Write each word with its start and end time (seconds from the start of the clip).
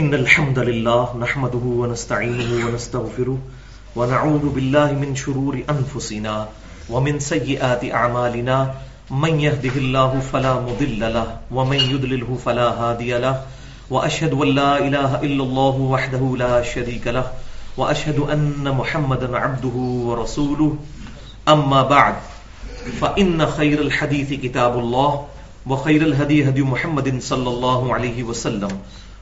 إن 0.00 0.14
الحمد 0.14 0.58
لله 0.58 1.16
نحمده 1.20 1.64
ونستعينه 1.80 2.66
ونستغفره 2.66 3.38
ونعوذ 3.96 4.44
بالله 4.48 4.92
من 4.92 5.16
شرور 5.16 5.58
أنفسنا 5.70 6.48
ومن 6.90 7.18
سيئات 7.20 7.84
أعمالنا 7.84 8.74
من 9.10 9.40
يهده 9.40 9.74
الله 9.76 10.20
فلا 10.32 10.54
مضل 10.54 11.00
له 11.00 11.36
ومن 11.50 11.76
يضلله 11.76 12.38
فلا 12.44 12.68
هادي 12.68 13.18
له 13.18 13.44
وأشهد 13.90 14.32
أن 14.32 14.48
لا 14.48 14.78
إله 14.78 15.20
إلا 15.20 15.42
الله 15.44 15.76
وحده 15.76 16.36
لا 16.38 16.62
شريك 16.62 17.06
له 17.06 17.26
وأشهد 17.76 18.18
أن 18.18 18.64
محمدا 18.64 19.36
عبده 19.36 19.76
ورسوله. 20.08 20.76
أما 21.48 21.82
بعد، 21.82 22.16
فإن 23.00 23.46
خير 23.46 23.80
الحديث 23.80 24.40
كتاب 24.40 24.78
الله 24.78 25.26
وخير 25.66 26.02
الهدي 26.02 26.48
هدي 26.48 26.62
محمد 26.62 27.20
صلى 27.20 27.48
الله 27.48 27.94
عليه 27.94 28.22
وسلم. 28.22 28.72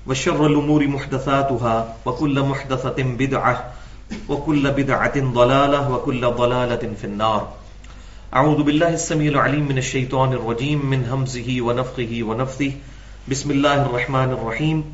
وشر 0.06 0.46
الأمور 0.46 0.86
محدثاتها 0.86 1.96
وكل 2.06 2.42
محدثة 2.42 3.02
بدعة 3.02 3.72
وكل 4.28 4.70
بدعة 4.70 5.20
ضلالة 5.20 5.90
وكل 5.90 6.26
ضلالة 6.26 6.94
في 7.00 7.04
النار. 7.04 7.52
أعوذ 8.34 8.62
بالله 8.62 8.94
السميع 8.94 9.32
العليم 9.32 9.68
من 9.68 9.78
الشيطان 9.78 10.32
الرجيم 10.32 10.86
من 10.86 11.04
همزه 11.04 11.60
ونفخه 11.60 12.12
ونفثه. 12.22 12.72
بسم 13.28 13.50
الله 13.50 13.82
الرحمن 13.86 14.30
الرحيم. 14.32 14.84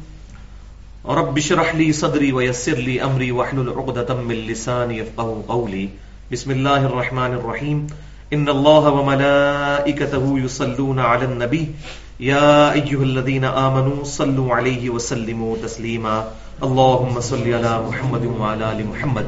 رب 1.06 1.38
اشرح 1.38 1.74
لي 1.74 1.92
صدري 1.92 2.32
ويسر 2.32 2.74
لي 2.74 3.02
أمري 3.02 3.32
واحلل 3.32 3.68
عقدة 3.68 4.14
من 4.14 4.34
لساني 4.34 4.98
يفقهوا 4.98 5.42
قولي. 5.48 5.88
بسم 6.32 6.50
الله 6.50 6.86
الرحمن 6.86 7.32
الرحيم. 7.32 7.86
إن 8.32 8.48
الله 8.48 8.90
وملائكته 8.90 10.38
يصلون 10.38 10.98
على 10.98 11.24
النبي. 11.24 11.74
يا 12.20 12.72
أيها 12.72 13.02
الذين 13.02 13.44
آمنوا 13.44 14.04
صلوا 14.04 14.54
عليه 14.54 14.90
وسلموا 14.90 15.56
تسليما. 15.62 16.24
اللهم 16.62 17.20
صل 17.20 17.48
على 17.54 17.82
محمد 17.88 18.24
وعلى 18.24 18.72
آل 18.72 18.86
محمد. 18.86 19.26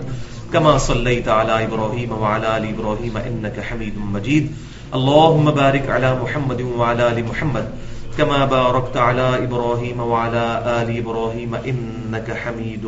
كما 0.53 0.79
صليت 0.79 1.29
على 1.29 1.65
إبراهيم 1.65 2.12
وعلى 2.12 2.57
آل 2.57 2.69
إبراهيم 2.69 3.17
إنك 3.17 3.61
حميد 3.61 3.95
مجيد. 3.97 4.53
اللهم 4.95 5.51
بارك 5.51 5.91
على 5.91 6.17
محمد 6.23 6.61
وعلى 6.61 7.09
آل 7.09 7.25
محمد. 7.25 7.71
كما 8.17 8.45
باركت 8.45 8.97
على 8.97 9.29
إبراهيم 9.45 10.01
وعلى 10.01 10.61
آل 10.65 10.97
إبراهيم 10.99 11.55
إنك 11.55 12.31
حميد 12.45 12.84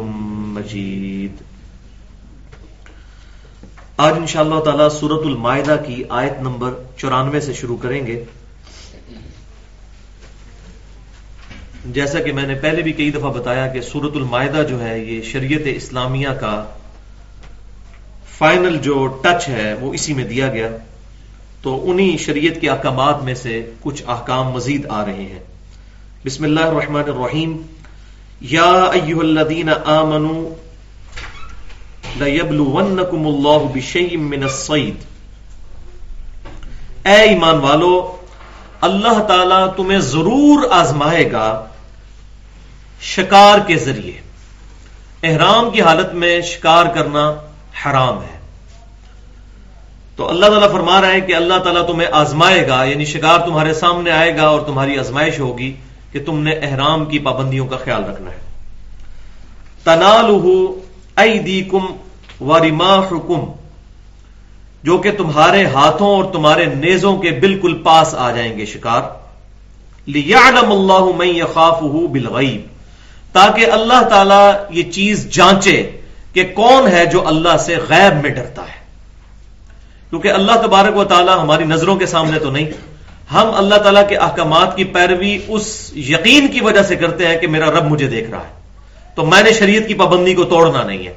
مجيد. 0.56 1.32
آج 3.96 4.14
انشاءاللہ 4.16 4.60
تعالی 4.60 4.88
سورت 4.90 5.26
المائدہ 5.26 5.76
کی 5.86 6.04
آیت 6.08 6.42
نمبر 6.42 6.74
چورانوے 6.96 7.40
سے 7.40 7.52
شروع 7.52 7.76
کریں 7.76 8.06
گے. 8.06 8.24
جیسا 11.84 12.20
کہ 12.20 12.32
میں 12.32 12.42
نے 12.42 12.54
پہلے 12.54 12.82
بھی 12.82 12.92
کئی 12.92 13.10
دفعہ 13.10 13.30
بتایا 13.30 13.66
کہ 13.66 13.80
سورت 13.80 14.16
المائدہ 14.16 14.62
جو 14.68 14.84
ہے 14.84 14.98
یہ 14.98 15.22
شریعت 15.22 15.60
اسلامیہ 15.64 16.28
کا 16.28 16.64
فائنل 18.38 18.76
جو 18.76 19.06
ٹچ 19.06 19.48
ہے 19.48 19.74
وہ 19.80 19.94
اسی 19.94 20.14
میں 20.14 20.24
دیا 20.24 20.46
گیا 20.48 20.68
تو 21.62 21.90
انہی 21.90 22.16
شریعت 22.16 22.60
کے 22.60 22.70
احکامات 22.70 23.22
میں 23.22 23.34
سے 23.34 23.70
کچھ 23.80 24.02
احکام 24.06 24.46
مزید 24.48 24.86
آ 24.88 25.04
رہے 25.04 25.22
ہیں۔ 25.22 25.38
بسم 26.26 26.44
اللہ 26.44 26.60
الرحمن 26.60 27.02
الرحیم۔ 27.06 27.62
یا 28.40 28.90
ایوہ 28.92 29.20
الذین 29.20 29.68
آمنوا 29.84 30.54
لَيَبْلُوَنَّكُمُ 32.24 33.26
اللَّهُ 33.26 33.72
بِشَيْءٍ 33.72 34.16
مِّنَ 34.16 34.44
الصَّيْدِ۔ 34.44 34.96
اے 37.04 37.20
ایمان 37.20 37.54
والو، 37.54 38.16
اللہ 38.80 39.22
تعالی 39.22 39.70
تمہیں 39.76 39.98
ضرور 39.98 40.70
آزمائے 40.70 41.32
گا 41.32 41.66
شکار 43.00 43.58
کے 43.66 43.76
ذریعے۔ 43.76 44.12
احرام 45.22 45.70
کی 45.70 45.82
حالت 45.82 46.14
میں 46.14 46.40
شکار 46.40 46.86
کرنا 46.86 47.34
حرام 47.84 48.22
ہے۔ 48.22 48.40
تو 50.16 50.28
اللہ 50.28 50.46
تعالیٰ 50.46 50.72
فرما 50.72 51.00
رہا 51.00 51.12
ہے 51.12 51.20
کہ 51.20 51.34
اللہ 51.34 51.58
تعالیٰ 51.64 51.86
تمہیں 51.86 52.08
آزمائے 52.12 52.68
گا 52.68 52.84
یعنی 52.84 53.04
شکار 53.04 53.38
تمہارے 53.38 53.74
سامنے 53.74 54.10
آئے 54.10 54.36
گا 54.36 54.42
اور 54.42 54.60
تمہاری 54.60 54.98
آزمائش 54.98 55.40
ہوگی 55.40 55.72
کہ 56.12 56.24
تم 56.24 56.38
نے 56.38 56.50
احرام 56.50 57.04
کی 57.04 57.18
پابندیوں 57.18 57.66
کا 57.66 57.76
خیال 57.76 58.04
رکھنا 58.04 58.30
ہے۔ 58.30 58.38
تنالہ 59.84 60.72
ایدیکم 61.16 61.84
ورماحکم 62.40 63.52
جو 64.82 64.98
کہ 64.98 65.12
تمہارے 65.12 65.66
ہاتھوں 65.66 66.08
اور 66.08 66.24
تمہارے 66.32 66.64
نیزوں 66.64 67.18
کے 67.18 67.30
بالکل 67.30 67.82
پاس 67.84 68.14
آ 68.14 68.30
جائیں 68.30 68.58
گے 68.58 68.66
شکار۔ 68.66 69.02
لیعلم 70.06 70.72
اللہ 70.72 71.16
من 71.16 71.28
یخافہ 71.28 72.06
بالغیب 72.12 72.69
تاکہ 73.32 73.70
اللہ 73.70 74.08
تعالی 74.08 74.78
یہ 74.78 74.90
چیز 74.90 75.30
جانچے 75.30 75.90
کہ 76.32 76.44
کون 76.54 76.88
ہے 76.88 77.06
جو 77.06 77.28
اللہ 77.28 77.56
سے 77.56 77.76
غیب 77.88 78.22
میں 78.22 78.30
ڈرتا 78.30 78.62
ہے۔ 78.62 78.80
کیونکہ 80.10 80.28
اللہ 80.28 80.52
تبارک 80.52 80.96
و 80.96 81.04
تعالی 81.04 81.32
ہماری 81.32 81.64
نظروں 81.64 81.96
کے 81.96 82.06
سامنے 82.06 82.38
تو 82.38 82.50
نہیں، 82.50 82.68
ہم 83.32 83.50
اللہ 83.54 83.74
تعالیٰ 83.74 84.08
کے 84.08 84.16
احکامات 84.16 84.76
کی 84.76 84.84
پیروی 84.84 85.38
اس 85.48 85.92
یقین 85.96 86.48
کی 86.48 86.60
وجہ 86.60 86.82
سے 86.82 86.96
کرتے 86.96 87.26
ہیں 87.26 87.38
کہ 87.38 87.46
میرا 87.46 87.70
رب 87.70 87.84
مجھے 87.84 88.06
دیکھ 88.06 88.30
رہا 88.30 88.38
ہے۔ 88.38 88.60
تو 89.14 89.26
میں 89.26 89.42
نے 89.42 89.52
شریعت 89.52 89.88
کی 89.88 89.94
پابندی 89.94 90.34
کو 90.34 90.44
توڑنا 90.44 90.82
نہیں 90.82 91.06
ہے۔ 91.06 91.12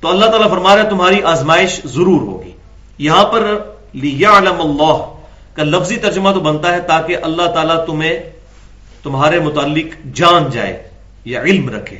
تو 0.00 0.08
اللہ 0.08 0.26
تعالیٰ 0.26 0.50
فرما 0.50 0.76
رہا 0.76 0.84
ہے 0.84 0.90
تمہاری 0.90 1.22
آزمائش 1.22 1.80
ضرور 1.84 2.20
ہوگی۔ 2.20 2.50
یہاں 2.98 3.24
پر 3.24 3.58
لیعلم 3.92 4.60
اللہ 4.60 5.12
کا 5.54 5.62
لفظی 5.62 5.96
ترجمہ 5.96 6.30
تو 6.30 6.40
بنتا 6.40 6.72
ہے 6.72 6.80
تاکہ 6.80 7.16
اللہ 7.22 7.46
تعالیٰ 7.46 7.86
تمہیں، 7.86 8.20
تمہارے 9.02 9.40
متعلق 9.40 10.16
جان 10.16 10.50
جائے۔ 10.50 10.87
یا 11.28 11.42
علم 11.42 11.70
رکھے۔ 11.70 11.98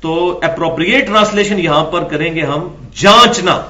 تو 0.00 0.40
اپروپریٹ 0.42 1.06
ٹرانسلیشن 1.06 1.58
یہاں 1.58 1.84
پر 1.84 2.04
کریں 2.04 2.34
گے 2.34 2.40
ہم، 2.40 2.68
جانچنا۔ 2.94 3.62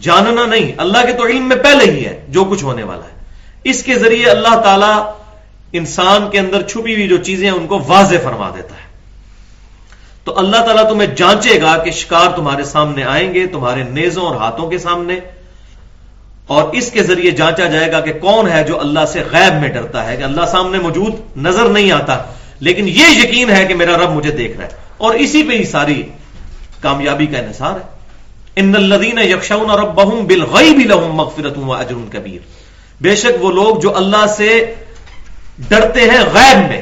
جاننا 0.00 0.46
نہیں، 0.46 0.72
اللہ 0.76 1.06
کے 1.06 1.12
تو 1.12 1.26
علم 1.26 1.48
میں 1.48 1.56
پہلے 1.56 1.84
ہی 1.84 2.06
ہے، 2.06 2.26
جو 2.28 2.44
کچھ 2.44 2.64
ہونے 2.64 2.82
والا 2.82 3.04
ہے۔ 3.04 3.24
اس 3.64 3.82
کے 3.82 3.94
ذریعے 3.94 4.26
اللہ 4.26 4.60
تعالی 4.60 5.10
انسان 5.72 6.30
کے 6.30 6.38
اندر 6.38 6.62
چھپی 6.62 6.94
ہوئی 6.94 7.08
جو 7.08 7.16
چیزیں 7.16 7.50
ہیں، 7.50 7.58
ان 7.58 7.66
کو 7.66 7.80
واضح 7.86 8.16
فرما 8.24 8.50
دیتا 8.56 8.74
ہے۔ 8.74 8.92
تو 10.24 10.38
اللہ 10.38 10.56
تعالیٰ 10.56 10.88
تمہیں 10.88 11.14
جانچے 11.14 11.62
گا 11.62 11.76
کہ 11.84 11.90
شکار 11.90 12.36
تمہارے 12.36 12.64
سامنے 12.64 13.04
آئیں 13.04 13.34
گے، 13.34 13.46
تمہارے 13.46 13.82
نیزوں 13.82 14.22
اور 14.22 14.36
ہاتھوں 14.36 14.70
کے 14.70 14.78
سامنے۔ 14.78 15.20
اور 16.46 16.72
اس 16.72 16.90
کے 16.90 17.02
ذریعے 17.02 17.30
جانچا 17.30 17.64
جائے 17.64 17.92
گا 17.92 18.00
کہ 18.00 18.12
کون 18.12 18.48
ہے 18.48 18.64
جو 18.64 18.80
اللہ 18.80 19.00
سے 19.12 19.22
غیب 19.32 19.60
میں 19.60 19.68
ڈرتا 19.68 20.06
ہے، 20.06 20.16
کہ 20.16 20.22
اللہ 20.22 20.40
سامنے 20.50 20.78
موجود 20.78 21.36
نظر 21.36 21.68
نہیں 21.68 21.92
آتا۔ 21.92 22.22
لیکن 22.60 22.88
یہ 22.88 23.04
یقین 23.08 23.50
ہے 23.50 23.64
کہ 23.64 23.74
میرا 23.74 23.96
رب 23.96 24.10
مجھے 24.10 24.30
دیکھ 24.30 24.56
رہا 24.56 24.64
ہے۔ 24.64 24.70
اور 24.96 25.14
اسی 25.14 25.42
پہ 25.42 25.52
ہی 25.52 25.64
ساری 25.64 26.02
کامیابی 26.80 27.26
کا 27.26 27.38
انحصار 27.38 27.72
ہے۔ 27.72 27.86
ان 28.56 28.74
الذین 28.76 29.18
یخشون 29.18 29.70
ربهم 29.70 30.26
بالغیب 30.26 30.78
لهم 30.78 31.16
مغفرت 31.16 31.58
و 31.58 31.72
اجر 31.72 31.94
کبیر۔ 32.12 32.38
بے 33.00 33.16
شک 33.16 33.44
وہ 33.44 33.52
لوگ 33.52 33.76
جو 33.76 33.96
اللہ 33.96 34.26
سے 34.36 34.74
ڈرتے 35.68 36.00
ہیں 36.00 36.20
غیب 36.34 36.58
میں، 36.58 36.80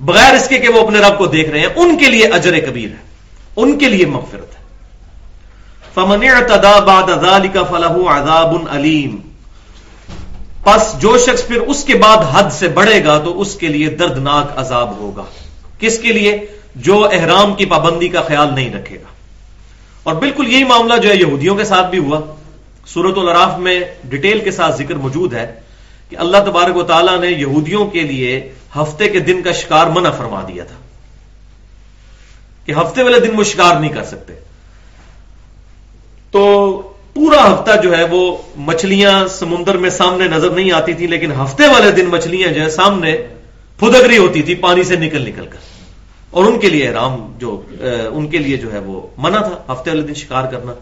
بغیر 0.00 0.34
اس 0.34 0.48
کے 0.48 0.58
کہ 0.58 0.68
وہ 0.68 0.86
اپنے 0.86 0.98
رب 0.98 1.18
کو 1.18 1.26
دیکھ 1.26 1.50
رہے 1.50 1.60
ہیں، 1.60 1.68
ان 1.76 1.98
کے 1.98 2.06
لیے 2.06 2.26
اجر 2.26 2.58
کبیر 2.60 2.88
ہے، 2.88 3.02
ان 3.56 3.78
کے 3.78 3.88
لیے 3.88 4.06
مغفرت۔ 4.06 4.53
ہے 4.53 4.53
فمن 5.94 6.28
اعتدى 6.28 6.84
بعد 6.86 7.08
ذلك 7.08 7.56
فله 7.70 8.16
عذاب 8.16 8.56
علیم 8.70 9.16
پس 10.64 11.00
جو 11.00 11.18
شخص 11.18 11.46
پھر 11.46 11.60
اس 11.60 11.84
کے 11.84 11.94
بعد 11.94 12.16
حد 12.32 12.50
سے 12.52 12.68
بڑھے 12.68 13.04
گا 13.04 13.18
تو 13.18 13.40
اس 13.40 13.54
کے 13.54 13.68
لیے 13.68 13.88
دردناک 13.88 14.58
عذاب 14.58 14.96
ہوگا۔ 14.96 15.22
کس 15.78 15.98
کے 15.98 16.12
لیے؟ 16.12 16.46
جو 16.74 17.08
احرام 17.12 17.54
کی 17.54 17.64
پابندی 17.64 18.08
کا 18.08 18.22
خیال 18.22 18.54
نہیں 18.54 18.74
رکھے 18.74 18.96
گا۔ 18.96 19.08
اور 20.02 20.14
بالکل 20.14 20.52
یہی 20.52 20.64
معاملہ 20.64 20.96
جو 20.96 21.08
ہے 21.08 21.16
یہودیوں 21.16 21.56
کے 21.56 21.64
ساتھ 21.64 21.90
بھی 21.90 21.98
ہوا۔ 21.98 22.20
سورت 22.86 23.18
العراف 23.18 23.58
میں 23.58 23.80
ڈیٹیل 24.04 24.40
کے 24.40 24.50
ساتھ 24.50 24.76
ذکر 24.76 24.94
موجود 24.94 25.34
ہے 25.34 25.60
کہ 26.08 26.16
اللہ 26.16 26.36
تبارک 26.46 26.76
و 26.76 26.82
تعالیٰ 26.82 27.20
نے 27.20 27.28
یہودیوں 27.28 27.86
کے 27.86 28.00
لیے 28.00 28.52
ہفتے 28.76 29.08
کے 29.08 29.18
دن 29.18 29.42
کا 29.42 29.52
شکار 29.52 29.86
منع 29.86 30.10
فرما 30.10 30.42
دیا 30.48 30.64
تھا 30.64 30.76
کہ 32.64 32.72
ہفتے 32.72 33.02
والے 33.02 33.20
دن 33.20 33.38
وہ 33.38 33.44
شکار 33.44 33.76
نہیں 33.76 33.92
کر 33.92 34.04
سکتے۔ 34.04 34.53
تو 36.34 36.82
پورا 37.14 37.54
ہفتہ 37.54 37.70
جو 37.82 37.96
ہے 37.96 38.04
وہ 38.04 38.36
مچھلیاں 38.56 39.28
سمندر 39.28 39.76
میں 39.76 39.90
سامنے 39.90 40.28
نظر 40.28 40.50
نہیں 40.50 40.72
آتی 40.72 40.94
تھی 40.94 41.06
لیکن 41.06 41.32
ہفتے 41.32 41.66
والے 41.66 41.90
دن 41.90 42.06
مچھلیاں 42.06 42.52
جو 42.52 42.62
ہے 42.62 42.70
سامنے 42.70 43.16
پھدگری 43.78 44.18
ہوتی 44.18 44.42
تھی 44.42 44.54
پانی 44.54 44.84
سے 44.84 44.96
نکل 44.96 45.22
نکل 45.22 45.46
کر۔ 45.46 45.58
اور 46.30 46.44
ان 46.44 46.58
کے 46.58 46.68
لیے 46.68 46.88
احرام 46.88 47.32
جو 47.38 47.62
ان 48.12 48.26
کے 48.28 48.38
لیے 48.38 48.56
جو 48.56 48.72
ہے 48.72 48.78
وہ 48.78 49.00
منع 49.18 49.38
تھا، 49.38 49.72
ہفتے 49.72 49.90
والے 49.90 50.02
دن 50.02 50.14
شکار 50.14 50.44
کرنا۔ 50.44 50.74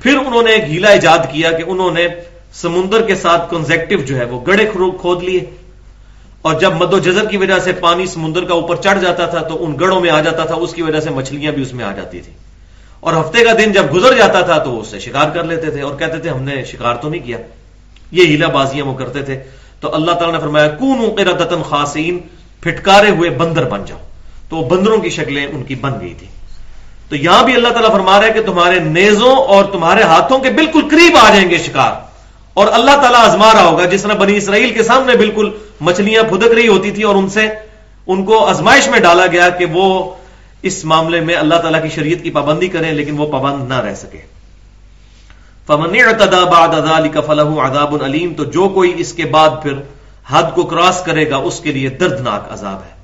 پھر 0.00 0.16
انہوں 0.16 0.42
نے 0.42 0.50
ایک 0.50 0.64
ہیلا 0.64 0.88
ایجاد 0.88 1.18
کیا 1.18 1.52
کہ 1.52 1.62
انہوں 1.66 1.90
نے 1.90 2.08
سمندر 2.52 3.02
کے 3.02 3.14
ساتھ 3.14 3.50
کنزیکٹو 3.50 4.02
جو 4.02 4.16
ہے 4.16 4.24
وہ 4.24 4.40
گڑے 4.46 4.66
کھود 5.00 5.22
لیے۔ 5.22 5.40
اور 6.42 6.60
جب 6.60 6.72
مد 6.72 6.92
و 6.94 6.98
جزر 6.98 7.24
کی 7.24 7.36
وجہ 7.36 7.58
سے 7.58 7.72
پانی 7.72 8.06
سمندر 8.06 8.44
کا 8.44 8.54
اوپر 8.54 8.76
چڑھ 8.76 9.00
جاتا 9.00 9.26
تھا 9.26 9.38
تو 9.38 9.64
ان 9.64 9.78
گڑوں 9.80 10.00
میں 10.00 10.10
آ 10.10 10.20
جاتا 10.20 10.44
تھا، 10.44 10.54
اس 10.54 10.74
کی 10.74 10.82
وجہ 10.82 11.00
سے 11.00 11.10
مچھلیاں 11.10 11.52
بھی 11.52 11.62
اس 11.62 11.72
میں 11.72 11.84
آ 11.84 11.92
جاتی 11.96 12.20
تھی 12.20 12.32
اور 13.00 13.12
ہفتے 13.12 13.44
کا 13.44 13.52
دن 13.58 13.72
جب 13.72 13.94
گزر 13.94 14.16
جاتا 14.16 14.40
تھا 14.40 14.58
تو 14.58 14.80
اس 14.80 14.88
سے 14.88 14.98
شکار 14.98 15.30
کر 15.30 15.44
لیتے 15.44 15.70
تھے 15.70 15.80
اور 15.80 15.94
کہتے 15.94 16.18
تھے 16.18 16.30
ہم 16.30 16.42
نے 16.42 16.64
شکار 16.64 16.94
تو 16.94 17.08
نہیں 17.08 17.26
کیا۔ 17.26 17.38
یہ 18.12 18.24
ہیلا 18.24 18.48
بازیاں 18.48 18.84
وہ 18.84 18.94
کرتے 18.94 19.22
تھے۔ 19.22 19.40
تو 19.80 19.94
اللہ 19.94 20.12
تعالیٰ 20.12 20.32
نے 20.32 20.38
فرمایا 20.38 20.68
کون 20.68 21.62
خاصین 21.68 22.18
پھٹکارے 22.60 23.10
ہوئے 23.10 23.30
بندر 23.30 23.64
بن 23.64 23.84
جاؤ۔ 23.86 23.98
تو 24.48 24.56
وہ 24.56 24.68
بندروں 24.68 24.98
کی 24.98 25.10
شکلیں 25.10 25.46
ان 25.46 25.62
کی 25.62 25.74
بن 25.74 26.00
گئی 26.00 26.14
تھی 26.18 26.26
تو 27.08 27.16
یہاں 27.16 27.44
بھی 27.44 27.54
اللہ 27.54 27.68
تعالیٰ 27.68 27.92
فرما 27.92 28.20
رہا 28.20 28.26
ہے 28.26 28.32
کہ 28.32 28.42
تمہارے 28.42 28.78
نیزوں 28.80 29.36
اور 29.36 29.64
تمہارے 29.64 30.02
ہاتھوں 30.02 30.38
کے 30.38 30.50
بالکل 30.50 30.80
قریب 30.90 31.16
آ 31.16 31.28
جائیں 31.28 31.50
گے 31.50 31.58
شکار۔ 31.58 31.92
اور 32.54 32.66
اللہ 32.72 32.90
تعالیٰ 32.90 33.28
آزما 33.28 33.52
رہا 33.52 33.64
ہوگا، 33.64 33.84
جس 33.84 34.02
طرح 34.02 34.14
بنی 34.14 34.36
اسرائیل 34.36 34.72
کے 34.72 34.82
سامنے 34.82 35.16
بالکل 35.16 35.50
مچھلیاں 35.80 36.22
پھدک 36.22 36.52
رہی 36.54 36.68
ہوتی 36.68 36.90
تھی 36.90 37.02
اور 37.02 37.14
ان 37.14 37.28
سے، 37.28 37.48
ان 38.06 38.24
کو 38.24 38.48
ازمائش 38.48 38.88
میں 38.88 39.00
ڈالا 39.00 39.26
گیا 39.26 39.48
کہ 39.48 39.64
وہ 39.64 40.14
اس 40.62 40.84
معاملے 40.84 41.20
میں 41.20 41.34
اللہ 41.34 41.54
تعالیٰ 41.54 41.82
کی 41.82 41.88
شریعت 41.88 42.22
کی 42.22 42.30
پابندی 42.30 42.68
کریں، 42.68 42.92
لیکن 42.92 43.18
وہ 43.18 43.32
پابند 43.32 43.68
نہ 43.68 43.80
رہ 43.80 43.94
سکے۔ 43.94 44.18
فمن 45.66 45.96
اعتدى 46.06 46.50
بعد 46.50 46.68
ذلك 46.68 47.16
فله 47.26 47.58
عذاب 47.58 48.02
علیم 48.04 48.34
تو 48.36 48.44
جو 48.44 48.68
کوئی 48.68 48.94
اس 48.96 49.12
کے 49.12 49.24
بعد 49.24 49.50
پھر 49.62 49.72
حد 50.28 50.42
کو 50.54 50.62
کراس 50.62 51.02
کرے 51.04 51.30
گا، 51.30 51.36
اس 51.36 51.60
کے 51.60 51.72
لیے 51.72 51.88
دردناک 51.88 52.52
عذاب 52.52 52.82
ہے۔ 52.82 52.98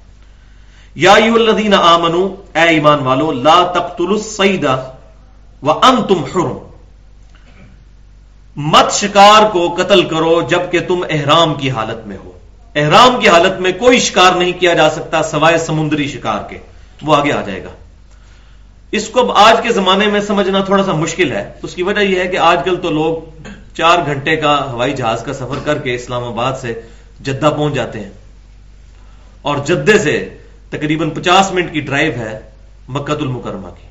یا 0.95 1.13
ایو 1.13 1.35
الذین 1.35 1.75
آمنو، 1.75 2.35
اے 2.55 2.61
ایمان 2.61 2.99
والو، 2.99 3.33
لا 3.33 3.73
تقتلوا 3.75 4.17
الصید 4.17 4.67
وانتم 5.63 6.25
حرم۔ 6.25 6.59
مت 8.57 8.93
شکار 8.93 9.51
کو 9.51 9.75
قتل 9.79 10.09
کرو 10.09 10.43
جبکہ 10.51 10.81
تم 10.81 11.05
احرام 11.11 11.55
کی 11.55 11.71
حالت 11.71 12.07
میں 12.07 12.17
ہو۔ 12.25 12.33
احرام 12.75 13.21
کی 13.21 13.29
حالت 13.29 13.61
میں 13.61 13.73
کوئی 13.73 14.01
شکار 14.01 14.33
نہیں 14.33 14.53
کیا 14.53 14.75
جا 14.75 14.91
سکتا 14.91 15.23
سوائے 15.23 15.59
سمندری 15.59 16.09
شکار 16.09 16.39
کے۔ 16.51 16.59
وہ 17.03 17.17
آگے 17.17 17.33
آ 17.33 17.43
جائے 17.43 17.65
گا۔ 17.65 17.69
اس 18.91 19.09
کو 19.09 19.21
اب 19.21 19.33
آج 19.33 19.63
کے 19.63 19.73
زمانے 19.73 20.07
میں 20.07 20.21
سمجھنا 20.21 20.61
تھوڑا 20.61 20.85
سا 20.85 20.93
مشکل 20.93 21.33
ہے۔ 21.33 21.53
اس 21.63 21.75
کی 21.75 21.83
وجہ 21.83 22.01
یہ 22.01 22.21
ہے 22.21 22.27
کہ 22.27 22.37
آج 22.37 22.59
کل 22.65 22.77
تو 22.77 22.91
لوگ 22.91 23.43
چار 23.77 23.99
گھنٹے 24.07 24.37
کا 24.37 24.71
ہوائی 24.71 24.93
جہاز 24.93 25.23
کا 25.23 25.33
سفر 25.33 25.59
کر 25.65 25.79
کے 25.79 25.95
اسلام 25.95 26.25
آباد 26.25 26.53
سے 26.61 26.81
جدہ 27.21 27.51
پہنچ 27.57 27.75
جاتے 27.75 28.01
ہیں۔ 28.01 28.11
اور 29.43 29.57
جدے 29.67 29.99
سے 29.99 30.37
تقریباً 30.71 31.11
پچاس 31.11 31.53
منٹ 31.53 31.73
کی 31.73 31.81
ڈرائیو 31.81 32.13
ہے 32.17 32.41
مکت 32.89 33.11
المکرمہ 33.11 33.69
کی۔ 33.69 33.87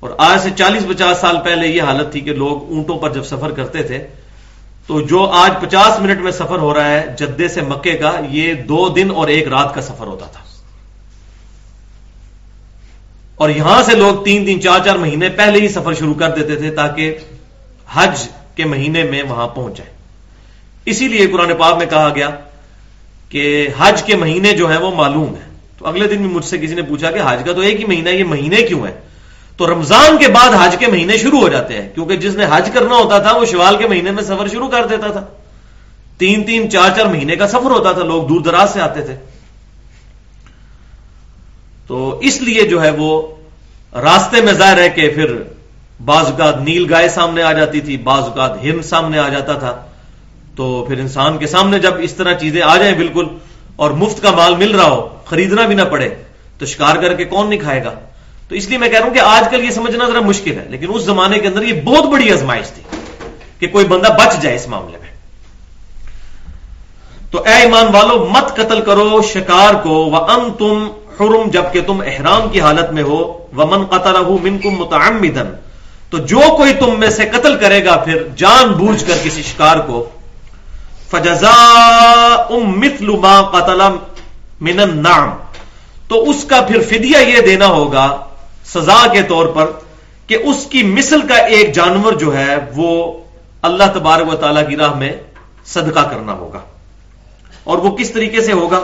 اور 0.00 0.10
آج 0.18 0.40
سے 0.42 0.48
چالیس 0.58 0.82
پچاس 0.88 1.18
سال 1.18 1.36
پہلے 1.44 1.68
یہ 1.68 1.82
حالت 1.82 2.12
تھی 2.12 2.20
کہ 2.20 2.32
لوگ 2.32 2.70
اونٹوں 2.72 2.98
پر 2.98 3.12
جب 3.12 3.24
سفر 3.24 3.50
کرتے 3.50 3.82
تھے، 3.82 4.06
تو 4.86 5.00
جو 5.00 5.30
آج 5.30 5.50
پچاس 5.60 6.00
منٹ 6.00 6.20
میں 6.20 6.32
سفر 6.32 6.58
ہو 6.58 6.74
رہا 6.74 6.88
ہے 6.88 7.14
جدے 7.18 7.48
سے 7.48 7.60
مکے 7.60 7.92
کا، 7.92 8.12
یہ 8.30 8.54
دو 8.54 8.88
دن 8.88 9.10
اور 9.10 9.28
ایک 9.28 9.48
رات 9.48 9.74
کا 9.74 9.80
سفر 9.80 10.06
ہوتا 10.06 10.26
تھا۔ 10.26 10.51
اور 13.42 13.50
یہاں 13.50 13.82
سے 13.82 13.94
لوگ 13.96 14.22
تین 14.24 14.44
تین 14.46 14.60
چار 14.60 14.80
چار 14.84 14.96
مہینے 14.96 15.28
پہلے 15.36 15.60
ہی 15.60 15.68
سفر 15.68 15.94
شروع 15.94 16.14
کر 16.14 16.30
دیتے 16.30 16.56
تھے 16.56 16.70
تاکہ 16.70 17.14
حج 17.88 18.26
کے 18.56 18.64
مہینے 18.64 19.02
میں 19.02 19.22
وہاں 19.28 19.46
پہنچ 19.48 19.78
جائے 19.78 19.90
اسی 20.86 21.08
لیے 21.08 21.26
قرآن 21.26 21.52
پاک 21.58 21.76
میں 21.78 21.86
کہا 21.86 22.08
گیا 22.14 22.28
کہ 23.28 23.68
حج 23.78 24.02
کے 24.02 24.16
مہینے 24.16 24.52
جو 24.52 24.70
ہیں 24.70 24.78
وہ 24.78 24.90
معلوم 24.94 25.34
ہے 25.34 25.48
تو 25.78 25.86
اگلے 25.86 26.08
دن 26.08 26.16
بھی 26.16 26.30
مجھ 26.30 26.44
سے 26.44 26.58
کسی 26.58 26.74
نے 26.74 26.82
پوچھا 26.82 27.10
کہ 27.10 27.20
حج 27.26 27.42
کا 27.44 27.52
تو 27.52 27.60
ایک 27.60 27.80
ہی 27.80 27.84
مہینہ 27.84 28.08
یہ 28.08 28.24
مہینے 28.24 28.62
کیوں 28.62 28.86
ہے 28.86 28.92
تو 29.56 29.66
رمضان 29.66 30.18
کے 30.18 30.28
بعد 30.28 30.54
حج 30.58 30.76
کے 30.78 30.86
مہینے 30.86 31.16
شروع 31.16 31.40
ہو 31.40 31.48
جاتے 31.48 31.74
ہیں، 31.74 31.88
کیونکہ 31.94 32.16
جس 32.16 32.34
نے 32.34 32.44
حج 32.50 32.70
کرنا 32.74 32.94
ہوتا 32.94 33.18
تھا، 33.18 33.36
وہ 33.36 33.44
شوال 33.44 33.76
کے 33.76 33.86
مہینے 33.88 34.10
میں 34.10 34.22
سفر 34.22 34.48
شروع 34.48 34.68
کر 34.68 34.86
دیتا 34.86 35.10
تھا۔ 35.10 35.24
تین 36.18 36.42
تین 36.44 36.70
چار 36.70 36.90
چار 36.96 37.06
مہینے 37.06 37.36
کا 37.36 37.48
سفر 37.48 37.70
ہوتا 37.70 37.92
تھا، 37.92 38.04
لوگ 38.04 38.22
دور 38.22 38.40
دراز 38.40 38.72
سے 38.72 38.80
آتے 38.80 39.02
تھے۔ 39.02 39.16
تو 41.92 42.18
اس 42.20 42.40
لیے 42.40 42.62
جو 42.62 42.82
ہے 42.82 42.90
وہ 42.90 43.10
راستے 43.92 44.40
میں 44.40 44.52
ظاہر 44.52 44.78
ہے 44.78 44.88
کہ 44.88 45.08
پھر 45.08 45.32
بعض 46.04 46.26
اوقات 46.26 46.60
نیل 46.60 46.86
گائے 46.90 47.08
سامنے 47.08 47.42
آ 47.42 47.52
جاتی 47.52 47.80
تھی، 47.80 47.96
بعض 47.96 48.22
اوقات 48.22 48.62
ہرن 48.62 48.82
سامنے 48.82 49.18
آ 49.18 49.28
جاتا 49.28 49.52
تھا۔ 49.52 49.86
تو 50.56 50.84
پھر 50.88 50.98
انسان 50.98 51.38
کے 51.38 51.46
سامنے 51.46 51.78
جب 51.78 51.94
اس 51.98 52.12
طرح 52.12 52.34
چیزیں 52.34 52.62
آ 52.62 52.76
جائیں 52.76 52.94
بالکل 52.94 53.26
اور 53.76 53.90
مفت 53.90 54.22
کا 54.22 54.30
مال 54.30 54.56
مل 54.56 54.70
رہا 54.70 54.88
ہو، 54.90 55.08
خریدنا 55.24 55.66
بھی 55.66 55.74
نہ 55.74 55.82
پڑے، 55.82 56.08
تو 56.58 56.66
شکار 56.66 56.96
کر 56.96 57.14
کے 57.14 57.24
کون 57.24 57.48
نہیں 57.48 57.60
کھائے 57.60 57.84
گا؟ 57.84 57.92
تو 58.48 58.54
اس 58.54 58.68
لیے 58.68 58.78
میں 58.78 58.88
کہہ 58.88 58.98
رہا 58.98 59.06
ہوں 59.06 59.14
کہ 59.14 59.20
آج 59.20 59.44
کل 59.50 59.64
یہ 59.64 59.70
سمجھنا 59.70 60.08
ذرا 60.08 60.20
مشکل 60.20 60.58
ہے، 60.58 60.64
لیکن 60.68 60.86
اس 60.88 61.02
زمانے 61.02 61.38
کے 61.38 61.48
اندر 61.48 61.62
یہ 61.62 61.80
بہت 61.82 62.04
بڑی 62.06 62.32
ازمائش 62.32 62.66
تھی 62.70 62.82
کہ 63.58 63.66
کوئی 63.66 63.84
بندہ 63.84 64.08
بچ 64.08 64.42
جائے 64.42 64.56
اس 64.56 64.68
معاملے 64.68 64.98
میں۔ 64.98 65.10
تو 67.30 67.42
اے 67.42 67.54
ایمان 67.54 67.94
والو، 67.94 68.28
مت 68.30 68.56
قتل 68.56 68.80
کرو، 68.80 69.22
شکار 69.22 69.74
کو 69.74 69.90
وہ 69.90 70.16
ام 70.16 70.52
تم 70.58 70.88
حرم 71.20 71.50
جبکہ 71.50 71.80
تم 71.86 72.02
احرام 72.06 72.48
کی 72.48 72.60
حالت 72.60 72.92
میں 72.92 73.02
ہو 73.02 73.46
وہ 73.52 73.64
من 73.70 73.84
قطر 73.84 74.20
من 74.42 74.58
کم 74.58 74.70
متعمدن 74.70 75.54
تو 76.10 76.18
جو 76.18 76.40
کوئی 76.56 76.72
تم 76.74 77.00
میں 77.00 77.10
سے 77.10 77.24
قتل 77.32 77.56
کرے 77.58 77.84
گا 77.84 77.96
پھر 77.96 78.28
جان 78.36 78.72
بوجھ 78.72 79.04
کر 79.06 79.14
کسی 79.22 79.42
شکار 79.42 79.76
کو 79.76 80.08
فجزا 81.10 81.54
ام 82.50 82.80
مثل 82.80 83.06
ما 83.06 83.42
قتل 83.42 83.80
من 84.60 84.80
النعم، 84.80 85.30
تو 86.08 86.30
اس 86.30 86.44
کا 86.44 86.60
پھر 86.60 86.82
فدیہ 86.82 87.18
یہ 87.18 87.40
دینا 87.40 87.66
ہوگا 87.66 88.24
سزا 88.64 89.06
کے 89.12 89.22
طور 89.22 89.46
پر 89.46 89.70
کہ 90.26 90.38
اس 90.44 90.66
کی 90.70 90.82
مثل 90.82 91.26
کا 91.28 91.34
ایک 91.34 91.74
جانور 91.74 92.12
جو 92.12 92.36
ہے 92.36 92.56
وہ 92.76 93.18
اللہ 93.62 93.84
تبارک 93.94 94.32
و 94.32 94.36
تعالی 94.36 94.60
کی 94.68 94.76
راہ 94.76 94.94
میں 94.94 95.12
صدقہ 95.66 96.00
کرنا 96.00 96.32
ہوگا۔ 96.32 96.58
اور 97.64 97.78
وہ 97.78 97.96
کس 97.96 98.10
طریقے 98.10 98.40
سے 98.40 98.52
ہوگا؟ 98.52 98.80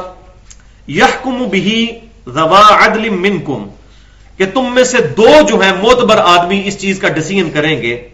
یحکم 0.88 1.44
بھی 1.50 1.98
روا 2.34 2.84
عدل 2.84 3.08
منکم، 3.08 3.68
کہ 4.36 4.46
تم 4.54 4.74
میں 4.74 4.84
سے 4.84 4.98
دو 5.16 5.28
جو 5.48 5.60
ہیں 5.60 5.72
موتبر 5.80 6.16
آدمی 6.16 6.62
اس 6.64 6.78
چیز 6.78 6.98
کا 6.98 7.08
ڈسیزن 7.08 7.50
کریں 7.50 7.82
گے 7.82 8.08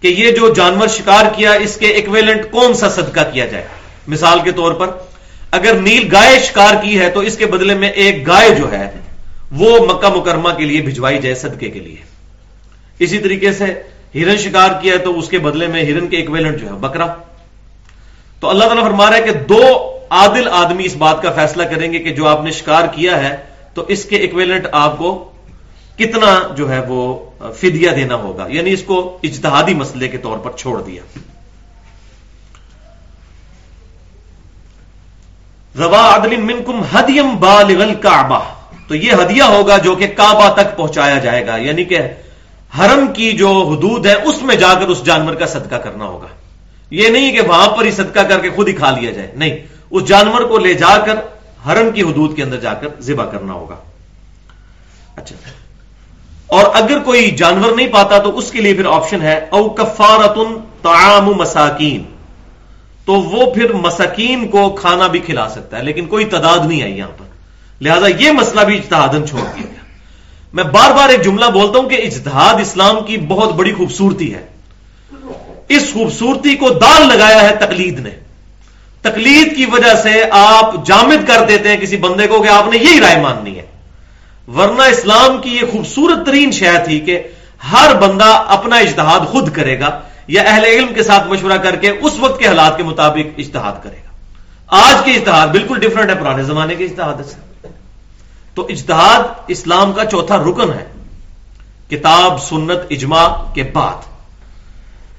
کہ 0.00 0.08
یہ 0.08 0.30
جو 0.30 0.54
جانور 0.54 0.88
شکار 0.88 1.24
کیا، 1.36 1.52
اس 1.52 1.76
کے 1.76 1.86
ایکویلنٹ 1.86 2.50
کون 2.50 2.74
سا 2.74 2.88
صدقہ 2.88 3.20
کیا 3.32 3.46
جائے؟ 3.46 3.64
مثال 4.08 4.40
کے 4.44 4.52
طور 4.52 4.72
پر، 4.72 4.90
اگر 5.50 5.74
نیل 5.74 6.08
گائے 6.12 6.38
شکار 6.38 6.74
کی 6.82 6.98
ہے، 6.98 7.10
تو 7.10 7.20
اس 7.20 7.36
کے 7.36 7.46
بدلے 7.46 7.74
میں 7.74 7.88
ایک 7.88 8.26
گائے 8.26 8.50
جو 8.50 8.72
ہے، 8.72 8.90
وہ 9.52 9.86
مکہ 9.86 10.08
مکرمہ 10.08 10.48
کے 10.48 10.64
لیے 10.64 10.80
بھجوائی 10.80 11.18
جائے 11.18 11.34
صدقے 11.34 11.70
کے 11.70 11.80
لیے۔ 11.80 11.96
اسی 12.98 13.18
طریقے 13.18 13.52
سے 13.52 13.82
ہرن 14.14 14.36
شکار 14.36 14.70
کیا 14.82 14.92
ہے 14.92 14.98
تو 14.98 15.18
اس 15.18 15.28
کے 15.28 15.38
بدلے 15.38 15.66
میں 15.66 15.82
ہرن 15.82 16.06
کے 16.06 16.16
ایکویلنٹ 16.16 16.60
جو 16.60 16.66
ہے، 16.66 16.72
بکرا۔ 16.72 17.06
تو 18.40 18.48
اللہ 18.48 18.64
تعالیٰ 18.64 18.84
فرما 18.84 19.10
رہا 19.10 19.16
ہے 19.16 19.22
کہ 19.22 19.32
دو 19.32 19.89
عادل 20.10 20.48
آدمی 20.52 20.84
اس 20.84 20.96
بات 20.96 21.22
کا 21.22 21.32
فیصلہ 21.32 21.62
کریں 21.62 21.92
گے 21.92 21.98
کہ 21.98 22.10
جو 22.10 22.28
آپ 22.28 22.44
نے 22.44 22.50
شکار 22.50 22.84
کیا 22.86 23.22
ہے، 23.22 23.36
تو 23.74 23.84
اس 23.88 24.04
کے 24.04 24.16
اکویلنٹ 24.16 24.66
آپ 24.72 24.98
کو 24.98 25.32
کتنا 25.98 26.54
جو 26.56 26.72
ہے 26.72 26.80
وہ 26.88 27.30
فدیہ 27.56 27.90
دینا 27.90 28.14
ہوگا؟ 28.14 28.46
یعنی 28.48 28.72
اس 28.72 28.82
کو 28.82 29.18
اجتہادی 29.22 29.74
مسئلے 29.74 30.08
کے 30.08 30.18
طور 30.18 30.38
پر 30.38 30.50
چھوڑ 30.56 30.82
دیا۔ 30.82 31.02
روا 35.78 36.16
عدل 36.16 36.36
منکم 36.36 36.82
ہدیم 36.94 37.36
بالغل 37.36 37.94
کعبہ 37.94 38.40
تو 38.88 38.94
یہ 38.94 39.12
ہدیہ 39.12 39.42
ہوگا 39.42 39.78
جو 39.78 39.94
کہ 39.94 40.06
کعبہ 40.06 40.54
تک 40.54 40.76
پہنچایا 40.76 41.18
جائے 41.18 41.46
گا۔ 41.46 41.56
یعنی 41.56 41.84
کہ 41.84 41.98
حرم 42.78 43.06
کی 43.12 43.32
جو 43.32 43.48
حدود 43.48 44.06
ہے، 44.06 44.14
اس 44.14 44.42
میں 44.42 44.56
جا 44.56 44.74
کر 44.74 44.88
اس 44.88 45.04
جانور 45.04 45.34
کا 45.34 45.46
صدقہ 45.46 45.76
کرنا 45.76 46.04
ہوگا۔ 46.04 46.26
یہ 46.90 47.08
نہیں 47.08 47.32
کہ 47.32 47.40
وہاں 47.40 47.68
پر 47.68 47.84
ہی 47.84 47.90
صدقہ 47.90 48.20
کر 48.20 48.40
کے 48.40 48.50
خود 48.50 48.68
ہی 48.68 48.72
کھا 48.72 48.90
لیا 48.90 49.10
جائے۔ 49.10 49.32
نہیں 49.34 49.69
اس 49.90 50.04
جانور 50.04 50.40
کو 50.40 50.58
لے 50.58 50.74
جا 50.74 50.98
کر 50.98 51.14
حرم 51.66 51.90
کی 51.90 52.02
حدود 52.02 52.36
کے 52.36 52.42
اندر 52.42 52.60
جا 52.60 52.74
کر 52.74 52.88
ذبح 53.00 53.24
کرنا 53.24 53.52
ہوگا۔ 53.52 53.76
اچھا۔ 55.16 55.36
اور 56.46 56.64
اگر 56.74 56.98
کوئی 56.98 57.30
جانور 57.30 57.72
نہیں 57.72 57.88
پاتا 57.88 58.18
تو 58.18 58.38
اس 58.38 58.50
کے 58.50 58.60
لیے 58.60 58.74
پھر 58.74 58.86
آپشن 58.86 59.22
ہے، 59.22 59.46
او 59.50 59.68
کفارتن 59.68 60.60
تعام 60.82 61.24
مساکین۔ 61.24 62.02
تو 63.04 63.12
وہ 63.12 63.54
پھر 63.54 63.72
مساکین 63.72 64.48
کو 64.48 64.70
کھانا 64.70 65.06
بھی 65.06 65.18
کھلا 65.18 65.48
سکتا 65.48 65.78
ہے، 65.78 65.82
لیکن 65.82 66.06
کوئی 66.06 66.24
تعداد 66.24 66.58
نہیں 66.66 66.82
آئی 66.82 66.98
یہاں 66.98 67.18
پر۔ 67.18 67.24
لہذا 67.80 68.06
یہ 68.18 68.30
مسئلہ 68.30 68.60
بھی 68.60 68.76
اجتہادن 68.76 69.28
چھوڑ 69.28 69.40
دیا 69.40 69.66
گیا۔ 69.70 69.80
میں 70.52 70.64
بار 70.64 70.90
بار 70.90 71.08
ایک 71.08 71.22
جملہ 71.22 71.44
بولتا 71.44 71.78
ہوں 71.78 71.88
کہ 71.88 71.94
اجتہاد 71.94 72.60
اسلام 72.60 73.04
کی 73.04 73.16
بہت 73.18 73.52
بڑی 73.52 73.72
خوبصورتی 73.72 74.34
ہے۔ 74.34 74.46
اس 75.68 75.92
خوبصورتی 75.92 76.56
کو 76.56 76.68
دال 76.68 77.08
لگایا 77.08 77.50
ہے 77.50 77.56
تقلید 77.56 77.98
نے۔ 77.98 78.10
تقلید 79.02 79.56
کی 79.56 79.66
وجہ 79.66 79.94
سے 80.02 80.24
آپ 80.30 80.86
جامد 80.86 81.28
کر 81.28 81.44
دیتے 81.48 81.68
ہیں 81.68 81.76
کسی 81.76 81.96
بندے 81.96 82.26
کو 82.26 82.42
کہ 82.42 82.48
آپ 82.48 82.64
نے 82.70 82.78
یہی 82.78 83.00
رائے 83.00 83.20
ماننی 83.20 83.58
ہے۔ 83.58 83.66
ورنہ 84.56 84.82
اسلام 84.82 85.40
کی 85.40 85.56
یہ 85.56 85.72
خوبصورت 85.72 86.26
ترین 86.26 86.50
شہ 86.50 86.84
تھی 86.84 87.00
کہ 87.00 87.22
ہر 87.72 87.94
بندہ 87.94 88.44
اپنا 88.46 88.76
اجتہاد 88.76 89.20
خود 89.20 89.52
کرے 89.52 89.80
گا 89.80 90.00
یا 90.26 90.42
اہل 90.42 90.64
علم 90.64 90.94
کے 90.94 91.02
ساتھ 91.02 91.28
مشورہ 91.28 91.58
کر 91.58 91.76
کے 91.76 91.90
اس 91.90 92.12
وقت 92.18 92.40
کے 92.40 92.46
حالات 92.46 92.76
کے 92.76 92.82
مطابق 92.82 93.38
اجتہاد 93.38 93.84
کرے 93.84 93.96
گا۔ 93.96 94.10
آج 94.66 95.04
کے 95.04 95.12
اجتہاد 95.12 95.48
بالکل 95.48 95.78
ڈفرنٹ 95.78 96.10
ہے، 96.10 96.14
پرانے 96.14 96.42
زمانے 96.42 96.74
کے 96.74 96.84
اجتہاد 96.84 97.24
سے 97.24 97.68
تو 98.54 98.66
اجتہاد 98.66 99.22
اسلام 99.48 99.92
کا 99.92 100.04
چوتھا 100.04 100.36
رکن 100.36 100.72
ہے، 100.72 100.84
کتاب، 101.90 102.42
سنت، 102.42 102.78
اجماع 102.90 103.52
کے 103.54 103.62
بعد۔ 103.62 103.96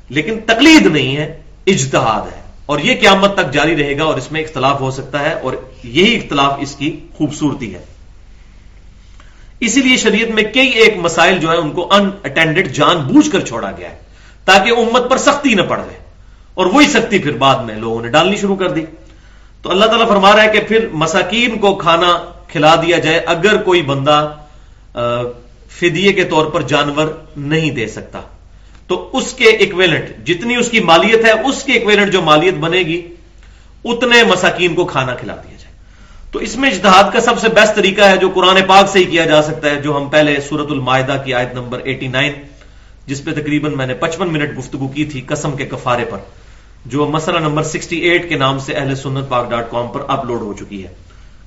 لیکن 0.09 0.39
تقلید 0.45 0.85
نہیں 0.85 1.17
ہے، 1.17 1.41
اجتہاد 1.67 2.33
ہے۔ 2.33 2.40
اور 2.71 2.79
یہ 2.79 2.95
قیامت 3.01 3.33
تک 3.33 3.53
جاری 3.53 3.75
رہے 3.75 3.97
گا 3.97 4.03
اور 4.03 4.15
اس 4.15 4.31
میں 4.31 4.41
اختلاف 4.41 4.81
ہو 4.81 4.91
سکتا 4.91 5.19
ہے 5.19 5.33
اور 5.33 5.53
یہی 5.83 6.15
اختلاف 6.17 6.53
اس 6.59 6.75
کی 6.75 6.99
خوبصورتی 7.17 7.75
ہے۔ 7.75 7.85
اسی 9.59 9.81
لیے 9.81 9.97
شریعت 9.97 10.29
میں 10.29 10.43
کئی 10.43 10.67
ایک 10.67 10.97
مسائل 10.97 11.39
جو 11.39 11.51
ہے 11.51 11.57
ان 11.57 11.71
کو 11.71 11.93
ان 11.93 12.09
اٹینڈڈ 12.23 12.71
جان 12.71 12.97
بوجھ 12.97 13.31
کر 13.31 13.39
چھوڑا 13.39 13.71
گیا 13.77 13.89
ہے 13.89 13.99
تاکہ 14.45 14.71
امت 14.71 15.09
پر 15.09 15.17
سختی 15.17 15.53
نہ 15.53 15.61
پڑ 15.61 15.77
جائے۔ 15.77 15.99
اور 16.53 16.65
وہی 16.65 16.87
سختی 16.87 17.19
پھر 17.19 17.31
بعد 17.31 17.63
میں 17.63 17.75
لوگوں 17.75 18.01
نے 18.01 18.07
ڈالنی 18.07 18.35
شروع 18.35 18.55
کر 18.55 18.71
دی۔ 18.71 18.85
تو 19.61 19.71
اللہ 19.71 19.85
تعالیٰ 19.85 20.07
فرما 20.07 20.35
رہا 20.35 20.43
ہے 20.43 20.51
کہ 20.51 20.59
پھر 20.67 20.87
مساکین 20.93 21.59
کو 21.59 21.75
کھانا 21.75 22.17
کھلا 22.47 22.75
دیا 22.75 22.99
جائے 22.99 23.19
اگر 23.19 23.57
کوئی 23.57 23.81
بندہ 23.81 24.33
فدیے 25.79 26.13
کے 26.13 26.23
طور 26.23 26.45
پر 26.45 26.61
جانور 26.61 27.07
نہیں 27.37 27.71
دے 27.71 27.87
سکتا۔ 27.87 28.21
تو 28.91 29.09
اس 29.13 29.33
کے 29.33 29.45
اکویلنٹ 29.45 30.27
جتنی 30.27 30.55
اس 30.55 30.69
کی 30.69 30.79
مالیت 30.79 31.25
ہے، 31.25 31.31
اس 31.31 31.63
کے 31.63 31.73
اکویلنٹ 31.73 32.13
جو 32.13 32.21
مالیت 32.21 32.53
بنے 32.53 32.77
گی، 32.77 33.07
اتنے 33.85 34.23
مساکین 34.23 34.75
کو 34.75 34.85
کھانا 34.85 35.15
کھلا 35.15 35.35
دیا 35.35 35.55
جائے۔ 35.59 35.75
تو 36.31 36.39
اس 36.39 36.55
میں 36.55 36.71
اجتہاد 36.71 37.03
کا 37.13 37.19
سب 37.19 37.39
سے 37.39 37.49
بیسٹ 37.49 37.75
طریقہ 37.75 38.01
ہے 38.01 38.17
جو 38.17 38.29
قرآن 38.29 38.57
پاک 38.67 38.89
سے 38.89 38.99
ہی 38.99 39.03
کیا 39.03 39.25
جا 39.25 39.41
سکتا 39.41 39.69
ہے، 39.69 39.81
جو 39.81 39.97
ہم 39.97 40.09
پہلے 40.09 40.41
سورت 40.49 40.71
المائدہ 40.71 41.17
کی 41.25 41.33
آیت 41.33 41.53
نمبر 41.53 41.79
ایٹی 41.79 42.07
نائن 42.07 42.33
جس 43.05 43.23
پہ 43.23 43.31
تقریباً 43.31 43.77
میں 43.77 43.85
نے 43.85 43.93
پچپن 43.93 44.33
منٹ 44.33 44.57
گفتگو 44.59 44.87
کی 44.87 45.05
تھی 45.05 45.21
قسم 45.21 45.51
کے 45.51 45.65
کفارے 45.65 46.05
پر، 46.05 46.17
جو 46.85 47.05
مسئلہ 47.05 47.39
نمبر 47.39 47.63
سکسٹی 47.63 47.97
ایٹ 47.97 48.29
کے 48.29 48.35
نام 48.35 48.59
سے 48.59 48.73
اہل 48.73 48.95
سنت 48.95 49.29
پاک 49.29 49.49
ڈاٹ 49.49 49.71
کام 49.71 49.87
پر 49.87 50.01
اپلوڈ 50.07 50.41
ہو 50.41 50.53
چکی 50.53 50.83
ہے۔ 50.83 50.93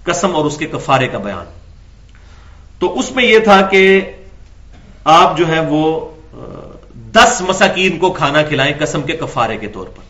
قسم 0.05 0.37
اور 0.37 0.45
اس 0.45 0.57
کے 0.57 0.67
کفارے 0.67 1.09
کا 1.09 1.19
بیان۔ 1.19 1.45
تو 2.79 2.99
اس 2.99 3.11
میں 3.11 3.25
یہ 3.25 3.39
تھا 3.39 3.61
کہ 3.61 4.01
آپ 5.05 5.39
جو 5.39 5.49
ہے 5.49 5.61
وہ 5.61 6.14
دس 7.15 7.43
مساکین 7.49 7.99
کو 7.99 8.13
کھانا 8.13 8.43
کھلائیں 8.43 8.75
قسم 8.79 9.03
کے 9.03 9.13
کفارے 9.13 9.57
کے 9.57 9.67
طور 9.67 9.87
پر۔ 9.87 10.03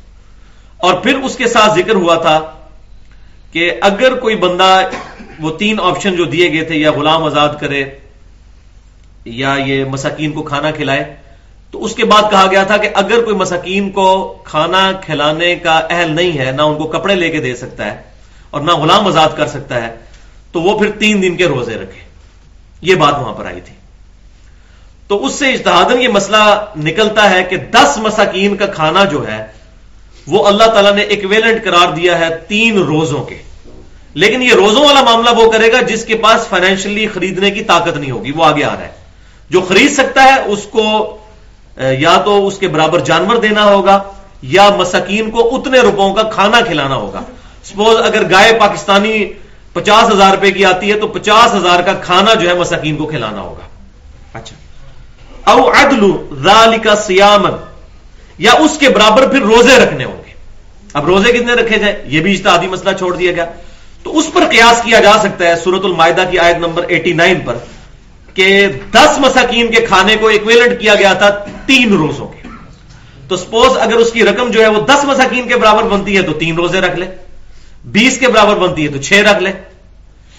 اور 0.76 0.94
پھر 0.94 1.18
اس 1.18 1.37
کے 1.37 1.46
ساتھ 1.46 1.75
ذکر 1.75 1.94
ہوا 1.94 2.14
تھا 2.14 2.40
کہ 3.52 3.70
اگر 3.80 4.14
کوئی 4.14 4.37
بندہ 4.37 4.80
وہ 5.40 5.58
تین 5.58 5.80
آپشن 5.82 6.16
جو 6.16 6.25
دیے 6.25 6.52
گئے 6.52 6.64
تھے، 6.64 6.75
یا 6.75 6.92
غلام 6.92 7.25
آزاد 7.25 7.49
کرے 7.61 7.84
یا 9.25 9.54
یہ 9.66 9.84
مساکین 9.84 10.32
کو 10.32 10.42
کھانا 10.42 10.70
کھلائے، 10.70 11.16
تو 11.70 11.84
اس 11.84 11.94
کے 11.94 12.04
بعد 12.04 12.30
کہا 12.30 12.46
گیا 12.50 12.62
تھا 12.62 12.76
کہ 12.76 12.88
اگر 12.94 13.25
کوئی 13.25 13.37
مساکین 13.37 13.90
کو 13.90 14.38
کھانا 14.44 14.92
کھلانے 14.92 15.56
کا 15.56 15.80
اہل 15.90 16.11
نہیں 16.11 16.38
ہے، 16.38 16.52
نہ 16.52 16.62
ان 16.62 16.76
کو 16.76 16.84
کپڑے 16.84 17.14
لے 17.14 17.30
کے 17.30 17.40
دے 17.40 17.54
سکتا 17.54 17.84
ہے 17.84 18.02
اور 18.50 18.61
نہ 18.61 18.73
غلام 18.73 19.06
آزاد 19.06 19.28
کر 19.37 19.46
سکتا 19.46 19.82
ہے، 19.82 19.96
تو 20.52 20.61
وہ 20.61 20.78
پھر 20.78 20.90
تین 20.90 21.23
دن 21.23 21.37
کے 21.37 21.46
روزے 21.46 21.75
رکھے۔ 21.75 22.00
یہ 22.82 22.94
بات 22.94 23.14
وہاں 23.14 23.32
پر 23.32 23.46
آئی 23.46 23.61
تھی۔ 23.61 23.75
تو 25.14 25.25
اس 25.25 25.33
سے 25.33 25.52
اجتہادن 25.52 26.02
یہ 26.02 26.09
مسئلہ 26.09 26.64
نکلتا 26.76 27.30
ہے 27.30 27.44
کہ 27.44 27.56
دس 27.56 27.99
مساکین 27.99 28.56
کا 28.56 28.66
کھانا 28.66 29.04
جو 29.04 29.28
ہے، 29.28 29.47
وہ 30.26 30.47
اللہ 30.47 30.64
تعالیٰ 30.64 30.94
نے 30.94 31.02
ایکویلنٹ 31.02 31.64
قرار 31.64 31.92
دیا 31.92 32.18
ہے 32.18 32.37
تین 32.49 32.78
روزوں 32.78 33.25
کے۔ 33.25 33.38
لیکن 34.14 34.42
یہ 34.42 34.52
روزوں 34.52 34.85
والا 34.85 35.02
معاملہ 35.02 35.30
وہ 35.37 35.50
کرے 35.50 35.73
گا 35.73 35.80
جس 35.80 36.04
کے 36.04 36.14
پاس 36.14 36.49
فائنینشلی 36.49 37.06
خریدنے 37.06 37.50
کی 37.50 37.64
طاقت 37.64 37.97
نہیں 37.97 38.11
ہوگی، 38.11 38.30
وہ 38.30 38.44
آگے 38.44 38.64
آ 38.64 38.75
رہا 38.76 38.83
ہے۔ 38.83 38.92
جو 39.50 39.61
خرید 39.61 39.92
سکتا 39.92 40.25
ہے، 40.25 40.40
اس 40.47 40.62
کو 40.62 41.16
یا 41.76 42.16
تو 42.25 42.47
اس 42.47 42.59
کے 42.59 42.68
برابر 42.68 42.99
جانور 42.99 43.37
دینا 43.37 43.64
ہوگا، 43.64 44.02
یا 44.42 44.71
مساکین 44.78 45.30
کو 45.30 45.56
اتنے 45.56 45.80
روپوں 45.80 46.14
کا 46.14 46.23
کھانا 46.23 46.61
کھلانا 46.61 46.94
ہوگا۔ 46.94 47.21
سپوز 47.64 47.97
اگر 48.04 48.30
گائے 48.30 48.52
پاکستانی 48.61 49.25
پچاس 49.73 50.12
ہزار 50.12 50.30
روپے 50.30 50.50
کی 50.50 50.64
آتی 50.64 50.92
ہے، 50.92 50.99
تو 50.99 51.09
پچاس 51.09 51.54
ہزار 51.54 51.80
کا 51.80 51.92
کھانا 51.92 52.35
جو 52.35 52.49
ہے 52.49 52.54
مساکین 52.54 52.97
کو 52.97 53.06
کھلانا 53.06 53.40
ہوگا۔ 53.40 53.68
اچھا۔ 54.38 54.63
او 55.44 55.70
عدل 55.72 56.76
کا 56.82 56.94
سیامن 56.96 57.56
یا 58.38 58.52
اس 58.58 58.78
کے 58.78 58.88
برابر 58.88 59.26
پھر 59.28 59.42
روزے 59.42 59.76
رکھنے 59.76 60.04
ہوں 60.04 60.16
گے۔ 60.16 60.32
اب 60.92 61.06
روزے 61.06 61.32
کتنے 61.32 61.52
رکھے 61.52 61.78
جائیں؟ 61.78 61.96
یہ 62.04 62.20
بھی 62.20 62.32
اشتہادی 62.32 62.66
مسئلہ 62.66 62.96
چھوڑ 62.96 63.14
دیا 63.16 63.32
گیا۔ 63.32 63.44
تو 64.02 64.18
اس 64.18 64.26
پر 64.32 64.44
قیاس 64.50 64.82
کیا 64.84 65.00
جا 65.00 65.12
سکتا 65.22 65.44
ہے 65.44 65.54
سورت 65.64 65.84
المائدہ 65.84 66.24
کی 66.30 66.38
آیت 66.38 66.58
نمبر 66.58 66.84
ایٹی 66.88 67.12
نائن 67.12 67.40
پر، 67.40 67.56
کہ 68.34 68.66
دس 68.92 69.18
مساکین 69.18 69.70
کے 69.70 69.80
کھانے 69.80 70.16
کو 70.20 70.26
ایکویلنٹ 70.26 70.80
کیا 70.80 70.94
گیا 70.94 71.12
تھا 71.12 71.28
تین 71.66 71.92
روزوں 71.92 72.26
کے۔ 72.28 72.48
تو 73.28 73.36
سپوز 73.36 73.76
اگر 73.80 73.96
اس 73.96 74.10
کی 74.12 74.24
رقم 74.24 74.50
جو 74.50 74.60
ہے 74.60 74.68
وہ 74.68 74.80
دس 74.86 75.04
مساکین 75.04 75.48
کے 75.48 75.56
برابر 75.56 75.82
بنتی 75.88 76.16
ہے 76.16 76.22
تو 76.22 76.32
تین 76.32 76.54
روزے 76.54 76.80
رکھ 76.80 76.98
لے، 76.98 77.06
بیس 77.92 78.18
کے 78.18 78.28
برابر 78.28 78.56
بنتی 78.58 78.86
ہے 78.86 78.88
تو 78.88 79.02
چھ 79.02 79.22
رکھ 79.24 79.42
لے، 79.42 79.52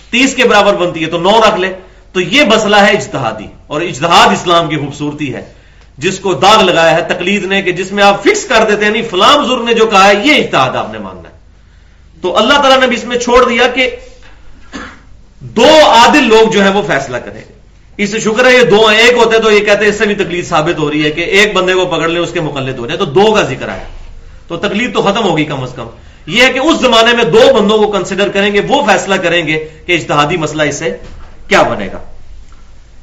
تیس 0.09 0.35
کے 0.35 0.43
برابر 0.43 0.75
بنتی 0.75 1.03
ہے 1.03 1.09
تو 1.09 1.17
نو 1.19 1.39
رکھ 1.39 1.59
لے 1.59 1.74
تو 2.15 2.22
یہ 2.22 2.43
مسئلہ 2.55 2.75
ہے 2.75 2.91
اجتہادی 2.91 3.45
اور 3.67 3.81
اجتہاد 3.81 4.27
اسلام 4.27 4.69
کی 4.69 4.77
خوبصورتی 4.77 5.34
ہے۔ 5.34 5.53
جس 5.98 6.19
کو 6.19 6.34
داغ 6.34 6.63
لگایا 6.63 6.95
ہے 6.95 7.01
تقلید 7.07 7.45
نے 7.45 7.62
کہ 7.62 7.72
جس 7.72 7.91
میں 7.91 8.03
آپ 8.03 8.24
فکس 8.24 8.45
کر 8.45 8.63
دیتے 8.67 8.86
ہیں 8.86 8.88
یعنی 8.88 9.00
نہیں 9.00 9.10
فلاں 9.10 9.38
بزرگ 9.38 9.63
نے 9.63 9.74
جو 9.74 9.86
کہا 9.86 10.07
ہے، 10.07 10.13
یہ 10.24 10.36
اجتہاد 10.36 10.75
آپ 10.75 10.91
نے 10.91 11.00
ماننا 11.00 11.29
ہے۔ 11.29 11.34
تو 12.22 12.38
اللہ 12.38 12.53
تعالیٰ 12.53 12.79
نے 12.79 12.88
بھی 12.88 12.98
اس 12.98 13.03
میں 13.03 13.17
چھوڑ 13.17 13.50
دیا 13.50 13.67
کہ 13.67 13.89
دو 15.39 15.67
عادل 15.88 16.24
لوگ 16.24 16.51
جو 16.51 16.63
ہے 16.63 16.69
وہ 16.69 16.81
فیصلہ 16.88 17.17
کریں۔ 17.17 17.41
اس 17.98 18.10
سے 18.10 18.19
شکر 18.19 18.45
ہے 18.45 18.53
یہ 18.53 18.63
دو 18.63 18.88
ایک 18.88 19.13
ہوتے 19.13 19.39
تو 19.39 19.51
یہ 19.51 19.60
کہتے 19.60 19.86
ہیں 19.86 19.91
اس 19.91 19.98
سے 19.98 20.05
بھی 20.05 20.15
تکلیف 20.15 20.50
ثابت 20.50 20.79
ہو 20.79 20.91
رہی 20.91 21.05
ہے 21.05 21.12
کہ 21.12 21.22
ایک 21.22 21.53
بندے 21.53 21.74
کو 21.74 21.86
پکڑ 21.86 22.07
لیں 22.07 22.22
اس 22.22 22.31
کے 22.31 22.39
مقلد 22.39 22.79
ہو 22.79 22.86
جائے۔ 22.86 23.00
تو 23.00 23.05
دو 23.05 23.34
کا 23.34 23.41
ذکر 23.41 23.69
آیا۔ 23.69 23.84
تو 24.48 24.57
تکلیف 24.57 24.93
تو 24.93 25.01
ختم 25.01 25.24
ہوگی 25.24 25.45
کم 25.45 25.63
از 25.63 25.74
کم۔ 25.75 25.88
یہ 26.25 26.43
ہے 26.43 26.53
کہ 26.53 26.60
اس 26.60 26.81
زمانے 26.81 27.15
میں 27.15 27.24
دو 27.24 27.53
بندوں 27.53 27.77
کو 27.77 27.88
کنسیڈر 27.88 28.27
کریں 28.27 28.53
گے، 28.53 28.62
وہ 28.67 28.86
فیصلہ 28.86 29.15
کریں 29.15 29.48
گے 29.48 29.67
کہ 29.86 29.93
اجتہادی 29.93 30.38
مسئلہ 30.38 30.63
اس 30.63 30.75
سے 30.75 30.98
کیا 31.48 31.62
بنے 31.62 31.88
گا؟ 31.94 31.98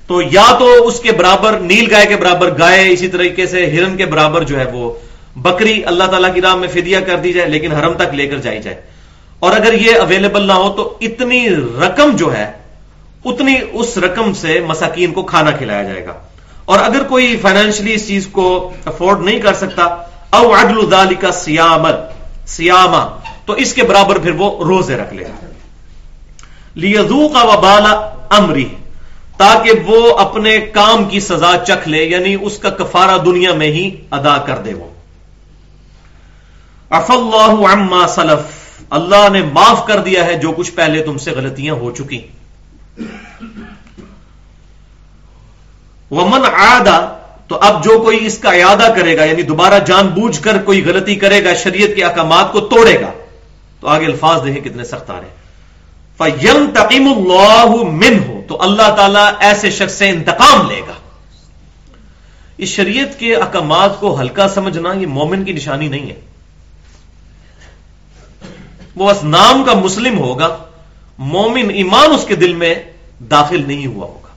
تو 0.07 0.23
یا 0.23 0.57
تو 0.59 0.89
اس 0.89 1.01
کے 1.01 1.13
برابر 1.13 1.53
نیل 1.53 1.89
گائے 1.91 2.07
کے 2.07 2.17
برابر 2.17 2.59
گائے، 2.59 2.93
اسی 2.93 3.09
طریقے 3.09 3.47
سے 3.47 3.71
ہرن 3.71 3.97
کے 3.97 4.07
برابر 4.07 4.43
جو 4.43 4.61
ہے 4.61 4.65
وہ 4.73 4.93
بکری 5.37 5.85
اللہ 5.85 6.05
تعالیٰ 6.05 6.35
کی 6.35 6.41
راہ 6.41 6.55
میں 6.55 6.69
فدیہ 6.69 6.99
کر 6.99 7.17
دی 7.17 7.33
جائے، 7.33 7.49
لیکن 7.49 7.73
حرم 7.73 7.93
تک 7.93 8.15
لے 8.15 8.27
کر 8.27 8.37
جائی 8.37 8.63
جائے۔ 8.63 8.81
اور 9.39 9.53
اگر 9.53 9.73
یہ 9.73 9.97
اویلیبل 9.97 10.47
نہ 10.47 10.53
ہو 10.53 10.73
تو 10.77 10.99
اتنی 11.01 11.49
رقم 11.81 12.17
جو 12.17 12.37
ہے، 12.37 12.53
اتنی 13.25 13.55
اس 13.73 13.99
رقم 13.99 14.33
سے 14.35 14.61
مساکین 14.61 15.13
کو 15.13 15.23
کھانا 15.23 15.51
کھلایا 15.51 15.83
جائے 15.83 16.07
گا۔ 16.07 16.13
اور 16.65 16.79
اگر 16.79 17.03
کوئی 17.03 17.37
فائنینشلی 17.43 17.95
اس 17.95 18.09
چیز 18.09 18.27
کو 18.27 18.73
افورڈ 18.85 19.21
نہیں 19.21 19.39
کر 19.39 19.55
سکتا، 19.55 19.83
او 20.31 20.55
عدل 20.55 21.15
کا 21.15 21.33
سیامت 21.33 21.95
سیاما 22.47 23.19
تو 23.47 23.53
اس 23.53 23.75
کے 23.75 23.83
برابر 23.83 24.19
پھر 24.19 24.31
وہ 24.31 24.65
روزے 24.65 24.97
رکھ 24.97 25.15
لے 25.15 25.25
لیزو 26.75 27.29
کا 27.29 27.43
وبالا 27.43 28.09
امری، 28.33 28.69
تاکہ 29.37 29.71
وہ 29.87 30.19
اپنے 30.19 30.59
کام 30.73 31.05
کی 31.05 31.21
سزا 31.21 31.53
چکھ 31.67 31.89
لے 31.89 32.05
یعنی 32.05 32.37
اس 32.41 32.59
کا 32.59 32.71
کفارہ 32.71 33.19
دنیا 33.19 33.53
میں 33.53 33.67
ہی 33.67 33.91
ادا 34.11 34.37
کر 34.39 34.59
دے 34.59 34.75
وہ۔ 34.75 34.89
اف 36.91 37.11
اللہ 37.11 37.67
عما 37.69 38.07
سلف، 38.09 38.43
اللہ 38.91 39.29
نے 39.33 39.43
معاف 39.43 39.87
کر 39.87 39.99
دیا 39.99 40.25
ہے 40.27 40.35
جو 40.35 40.53
کچھ 40.53 40.73
پہلے 40.73 41.03
تم 41.03 41.19
سے 41.19 41.31
غلطیاں 41.31 41.75
ہو 41.75 41.91
چکی۔ 41.91 42.21
ومن 46.11 46.45
آدا 46.55 46.99
تو 47.49 47.59
اب 47.61 47.85
جو 47.85 47.99
کوئی 47.99 48.27
اس 48.27 48.39
کا 48.39 48.51
اعادہ 48.51 48.93
کرے 48.97 49.17
گا 49.17 49.25
یعنی 49.25 49.43
دوبارہ 49.43 49.79
جان 49.87 50.07
بوجھ 50.07 50.41
کر 50.41 50.59
کوئی 50.59 50.85
غلطی 50.85 51.15
کرے 51.15 51.45
گا، 51.45 51.55
شریعت 51.55 51.97
کے 51.97 52.05
احکامات 52.05 52.53
کو 52.53 52.61
توڑے 52.61 53.01
گا، 53.01 53.11
تو 53.81 53.89
آگے 53.89 54.07
الفاظ 54.07 54.45
دیکھیں 54.45 54.65
کتنے 54.65 54.85
سخت 54.85 55.11
آ 55.11 55.21
رہے 55.21 55.29
فیم 55.29 55.42
تقیم 56.75 57.13
اللہ 57.17 57.75
من 57.91 58.19
ہو 58.29 58.41
تو 58.49 58.63
اللہ 58.63 58.95
تعالیٰ 58.97 59.31
ایسے 59.39 59.71
شخص 59.71 59.95
سے 59.95 60.09
انتقام 60.09 60.71
لے 60.71 60.81
گا۔ 60.89 60.93
اس 62.59 62.69
شریعت 62.69 63.19
کے 63.19 63.37
احکامات 63.37 64.01
کو 64.01 64.21
ہلکا 64.21 64.49
سمجھنا 64.49 64.93
یہ 64.93 65.07
مومن 65.07 65.45
کی 65.45 65.53
نشانی 65.53 65.89
نہیں 65.89 66.11
ہے۔ 66.11 66.21
وہ 68.97 69.11
بس 69.11 69.25
نام 69.25 69.65
کا 69.65 69.75
مسلم 69.75 70.19
ہوگا، 70.19 70.57
مومن 71.19 71.71
ایمان 71.71 72.11
اس 72.11 72.25
کے 72.25 72.35
دل 72.35 72.55
میں 72.55 72.75
داخل 73.31 73.69
نہیں 73.69 73.87
ہوا 73.87 74.07
ہوگا۔ 74.07 74.29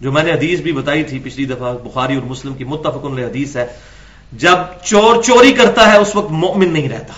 جو 0.00 0.12
میں 0.12 0.22
نے 0.22 0.32
حدیث 0.32 0.60
بھی 0.60 0.72
بتائی 0.72 1.02
تھی 1.02 1.18
پچھلی 1.18 1.44
دفعہ، 1.44 1.72
بخاری 1.72 2.14
اور 2.14 2.22
مسلم 2.22 2.54
کی 2.54 2.64
متفق 2.64 3.04
حدیث 3.04 3.56
ہے۔ 3.56 3.66
جب 4.32 4.56
چور 4.84 5.22
چوری 5.22 5.52
کرتا 5.52 5.92
ہے، 5.92 5.98
اس 5.98 6.16
وقت 6.16 6.30
مومن 6.30 6.72
نہیں 6.72 6.88
رہتا۔ 6.88 7.12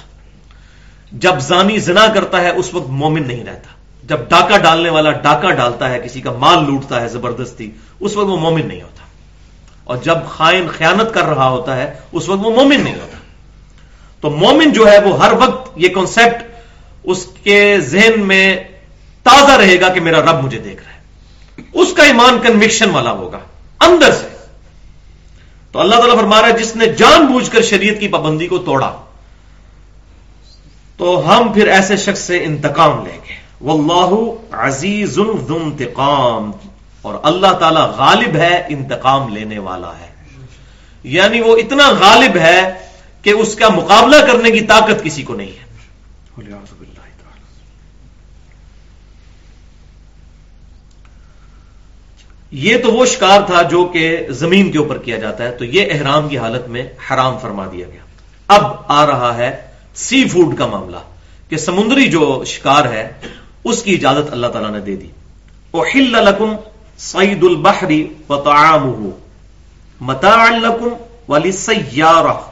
جب 1.12 1.40
زانی 1.40 1.78
زنا 1.78 2.06
کرتا 2.14 2.40
ہے، 2.40 2.50
اس 2.50 2.74
وقت 2.74 2.88
مومن 2.88 3.26
نہیں 3.26 3.44
رہتا۔ 3.44 3.68
جب 4.06 4.20
ڈاکہ 4.28 4.58
ڈالنے 4.58 4.88
والا 4.88 5.10
ڈاکہ 5.10 5.50
ڈالتا 5.50 5.90
ہے، 5.90 5.98
کسی 5.98 6.20
کا 6.20 6.32
مال 6.32 6.64
لوٹتا 6.64 7.00
ہے 7.00 7.08
زبردستی، 7.08 7.70
اس 8.00 8.16
وقت 8.16 8.28
وہ 8.28 8.36
مومن 8.36 8.66
نہیں 8.66 8.82
ہوتا۔ 8.82 9.02
اور 9.84 9.96
جب 9.96 10.18
خائن 10.28 10.66
خیانت 10.78 11.14
کر 11.14 11.22
رہا 11.22 11.48
ہوتا 11.48 11.76
ہے، 11.76 11.94
اس 12.12 12.28
وقت 12.28 12.46
وہ 12.46 12.50
مومن 12.50 12.80
نہیں 12.80 12.94
ہوتا۔ 12.94 13.18
تو 14.20 14.30
مومن 14.30 14.72
جو 14.72 14.92
ہے، 14.92 14.98
وہ 14.98 15.24
ہر 15.24 15.32
وقت 15.32 15.70
یہ 15.76 15.88
کانسیپٹ 15.88 16.42
اس 17.04 17.26
کے 17.42 17.80
ذہن 17.80 18.20
میں 18.20 18.64
تازہ 19.22 19.52
رہے 19.52 19.80
گا 19.80 19.88
کہ 19.88 20.00
میرا 20.00 20.20
رب 20.20 20.44
مجھے 20.44 20.58
دیکھ 20.58 20.82
رہا 20.82 20.92
ہے۔ 20.92 20.98
اس 21.72 21.92
کا 21.92 22.02
ایمان 22.02 22.38
کنوکشن 22.42 22.90
والا 22.90 23.10
ہوگا۔ 23.10 23.38
اندر 23.80 24.12
سے۔ 24.12 24.28
تو 25.72 25.80
اللہ 25.80 25.94
تعالیٰ 25.94 26.16
فرما 26.16 26.40
رہا 26.40 26.48
ہے، 26.48 26.52
جس 26.52 26.76
نے 26.76 26.86
جان 26.86 27.26
بوجھ 27.26 27.50
کر 27.50 27.62
شریعت 27.62 28.00
کی 28.00 28.08
پابندی 28.08 28.46
کو 28.46 28.58
توڑا 28.58 28.92
تو 31.02 31.22
ہم 31.26 31.52
پھر 31.52 31.66
ایسے 31.66 31.96
شخص 31.96 32.18
سے 32.18 32.44
انتقام 32.44 33.06
لیں 33.06 33.18
گے۔ 33.28 33.34
واللہ 33.60 34.32
عزیز 34.52 35.18
انتقام۔ 35.48 36.50
اور 37.02 37.14
اللہ 37.22 37.52
تعالی 37.52 37.80
غالب 37.98 38.36
ہے 38.36 38.64
انتقام 38.68 39.28
لینے 39.28 39.58
والا 39.58 39.92
ہے۔ 39.98 40.06
یعنی 41.04 41.40
وہ 41.40 41.56
اتنا 41.56 41.90
غالب 42.00 42.36
ہے 42.36 42.72
کہ 43.22 43.30
اس 43.30 43.54
کا 43.54 43.68
مقابلہ 43.68 44.16
کرنے 44.26 44.50
کی 44.50 44.60
طاقت 44.60 45.04
کسی 45.04 45.22
کو 45.22 45.34
نہیں 45.34 45.48
ہے۔ 45.48 45.64
یہ 52.50 52.76
تو 52.82 52.92
وہ 52.92 53.06
شکار 53.06 53.40
تھا 53.46 53.62
جو 53.62 53.84
کہ 53.84 54.26
زمین 54.30 54.72
کے 54.72 54.78
اوپر 54.78 54.98
کیا 54.98 55.18
جاتا 55.18 55.44
ہے۔ 55.44 55.50
تو 55.50 55.64
یہ 55.64 55.92
احرام 55.92 56.28
کی 56.28 56.38
حالت 56.38 56.68
میں 56.68 56.82
حرام 57.10 57.38
فرما 57.38 57.66
دیا 57.72 57.86
گیا۔ 57.92 58.02
اب 58.48 58.76
آ 58.88 59.06
رہا 59.06 59.36
ہے 59.36 59.71
سی 59.94 60.28
فوڈ 60.28 60.56
کا 60.58 60.66
معاملہ 60.66 60.96
کہ 61.48 61.56
سمندری 61.56 62.10
جو 62.10 62.44
شکار 62.46 62.84
ہے، 62.84 63.12
اس 63.64 63.82
کی 63.82 63.94
اجازت 63.94 64.32
اللہ 64.32 64.46
تعالیٰ 64.46 64.70
نے 64.70 64.80
دے 64.80 64.96
دی۔ 64.96 65.06
احل 65.74 66.12
لکم 66.12 66.56
سعید 66.98 67.44
البحری 67.44 68.08
و 68.28 69.10
متاع 70.00 70.50
لکم 70.50 70.88
والی 71.28 71.52
سیارہ 71.52 72.50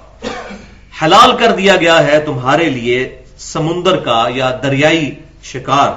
حلال 1.03 1.37
کر 1.37 1.53
دیا 1.53 1.77
گیا 1.77 2.07
ہے 2.07 2.21
تمہارے 2.21 2.71
لیے 2.71 3.23
سمندر 3.39 3.97
کا 3.97 4.27
یا 4.35 4.59
دریائی 4.63 5.15
شکار۔ 5.43 5.91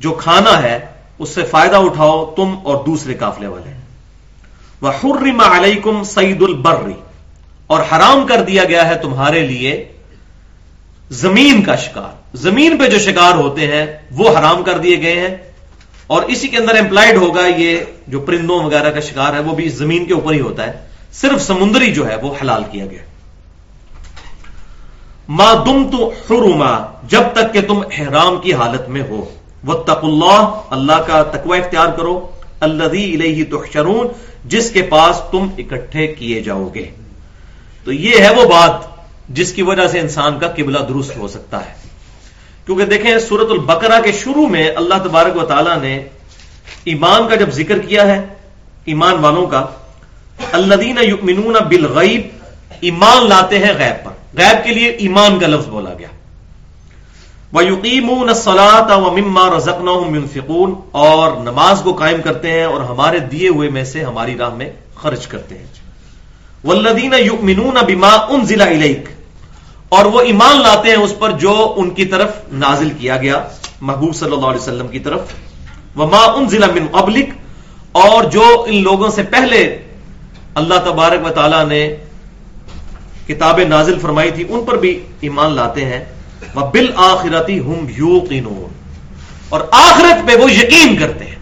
جو 0.00 0.10
کھانا 0.10 0.62
ہے، 0.62 0.78
اس 1.18 1.28
سے 1.28 1.42
فائدہ 1.42 1.76
اٹھاؤ، 1.76 2.34
تم 2.36 2.54
اور 2.62 2.84
دوسرے 2.84 3.14
قافلے 3.14 3.46
والے۔ 3.46 3.72
وہ 4.80 4.88
حرم 4.88 5.40
علیکم 5.40 6.02
سعید 6.02 6.42
البری 6.42 6.94
اور 7.66 7.80
حرام 7.80 8.26
کر 8.26 8.42
دیا 8.42 8.64
گیا 8.64 8.88
ہے 8.88 8.94
تمہارے 8.94 9.46
لیے 9.46 9.92
زمین 11.10 11.62
کا 11.62 11.76
شکار۔ 11.76 12.36
زمین 12.36 12.76
پہ 12.76 12.88
جو 12.88 12.98
شکار 12.98 13.34
ہوتے 13.34 13.66
ہیں، 13.66 13.86
وہ 14.10 14.38
حرام 14.38 14.62
کر 14.62 14.78
دیے 14.78 15.02
گئے 15.02 15.20
ہیں۔ 15.20 15.36
اور 16.06 16.22
اسی 16.22 16.48
کے 16.48 16.56
اندر 16.56 16.78
امپلائڈ 16.78 17.16
ہوگا 17.16 17.46
یہ 17.46 17.78
جو 18.08 18.20
پرندوں 18.20 18.64
وغیرہ 18.64 18.90
کا 18.90 19.00
شکار 19.00 19.32
ہے، 19.32 19.38
وہ 19.38 19.54
بھی 19.54 19.68
زمین 19.68 20.04
کے 20.04 20.14
اوپر 20.14 20.32
ہی 20.32 20.40
ہوتا 20.40 20.66
ہے۔ 20.66 20.72
صرف 21.12 21.42
سمندری 21.42 21.92
جو 21.92 22.08
ہے، 22.08 22.16
وہ 22.16 22.34
حلال 22.42 22.62
کیا 22.70 22.86
گیا۔ 22.86 22.98
ما 25.28 25.54
دم 25.54 25.90
تو 25.90 26.12
حرما، 26.30 26.92
جب 27.08 27.22
تک 27.32 27.52
کہ 27.52 27.60
تم 27.60 27.82
احرام 27.98 28.40
کی 28.40 28.54
حالت 28.54 28.88
میں 28.88 29.02
ہو۔ 29.10 29.24
وہ 29.64 29.74
تق 29.74 30.04
اللہ 30.04 30.60
اللہ 30.70 31.02
کا 31.06 31.22
تقوی 31.22 31.58
اختیار 31.58 31.86
کرو۔ 31.86 32.30
اللہ 32.60 33.50
تحشرون، 33.50 34.08
جس 34.44 34.70
کے 34.70 34.82
پاس 34.82 35.20
تم 35.30 35.48
اکٹھے 35.58 36.06
کیے 36.06 36.40
جاؤ 36.40 36.68
گے۔ 36.74 36.90
تو 37.84 37.92
یہ 37.92 38.18
ہے 38.18 38.30
وہ 38.30 38.44
بات 38.44 38.99
جس 39.30 39.52
کی 39.52 39.62
وجہ 39.62 39.86
سے 39.86 40.00
انسان 40.00 40.38
کا 40.38 40.48
قبلہ 40.48 40.78
درست 40.78 41.16
ہو 41.16 41.28
سکتا 41.28 41.66
ہے۔ 41.66 41.72
کیونکہ 42.66 42.84
دیکھیں 42.84 43.18
سورت 43.18 43.50
البقرہ 43.50 44.00
کے 44.00 44.12
شروع 44.12 44.46
میں 44.46 44.70
اللہ 44.76 44.94
تبارک 45.04 45.42
و 45.42 45.46
تعالی 45.46 45.70
نے 45.82 46.02
ایمان 46.84 47.28
کا 47.28 47.34
جب 47.34 47.50
ذکر 47.50 47.78
کیا 47.78 48.06
ہے، 48.06 48.26
ایمان 48.84 49.14
والوں 49.14 49.46
کا 49.46 49.66
الدین 50.52 50.98
یؤمنون 51.02 51.52
بالغیب، 51.52 52.20
ایمان 52.80 53.28
لاتے 53.28 53.58
ہیں 53.58 53.72
غیب 53.78 54.04
پر۔ 54.04 54.10
غیب 54.36 54.64
کے 54.64 54.70
لیے 54.70 54.88
ایمان 54.88 55.38
کا 55.38 55.46
لفظ 55.46 55.66
بولا 55.66 55.90
گیا۔ 55.98 56.08
وہ 57.52 57.64
یقین 57.64 58.08
و 58.90 59.16
مما 59.16 59.56
رزق 59.56 59.90
اور 60.92 61.32
نماز 61.32 61.80
کو 61.84 61.92
قائم 61.92 62.22
کرتے 62.22 62.52
ہیں 62.52 62.64
اور 62.64 62.80
ہمارے 62.80 63.18
دیے 63.18 63.48
ہوئے 63.48 63.70
میں 63.70 63.84
سے 63.84 64.04
ہماری 64.04 64.36
راہ 64.38 64.54
میں 64.54 64.70
خرچ 64.94 65.26
کرتے 65.26 65.58
ہیں۔ 65.58 65.66
ولدین 66.64 67.14
یؤمنون 67.18 67.76
بما 67.86 68.08
انزل 68.08 68.60
الیک 68.60 69.08
اور 69.90 70.04
وہ 70.04 70.20
ایمان 70.20 70.62
لاتے 70.62 70.88
ہیں 70.88 70.96
اس 70.96 71.14
پر 71.18 71.30
جو 71.30 71.74
ان 71.76 71.90
کی 71.90 72.04
طرف 72.04 72.30
نازل 72.52 72.90
کیا 72.98 73.16
گیا، 73.16 73.44
محبوب 73.80 74.16
صلی 74.16 74.32
اللہ 74.32 74.46
علیہ 74.46 74.60
وسلم 74.60 74.88
کی 74.88 74.98
طرف۔ 74.98 75.20
وہ 75.96 76.06
ما 76.06 76.18
ان 76.18 76.48
ضلع 76.48 76.66
من 76.66 76.86
ابلک 76.92 77.30
اور 77.92 78.24
جو 78.24 78.64
ان 78.66 78.82
لوگوں 78.82 79.10
سے 79.10 79.22
پہلے 79.22 79.82
اللہ 80.54 80.74
تبارک 80.74 81.26
و 81.26 81.28
تعالی 81.28 81.64
نے 81.68 81.96
کتابیں 83.26 83.64
نازل 83.64 83.98
فرمائی 83.98 84.30
تھی، 84.30 84.44
ان 84.48 84.64
پر 84.64 84.76
بھی 84.76 85.00
ایمان 85.20 85.52
لاتے 85.52 85.84
ہیں۔ 85.84 86.04
وہ 86.54 86.70
بل 86.70 86.90
آخرتی 86.96 87.58
ہم 87.58 87.86
اور 89.48 89.60
آخرت 89.70 90.28
پہ 90.28 90.36
وہ 90.36 90.52
یقین 90.52 90.96
کرتے 90.96 91.24
ہیں۔ 91.24 91.36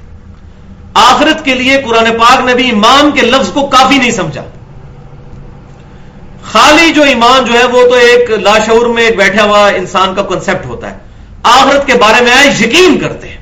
آخرت 0.94 1.44
کے 1.44 1.54
لیے 1.54 1.82
قرآن 1.84 2.04
پاک 2.04 2.44
نے 2.44 2.54
بھی 2.54 2.64
ایمان 2.64 3.10
کے 3.10 3.20
لفظ 3.20 3.52
کو 3.52 3.66
کافی 3.66 3.98
نہیں 3.98 4.10
سمجھا۔ 4.10 4.44
خالی 6.52 6.90
جو 6.90 7.02
ایمان 7.02 7.44
جو 7.44 7.58
ہے 7.58 7.64
وہ 7.64 7.88
تو 7.88 7.94
ایک 7.94 8.30
لاشعور 8.30 8.86
میں 8.86 9.02
ایک 9.02 9.16
بیٹھا 9.16 9.44
ہوا 9.44 9.68
انسان 9.68 10.14
کا 10.14 10.22
کنسپٹ 10.22 10.66
ہوتا 10.66 10.90
ہے۔ 10.90 10.96
آخرت 11.42 11.86
کے 11.86 11.92
بارے 11.94 12.24
میں 12.24 12.32
آئے 12.32 12.48
یقین 12.60 12.98
کرتے 12.98 13.28
ہیں۔ 13.28 13.36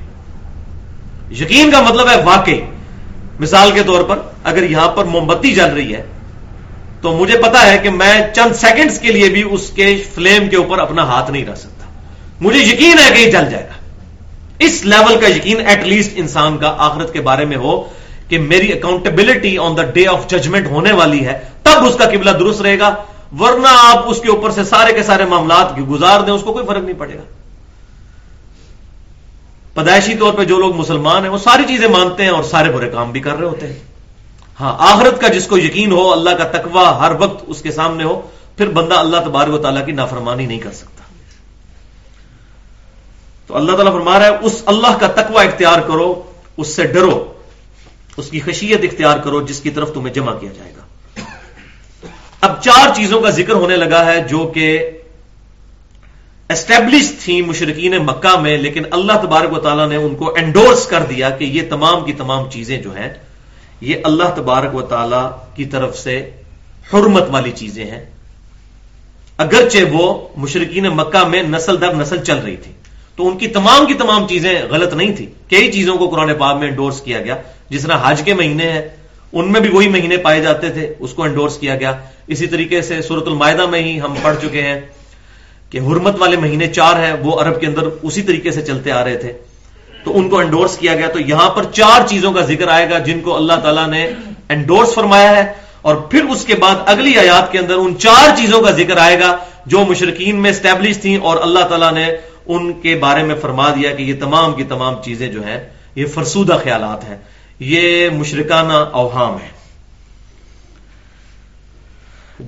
یقین 1.30 1.70
کا 1.70 1.80
مطلب 1.80 2.08
ہے 2.08 2.22
واقعی۔ 2.25 2.60
مثال 3.40 3.71
کے 3.71 3.82
طور 3.86 4.02
پر 4.02 4.19
اگر 4.45 4.62
یہاں 4.62 4.88
پر 4.88 5.04
موم 5.04 5.26
بتی 5.26 5.54
جل 5.54 5.73
رہی 5.75 5.95
ہے، 5.95 6.02
تو 7.00 7.16
مجھے 7.16 7.38
پتا 7.38 7.73
ہے 7.73 7.78
کہ 7.78 7.90
میں 7.90 8.34
چند 8.34 8.54
سیکنڈز 8.54 8.99
کے 8.99 9.12
لیے 9.12 9.28
بھی 9.28 9.42
اس 9.50 9.71
کے 9.75 10.02
فلیم 10.14 10.49
کے 10.49 10.56
اوپر 10.56 10.78
اپنا 10.78 11.02
ہاتھ 11.02 11.30
نہیں 11.30 11.47
رکھ 11.47 11.58
سکتا۔ 11.58 11.84
مجھے 12.40 12.60
یقین 12.60 12.99
ہے 12.99 13.14
کہ 13.14 13.19
یہ 13.19 13.30
جل 13.30 13.50
جائے 13.50 13.64
گا۔ 13.64 13.78
اس 14.58 14.84
لیول 14.84 15.21
کا 15.21 15.28
یقین 15.28 15.66
ایٹ 15.66 15.84
لیسٹ 15.84 16.12
انسان 16.16 16.56
کا 16.56 16.75
آخرت 16.78 17.12
کے 17.12 17.21
بارے 17.21 17.45
میں 17.45 17.56
ہو 17.56 17.88
کہ 18.28 18.38
میری 18.38 18.73
accountability 18.73 19.58
on 19.58 19.76
the 19.76 19.82
day 19.82 20.06
of 20.06 20.26
judgment 20.26 20.66
ہونے 20.66 20.92
والی 20.92 21.26
ہے۔ 21.26 21.38
تب 21.67 21.85
اس 21.85 21.97
کا 21.97 22.05
قبلہ 22.05 22.31
درست 22.31 22.61
رہے 22.61 22.79
گا، 22.79 22.95
ورنہ 23.41 23.69
آپ 23.69 24.05
اس 24.07 24.21
کے 24.21 24.29
اوپر 24.29 24.50
سے 24.50 24.65
سارے 24.65 24.93
کے 24.93 25.02
سارے 25.02 25.25
معاملات 25.25 25.79
گزار 25.91 26.21
دیں، 26.21 26.33
اس 26.33 26.43
کو 26.43 26.52
کوئی 26.52 26.67
فرق 26.67 26.83
نہیں 26.83 26.99
پڑے 26.99 27.15
گا۔ 27.15 27.23
پیدائشی 29.75 30.15
طور 30.15 30.33
پہ 30.33 30.45
جو 30.45 30.59
لوگ 30.59 30.76
مسلمان 30.76 31.23
ہیں، 31.23 31.31
وہ 31.31 31.39
ساری 31.39 31.65
چیزیں 31.69 31.89
مانتے 31.89 32.23
ہیں 32.23 32.31
اور 32.31 32.43
سارے 32.43 32.71
برے 32.71 32.89
کام 32.89 33.13
بھی 33.13 33.21
کر 33.21 33.37
رہے 33.37 33.47
ہوتے 33.47 33.67
ہیں۔ 33.67 33.79
ہاں 34.61 34.76
آخرت 34.79 35.21
کا 35.21 35.29
جس 35.29 35.47
کو 35.47 35.59
یقین 35.59 35.93
ہو، 35.93 36.13
اللہ 36.13 36.31
کا 36.31 36.45
تقوی 36.45 36.85
ہر 37.00 37.13
وقت 37.19 37.45
اس 37.47 37.63
کے 37.63 37.73
سامنے 37.73 38.05
ہو، 38.05 38.21
پھر 38.57 38.69
بندہ 38.69 38.95
اللہ 38.95 39.17
تبارک 39.17 39.55
و 39.55 39.59
تعالیٰ 39.59 39.87
کی 39.87 39.93
نافرمانی 39.93 40.47
نہیں 40.47 40.59
کر 40.59 40.73
سکتا۔ 40.73 41.02
تو 43.47 43.57
اللہ 43.57 43.73
تعالیٰ 43.73 43.93
فرما 43.93 44.19
رہا 44.19 44.26
ہے، 44.26 44.37
اس 44.43 44.63
اللہ 44.67 44.97
کا 45.00 45.07
تقوی 45.07 45.47
اختیار 45.47 45.81
کرو، 45.81 46.23
اس 46.57 46.69
سے 46.69 46.87
ڈرو، 46.87 47.33
اس 48.17 48.31
کی 48.31 48.41
خشیت 48.41 48.81
اختیار 48.83 49.19
کرو، 49.19 49.41
جس 49.43 49.61
کی 49.61 49.71
طرف 49.71 49.95
تمہیں 49.95 50.15
جمع 50.15 50.35
کیا 50.35 50.52
جائے 50.52 50.73
گا۔ 50.76 50.85
اب 52.42 52.62
چار 52.62 52.94
چیزوں 52.94 53.20
کا 53.20 53.30
ذکر 53.30 53.54
ہونے 53.54 53.76
لگا 53.76 54.04
ہے 54.06 54.18
جو 54.28 54.46
کہ 54.54 54.68
اسٹیبلش 56.50 57.10
تھی 57.20 57.40
مشرقین 57.42 57.96
مکہ 58.06 58.38
میں، 58.40 58.56
لیکن 58.58 58.82
اللہ 58.90 59.16
تبارک 59.22 59.52
و 59.52 59.58
تعالیٰ 59.58 59.88
نے 59.88 59.96
ان 59.96 60.14
کو 60.14 60.34
انڈورس 60.36 60.86
کر 60.86 61.02
دیا 61.08 61.30
کہ 61.30 61.44
یہ 61.46 61.62
تمام 61.70 62.04
کی 62.04 62.12
تمام 62.12 62.49
چیزیں 62.50 62.76
جو 62.82 62.94
ہیں، 62.96 63.08
یہ 63.80 63.94
اللہ 64.04 64.34
تبارک 64.36 64.75
و 64.75 64.82
تعالی 64.82 65.25
کی 65.56 65.64
طرف 65.64 65.99
سے 65.99 66.18
حرمت 66.92 67.26
والی 67.30 67.52
چیزیں 67.52 67.84
ہیں۔ 67.84 68.04
اگرچہ 69.38 69.92
وہ 69.92 70.06
مشرقین 70.36 70.86
مکہ 70.92 71.26
میں 71.28 71.42
نسل 71.44 71.80
در 71.80 71.94
نسل 71.94 72.25
چل 72.25 72.38
رہی 72.38 72.56
تھی، 72.56 72.72
تو 73.18 73.28
ان 73.28 73.36
کی 73.38 73.49
تمام 73.49 73.86
کی 73.86 73.94
تمام 73.94 74.26
چیزیں 74.28 74.52
غلط 74.70 74.94
نہیں 74.94 75.14
تھی 75.16 75.26
کئی 75.49 75.72
چیزوں 75.72 75.96
کو 75.96 76.08
قرآن 76.08 76.34
پاک 76.38 76.56
میں 76.60 76.68
انڈورس 76.68 77.00
کیا 77.00 77.20
گیا، 77.20 77.36
جس 77.70 77.82
طرح 77.82 77.99
حج 78.02 78.22
کے 78.25 78.34
مہینے 78.34 78.70
ہیں 78.72 78.82
ان 79.38 79.52
میں 79.52 79.60
بھی 79.60 79.68
وہی 79.68 79.88
مہینے 79.88 80.16
پائے 80.16 80.40
جاتے 80.40 80.70
تھے، 80.70 80.94
اس 80.99 81.12
کو 81.12 81.22
انڈورس 81.22 81.58
کیا 81.58 81.76
گیا۔ 81.76 81.92
اسی 82.26 82.46
طریقے 82.46 82.82
سے 82.82 83.02
سورت 83.02 83.22
المائدہ 83.26 83.66
میں 83.66 83.82
ہی 83.82 84.00
ہم 84.00 84.14
پڑھ 84.22 84.36
چکے 84.42 84.62
ہیں 84.62 84.80
کہ 85.70 85.78
حرمت 85.78 86.14
والے 86.18 86.36
مہینے 86.36 86.68
چار 86.68 86.92
ہیں، 86.92 87.12
وہ 87.12 87.40
عرب 87.40 87.60
کے 87.60 87.66
اندر 87.66 87.82
اسی 88.02 88.22
طریقے 88.22 88.50
سے 88.50 88.62
چلتے 88.62 88.92
آ 88.92 89.04
رہے 89.04 89.16
تھے۔ 89.16 89.32
تو 90.04 90.18
ان 90.18 90.28
کو 90.28 90.38
انڈورس 90.38 90.78
کیا 90.78 90.94
گیا۔ 90.96 91.08
تو 91.08 91.20
یہاں 91.20 91.50
پر 91.50 91.64
چار 91.72 92.06
چیزوں 92.06 92.32
کا 92.32 92.40
ذکر 92.40 92.68
آئے 92.68 92.90
گا 92.90 92.99
جن 92.99 93.20
کو 93.20 93.36
اللہ 93.36 93.52
تعالیٰ 93.52 93.88
نے 93.88 94.10
انڈورس 94.49 94.94
فرمایا 94.94 95.36
ہے۔ 95.36 95.52
اور 95.82 95.96
پھر 95.96 96.25
اس 96.25 96.44
کے 96.44 96.54
بعد 96.54 96.75
اگلی 96.86 97.18
آیات 97.18 97.52
کے 97.52 97.58
اندر 97.58 97.75
ان 97.75 97.99
چار 97.99 98.36
چیزوں 98.36 98.60
کا 98.62 98.70
ذکر 98.70 98.96
آئے 98.96 99.20
گا 99.20 99.36
جو 99.66 99.78
مشرقین 99.78 100.36
میں 100.36 100.50
اسٹیبلش 100.50 100.99
تھیں 100.99 101.16
اور 101.16 101.36
اللہ 101.42 101.60
تعالیٰ 101.60 101.92
نے 101.92 102.06
ان 102.46 102.72
کے 102.72 102.94
بارے 102.94 103.22
میں 103.22 103.34
فرما 103.42 103.70
دیا 103.70 103.94
کہ 103.94 104.02
یہ 104.02 104.14
تمام 104.20 104.54
کی 104.54 104.64
تمام 104.64 104.94
چیزیں 105.02 105.28
جو 105.28 105.46
ہیں، 105.46 105.68
یہ 105.94 106.06
فرسودہ 106.06 106.58
خیالات 106.64 107.04
ہیں۔ 107.04 107.16
یہ 107.58 108.08
مشرکانہ 108.10 108.73
اوہام 108.73 109.36
ہے۔ 109.42 109.49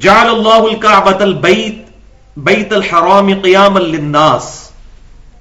جعل 0.01 0.29
اللہ 0.29 0.49
الکعبۃ 0.49 1.21
البیت 1.21 1.91
بیت 2.37 2.73
الحرام 2.73 3.31
قیام 3.43 3.79
للناس۔ 3.79 4.71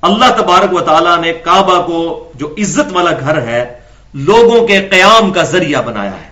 اللہ 0.01 0.25
تبارک 0.37 0.73
و 0.73 0.79
تعالیٰ 0.79 1.19
نے 1.19 1.33
کعبہ 1.33 1.87
کو 1.87 2.31
جو 2.35 2.55
عزت 2.57 2.93
والا 2.93 3.11
گھر 3.19 3.41
ہے، 3.41 3.79
لوگوں 4.13 4.67
کے 4.67 4.87
قیام 4.91 5.31
کا 5.31 5.43
ذریعہ 5.43 5.81
بنایا 5.81 6.11
ہے۔ 6.11 6.29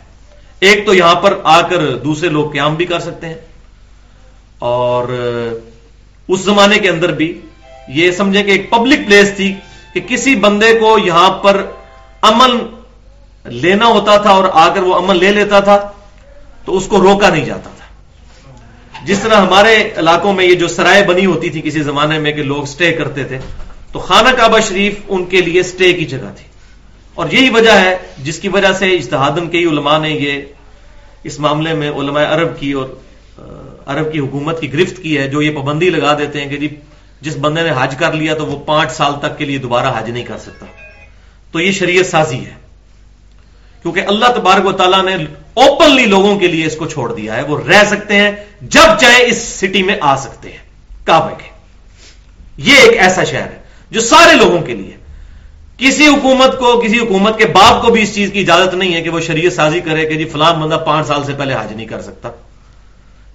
ایک 0.60 0.86
تو 0.86 0.94
یہاں 0.94 1.16
پر 1.16 1.40
آ 1.44 1.62
کر 1.62 1.98
دوسرے 1.98 2.30
لوگ 2.30 2.52
قیام 2.52 2.76
بھی 2.76 2.86
کر 2.86 3.00
سکتے 3.00 3.28
ہیں۔ 3.28 3.36
اور 4.60 5.08
اس 6.28 6.40
زمانے 6.40 6.80
کے 6.80 6.90
اندر 6.90 7.12
بھی 7.12 7.42
یہ 7.88 8.12
سمجھیں 8.12 8.44
کہ 8.44 8.52
ایک 8.52 8.70
پبلک 8.70 9.00
پلیس 9.08 9.32
تھی 9.36 9.56
کہ 9.94 10.02
کسی 10.08 10.36
بندے 10.36 10.80
کو 10.80 11.00
یہاں 11.00 11.30
پر 11.30 11.66
امن 12.22 12.58
لینا 13.46 13.86
ہوتا 13.86 14.18
تھا 14.18 14.30
اور 14.30 14.44
آ 14.54 14.74
کر 14.74 14.84
وہ 14.84 14.96
امن 14.96 15.18
لے 15.18 15.32
لیتا 15.32 15.60
تھا 15.60 15.92
تو 16.66 16.78
اس 16.78 16.88
کو 16.88 17.00
روکا 17.00 17.30
نہیں 17.30 17.46
جاتا 17.46 17.70
تھا۔ 17.78 17.86
جس 19.06 19.20
طرح 19.20 19.36
ہمارے 19.36 19.90
علاقوں 19.98 20.34
میں 20.34 20.46
یہ 20.46 20.56
جو 20.56 20.68
سرائے 20.68 21.04
بنی 21.04 21.26
ہوتی 21.26 21.50
تھی 21.50 21.62
کسی 21.62 21.84
زمانے 21.84 22.20
میں 22.20 22.32
کہ 22.32 22.44
لوگ 22.44 22.66
سٹے 22.66 22.94
کرتے 22.94 23.24
تھے، 23.24 23.38
تو 23.92 24.00
خانہ 24.00 24.30
کعبہ 24.30 24.60
شریف 24.60 24.94
ان 25.08 25.26
کے 25.26 25.42
لیے 25.42 25.64
سٹے 25.64 25.94
کی 25.94 26.06
جگہ 26.06 26.34
تھی۔ 26.38 26.46
اور 27.16 27.28
یہی 27.32 27.50
وجہ 27.50 27.72
ہے 27.72 27.98
جس 28.18 28.40
کی 28.40 28.48
وجہ 28.48 28.74
سے 28.74 28.86
اجتہادن 28.86 29.50
کئی 29.50 29.66
علماء 29.66 30.00
نے 30.00 30.10
یہ 30.10 30.42
اس 31.24 31.40
معاملے 31.40 31.74
میں 31.74 31.90
علماء 31.90 32.24
عرب 32.24 32.60
کی 32.60 32.72
اور 32.72 32.88
عرب 33.86 34.14
کی 34.14 34.20
حکومت 34.20 34.62
کی 34.62 34.74
گرفت 34.74 35.02
کی 35.02 35.18
ہے، 35.18 35.28
جو 35.28 35.42
یہ 35.42 35.52
پابندی 35.52 35.90
لگا 35.90 36.18
دیتے 36.18 36.42
ہیں 36.42 36.50
کہ 36.50 36.58
جی 36.58 36.68
جس 37.22 37.38
بندے 37.38 37.62
نے 37.62 37.70
حج 37.78 37.96
کر 37.96 38.14
لیا 38.14 38.34
تو 38.34 38.46
وہ 38.46 38.60
پانچ 38.66 38.92
سال 38.92 39.14
تک 39.22 39.38
کے 39.38 39.46
لیے 39.46 39.58
دوبارہ 39.58 39.94
حج 39.98 40.10
نہیں 40.10 40.24
کر 40.24 40.38
سکتا۔ 40.38 40.66
تو 41.52 41.60
یہ 41.60 41.72
شریعت 41.72 42.06
سازی 42.06 42.46
ہے۔ 42.46 42.65
کیونکہ 43.86 44.02
اللہ 44.08 44.26
تبارک 44.36 44.66
و 44.66 44.72
تعالیٰ 44.72 45.04
نے 45.04 45.16
اوپنلی 45.54 46.06
لوگوں 46.06 46.40
کے 46.40 46.48
لیے 46.48 46.66
اس 46.66 46.76
کو 46.76 46.86
چھوڑ 46.86 47.16
دیا 47.16 47.38
ہے۔ 47.38 47.42
وہ 47.42 47.58
رہ 47.68 47.84
سکتے 47.84 48.16
ہیں 48.16 48.32
جب 48.62 49.00
چاہے 49.02 49.26
اس 49.26 49.38
سٹی 49.38 49.84
میں 49.84 49.98
آ 50.02 50.16
سکتے 50.16 50.52
ہیں۔ 50.52 50.58
کعبے 51.04 51.36
کے۔ 51.38 51.50
یہ 52.58 52.78
ایک 52.78 52.98
ایسا 52.98 53.24
شہر 53.24 53.42
ہے 53.42 53.58
جو 53.92 54.02
سارے 54.02 54.34
لوگوں 54.34 54.62
کے 54.62 54.76
لیے 54.76 54.98
کسی 55.78 56.08
حکومت 56.08 56.60
کو، 56.60 56.82
کسی 56.82 57.00
حکومت 57.00 57.38
کے 57.38 57.46
باپ 57.46 57.86
کو 57.86 57.92
بھی 57.92 58.02
اس 58.02 58.16
چیز 58.16 58.32
کی 58.32 58.40
اجازت 58.40 58.74
نہیں 58.74 58.94
ہے 58.94 59.02
کہ 59.02 59.10
وہ 59.10 59.20
شریعت 59.20 59.54
سازی 59.54 59.80
کرے 59.80 60.06
کہ 60.06 60.16
جی 60.16 60.26
فلاں 60.26 60.54
بندہ 60.54 60.84
پانچ 60.86 61.08
سال 61.08 61.24
سے 61.24 61.34
پہلے 61.38 61.54
حج 61.54 61.74
نہیں 61.74 61.88
کر 61.88 62.02
سکتا۔ 62.02 62.30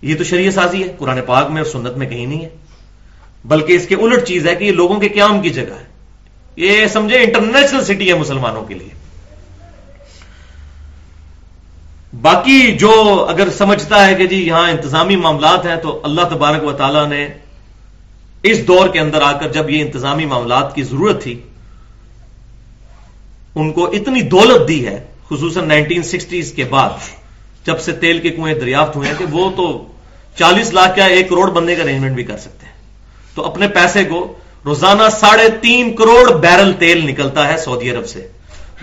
یہ 0.02 0.14
تو 0.14 0.24
شریعت 0.24 0.54
سازی 0.54 0.82
ہے۔ 0.82 0.88
قرآن 0.98 1.20
پاک 1.26 1.50
میں 1.50 1.62
اور 1.62 1.70
سنت 1.70 1.96
میں 1.96 2.08
کہیں 2.08 2.26
نہیں 2.26 2.44
ہے۔ 2.44 2.48
بلکہ 3.44 3.72
اس 3.72 3.86
کے 3.86 3.94
الٹ 3.94 4.24
چیز 4.24 4.46
ہے 4.46 4.54
کہ 4.54 4.64
یہ 4.64 4.72
لوگوں 4.72 5.00
کے 5.00 5.08
قیام 5.08 5.40
کی 5.40 5.50
جگہ 5.50 5.74
ہے۔ 5.80 5.84
یہ 6.56 6.86
سمجھے 6.86 7.18
انٹرنیشنل 7.18 7.84
سٹی 7.84 8.08
ہے 8.08 8.14
مسلمانوں 8.14 8.64
کے 8.64 8.74
لیے۔ 8.74 9.09
باقی 12.22 12.72
جو 12.72 12.92
اگر 13.28 13.50
سمجھتا 13.50 14.06
ہے 14.06 14.14
کہ 14.14 14.26
جی 14.26 14.46
یہاں 14.46 14.70
انتظامی 14.70 15.16
معاملات 15.16 15.66
ہیں 15.66 15.76
تو 15.76 16.00
اللہ 16.02 16.20
تبارک 16.30 16.64
و 16.64 16.72
تعالی 16.72 17.06
نے 17.08 17.28
اس 18.42 18.66
دور 18.68 18.88
کے 18.88 19.00
اندر 19.00 19.22
آ 19.22 19.32
کر 19.32 19.48
جب 19.48 19.70
یہ 19.70 19.80
انتظامی 19.80 20.26
معاملات 20.26 20.74
کی 20.74 20.82
ضرورت 20.82 21.22
تھی، 21.22 21.40
ان 23.54 23.72
کو 23.72 23.84
اتنی 23.90 24.20
دولت 24.20 24.68
دی 24.68 24.86
ہے، 24.86 25.04
خصوصاً 25.28 25.68
نائنٹین 25.68 26.02
سکسٹیز 26.02 26.52
کے 26.52 26.64
بعد، 26.64 27.08
جب 27.66 27.80
سے 27.80 27.92
تیل 27.92 28.18
کے 28.18 28.30
کنویں 28.30 28.54
دریافت 28.54 28.96
ہوئے 28.96 29.08
ہیں 29.08 29.14
کہ 29.18 29.24
وہ 29.30 29.50
تو 29.56 29.66
چالیس 30.36 30.72
لاکھ 30.72 30.94
کیا 30.94 31.04
ایک 31.04 31.28
کروڑ 31.28 31.50
بننے 31.50 31.74
کا 31.74 31.82
ارینجمنٹ 31.82 32.14
بھی 32.14 32.24
کر 32.24 32.36
سکتے 32.36 32.66
ہیں۔ 32.66 32.72
تو 33.34 33.44
اپنے 33.44 33.68
پیسے 33.68 34.04
کو 34.04 34.34
روزانہ 34.64 35.08
ساڑھے 35.20 35.48
تین 35.60 35.96
کروڑ 35.96 36.32
بیرل 36.32 36.72
تیل 36.72 37.06
نکلتا 37.06 37.48
ہے 37.48 37.56
سعودی 37.56 37.90
عرب 37.90 38.08
سے۔ 38.08 38.26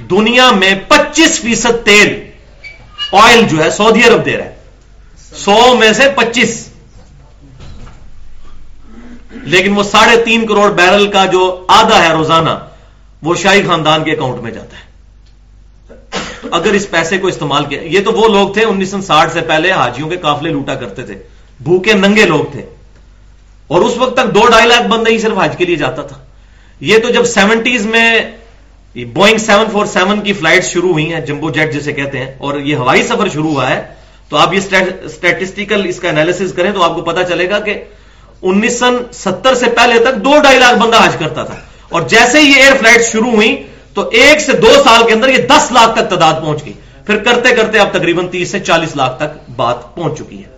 دنیا 0.09 0.51
میں 0.51 0.73
پچیس 0.87 1.39
فیصد 1.39 1.85
تیل 1.85 2.29
آئل 3.11 3.47
جو 3.47 3.63
ہے، 3.63 3.69
سعودی 3.69 4.03
عرب 4.03 4.25
دے 4.25 4.37
رہا 4.37 4.45
ہے۔ 4.45 4.55
سو 5.35 5.75
میں 5.79 5.93
سے 5.93 6.03
پچیس۔ 6.15 6.67
لیکن 9.31 9.73
وہ 9.73 9.83
ساڑھے 9.83 10.23
تین 10.23 10.47
کروڑ 10.47 10.71
بیرل 10.71 11.11
کا 11.11 11.25
جو 11.25 11.65
آدھا 11.67 12.07
ہے 12.07 12.13
روزانہ، 12.13 12.49
وہ 13.21 13.35
شاہی 13.35 13.67
خاندان 13.67 14.03
کے 14.03 14.11
اکاؤنٹ 14.11 14.41
میں 14.41 14.51
جاتا 14.51 14.77
ہے۔ 14.77 14.87
اگر 16.51 16.73
اس 16.73 16.89
پیسے 16.89 17.17
کو 17.17 17.27
استعمال 17.27 17.65
کیا، 17.65 17.81
یہ 17.81 17.99
تو 18.05 18.11
وہ 18.11 18.27
لوگ 18.27 18.53
تھے، 18.53 18.65
انیس 18.65 18.91
سو 18.91 19.01
ساٹھ 19.01 19.33
سے 19.33 19.41
پہلے 19.41 19.71
حاجیوں 19.71 20.09
کے 20.09 20.17
قافلے 20.17 20.49
لوٹا 20.49 20.75
کرتے 20.75 21.03
تھے۔ 21.03 21.15
بھوکے، 21.63 21.93
ننگے 21.93 22.25
لوگ 22.25 22.51
تھے۔ 22.51 22.65
اور 23.67 23.81
اس 23.81 23.97
وقت 23.97 24.17
تک 24.17 24.35
دو 24.35 24.47
ڈھائی 24.49 24.67
لاکھ 24.67 24.87
بندہ 24.87 25.09
ہی 25.09 25.17
صرف 25.17 25.37
حج 25.43 25.57
کے 25.57 25.65
لیے 25.65 25.75
جاتا 25.75 26.01
تھا۔ 26.01 26.17
یہ 26.79 26.97
تو 26.97 27.09
جب 27.09 27.25
سیونٹیز 27.25 27.85
میں 27.85 28.19
بوئنگ 29.05 29.37
سیون 29.37 29.65
فور 29.71 29.85
سیون 29.85 30.21
کی 30.21 30.33
فلائٹ 30.33 30.65
شروع 30.65 30.91
ہوئی 30.91 31.13
ہیں 31.13 31.21
جمبو 31.21 31.49
جیٹ 31.49 31.73
جسے 31.73 31.93
کہتے 31.93 32.17
ہیں، 32.17 32.33
اور 32.37 32.59
یہ 32.59 32.75
ہوائی 32.75 33.03
سفر 33.03 33.27
شروع 33.27 33.51
ہوا 33.51 33.69
ہے۔ 33.69 33.93
تو 34.29 34.37
آپ 34.37 34.53
یہ 34.53 34.59
اسٹیٹسٹیکل 35.03 35.81
اس 35.89 35.99
کا 35.99 36.09
انالیس 36.09 36.53
کریں 36.55 36.71
تو 36.71 36.83
آپ 36.83 36.95
کو 36.95 37.01
پتا 37.01 37.23
چلے 37.23 37.49
گا 37.49 37.59
کہ 37.59 37.83
انیس 38.41 38.79
سو 38.79 38.85
ستر 39.13 39.55
سے 39.55 39.65
پہلے 39.65 39.99
تک 39.99 40.15
دو 40.15 40.39
ڈھائی 40.41 40.59
لاکھ 40.59 40.79
بندہ 40.79 41.03
حج 41.03 41.15
کرتا 41.19 41.43
تھا۔ 41.43 41.55
اور 41.89 42.01
جیسے 42.01 42.39
ہی 42.39 42.51
ایئر 42.51 42.73
فلائٹ 42.79 43.01
شروع 43.05 43.31
ہوئی 43.31 43.63
تو 43.93 44.09
ایک 44.09 44.39
سے 44.39 44.51
دو 44.51 44.73
سال 44.83 45.07
کے 45.07 45.13
اندر 45.13 45.29
یہ 45.29 45.47
دس 45.47 45.71
لاکھ 45.71 45.95
تک 45.95 46.09
تعداد 46.09 46.41
پہنچ 46.41 46.65
گئی۔ 46.65 46.73
پھر 47.05 47.17
کرتے 47.17 47.55
کرتے 47.55 47.79
اب 47.79 47.87
تقریباً 47.91 48.27
تیس 48.27 48.51
سے 48.51 48.59
چالیس 48.59 48.95
لاکھ 48.95 49.19
تک 49.19 49.49
بات 49.55 49.95
پہنچ 49.95 50.17
چکی 50.19 50.43
ہے۔ 50.43 50.49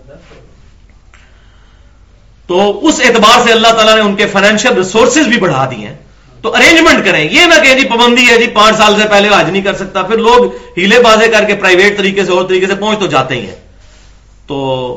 تو 2.47 2.87
اس 2.87 3.01
اعتبار 3.03 3.45
سے 3.45 3.51
اللہ 3.51 3.67
تعالیٰ 3.67 3.95
نے 3.95 4.01
ان 4.01 4.15
کے 4.15 4.27
فائنینشیل 4.27 4.73
ریسورسز 4.73 5.27
بھی 5.27 5.39
بڑھا 5.39 5.69
دیے 5.71 5.87
ہیں۔ 5.87 5.95
تو 6.41 6.55
ارینجمنٹ 6.55 7.05
کریں۔ 7.05 7.29
یہ 7.31 7.41
نہ 7.41 7.53
کہ 7.63 7.79
جی 7.79 7.87
پابندی 7.87 8.27
ہے 8.29 8.37
جی 8.37 8.47
پانچ 8.47 8.77
سال 8.77 9.01
سے 9.01 9.07
پہلے 9.09 9.29
آج 9.29 9.49
نہیں 9.49 9.61
کر 9.61 9.73
سکتا۔ 9.73 10.01
پھر 10.01 10.17
لوگ 10.17 10.45
ہیلے 10.77 10.99
بازے 10.99 11.27
کر 11.27 11.43
کے 11.43 11.55
پرائیویٹ 11.55 11.97
طریقے 11.97 12.25
سے 12.25 12.31
اور 12.31 12.45
طریقے 12.45 12.67
سے 12.67 12.75
پہنچ 12.75 12.99
تو 12.99 13.05
جاتے 13.05 13.35
ہی 13.35 13.47
ہیں۔ 13.47 13.55
تو، 14.47 14.55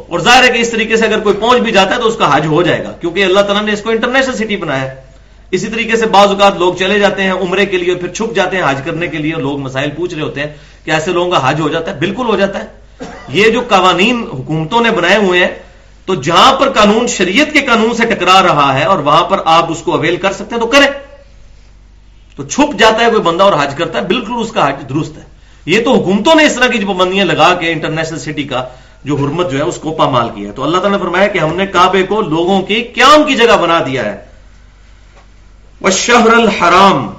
اور 0.09 0.21
ظاہر 0.21 0.45
ہے 0.45 0.49
کہ 0.49 0.59
اس 0.59 0.71
طریقے 0.71 0.97
سے 0.97 1.05
اگر 1.05 1.21
کوئی 1.21 1.35
پہنچ 1.41 1.61
بھی 1.61 1.73
جاتا 1.73 1.97
ہے 1.97 2.01
تو 2.01 2.09
اس 2.09 2.17
کا 2.17 2.37
حج 2.37 2.47
ہو 2.47 2.63
جائے 2.63 2.85
گا۔ 2.85 2.93
کیونکہ 2.93 3.25
اللہ 3.25 3.41
تعالیٰ 3.41 3.63
نے 3.63 3.73
اس 3.73 3.81
کو 3.81 3.91
انٹرنیشنل 3.91 4.37
سٹی 4.37 4.57
بنایا 4.57 4.81
ہے۔ 4.81 4.95
اسی 5.51 5.67
طریقے 5.67 5.97
سے 5.97 6.07
بعض 6.07 6.29
اوقات 6.29 6.57
لوگ 6.59 6.75
چلے 6.75 6.99
جاتے 6.99 7.23
ہیں 7.23 7.33
عمرے 7.33 7.67
کے 7.67 7.77
لیے، 7.79 7.95
پھر 7.95 8.09
چھپ 8.09 8.35
جاتے 8.35 8.57
ہیں 8.57 8.65
حج 8.69 8.81
کرنے 8.85 9.07
کے 9.07 9.19
لیے۔ 9.19 9.33
لوگ 9.33 9.59
مسائل 9.59 9.91
پوچھ 9.91 10.15
رہے 10.15 10.23
ہوتے 10.23 10.41
ہیں 10.41 10.47
کہ 10.85 10.91
ایسے 10.91 11.13
لوگوں 11.13 11.31
کا 11.31 11.51
حج 11.51 11.61
ہو 11.61 11.69
جاتا 11.69 11.95
ہے؟ 11.95 11.99
بالکل 11.99 12.27
ہو 12.27 12.37
جاتا 12.37 12.59
ہے۔ 12.59 12.67
یہ 13.29 13.49
جو 13.49 13.61
قوانین 13.69 14.27
حکومتوں 14.33 14.81
نے 14.81 14.91
بنائے 14.91 15.17
ہوئے 15.17 15.41
ہیں، 15.41 15.49
تو 16.07 16.15
جہاں 16.15 16.53
پر 16.53 16.71
قانون 16.71 17.07
شریعت 17.07 17.53
کے 17.53 17.61
قانون 17.61 17.95
سے 17.95 18.07
ٹکرا 18.07 18.43
رہا 18.43 18.79
ہے 18.79 18.85
اور 18.85 18.99
وہاں 18.99 19.25
پر 19.25 19.39
آپ 19.45 19.73
اس 19.73 19.79
کو 19.79 19.95
اویل 19.95 20.17
کر 20.17 20.33
سکتے 20.33 20.55
ہیں 20.55 20.63
تو 20.63 20.67
کریں۔ 20.67 21.12
تو 22.37 22.45
چھپ 22.45 22.79
جاتا 22.79 23.05
ہے 23.05 23.11
کوئی 23.11 23.23
بندہ 23.23 23.45
اور 23.45 23.53
حج 23.61 23.75
کرتا 23.75 23.99
ہے، 23.99 24.05
بالکل 24.05 24.33
اس 24.37 24.53
کا 24.53 24.69
حج 24.69 24.89
درست 24.89 25.19
ہے۔ 25.19 25.23
یہ 25.67 25.85
تو 25.85 25.95
حکومتوں 25.95 26.35
نے 26.35 26.47
اس 26.47 26.55
طرح 26.55 26.67
کی 26.67 26.79
جو 26.79 26.87
پابندیاں 26.87 27.25
لگا 27.25 27.55
کے 27.55 27.73
انٹرنیشنل 27.73 28.19
سٹی 28.19 28.43
کا 28.43 28.65
جو 29.05 29.17
حرمت 29.17 29.51
جو 29.51 29.59
ہے، 29.59 29.63
اس 29.63 29.77
کو 29.77 29.91
پامال 29.91 30.29
کیا 30.35 30.49
ہے۔ 30.49 30.53
تو 30.53 30.63
اللہ 30.63 30.79
تعالیٰ 30.79 30.99
نے 30.99 31.05
فرمایا 31.05 31.27
کہ 31.27 31.39
ہم 31.39 31.57
نے 31.57 31.67
کعبے 31.67 32.03
کو 32.03 32.21
لوگوں 32.21 32.63
کی 32.63 32.83
قیام 32.83 33.25
کی 33.25 33.35
جگہ 33.35 33.57
بنا 33.57 33.81
دیا 33.87 34.05
ہے۔ 34.05 34.33
شہر 35.93 36.33
الحرام۔ 36.33 37.11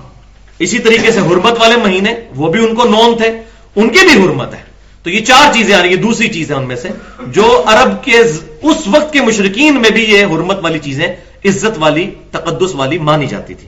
اسی 0.59 0.79
طریقے 0.79 1.11
سے 1.11 1.19
حرمت 1.19 1.53
والے 1.59 1.75
مہینے، 1.75 2.13
وہ 2.35 2.51
بھی 2.51 2.69
ان 2.69 2.75
کو 2.75 2.83
نون 2.83 3.17
تھے، 3.17 3.27
ان 3.75 3.89
کی 3.89 3.99
بھی 3.99 4.23
حرمت 4.23 4.53
ہے۔ 4.53 4.63
تو 5.03 5.09
یہ 5.09 5.25
چار 5.25 5.53
چیزیں 5.53 5.75
آ 5.75 5.81
رہی 5.81 5.89
ہیں، 5.89 5.95
دوسری 5.95 6.27
چیز 6.27 6.51
ہے 6.51 6.55
ان 6.55 6.67
میں 6.67 6.75
سے۔ 6.75 6.87
جو 7.27 7.63
عرب 7.65 8.03
کے 8.03 8.17
اس 8.61 8.87
وقت 8.87 9.13
کے 9.13 9.21
مشرقین 9.21 9.81
میں 9.81 9.89
بھی 9.89 10.03
یہ 10.03 10.25
حرمت 10.25 10.57
والی 10.63 10.79
چیزیں، 10.79 11.07
عزت 11.45 11.77
والی، 11.77 12.11
تقدس 12.31 12.75
والی 12.75 12.97
مانی 12.97 13.27
جاتی 13.27 13.53
تھی۔ 13.53 13.67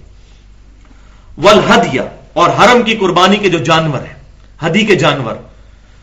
ولحدیہ 1.38 2.02
اور 2.34 2.50
حرم 2.50 2.82
کی 2.82 2.96
قربانی 2.96 3.38
کے 3.38 3.50
جو 3.50 3.58
جانور 3.58 4.00
ہیں، 4.00 4.14
ہدی 4.66 4.86
کے 4.86 4.96
جانور 4.96 5.36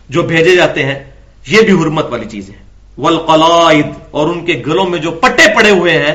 جو 0.09 0.23
بھیجے 0.23 0.57
جاتے 0.57 0.85
ہیں، 0.85 1.05
یہ 1.47 1.61
بھی 1.61 1.73
حرمت 1.73 2.07
والی 2.11 2.29
چیز 2.29 2.51
ہے 2.51 2.62
ولقلائد 2.99 3.87
اور 4.11 4.27
ان 4.27 4.45
کے 4.45 4.62
گلوں 4.66 4.87
میں 4.87 4.99
جو 4.99 5.11
پٹے 5.11 5.55
پڑے 5.55 5.71
ہوئے 5.71 5.99
ہیں، 5.99 6.14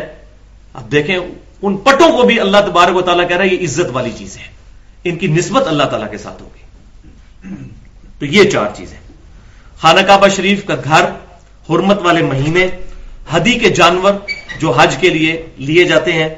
اب 0.74 0.92
دیکھیں، 0.92 1.18
ان 1.62 1.78
پٹوں 1.78 2.18
کو 2.18 2.24
بھی 2.24 2.40
اللہ 2.40 2.58
تبارک 2.58 2.96
و 2.96 3.02
تعالیٰ 3.02 3.28
کہہ 3.28 3.38
رہا 3.38 3.46
ہے، 3.46 3.50
یہ 3.50 3.64
عزت 3.64 3.90
والی 3.94 4.12
چیز 4.18 4.38
ہے 4.38 4.44
ان 5.04 5.16
کی 5.16 5.28
نسبت 5.28 5.68
اللہ 5.68 5.84
تعالیٰ 5.84 6.12
کے 6.12 6.18
ساتھ 6.18 6.42
ہوگی۔ 6.42 6.58
تو 8.20 8.26
یہ 8.26 8.44
چار 8.50 8.66
چیزیں۔ 8.76 8.98
خانہ 9.82 10.00
کعبہ 10.00 10.28
شریف 10.28 10.66
کا 10.66 10.76
گھر، 10.84 11.06
حرمت 11.70 12.02
والے 12.02 12.22
مہینے، 12.22 12.68
ہدی 13.36 13.52
کے 13.52 13.70
جانور 13.70 14.14
جو 14.60 14.72
حج 14.72 14.98
کے 14.98 15.10
لیے 15.10 15.46
لیے 15.58 15.84
جاتے 15.84 16.14
ہیں 16.14 16.30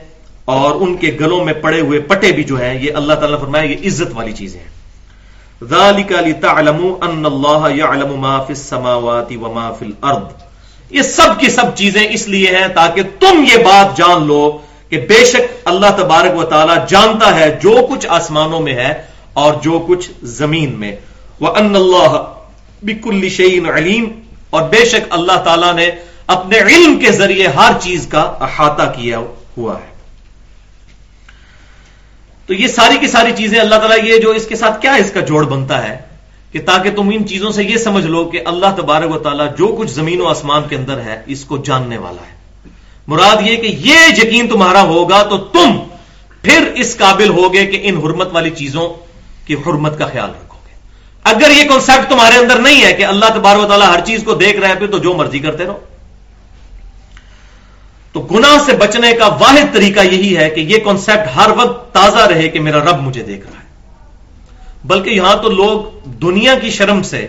اور 0.49 0.75
ان 0.81 0.97
کے 0.97 1.17
گلوں 1.19 1.45
میں 1.45 1.53
پڑے 1.53 1.79
ہوئے 1.81 1.99
پٹے 1.99 2.31
بھی 2.31 2.43
جو 2.43 2.61
ہیں، 2.61 2.83
یہ 2.83 2.91
اللہ 2.95 3.13
تعالیٰ 3.13 3.39
فرمایا، 3.39 3.63
یہ 3.63 3.75
عزت 3.85 4.11
والی 4.13 4.31
چیزیں 4.31 4.59
ہیں۔ 4.59 4.79
یہ 10.89 11.01
سب 11.01 11.39
کی 11.39 11.49
سب 11.49 11.75
چیزیں 11.75 12.03
اس 12.09 12.27
لیے 12.27 12.47
ہیں 12.47 12.67
تاکہ 12.67 13.01
تم 13.19 13.43
یہ 13.51 13.63
بات 13.63 13.97
جان 13.97 14.27
لو 14.27 14.57
کہ 14.89 14.97
بے 15.09 15.25
شک 15.25 15.41
اللہ 15.65 15.91
تبارک 15.97 16.37
و 16.37 16.43
تعالی 16.43 16.73
جانتا 16.89 17.39
ہے 17.39 17.57
جو 17.63 17.75
کچھ 17.89 18.05
آسمانوں 18.09 18.59
میں 18.59 18.73
ہے 18.73 18.93
اور 19.33 19.53
جو 19.63 19.85
کچھ 19.87 20.11
زمین 20.23 20.79
میں۔ 20.79 20.95
وہ 21.39 21.47
ان 21.47 21.75
اللہ 21.75 22.33
بکل 22.83 23.29
شعین 23.29 23.69
علیم 23.69 24.05
اور 24.49 24.63
بے 24.69 24.85
شک 24.85 25.07
اللہ 25.09 25.37
تعالیٰ 25.43 25.73
نے 25.73 25.89
اپنے 26.27 26.57
علم 26.57 26.99
کے 26.99 27.11
ذریعے 27.11 27.47
ہر 27.47 27.71
چیز 27.81 28.07
کا 28.07 28.21
احاطہ 28.21 28.91
کیا 28.95 29.19
ہوا 29.57 29.75
ہے۔ 29.75 29.88
تو 32.49 32.53
یہ 32.53 32.67
ساری 32.67 32.97
کی 32.97 33.07
ساری 33.07 33.31
چیزیں 33.37 33.59
اللہ 33.59 33.75
تعالیٰ 33.75 33.97
یہ 34.03 34.17
جو 34.17 34.29
اس 34.29 34.45
کے 34.47 34.55
ساتھ 34.55 34.81
کیا 34.81 34.93
اس 34.93 35.11
کا 35.11 35.19
جوڑ 35.19 35.45
بنتا 35.45 35.89
ہے 35.89 35.97
کہ 36.51 36.59
تاکہ 36.65 36.91
تم 36.91 37.09
ان 37.13 37.27
چیزوں 37.27 37.51
سے 37.51 37.63
یہ 37.63 37.77
سمجھ 37.77 38.05
لو 38.05 38.23
کہ 38.25 38.41
اللہ 38.45 38.65
تبارک 38.77 39.15
و 39.15 39.19
تعالیٰ 39.19 39.47
جو 39.57 39.67
کچھ 39.67 39.91
زمین 39.91 40.21
و 40.21 40.27
آسمان 40.27 40.61
کے 40.69 40.75
اندر 40.75 40.99
ہے، 40.99 41.21
اس 41.25 41.45
کو 41.45 41.57
جاننے 41.57 41.97
والا 41.97 42.21
ہے۔ 42.21 42.37
مراد 43.07 43.47
یہ 43.47 43.55
کہ 43.55 43.67
یہ 43.67 43.99
یقین 44.17 44.47
تمہارا 44.47 44.81
ہوگا 44.81 45.23
تو 45.23 45.37
تم 45.37 45.79
پھر 46.41 46.71
اس 46.75 46.97
قابل 46.97 47.29
ہوگے 47.29 47.65
کہ 47.65 47.79
ان 47.83 47.97
حرمت 47.97 48.29
والی 48.31 48.49
چیزوں 48.49 48.89
کی 49.45 49.53
حرمت 49.53 49.99
کا 49.99 50.05
خیال 50.05 50.29
رکھو 50.29 50.57
گے 50.67 50.73
اگر 51.23 51.51
یہ 51.51 51.69
کانسیپٹ 51.69 52.09
تمہارے 52.09 52.37
اندر 52.37 52.59
نہیں 52.59 52.85
ہے 52.85 52.93
کہ 52.93 53.05
اللہ 53.05 53.25
تبار 53.35 53.55
و 53.55 53.67
تعالیٰ 53.67 53.87
ہر 53.87 54.05
چیز 54.05 54.23
کو 54.23 54.33
دیکھ 54.33 54.59
رہا 54.59 54.69
ہے 54.69 54.75
پھر 54.75 54.91
تو 54.91 54.97
جو 54.97 55.13
مرضی 55.13 55.39
کرتے 55.39 55.65
رہو۔ 55.65 55.79
تو 58.13 58.19
گناہ 58.19 58.57
سے 58.65 58.77
بچنے 58.77 59.13
کا 59.13 59.27
واحد 59.27 59.73
طریقہ 59.73 59.99
یہی 59.99 60.37
ہے 60.37 60.49
کہ 60.49 60.59
یہ 60.59 60.77
کانسیپٹ 60.77 61.37
ہر 61.37 61.49
وقت 61.57 61.93
تازہ 61.93 62.27
رہے 62.27 62.47
کہ 62.47 62.59
میرا 62.59 62.79
رب 62.79 63.01
مجھے 63.01 63.23
دیکھ 63.23 63.47
رہا 63.47 63.59
ہے۔ 63.59 63.59
بلکہ 64.83 65.09
یہاں 65.09 65.35
تو 65.35 65.49
لوگ 65.49 66.09
دنیا 66.09 66.55
کی 66.61 66.69
شرم 66.69 67.01
سے 67.01 67.27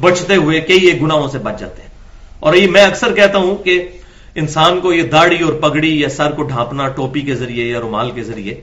بچتے 0.00 0.36
ہوئے 0.36 0.60
کئی 0.60 0.86
یہ 0.86 0.92
گناہوں 1.02 1.28
سے 1.28 1.38
بچ 1.38 1.60
جاتے 1.60 1.82
ہیں۔ 1.82 1.88
اور 2.40 2.54
یہ 2.54 2.66
میں 2.66 2.82
اکثر 2.82 3.14
کہتا 3.14 3.38
ہوں 3.38 3.56
کہ 3.56 3.88
انسان 4.34 4.80
کو 4.80 4.92
یہ 4.92 5.02
داڑھی 5.02 5.42
اور 5.42 5.52
پگڑی 5.52 6.00
یا 6.00 6.08
سر 6.08 6.30
کو 6.30 6.42
ڈھانپنا 6.42 6.88
ٹوپی 6.88 7.20
کے 7.20 7.34
ذریعے 7.34 7.66
یا 7.66 7.80
رومال 7.80 8.10
کے 8.10 8.22
ذریعے، 8.22 8.54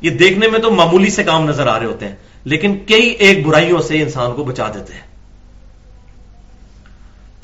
یہ 0.00 0.10
دیکھنے 0.10 0.48
میں 0.48 0.58
تو 0.58 0.70
معمولی 0.70 1.10
سے 1.10 1.24
کام 1.24 1.48
نظر 1.48 1.66
آ 1.66 1.78
رہے 1.78 1.86
ہوتے 1.86 2.08
ہیں، 2.08 2.16
لیکن 2.44 2.78
کئی 2.86 3.08
ایک 3.08 3.46
برائیوں 3.46 3.82
سے 3.82 4.02
انسان 4.02 4.32
کو 4.32 4.44
بچا 4.44 4.68
دیتے 4.74 4.92
ہیں۔ 4.92 5.15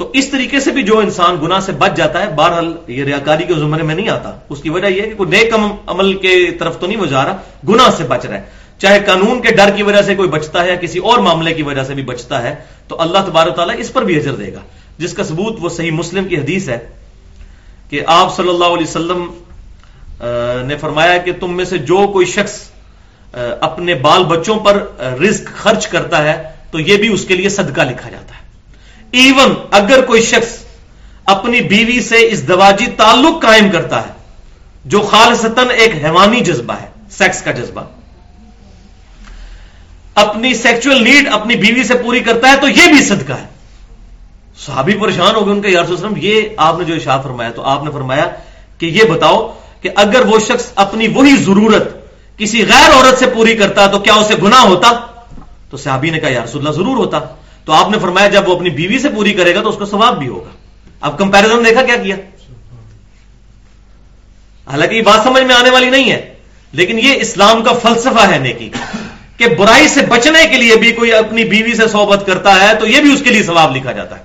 تو 0.02 0.10
اس 0.12 0.28
طریقے 0.28 0.60
سے 0.60 0.70
بھی 0.72 0.82
جو 0.82 0.98
انسان 0.98 1.36
گنا 1.42 1.60
سے 1.60 1.72
بچ 1.78 1.96
جاتا 1.96 2.22
ہے، 2.22 2.28
بہرحال 2.36 2.72
یہ 2.88 3.04
ریاکاری 3.04 3.44
کے 3.46 3.54
زمرے 3.54 3.82
میں 3.82 3.94
نہیں 3.94 4.08
آتا۔ 4.08 4.30
اس 4.50 4.62
کی 4.62 4.70
وجہ 4.70 4.86
یہ 4.86 5.02
ہے 5.02 5.08
کہ 5.08 5.14
کوئی 5.14 5.30
نیک 5.30 5.54
عمل 5.86 6.12
کے 6.18 6.34
طرف 6.60 6.78
تو 6.80 6.86
نہیں 6.86 6.98
وہ 6.98 7.06
جا 7.06 7.24
رہا 7.24 7.36
گنا 7.68 7.86
سے 7.96 8.04
بچ 8.08 8.26
رہا 8.26 8.36
ہے۔ 8.36 8.42
چاہے 8.78 8.98
قانون 9.06 9.42
کے 9.42 9.54
ڈر 9.54 9.70
کی 9.76 9.82
وجہ 9.82 10.02
سے 10.02 10.14
کوئی 10.14 10.28
بچتا 10.28 10.62
ہے 10.64 10.68
یا 10.68 10.74
کسی 10.74 10.98
اور 10.98 11.18
معاملے 11.18 11.52
کی 11.54 11.62
وجہ 11.62 11.84
سے 11.84 11.94
بھی 11.94 12.02
بچتا 12.02 12.42
ہے، 12.42 12.54
تو 12.88 13.00
اللہ 13.00 13.18
تبارک 13.26 13.56
تعالیٰ 13.56 13.76
اس 13.78 13.92
پر 13.92 14.04
بھی 14.04 14.16
اجر 14.16 14.34
دے 14.34 14.52
گا۔ 14.52 14.60
جس 14.98 15.14
کا 15.14 15.24
ثبوت 15.24 15.56
وہ 15.60 15.68
صحیح 15.68 15.90
مسلم 15.92 16.28
کی 16.28 16.36
حدیث 16.36 16.68
ہے 16.68 16.78
کہ 17.90 18.02
آپ 18.16 18.36
صلی 18.36 18.48
اللہ 18.48 18.74
علیہ 18.74 18.88
وسلم 18.88 19.24
نے 20.68 20.76
فرمایا 20.80 21.16
کہ 21.16 21.32
تم 21.40 21.56
میں 21.56 21.64
سے 21.64 21.78
جو 21.90 22.06
کوئی 22.12 22.26
شخص 22.26 22.60
اپنے 23.60 23.94
بال 24.02 24.24
بچوں 24.26 24.58
پر 24.58 24.84
رزق 25.22 25.56
خرچ 25.62 25.86
کرتا 25.86 26.24
ہے، 26.24 26.36
تو 26.70 26.80
یہ 26.80 26.96
بھی 26.96 27.12
اس 27.12 27.24
کے 27.24 27.34
لیے 27.34 27.48
صدقہ 27.48 27.90
لکھا 27.90 28.10
جاتا 28.10 28.34
ہے۔ 28.34 28.41
ایون 29.12 29.54
اگر 29.70 30.04
کوئی 30.04 30.22
شخص 30.22 30.58
اپنی 31.26 31.60
بیوی 31.60 32.00
سے 32.00 32.16
اس 32.28 32.48
دواجی 32.48 32.86
تعلق 32.86 33.42
قائم 33.42 33.70
کرتا 33.70 34.00
ہے، 34.00 34.12
جو 34.84 35.00
خالصتاً 35.00 35.70
ایک 35.70 35.94
حیوانی 36.04 36.40
جذبہ 36.40 36.74
ہے 36.82 36.86
سیکس 37.10 37.42
کا 37.42 37.50
جذبہ۔ 37.50 37.82
اپنی 40.14 40.54
سیکچل 40.54 41.02
نیڈ 41.04 41.28
اپنی 41.28 41.54
بیوی 41.56 41.82
سے 41.82 41.94
پوری 41.94 42.20
کرتا 42.20 42.50
ہے 42.50 42.56
تو 42.56 42.68
یہ 42.68 42.92
بھی 42.92 43.02
صدقہ 43.02 43.32
ہے۔ 43.32 43.46
صحابی 44.66 44.94
پریشان 44.94 45.34
ہو 45.34 45.46
گئے، 45.46 45.54
ان 45.54 45.60
کے 45.60 45.68
یار 45.68 45.90
وسلم 45.90 46.14
یہ 46.16 46.42
آپ 46.56 46.78
نے 46.78 46.84
جو 46.84 46.94
اشاع 46.94 47.20
فرمایا، 47.20 47.50
تو 47.50 47.62
آپ 47.62 47.84
نے 47.84 47.90
فرمایا 47.90 48.24
کہ 48.78 48.86
یہ 48.86 49.04
بتاؤ 49.04 49.52
کہ 49.80 49.90
اگر 49.96 50.26
وہ 50.26 50.38
شخص 50.38 50.66
اپنی 50.74 51.08
وہی 51.08 51.36
ضرورت 51.36 51.88
کسی 52.38 52.66
غیر 52.66 52.90
عورت 52.92 53.18
سے 53.18 53.26
پوری 53.26 53.54
کرتا 53.56 53.86
تو 53.86 53.98
کیا 53.98 54.14
اسے 54.14 54.34
گناہ 54.42 54.60
ہوتا؟ 54.60 54.90
تو 55.70 55.76
صحابی 55.76 56.10
نے 56.10 56.18
کہا، 56.18 56.28
یا 56.28 56.44
رسول 56.44 56.66
اللہ، 56.66 56.82
ضرور 56.82 56.96
ہوتا۔ 56.96 57.18
تو 57.64 57.72
آپ 57.72 57.90
نے 57.90 57.98
فرمایا 57.98 58.28
جب 58.28 58.48
وہ 58.48 58.56
اپنی 58.56 58.70
بیوی 58.70 58.98
سے 58.98 59.08
پوری 59.08 59.32
کرے 59.32 59.54
گا 59.54 59.60
تو 59.62 59.68
اس 59.68 59.76
کا 59.78 59.86
ثواب 59.86 60.18
بھی 60.18 60.28
ہوگا۔ 60.28 60.50
اب 61.00 61.18
کمپیرزن 61.18 61.64
دیکھا 61.64 61.82
کیا 61.82 61.96
کیا؟ 61.96 62.16
حالانکہ 64.66 64.94
یہ 64.94 65.02
بات 65.02 65.20
سمجھ 65.22 65.42
میں 65.42 65.54
آنے 65.54 65.70
والی 65.70 65.90
نہیں 65.90 66.10
ہے، 66.10 66.34
لیکن 66.72 66.98
یہ 66.98 67.14
اسلام 67.20 67.62
کا 67.62 67.72
فلسفہ 67.72 68.30
ہے 68.30 68.38
نیکی 68.38 68.68
کا۔ 68.68 68.78
کہ 69.36 69.46
برائی 69.48 69.88
سے 69.88 70.00
بچنے 70.00 70.48
کے 70.48 70.56
لیے 70.56 70.76
بھی 70.76 70.92
کوئی 70.92 71.12
اپنی 71.12 71.44
بیوی 71.44 71.74
سے 71.74 71.88
صحبت 71.88 72.26
کرتا 72.26 72.68
ہے 72.68 72.74
تو 72.74 72.86
یہ 72.86 73.00
بھی 73.00 73.14
اس 73.14 73.22
کے 73.22 73.30
لیے 73.30 73.42
ثواب 73.42 73.76
لکھا 73.76 73.92
جاتا 73.92 74.18
ہے۔ 74.18 74.24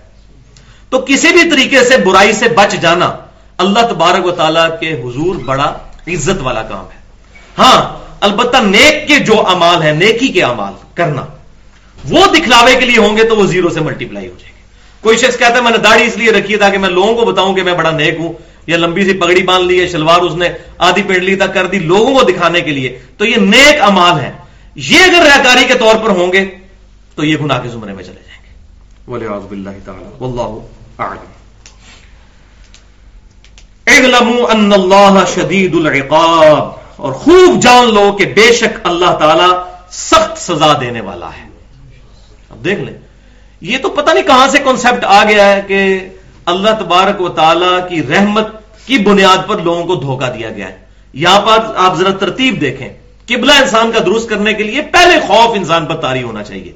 تو 0.90 1.00
کسی 1.00 1.28
بھی 1.28 1.50
طریقے 1.52 1.86
سے 1.86 1.98
برائی 1.98 2.34
سے 2.34 2.50
بچ 2.50 2.76
جانا 2.82 3.18
اللہ 3.58 3.80
تبارک 3.80 4.26
و 4.26 4.32
تعالیٰ 4.32 4.80
کے 4.80 4.94
حضور 4.94 5.36
بڑا 5.36 5.74
عزت 6.08 6.42
والا 6.42 6.64
کام 6.64 6.86
ہے۔ 6.86 7.00
ہاں 7.58 8.08
البتہ 8.22 8.58
نیک 8.58 9.08
کے 9.08 9.20
جو 9.20 9.48
امال 9.48 9.84
ہیں، 9.84 9.94
نیکی 9.94 10.28
کے 10.28 10.44
امال 10.44 10.74
کرنا۔ 10.94 11.26
وہ 12.10 12.26
دکھلاوے 12.26 12.76
کے 12.76 12.86
لیے 12.86 12.98
ہوں 12.98 13.18
گے 13.18 13.24
تو 13.24 13.36
وہ 13.36 13.46
زیرو 13.46 13.70
سے 13.70 13.80
ملٹی 13.80 14.06
پلائی 14.06 14.28
ہو 14.28 14.34
جائے 14.40 14.52
گی۔ 14.52 14.58
کوئی 15.02 15.18
شخص 15.18 15.38
کہتا 15.38 15.56
ہے 15.56 15.62
میں 15.62 15.72
نے 15.72 15.78
داڑھی 15.78 16.06
اس 16.06 16.18
لیے 16.18 16.32
رکھی 16.32 16.54
ہے 16.54 16.60
تاکہ 16.60 16.78
میں 16.78 16.90
لوگوں 16.90 17.16
کو 17.16 17.26
بتاؤں 17.26 17.56
کہ 17.56 17.64
میں 17.64 17.74
بڑا 17.74 17.92
نیک 17.92 18.16
ہوں 18.20 18.34
یا 18.68 18.78
لمبی 18.78 19.06
سی 19.06 19.14
پگڑی 19.14 19.44
باندھ 19.44 19.66
لی 19.66 19.82
ہے 19.82 19.88
شلوار 19.88 20.20
اس 20.20 20.36
نے 20.36 20.50
آدھی 20.78 21.04
پنڈلی 21.04 21.36
تک 21.36 21.54
کر 21.54 21.66
دی 21.66 21.80
لوگوں 21.80 22.16
کو 22.16 22.24
دکھانے 22.24 22.62
کے 22.62 22.72
لیے۔ 22.72 23.00
تو 23.18 23.26
یہ 23.26 23.36
نیک 23.36 23.82
امال 23.82 24.20
ہے 24.20 24.32
یہ 24.76 25.00
اگر 25.00 25.24
ریاکاری 25.24 25.66
کے 25.68 25.74
طور 25.74 25.96
پر 25.96 26.10
ہوں 26.10 26.34
گے 26.34 26.46
تو 27.16 27.26
یہ 27.26 27.38
گناہ 27.42 27.60
کے 27.62 27.70
زمرے 27.70 27.94
میں 27.94 28.04
چلے 28.04 28.22
جائیں 28.28 28.44
گے۔ 28.44 28.50
ان 34.50 34.74
اللہ 34.74 35.24
شدید 35.36 35.76
العقاب۔ 35.76 36.72
اور 36.96 37.14
خوب 37.14 37.62
جان 37.62 37.94
لو 37.94 38.12
کہ 38.12 38.26
بے 38.26 38.54
شک 38.54 38.80
اللہ 38.84 39.16
تعالی 39.20 39.56
سخت 39.92 40.38
سزا 40.38 40.74
دینے 40.82 41.02
والا 41.02 41.30
ہے۔ 41.30 41.47
اب 42.50 42.66
دیکھ 42.66 42.80
لیں۔ 42.80 42.94
یہ 43.62 43.78
تو 43.78 43.90
پتہ 43.90 44.12
نہیں 44.12 44.24
کہاں 44.24 44.48
سے 44.48 44.58
کانسیپٹ 44.58 45.06
آ 45.06 45.24
گیا 45.24 45.54
ہے 45.54 45.62
کہ 45.68 46.10
اللہ 46.46 46.70
تبارک 46.80 47.22
و 47.22 47.30
تعالی 47.30 47.76
کی 47.90 48.14
رحمت 48.14 48.48
کی 48.86 48.98
بنیاد 48.98 49.48
پر 49.48 49.58
لوگوں 49.58 49.84
کو 49.84 49.96
دھوکہ 49.96 50.32
دیا 50.32 50.50
گیا 50.50 50.70
ہے۔ 50.70 50.78
یہاں 51.14 51.42
پر 51.42 51.58
آپ 51.76 51.98
ذرا 51.98 52.10
ترتیب 52.12 52.62
دیکھیں۔ 52.62 52.90
قبلہ 53.28 53.52
انسان 53.52 53.92
کا 53.92 54.00
درست 54.00 54.30
کرنے 54.30 54.54
کے 54.54 54.64
لیے 54.64 54.82
پہلے 54.82 55.20
خوف 55.28 55.58
انسان 55.58 55.86
پر 55.86 55.96
تاری 55.96 56.24
ہونا 56.24 56.44
چاہیے۔ 56.44 56.72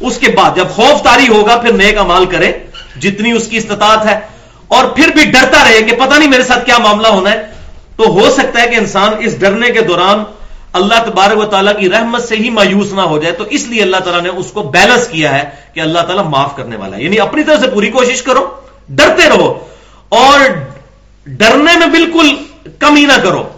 اس 0.00 0.18
کے 0.18 0.32
بعد 0.36 0.56
جب 0.56 0.68
خوف 0.68 1.02
تاری 1.02 1.28
ہوگا، 1.28 1.56
پھر 1.56 1.72
نیک 1.72 1.98
امال 1.98 2.26
کرے 2.26 2.52
جتنی 3.00 3.32
اس 3.32 3.48
کی 3.48 3.56
استطاعت 3.56 4.06
ہے۔ 4.06 4.20
اور 4.68 4.84
پھر 4.84 5.08
بھی 5.08 5.24
ڈرتا 5.24 5.64
رہے 5.64 5.82
کہ 5.82 5.96
پتہ 5.96 6.14
نہیں 6.18 6.28
میرے 6.28 6.42
ساتھ 6.42 6.66
کیا 6.66 6.78
معاملہ 6.78 7.08
ہونا 7.08 7.30
ہے۔ 7.30 7.46
تو 7.96 8.04
ہو 8.06 8.30
سکتا 8.30 8.62
ہے 8.62 8.68
کہ 8.68 8.74
انسان 8.74 9.12
اس 9.18 9.40
ڈرنے 9.40 9.70
کے 9.70 9.80
دوران 9.80 10.24
اللہ 10.78 11.10
تبارک 11.10 11.38
و 11.38 11.44
تعالیٰ 11.44 11.78
کی 11.78 11.90
رحمت 11.90 12.22
سے 12.22 12.36
ہی 12.36 12.50
مایوس 12.50 12.92
نہ 12.92 13.00
ہو 13.00 13.18
جائے 13.18 13.34
تو 13.34 13.44
اس 13.44 13.66
لیے 13.66 13.82
اللہ 13.82 13.96
تعالیٰ 13.96 14.22
نے 14.22 14.28
اس 14.28 14.50
کو 14.52 14.62
بیلنس 14.62 15.08
کیا 15.08 15.38
ہے 15.38 15.50
کہ 15.74 15.80
اللہ 15.80 15.98
تعالیٰ 15.98 16.24
معاف 16.24 16.56
کرنے 16.56 16.76
والا 16.76 16.96
ہے۔ 16.96 17.02
یعنی 17.02 17.20
اپنی 17.20 17.44
طرف 17.44 17.60
سے 17.60 17.70
پوری 17.70 17.90
کوشش 17.90 18.22
کرو، 18.22 18.46
ڈرتے 18.88 19.28
رہو 19.28 19.66
اور 20.08 20.40
ڈرنے 21.26 21.78
میں 21.78 21.86
بالکل 21.86 22.36
کمی 22.78 23.04
نہ 23.04 23.22
کرو۔ 23.22 23.48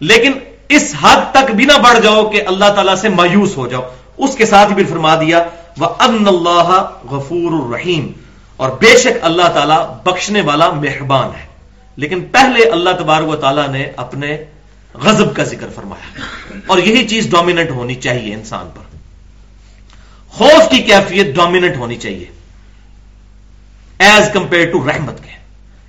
لیکن 0.00 0.32
اس 0.68 0.94
حد 1.02 1.32
تک 1.32 1.50
بھی 1.50 1.64
نہ 1.64 1.78
بڑھ 1.78 2.00
جاؤ 2.00 2.30
کہ 2.30 2.42
اللہ 2.46 2.64
تعالیٰ 2.64 2.94
سے 2.94 3.08
مایوس 3.08 3.56
ہو 3.56 3.66
جاؤ۔ 3.66 3.82
اس 4.18 4.36
کے 4.36 4.46
ساتھ 4.46 4.72
بھی 4.72 4.84
فرما 4.84 5.14
دیا 5.14 5.44
وہ 5.78 5.86
ان 5.86 6.24
اللہ 6.28 6.90
غفور 7.10 7.52
الرحیم 7.52 8.12
اور 8.56 8.70
بے 8.70 8.96
شک 8.96 9.18
اللہ 9.22 9.48
تعالیٰ 9.54 9.96
بخشنے 10.04 10.40
والا 10.40 10.70
مہربان 10.70 11.28
ہے۔ 11.40 11.46
لیکن 11.96 12.20
پہلے 12.20 12.64
اللہ 12.64 12.90
تبارک 12.98 13.28
و 13.28 13.36
تعالیٰ 13.36 13.68
نے 13.68 13.86
اپنے 13.96 14.44
غضب 14.94 15.36
کا 15.36 15.42
ذکر 15.44 15.66
فرمایا۔ 15.74 16.20
اور 16.66 16.78
یہی 16.78 17.08
چیز 17.08 17.30
ڈومیننٹ 17.30 17.70
ہونی 17.70 17.94
چاہیے 17.94 18.34
انسان 18.34 18.70
پر۔ 18.74 18.96
خوف 20.28 20.70
کی 20.70 20.78
کیفیت 20.78 21.26
ڈومیننٹ 21.34 21.76
ہونی 21.76 21.96
چاہیے۔ 21.96 22.24
ایز 23.98 24.28
کمپیئر 24.32 24.70
ٹو 24.70 24.88
رحمت 24.88 25.24
کے۔ 25.24 25.30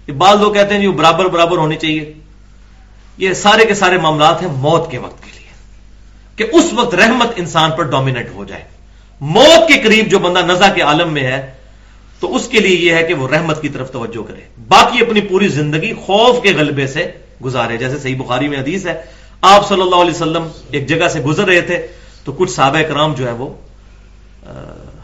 یہ 0.07 0.13
بعض 0.13 0.37
لوگ 0.39 0.53
کہتے 0.53 0.73
ہیں 0.73 0.81
جی 0.81 0.87
برابر 0.87 1.25
برابر 1.25 1.57
ہونی 1.57 1.75
چاہیے۔ 1.75 2.13
یہ 3.17 3.33
سارے 3.33 3.65
کے 3.65 3.73
سارے 3.73 3.97
معاملات 3.97 4.41
ہیں 4.41 4.49
موت 4.49 4.91
کے 4.91 4.97
وقت 4.97 5.23
کے 5.23 5.31
لیے۔ 5.31 5.49
کہ 6.35 6.55
اس 6.55 6.73
وقت 6.73 6.95
رحمت 6.95 7.27
انسان 7.35 7.71
پر 7.71 7.83
ڈومیننٹ 7.83 8.29
ہو 8.35 8.45
جائے۔ 8.45 8.63
موت 9.21 9.67
کے 9.67 9.79
قریب 9.79 10.07
جو 10.07 10.19
بندہ 10.19 10.39
نزا 10.39 10.69
کے 10.69 10.81
عالم 10.81 11.13
میں 11.13 11.23
ہے، 11.23 11.51
تو 12.19 12.35
اس 12.35 12.47
کے 12.47 12.59
لیے 12.59 12.77
یہ 12.77 12.93
ہے 12.95 13.03
کہ 13.03 13.13
وہ 13.13 13.29
رحمت 13.29 13.61
کی 13.61 13.69
طرف 13.69 13.91
توجہ 13.91 14.23
کرے۔ 14.27 14.41
باقی 14.67 15.01
اپنی 15.01 15.21
پوری 15.21 15.47
زندگی 15.47 15.93
خوف 15.93 16.43
کے 16.43 16.53
غلبے 16.53 16.87
سے 16.87 17.11
گزارے، 17.43 17.77
جیسے 17.77 17.97
صحیح 17.99 18.15
بخاری 18.17 18.47
میں 18.47 18.59
حدیث 18.59 18.85
ہے، 18.87 19.01
آپ 19.41 19.67
صلی 19.67 19.81
اللہ 19.81 19.95
علیہ 19.95 20.11
وسلم 20.11 20.47
ایک 20.71 20.87
جگہ 20.87 21.07
سے 21.07 21.19
گزر 21.19 21.45
رہے 21.45 21.61
تھے 21.61 21.87
تو 22.23 22.31
کچھ 22.31 22.51
صحابہ 22.51 22.81
کرام 22.81 23.13
جو 23.13 23.27
ہے 23.27 23.31
وہ 23.31 23.49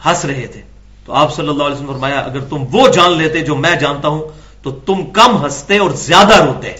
ہنس 0.05 0.25
رہے 0.25 0.47
تھے۔ 0.47 0.61
تو 1.05 1.13
آپ 1.13 1.35
صلی 1.35 1.47
اللہ 1.47 1.63
علیہ 1.63 1.75
وسلم 1.75 1.87
فرمایا، 1.87 2.19
اگر 2.19 2.39
تم 2.39 2.63
وہ 2.71 2.87
جان 2.87 3.11
لیتے 3.11 3.41
جو 3.41 3.55
میں 3.55 3.75
جانتا 3.75 4.07
ہوں، 4.07 4.27
تو 4.63 4.71
تم 4.71 5.05
کم 5.05 5.43
ہنستے 5.43 5.77
اور 5.77 5.91
زیادہ 5.91 6.43
روتے۔ 6.43 6.73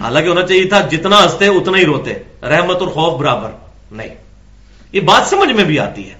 حالانکہ 0.00 0.28
ہونا 0.28 0.42
چاہیے 0.42 0.64
تھا، 0.64 0.80
جتنا 0.80 1.22
ہنستے 1.24 1.46
اتنا 1.46 1.78
ہی 1.78 1.84
روتے۔ 1.84 2.14
رحمت 2.42 2.76
اور 2.76 2.88
خوف 2.88 3.18
برابر 3.20 3.50
نہیں۔ 3.90 4.14
یہ 4.92 5.00
بات 5.00 5.28
سمجھ 5.30 5.52
میں 5.52 5.64
بھی 5.64 5.78
آتی 5.78 6.08
ہے۔ 6.10 6.14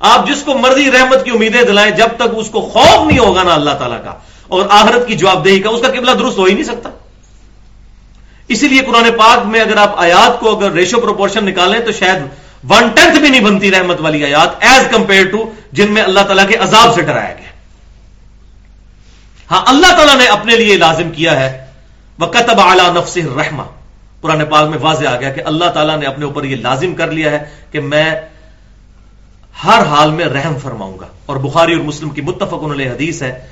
آپ 0.00 0.28
جس 0.28 0.42
کو 0.42 0.54
مرضی 0.54 0.90
رحمت 0.90 1.24
کی 1.24 1.30
امیدیں 1.30 1.62
دلائیں، 1.62 1.90
جب 1.90 2.08
تک 2.16 2.36
اس 2.36 2.50
کو 2.50 2.60
خوف 2.60 3.06
نہیں 3.06 3.18
ہوگا 3.18 3.42
نا 3.42 3.54
اللہ 3.54 3.70
تعالیٰ 3.70 4.04
کا، 4.04 4.14
اور 4.48 4.64
آخرت 4.70 5.08
کی 5.08 5.14
جواب 5.14 5.44
دہی 5.44 5.60
کا، 5.60 5.70
اس 5.70 5.82
کا 5.82 5.88
قبلہ 5.88 6.10
درست 6.10 6.38
ہو 6.38 6.44
ہی 6.44 6.54
نہیں 6.54 6.64
سکتا۔ 6.64 6.90
اسی 8.50 8.68
لیے 8.68 8.80
قرآن 8.80 9.04
پاک 9.18 9.46
میں 9.46 9.60
اگر 9.60 9.76
آپ 9.76 10.00
آیات 10.00 10.40
کو 10.40 10.56
اگر 10.56 10.72
ریشو 10.72 11.00
پروپورشن 11.00 11.44
نکالیں 11.44 11.80
تو 11.80 11.92
شاید 11.92 12.22
ون 12.70 12.88
ٹینتھ 12.88 13.18
بھی 13.18 13.28
نہیں 13.28 13.40
بنتی 13.40 13.70
رحمت 13.70 14.00
والی 14.00 14.24
آیات 14.24 14.48
ایز 14.60 14.86
کمپیئر 14.90 15.30
ٹو 15.30 15.52
جن 15.72 15.92
میں 15.92 16.02
اللہ 16.02 16.20
تعالیٰ 16.20 16.48
کے 16.48 16.56
عذاب 16.56 16.94
سے 16.94 17.02
ڈرایا 17.02 17.34
گیا۔ 17.34 17.50
ہاں 19.50 19.62
اللہ 19.66 19.86
تعالیٰ 19.86 20.16
نے 20.16 20.26
اپنے 20.26 20.56
لیے 20.56 20.76
لازم 20.76 21.10
کیا 21.10 21.40
ہے۔ 21.40 21.64
وہ 22.18 22.26
قطب 22.26 22.60
اعلی 22.60 23.00
نفس 23.00 23.16
رحما 23.16 23.64
پرانے 24.20 24.44
پاک 24.44 24.68
میں 24.68 24.78
واضح 24.80 25.08
آ 25.08 25.20
گیا 25.20 25.30
کہ 25.30 25.42
اللہ 25.44 25.64
تعالیٰ 25.64 25.98
نے 25.98 26.06
اپنے 26.06 26.24
اوپر 26.24 26.44
یہ 26.44 26.56
لازم 26.56 26.94
کر 26.94 27.10
لیا 27.10 27.30
ہے 27.30 27.38
کہ 27.70 27.80
میں 27.80 28.14
ہر 29.64 29.82
حال 29.82 30.10
میں 30.10 30.24
رحم 30.24 30.58
فرماؤں 30.62 30.98
گا۔ 30.98 31.06
اور 31.26 31.36
بخاری 31.36 31.72
اور 31.72 31.82
مسلم 31.82 32.10
کی 32.10 32.20
متفق 32.20 32.64
علیہ 32.72 32.90
حدیث 32.90 33.22
ہے 33.22 33.48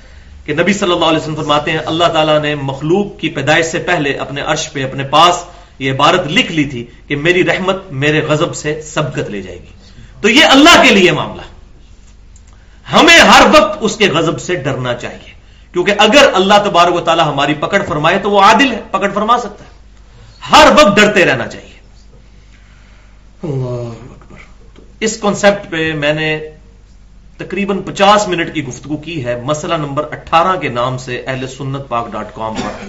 کہ 0.49 0.55
نبی 0.55 0.73
صلی 0.73 0.93
اللہ 0.93 1.05
علیہ 1.05 1.19
وسلم 1.19 1.35
فرماتے 1.35 1.71
ہیں 1.71 1.79
اللہ 1.87 2.05
تعالیٰ 2.05 2.41
نے 2.41 2.55
مخلوق 2.55 3.21
کی 3.21 3.29
پیدائش 3.29 3.67
سے 3.67 3.79
پہلے 3.79 4.13
اپنے 4.13 4.41
عرش 4.41 4.73
پہ 4.73 4.85
اپنے 4.85 5.05
پاس 5.05 5.45
یہ 5.79 5.93
عبارت 5.93 6.27
لکھ 6.27 6.53
لی 6.53 6.65
تھی 6.65 6.87
کہ 7.09 7.17
میری 7.17 7.45
رحمت 7.45 7.77
میرے 7.91 8.21
غضب 8.21 8.57
سے 8.57 8.83
سبقت 8.83 9.31
لے 9.31 9.43
جائے 9.43 9.59
گی۔ 9.59 9.73
تو 10.21 10.29
یہ 10.29 10.45
اللہ 10.45 10.83
کے 10.83 10.95
لیے 10.95 11.13
معاملہ۔ 11.13 11.43
ہمیں 12.93 13.19
ہر 13.19 13.47
وقت 13.53 13.79
اس 13.81 13.97
کے 13.97 14.09
غضب 14.09 14.41
سے 14.41 14.55
ڈرنا 14.55 14.95
چاہیے۔ 14.95 15.35
کیونکہ 15.73 15.93
اگر 15.99 16.29
اللہ 16.35 16.55
تبارک 16.65 16.95
و 16.95 17.01
تعالیٰ 17.01 17.27
ہماری 17.27 17.55
پکڑ 17.55 17.83
فرمائے 17.89 18.19
تو 18.19 18.31
وہ 18.31 18.41
عادل 18.41 18.73
ہے 18.73 18.81
پکڑ 18.91 19.13
فرما 19.15 19.39
سکتا 19.39 19.65
ہے۔ 19.65 19.71
ہر 20.51 20.73
وقت 20.73 20.97
ڈرتے 20.97 21.25
رہنا 21.25 21.47
چاہیے۔ 21.47 21.81
اللہ 23.43 23.93
اس 25.01 25.17
کانسیپٹ 25.17 25.71
پہ 25.71 25.93
میں 25.93 26.13
نے 26.13 26.41
تقریباً 27.39 27.83
پچاس 27.83 28.29
منٹ 28.29 28.55
کی 28.55 28.65
گفتگو 28.65 28.97
کی 28.97 29.25
ہے۔ 29.25 29.41
مسئلہ 29.41 29.75
نمبر 29.75 30.05
اٹھارہ 30.13 30.59
کے 30.59 30.69
نام 30.69 30.99
سے 30.99 31.23
اہل 31.27 31.47
سنت 31.47 31.89
پاک 31.89 32.13
ڈاٹ 32.13 32.35
کام 32.35 32.55
پر۔ 32.55 32.85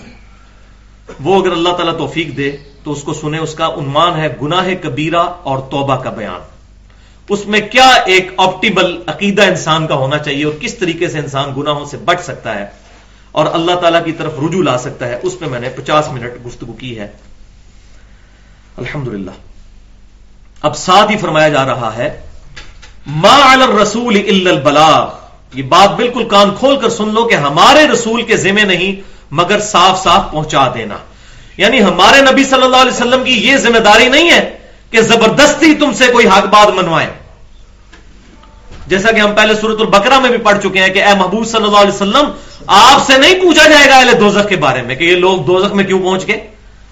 وہ 1.20 1.42
اگر 1.42 1.52
اللہ 1.52 1.70
تعالیٰ 1.70 1.98
توفیق 1.98 2.38
دے 2.38 2.52
تو 2.84 2.92
اس 2.92 3.02
کو 3.02 3.14
سنیں۔ 3.14 3.40
اس 3.40 3.56
کا 3.56 3.68
عنوان 3.68 4.20
ہے 4.20 4.36
گناہ 4.42 4.68
کبیرہ 4.82 5.24
اور 5.44 5.60
توبہ 5.60 5.96
کا 5.96 6.10
بیان۔ 6.10 6.42
اس 7.30 7.46
میں 7.46 7.60
کیا 7.60 7.90
ایک 7.90 8.32
آپٹیبل 8.38 9.02
عقیدہ 9.08 9.42
انسان 9.42 9.88
کا 9.88 9.96
ہونا 9.96 10.18
چاہیے 10.18 10.44
اور 10.44 10.54
کس 10.60 10.76
طریقے 10.76 11.08
سے 11.08 11.20
انسان 11.20 11.50
گناہوں 11.58 11.86
سے 11.86 11.98
بچ 11.98 12.22
سکتا 12.24 12.56
ہے 12.56 12.66
اور 13.32 13.46
اللہ 13.52 13.76
تعالیٰ 13.76 14.06
کی 14.06 14.12
طرف 14.12 14.34
رجوع 14.50 14.64
لا 14.64 14.78
سکتا 14.78 15.08
ہے، 15.08 15.20
اس 15.24 15.40
پہ 15.40 15.46
میں 15.46 15.60
نے 15.60 15.70
پچاس 15.70 16.08
منٹ 16.12 16.46
گفتگو 16.46 16.74
کی 16.74 17.00
ہے۔ 17.00 17.08
الحمدللہ۔ 18.78 19.32
اب 20.62 20.78
ساتھ 20.78 21.12
ہی 21.12 21.18
فرمایا 21.18 21.50
جا 21.50 21.66
رہا 21.66 21.92
ہے 21.98 22.22
ما 23.10 23.56
رسول 23.82 24.16
البلاغ. 24.16 25.10
یہ 25.54 25.64
بات 25.64 25.96
بالکل 25.96 26.24
کان 26.24 26.50
کھول 26.60 26.78
کر 26.78 26.90
سن 26.90 27.14
لو 27.14 27.24
کہ 27.24 27.36
ہمارے 27.36 27.88
رسول 27.88 28.22
کے 28.22 28.38
ذمہ 28.38 28.60
نہیں، 28.60 29.02
مگر 29.32 29.60
صاف 29.60 30.04
صاف 30.04 30.32
پہنچا 30.32 30.68
دینا۔ 30.74 30.98
یعنی 31.58 31.84
ہمارے 31.84 32.22
نبی 32.32 32.44
صلی 32.44 32.64
اللہ 32.64 32.78
علیہ 32.78 32.92
وسلم 32.92 33.24
کی 33.24 33.32
یہ 33.32 33.58
ذمہ 33.58 33.78
داری 33.78 34.08
نہیں 34.08 34.32
ہے 34.32 34.58
کہ 34.92 35.02
زبردستی 35.02 35.74
تم 35.74 35.94
سے 35.94 36.08
کوئی 36.12 36.28
حق 36.28 36.46
بات 36.46 36.68
منوائے۔ 36.68 37.08
جیسا 38.88 39.12
کہ 39.12 39.20
ہم 39.20 39.32
پہلے 39.36 39.54
صورت 39.62 39.80
البکرا 39.80 40.20
میں 40.20 40.30
بھی 40.30 40.38
پڑھ 40.38 40.58
چکے 40.64 40.80
ہیں 40.80 40.90
کہ 40.90 41.04
اے 41.04 41.14
محبوب 41.20 41.48
صلی 41.48 41.64
اللہ 41.64 41.78
علیہ 41.78 41.96
وسلم، 41.96 42.32
آپ 42.68 43.12
سے 43.12 43.18
نہیں 43.18 43.34
پوچھا 43.34 43.68
جائے 43.68 43.90
گا 43.90 43.96
اہل 43.96 44.20
دوزخ 44.20 44.50
کے 44.50 44.56
بارے 44.56 44.82
میں 44.82 44.96
کہ 44.96 45.04
یہ 45.04 45.16
لوگ 45.16 45.42
دوزخ 45.42 45.74
میں 45.74 45.84
کیوں 45.84 46.00
پہنچ 46.00 46.28
گئے؟ 46.28 46.48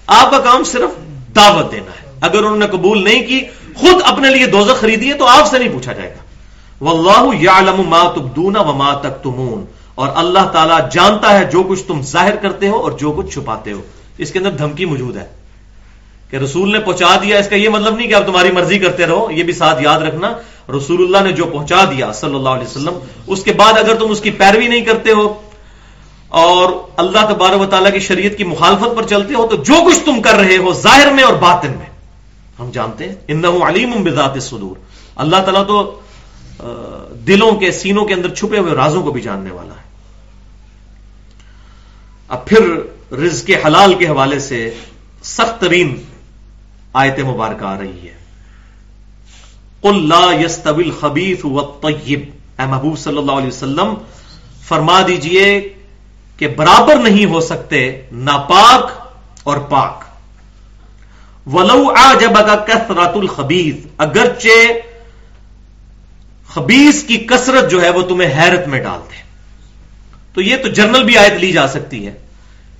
آپ 0.06 0.30
کا 0.30 0.38
کام 0.38 0.64
صرف 0.64 0.90
دعوت 1.36 1.72
دینا 1.72 1.90
ہے۔ 2.02 2.10
اگر 2.20 2.38
انہوں 2.38 2.56
نے 2.56 2.66
قبول 2.66 3.04
نہیں 3.04 3.22
کی 3.26 3.44
خود 3.78 4.02
اپنے 4.04 4.30
لیے 4.30 4.46
دوزخ 4.46 4.80
خریدی 4.80 5.08
ہے 5.08 5.14
تو 5.14 5.26
آپ 5.26 5.50
سے 5.50 5.58
نہیں 5.58 5.72
پوچھا 5.72 5.92
جائے 5.92 6.10
گا۔ 6.10 6.28
واللہ 6.84 7.42
یعلم 7.42 7.82
ما 7.88 8.02
تبدون 8.14 8.56
وما 8.56 8.94
تکتمون۔ 8.94 9.64
اور 9.94 10.08
اللہ 10.14 10.48
تعالیٰ 10.52 10.78
جانتا 10.92 11.38
ہے 11.38 11.44
جو 11.44 11.62
کچھ 11.62 11.82
تم 11.82 12.02
ظاہر 12.02 12.36
کرتے 12.36 12.68
ہو 12.68 12.76
اور 12.76 12.92
جو 12.92 13.12
کچھ 13.12 13.34
چھپاتے 13.34 13.72
ہو۔ 13.72 13.80
اس 14.18 14.30
کے 14.30 14.38
اندر 14.38 14.50
دھمکی 14.50 14.84
موجود 14.84 15.16
ہے 15.16 15.26
کہ 16.30 16.36
رسول 16.36 16.72
نے 16.72 16.78
پہنچا 16.78 17.16
دیا۔ 17.22 17.38
اس 17.38 17.48
کا 17.48 17.56
یہ 17.56 17.68
مطلب 17.68 17.96
نہیں 17.96 18.08
کہ 18.08 18.14
اب 18.14 18.26
تمہاری 18.26 18.50
مرضی 18.50 18.78
کرتے 18.78 19.06
رہو، 19.06 19.30
یہ 19.30 19.42
بھی 19.42 19.52
ساتھ 19.52 19.82
یاد 19.82 20.00
رکھنا۔ 20.00 20.32
رسول 20.76 21.02
اللہ 21.02 21.28
نے 21.28 21.32
جو 21.32 21.44
پہنچا 21.44 21.84
دیا 21.84 22.12
صلی 22.12 22.34
اللہ 22.34 22.48
علیہ 22.48 22.66
وسلم، 22.66 22.98
اس 23.26 23.42
کے 23.42 23.52
بعد 23.52 23.72
اگر 23.72 23.94
تم 23.94 24.10
اس 24.10 24.20
کی 24.20 24.30
پیروی 24.30 24.66
نہیں 24.66 24.80
کرتے 24.80 25.12
ہو 25.12 25.34
اور 26.28 26.72
اللہ 26.96 27.26
تبارک 27.28 27.60
و 27.60 27.66
تعالیٰ 27.66 27.92
کی 27.92 27.98
شریعت 27.98 28.38
کی 28.38 28.44
مخالفت 28.44 28.96
پر 28.96 29.02
چلتے 29.02 29.34
ہو، 29.34 29.46
تو 29.46 29.56
جو 29.56 29.74
کچھ 29.86 29.98
تم 30.04 30.22
کر 30.22 30.34
رہے 30.34 30.56
ہو 30.56 30.72
ظاہر 30.72 31.12
میں 31.12 31.24
اور 31.24 31.34
باطن 31.34 31.68
میں۔ 31.68 31.97
ہم 32.58 32.70
جانتے 32.70 33.08
ہیں 33.08 33.14
ان 33.28 33.44
علیم 33.44 34.02
بذات 34.04 34.42
صدور۔ 34.42 34.76
اللہ 35.16 35.36
تعالیٰ 35.36 35.66
تو 35.66 36.00
دلوں 37.26 37.52
کے، 37.52 37.70
سینوں 37.72 38.04
کے 38.04 38.14
اندر 38.14 38.34
چھپے 38.34 38.58
ہوئے 38.58 38.74
رازوں 38.74 39.02
کو 39.02 39.10
بھی 39.10 39.20
جاننے 39.20 39.50
والا 39.50 39.74
ہے۔ 39.74 39.86
اب 42.28 42.46
پھر 42.46 42.62
رزق 43.14 43.46
کے 43.46 43.56
حلال 43.66 43.94
کے 43.94 44.08
حوالے 44.08 44.38
سے 44.38 44.74
سخت 45.22 45.60
ترین 45.60 45.96
آیت 46.92 47.18
مبارکہ 47.18 47.64
آ 47.64 47.78
رہی 47.78 48.08
ہے۔ 48.08 48.16
لا 49.84 50.24
یس 50.44 50.58
طبل 50.58 50.90
خبیف 51.00 51.46
اے 51.46 52.66
محبوب 52.66 52.98
صلی 52.98 53.18
اللہ 53.18 53.32
علیہ 53.32 53.48
وسلم، 53.48 53.94
فرما 54.62 55.00
دیجیے 55.08 55.74
کہ 56.36 56.48
برابر 56.48 56.96
نہیں 56.96 57.26
ہو 57.26 57.40
سکتے 57.40 58.02
ناپاک 58.12 58.90
اور 59.42 59.58
پاک۔ 59.58 60.04
ولو 61.52 61.82
آ 61.96 62.12
جب 62.20 62.34
کا 62.46 62.54
کثرات 62.66 63.16
اگرچہ 63.96 64.72
خبیص 66.48 67.02
کی 67.04 67.16
کثرت 67.28 67.70
جو 67.70 67.82
ہے 67.82 67.90
وہ 67.90 68.02
تمہیں 68.02 68.28
حیرت 68.38 68.68
میں 68.68 68.80
ڈال 68.80 69.00
دے 69.10 69.22
تو 70.34 70.40
یہ 70.40 70.56
تو 70.56 70.68
جرنل 70.68 71.04
بھی 71.04 71.16
آیت 71.18 71.32
لی 71.32 71.52
جا 71.52 71.66
سکتی 71.68 72.06
ہے 72.06 72.12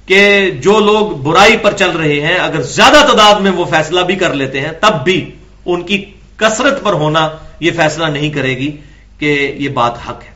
کہ 0.07 0.51
جو 0.51 0.79
لوگ 0.81 1.11
برائی 1.23 1.57
پر 1.57 1.73
چل 1.73 1.91
رہے 1.91 2.21
ہیں، 2.21 2.35
اگر 2.35 2.63
زیادہ 2.63 3.01
تعداد 3.07 3.41
میں 3.41 3.51
وہ 3.51 3.65
فیصلہ 3.65 4.01
بھی 4.01 4.17
کر 4.17 4.35
لیتے 4.35 4.61
ہیں، 4.61 4.73
تب 4.81 5.05
بھی 5.05 5.19
ان 5.67 5.83
کی 5.83 6.05
کثرت 6.37 6.83
پر 6.83 6.93
ہونا 6.93 7.29
یہ 7.61 7.71
فیصلہ 7.77 8.07
نہیں 8.07 8.31
کرے 8.31 8.57
گی 8.57 8.71
کہ 9.19 9.57
یہ 9.59 9.69
بات 9.69 9.99
حق 10.09 10.23
ہے۔ 10.25 10.33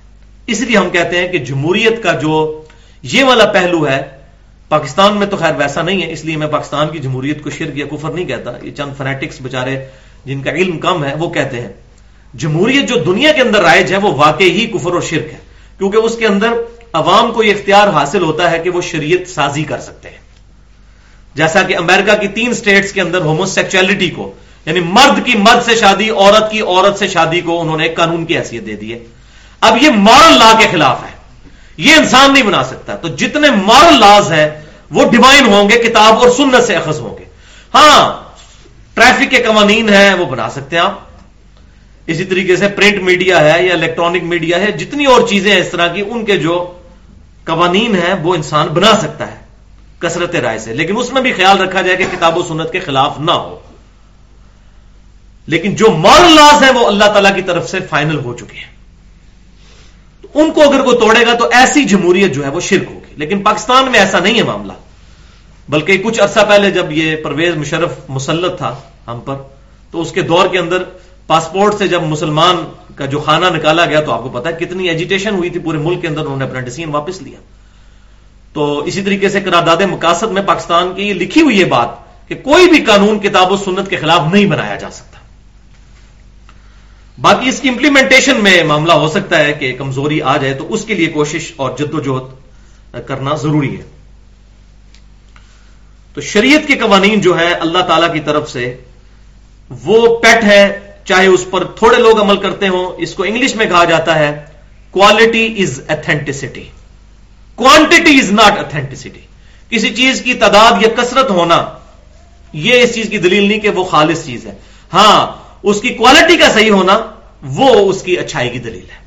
اس 0.46 0.60
لیے 0.60 0.76
ہم 0.76 0.90
کہتے 0.90 1.18
ہیں 1.18 1.28
کہ 1.28 1.38
جمہوریت 1.38 2.02
کا 2.02 2.12
جو 2.12 2.34
یہ 3.02 3.24
والا 3.24 3.44
پہلو 3.52 3.86
ہے 3.88 4.00
پاکستان 4.72 5.16
میں 5.16 5.26
تو 5.26 5.36
خیر 5.36 5.52
ویسا 5.58 5.82
نہیں 5.82 6.02
ہے، 6.02 6.12
اس 6.12 6.24
لیے 6.24 6.36
میں 6.36 6.46
پاکستان 6.46 6.88
کی 6.88 6.98
جمہوریت 6.98 7.44
کو 7.44 7.50
شرک 7.50 7.78
یا 7.78 7.86
کفر 7.86 8.10
نہیں 8.10 8.24
کہتا۔ 8.24 8.50
یہ 8.62 8.70
چند 8.70 8.98
فنیٹکس 8.98 9.40
بےچارے 9.40 9.84
جن 10.24 10.42
کا 10.42 10.50
علم 10.50 10.78
کم 10.78 11.04
ہے، 11.04 11.14
وہ 11.14 11.30
کہتے 11.30 11.60
ہیں، 11.60 11.68
جمہوریت 12.34 12.88
جو 12.88 12.94
دنیا 13.06 13.32
کے 13.32 13.40
اندر 13.40 13.62
رائج 13.62 13.92
ہے، 13.92 13.98
وہ 13.98 14.14
واقعی 14.14 14.50
ہی 14.50 14.66
کفر 14.66 14.92
اور 14.92 15.00
شرک 15.00 15.32
ہے۔ 15.32 15.38
کیونکہ 15.78 15.96
اس 15.96 16.16
کے 16.16 16.26
اندر 16.26 16.48
عوام 16.92 17.32
کو 17.32 17.44
یہ 17.44 17.50
اختیار 17.50 17.88
حاصل 17.88 18.22
ہوتا 18.22 18.50
ہے 18.50 18.58
کہ 18.58 18.70
وہ 18.70 18.80
شریعت 18.80 19.30
سازی 19.30 19.64
کر 19.64 19.80
سکتے 19.80 20.10
ہیں۔ 20.10 20.18
جیسا 21.34 21.62
کہ 21.62 21.76
امریکہ 21.76 22.16
کی 22.20 22.28
تین 22.28 22.54
سٹیٹس 22.54 22.92
کے 22.92 23.00
اندر 23.00 23.20
ہومو 23.20 23.46
سیکچولیٹی 23.46 24.10
کو 24.10 24.32
یعنی 24.66 24.80
مرد 24.80 25.26
کی 25.26 25.38
مرد 25.38 25.64
سے 25.64 25.76
شادی، 25.76 26.10
عورت 26.10 26.50
کی 26.50 26.60
عورت 26.60 26.98
سے 26.98 27.08
شادی 27.08 27.40
کو 27.40 27.60
انہوں 27.60 27.76
نے 27.76 27.88
قانون 27.88 28.24
کی 28.24 28.38
حیثیت 28.38 28.66
دے 28.66 28.76
دی 28.76 28.92
ہے۔ 28.92 28.98
اب 29.60 29.82
یہ 29.82 29.90
مارل 29.90 30.38
لا 30.38 30.52
کے 30.60 30.66
خلاف 30.70 31.02
ہے۔ 31.02 31.22
یہ 31.76 31.94
انسان 31.94 32.32
نہیں 32.32 32.42
بنا 32.42 32.64
سکتا۔ 32.64 32.96
تو 32.96 33.08
جتنے 33.08 33.50
مارل 33.50 34.00
لاز 34.00 34.32
ہیں 34.32 34.61
وہ 34.92 35.10
ڈیوائن 35.10 35.46
ہوں 35.46 35.70
گے، 35.70 35.78
کتاب 35.78 36.14
اور 36.14 36.30
سنت 36.30 36.64
سے 36.66 36.76
اخذ 36.76 36.98
ہوں 36.98 37.18
گے۔ 37.18 37.24
ہاں 37.74 38.22
ٹریفک 38.94 39.30
کے 39.30 39.42
قوانین 39.42 39.88
ہیں، 39.88 40.14
وہ 40.14 40.26
بنا 40.26 40.50
سکتے 40.50 40.76
ہیں 40.76 40.82
آپ۔ 40.82 41.00
اسی 42.06 42.24
طریقے 42.24 42.56
سے 42.56 42.68
پرنٹ 42.68 43.02
میڈیا 43.02 43.54
ہے 43.54 43.66
یا 43.66 43.72
الیکٹرانک 43.72 44.22
میڈیا 44.22 44.60
ہے، 44.60 44.72
جتنی 44.72 45.04
اور 45.04 45.28
چیزیں 45.28 45.56
اس 45.56 45.68
طرح 45.70 45.88
کی، 45.88 46.02
ان 46.08 46.24
کے 46.24 46.36
جو 46.36 46.72
قوانین 47.44 47.94
ہیں، 47.94 48.14
وہ 48.14 48.34
انسان 48.34 48.68
بنا 48.68 48.92
سکتا 49.02 49.30
ہے 49.30 49.36
کثرت 49.98 50.34
رائے 50.34 50.58
سے۔ 50.58 50.74
لیکن 50.74 50.94
اس 50.96 51.12
میں 51.12 51.22
بھی 51.22 51.32
خیال 51.32 51.58
رکھا 51.58 51.80
جائے 51.80 51.96
کہ 51.96 52.04
کتاب 52.12 52.38
و 52.38 52.42
سنت 52.48 52.72
کے 52.72 52.80
خلاف 52.80 53.20
نہ 53.20 53.30
ہو۔ 53.30 53.58
لیکن 55.46 55.74
جو 55.74 55.90
مال 55.90 56.32
لاز 56.32 56.62
ہیں، 56.62 56.72
وہ 56.72 56.86
اللہ 56.86 57.04
تعالی 57.04 57.28
کی 57.36 57.42
طرف 57.42 57.70
سے 57.70 57.78
فائنل 57.90 58.18
ہو 58.18 58.36
چکے 58.36 58.58
ہیں۔ 58.58 58.74
تو 60.22 60.28
ان 60.34 60.50
کو 60.50 60.70
اگر 60.70 60.82
کوئی 60.82 60.98
توڑے 60.98 61.26
گا، 61.26 61.34
تو 61.34 61.48
ایسی 61.52 61.84
جمہوریت 61.84 62.34
جو 62.34 62.44
ہے، 62.44 62.50
وہ 62.50 62.60
شرک 62.60 62.90
ہو۔ 62.90 63.00
لیکن 63.16 63.42
پاکستان 63.42 63.90
میں 63.90 64.00
ایسا 64.00 64.18
نہیں 64.18 64.38
ہے 64.38 64.42
معاملہ۔ 64.42 64.72
بلکہ 65.68 65.98
کچھ 65.98 66.20
عرصہ 66.20 66.40
پہلے 66.48 66.70
جب 66.70 66.92
یہ 66.92 67.16
پرویز 67.16 67.56
مشرف 67.56 67.90
مسلط 68.08 68.58
تھا 68.58 68.74
ہم 69.06 69.20
پر، 69.24 69.34
تو 69.90 70.00
اس 70.00 70.12
کے 70.12 70.22
دور 70.22 70.48
کے 70.48 70.58
اندر 70.58 70.82
پاسپورٹ 71.26 71.74
سے 71.74 71.88
جب 71.88 72.02
مسلمان 72.02 72.56
کا 72.96 73.06
جو 73.06 73.18
خانہ 73.18 73.46
نکالا 73.46 73.86
گیا، 73.86 74.00
تو 74.00 74.12
آپ 74.12 74.22
کو 74.22 74.28
پتا 74.28 74.50
ہے 74.50 74.64
کتنی 74.64 74.88
ایجیٹیشن 74.88 75.34
ہوئی 75.34 75.50
تھی 75.50 75.60
پورے 75.60 75.78
ملک 75.78 76.00
کے 76.00 76.08
اندر، 76.08 76.20
انہوں 76.20 76.36
نے 76.36 76.44
اپنا 76.44 76.60
ڈیسیزن 76.60 76.90
واپس 76.90 77.22
لیا۔ 77.22 77.38
تو 78.52 78.78
اسی 78.78 79.02
طریقے 79.02 79.28
سے 79.28 79.40
قرارداد 79.40 79.76
مقاصد 79.76 80.30
میں 80.30 80.42
پاکستان 80.42 80.92
کی 80.94 81.02
یہ 81.02 81.14
لکھی 81.14 81.40
ہوئی 81.40 81.58
یہ 81.58 81.64
بات 81.64 81.88
کہ 82.28 82.34
کوئی 82.34 82.68
بھی 82.68 82.80
قانون 82.80 83.20
کتاب 83.20 83.52
و 83.52 83.56
سنت 83.56 83.90
کے 83.90 83.96
خلاف 83.96 84.32
نہیں 84.32 84.46
بنایا 84.46 84.76
جا 84.76 84.90
سکتا۔ 84.90 85.18
باقی 87.20 87.48
اس 87.48 87.60
کی 87.60 87.68
امپلیمنٹیشن 87.68 88.42
میں 88.42 88.64
معاملہ 88.64 88.92
ہو 88.92 89.08
سکتا 89.08 89.38
ہے 89.38 89.52
کہ 89.52 89.74
کمزوری 89.78 90.22
آ 90.22 90.36
جائے 90.36 90.54
تو 90.54 90.74
اس 90.74 90.84
کے 90.84 90.94
لیے 90.94 91.06
کوشش 91.06 91.52
اور 91.56 91.70
جد 91.78 91.94
و 91.94 92.00
جہد 92.00 92.41
کرنا 93.00 93.34
ضروری 93.34 93.76
ہے۔ 93.78 93.82
تو 96.14 96.20
شریعت 96.20 96.68
کے 96.68 96.74
قوانین 96.74 97.20
جو 97.20 97.38
ہے 97.38 97.52
اللہ 97.52 97.78
تعالی 97.78 98.06
کی 98.12 98.20
طرف 98.20 98.50
سے، 98.50 98.76
وہ 99.70 100.18
پیٹ 100.18 100.44
ہے، 100.44 100.94
چاہے 101.04 101.26
اس 101.26 101.46
پر 101.50 101.64
تھوڑے 101.64 101.96
لوگ 101.96 102.20
عمل 102.20 102.36
کرتے 102.36 102.68
ہوں، 102.68 102.92
اس 102.98 103.14
کو 103.14 103.22
انگلش 103.22 103.56
میں 103.56 103.66
کہا 103.66 103.84
جاتا 103.84 104.18
ہے 104.18 104.44
quality 104.90 105.62
is 105.62 105.80
authenticity 105.88 106.68
quantity 107.54 108.18
is 108.18 108.32
not 108.32 108.58
authenticity 108.58 109.20
کسی 109.70 109.94
چیز 109.94 110.22
کی 110.22 110.34
تعداد 110.34 110.82
یا 110.82 111.02
کثرت 111.02 111.30
ہونا، 111.30 111.74
یہ 112.52 112.82
اس 112.82 112.94
چیز 112.94 113.08
کی 113.08 113.18
دلیل 113.18 113.44
نہیں 113.44 113.60
کہ 113.60 113.68
وہ 113.68 113.84
خالص 113.84 114.26
چیز 114.26 114.46
ہے۔ 114.46 114.52
ہاں 114.92 115.42
اس 115.62 115.80
کی 115.80 115.88
کوالٹی 115.88 116.36
کا 116.36 116.48
صحیح 116.48 116.70
ہونا، 116.70 117.00
وہ 117.42 117.90
اس 117.90 118.02
کی 118.02 118.18
اچھائی 118.18 118.50
کی 118.50 118.58
دلیل 118.58 118.90
ہے۔ 118.90 119.01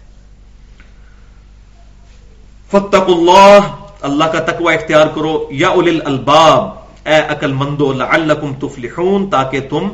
فتق 2.76 3.10
اللہ 3.10 3.60
اللہ 4.02 4.24
کا 4.24 4.40
تقوی 4.40 4.74
اختیار 4.74 5.08
کرو، 5.08 5.48
یا 5.52 5.68
اول 5.68 6.02
الباب 6.06 6.64
اے 7.06 7.16
عقل 7.16 7.54
مندو 7.54 7.94
لعلکم 7.94 8.54
تفلحون، 8.54 9.30
تاکہ 9.30 9.60
تم 9.60 9.88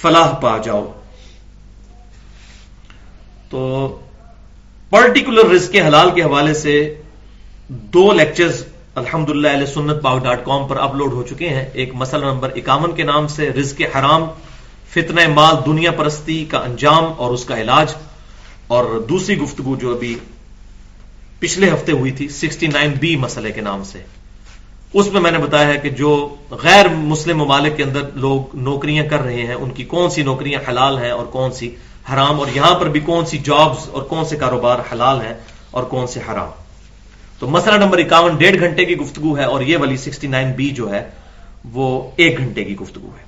فلاح 0.00 0.32
پا 0.34 0.58
جاؤ۔ 0.58 0.92
تو 3.50 3.88
پرٹیکولر 4.90 5.50
رزق 5.50 5.76
حلال 5.86 6.10
کے 6.10 6.22
حوالے 6.22 6.54
سے 6.54 7.02
دو 7.68 8.12
لیکچرز 8.12 8.64
الحمد 8.94 9.30
للہ 9.30 9.66
سنت 9.66 10.02
پاک 10.02 10.24
ڈاٹ 10.24 10.44
کام 10.44 10.66
پر 10.66 10.76
اپلوڈ 10.76 11.12
ہو 11.12 11.22
چکے 11.22 11.48
ہیں۔ 11.48 11.66
ایک 11.72 11.94
مسئلہ 11.94 12.24
نمبر 12.24 12.50
اکاون 12.56 12.92
کے 12.92 13.02
نام 13.02 13.26
سے 13.26 13.50
رزق 13.50 13.96
حرام، 13.96 14.24
فتنہ 14.90 15.20
مال 15.28 15.56
دنیا 15.66 15.90
پرستی 15.90 16.44
کا 16.44 16.58
انجام 16.58 17.04
اور 17.16 17.30
اس 17.30 17.44
کا 17.44 17.60
علاج۔ 17.60 17.94
اور 18.66 18.84
دوسری 19.08 19.38
گفتگو 19.38 19.76
جو 19.76 19.92
ابھی 19.92 20.18
پچھلے 21.38 21.70
ہفتے 21.70 21.92
ہوئی 21.92 22.12
تھی، 22.12 22.28
سکسٹی 22.28 22.66
نائن 22.66 22.92
بی 23.00 23.14
مسئلے 23.16 23.52
کے 23.52 23.60
نام 23.60 23.82
سے۔ 23.84 24.02
اس 24.92 25.12
میں 25.12 25.20
میں 25.20 25.30
نے 25.30 25.38
بتایا 25.38 25.66
ہے 25.68 25.76
کہ 25.78 25.90
جو 25.90 26.12
غیر 26.62 26.88
مسلم 26.88 27.38
ممالک 27.38 27.76
کے 27.76 27.82
اندر 27.82 28.08
لوگ 28.14 28.56
نوکریاں 28.58 29.04
کر 29.10 29.20
رہے 29.20 29.46
ہیں، 29.46 29.54
ان 29.54 29.70
کی 29.70 29.84
کون 29.84 30.10
سی 30.10 30.22
نوکریاں 30.22 30.60
حلال 30.68 30.98
ہیں 30.98 31.10
اور 31.10 31.26
کون 31.26 31.52
سی 31.52 31.68
حرام، 32.12 32.38
اور 32.40 32.48
یہاں 32.54 32.74
پر 32.74 32.88
بھی 32.88 33.00
کون 33.00 33.26
سی 33.26 33.38
جابز 33.38 33.88
اور 33.88 34.02
کون 34.02 34.24
سے 34.24 34.36
کاروبار 34.36 34.78
حلال 34.92 35.20
ہیں 35.20 35.34
اور 35.70 35.84
کون 35.84 36.06
سے 36.06 36.20
حرام۔ 36.28 36.50
تو 37.38 37.48
مسئلہ 37.48 37.76
نمبر 37.76 37.98
اکاون 37.98 38.36
ڈیڑھ 38.36 38.60
گھنٹے 38.60 38.84
کی 38.84 38.96
گفتگو 38.96 39.36
ہے 39.38 39.44
اور 39.44 39.60
یہ 39.60 39.76
والی 39.78 39.96
سکسٹی 39.96 40.26
نائن 40.26 40.52
بی 40.52 40.70
جو 40.70 40.90
ہے، 40.90 41.02
وہ 41.72 41.86
ایک 42.16 42.38
گھنٹے 42.38 42.64
کی 42.64 42.76
گفتگو 42.76 43.10
ہے۔ 43.18 43.26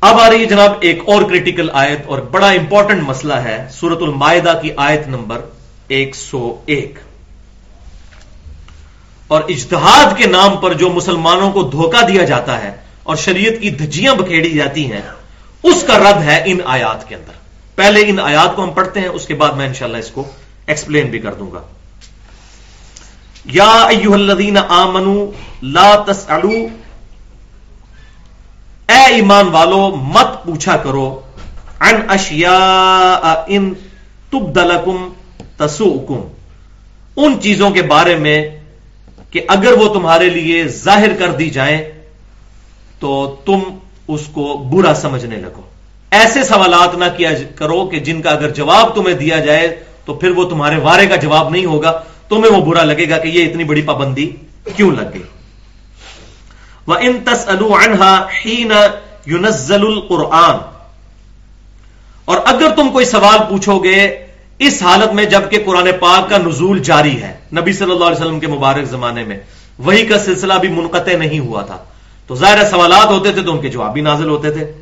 اب 0.00 0.20
آ 0.20 0.28
رہی 0.30 0.40
ہے 0.40 0.44
جناب 0.44 0.72
ایک 0.80 1.02
اور 1.06 1.22
کریٹیکل 1.22 1.68
آیت 1.72 2.06
اور 2.06 2.18
بڑا 2.30 2.48
امپورٹنٹ 2.50 3.02
مسئلہ 3.02 3.34
ہے 3.34 3.58
سورت 3.70 4.02
المائدہ 4.02 4.58
کی 4.62 4.70
آیت 4.76 5.08
نمبر 5.08 5.40
ایک 5.92 6.16
سو 6.16 6.56
ایک۔ 6.66 6.98
اور 9.28 9.42
اجتہاد 9.48 10.18
کے 10.18 10.26
نام 10.26 10.56
پر 10.56 10.72
جو 10.72 10.90
مسلمانوں 10.90 11.52
کو 11.52 11.62
دھوکہ 11.62 12.04
دیا 12.06 12.24
جاتا 12.24 12.62
ہے 12.62 12.76
اور 13.02 13.16
شریعت 13.16 13.62
کی 13.62 13.70
دھجیاں 13.70 14.14
بکھیڑی 14.14 14.50
جاتی 14.50 14.92
ہیں، 14.92 15.00
اس 15.62 15.84
کا 15.86 15.98
رد 15.98 16.22
ہے 16.22 16.42
ان 16.46 16.58
آیات 16.64 17.08
کے 17.08 17.14
اندر۔ 17.14 17.32
پہلے 17.74 18.00
ان 18.06 18.20
آیات 18.20 18.56
کو 18.56 18.64
ہم 18.64 18.70
پڑھتے 18.70 19.00
ہیں، 19.00 19.08
اس 19.08 19.26
کے 19.26 19.34
بعد 19.34 19.50
میں 19.50 19.66
انشاءاللہ 19.66 19.96
اس 19.96 20.10
کو 20.10 20.24
ایکسپلین 20.66 21.10
بھی 21.10 21.18
کر 21.18 21.34
دوں 21.34 21.52
گا۔ 21.52 21.60
یا 23.44 23.86
ایوہ 23.88 24.14
الذین 24.14 24.58
آمنو 24.68 25.30
لا 25.62 25.96
تسعلو 26.06 26.66
اے 28.88 29.14
ایمان 29.14 29.48
والو، 29.48 29.96
مت 29.96 30.44
پوچھا 30.44 30.76
کرو 30.76 31.20
ان 31.80 31.94
اشیاء 32.08 33.44
ان 33.46 33.74
تبدلکم 34.30 35.11
تسوکم 35.62 36.20
ان 37.16 37.40
چیزوں 37.42 37.70
کے 37.70 37.82
بارے 37.88 38.16
میں 38.16 38.38
کہ 39.30 39.40
اگر 39.48 39.72
وہ 39.78 39.88
تمہارے 39.94 40.28
لیے 40.30 40.66
ظاہر 40.76 41.12
کر 41.18 41.32
دی 41.32 41.48
جائیں 41.50 41.78
تو 43.00 43.10
تم 43.46 43.60
اس 44.08 44.26
کو 44.32 44.44
برا 44.70 44.94
سمجھنے 44.94 45.36
لگو۔ 45.36 45.62
ایسے 46.12 46.42
سوالات 46.44 46.94
نہ 46.98 47.04
کیا 47.16 47.30
کرو 47.56 47.84
کہ 47.86 47.98
جن 48.00 48.20
کا 48.22 48.30
اگر 48.30 48.50
جواب 48.54 48.94
تمہیں 48.94 49.14
دیا 49.16 49.38
جائے 49.44 49.66
تو 50.04 50.14
پھر 50.14 50.30
وہ 50.36 50.48
تمہارے 50.48 50.76
وارے 50.82 51.06
کا 51.06 51.16
جواب 51.16 51.50
نہیں 51.50 51.66
ہوگا، 51.66 51.92
تمہیں 52.28 52.52
وہ 52.52 52.60
برا 52.64 52.84
لگے 52.84 53.08
گا 53.10 53.18
کہ 53.18 53.28
یہ 53.28 53.46
اتنی 53.46 53.64
بڑی 53.64 53.82
پابندی 53.82 54.26
کیوں 54.76 54.90
لگ 54.90 55.14
گئی 55.14 55.22
وہ 56.86 56.94
ان 57.00 57.18
تس 57.24 57.48
انہا 57.48 58.14
یونزل 59.26 59.86
القرآن، 59.86 60.56
اور 62.24 62.38
اگر 62.44 62.74
تم 62.76 62.88
کوئی 62.92 63.04
سوال 63.06 63.38
پوچھو 63.48 63.78
گے 63.84 63.98
اس 64.66 64.82
حالت 64.82 65.12
میں 65.12 65.24
جبکہ 65.24 65.62
قرآن 65.66 65.88
پاک 66.00 66.30
کا 66.30 66.38
نزول 66.38 66.82
جاری 66.82 67.22
ہے، 67.22 67.36
نبی 67.56 67.72
صلی 67.72 67.90
اللہ 67.90 68.04
علیہ 68.04 68.16
وسلم 68.16 68.40
کے 68.40 68.46
مبارک 68.46 68.84
زمانے 68.84 69.24
میں، 69.24 69.40
وہی 69.78 70.06
کا 70.06 70.18
سلسلہ 70.18 70.54
بھی 70.54 70.68
منقطع 70.68 71.16
نہیں 71.16 71.38
ہوا 71.38 71.62
تھا۔ 71.62 71.84
تو 72.26 72.34
ظاہر 72.34 72.70
سوالات 72.70 73.06
ہوتے 73.06 73.32
تھے 73.32 73.42
تو 73.42 73.52
ان 73.52 73.60
کے 73.60 73.68
جواب 73.68 73.92
بھی 73.92 74.00
نازل 74.00 74.28
ہوتے 74.28 74.50
تھے۔ 74.50 74.72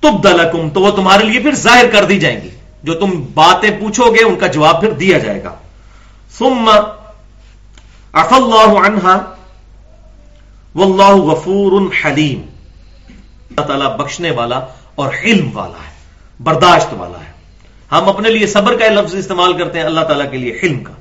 تب 0.00 0.24
دلکم 0.24 0.70
تو 0.70 0.80
وہ 0.80 0.90
تمہارے 0.90 1.24
لیے 1.24 1.40
پھر 1.40 1.54
ظاہر 1.54 1.84
کر 1.92 2.04
دی 2.04 2.18
جائیں 2.18 2.40
گی۔ 2.40 2.50
جو 2.82 2.94
تم 2.94 3.10
باتیں 3.34 3.70
پوچھو 3.80 4.10
گے، 4.10 4.24
ان 4.24 4.36
کا 4.36 4.46
جواب 4.46 4.80
پھر 4.80 4.90
دیا 4.90 5.18
جائے 5.18 5.44
گا۔ 5.44 5.54
ثم 6.38 6.68
اف 8.12 8.32
اللہ 8.32 8.78
عنہا، 8.78 9.34
واللہ 10.74 11.16
غفور 11.16 11.80
حلیم۔ 12.04 12.42
اللہ 13.50 13.60
تعالیٰ 13.60 13.96
بخشنے 13.96 14.30
والا 14.30 14.60
اور 14.94 15.12
حلم 15.24 15.50
والا 15.54 15.90
ہے۔ 15.90 15.95
برداشت 16.40 16.92
والا 16.92 17.20
ہے۔ 17.20 17.32
ہم 17.92 18.08
اپنے 18.08 18.30
لیے 18.30 18.46
صبر 18.46 18.76
کا 18.76 18.88
لفظ 18.88 19.14
استعمال 19.14 19.52
کرتے 19.52 19.78
ہیں 19.78 19.86
اللہ 19.86 20.00
تعالیٰ 20.00 20.30
کے 20.30 20.36
لیے 20.36 20.58
حلم 20.62 20.84
کا۔ 20.84 20.92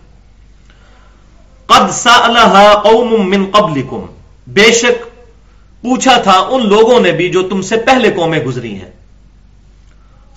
قد 1.66 1.92
سألها 1.92 2.82
قوم 2.84 3.30
من 3.30 3.46
قبلكم 3.52 4.06
بے 4.48 4.72
شک 4.72 5.04
پوچھا 5.82 6.18
تھا 6.18 6.48
ان 6.50 6.68
لوگوں 6.68 7.00
نے 7.00 7.12
بھی 7.12 7.30
جو 7.30 7.50
تم 7.50 7.62
سے 7.62 7.78
پہلے 7.78 8.12
قومیں 8.12 8.40
گزری 8.40 8.76
ہیں۔ 8.76 8.92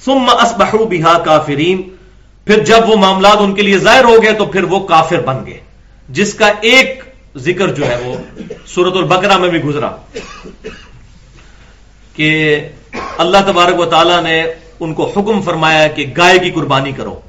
ثم 0.05 0.25
اصبحوا 0.29 0.85
بها 0.85 1.23
کافرین۔ 1.25 1.83
پھر 2.45 2.65
جب 2.65 2.89
وہ 2.89 2.97
معاملات 2.97 3.37
ان 3.41 3.55
کے 3.55 3.63
لیے 3.63 3.79
ظاہر 3.79 4.05
ہو 4.05 4.23
گئے 4.23 4.33
تو 4.33 4.47
پھر 4.47 4.63
وہ 4.63 4.87
کافر 4.87 5.21
بن 5.21 5.47
گئے۔ 5.47 5.61
جس 6.09 6.35
کا 6.35 6.51
ایک 6.61 7.03
ذکر 7.37 7.69
جو 7.69 7.87
ہے 7.87 7.97
وہ 8.05 8.17
سورت 8.67 8.97
البقرہ 8.97 9.39
میں 9.39 9.49
بھی 9.49 9.63
گزرا۔ 9.63 9.91
کہ 12.17 12.61
اللہ 13.19 13.39
تبارک 13.47 13.81
و 13.81 13.85
تعالی 13.85 14.21
نے 14.23 14.45
ان 14.81 14.95
کو 14.95 15.13
حکم 15.17 15.43
فرمایا 15.43 15.87
کہ 15.87 16.07
گائے 16.17 16.39
کی 16.39 16.51
قربانی 16.51 16.93
کرو۔ 16.93 17.21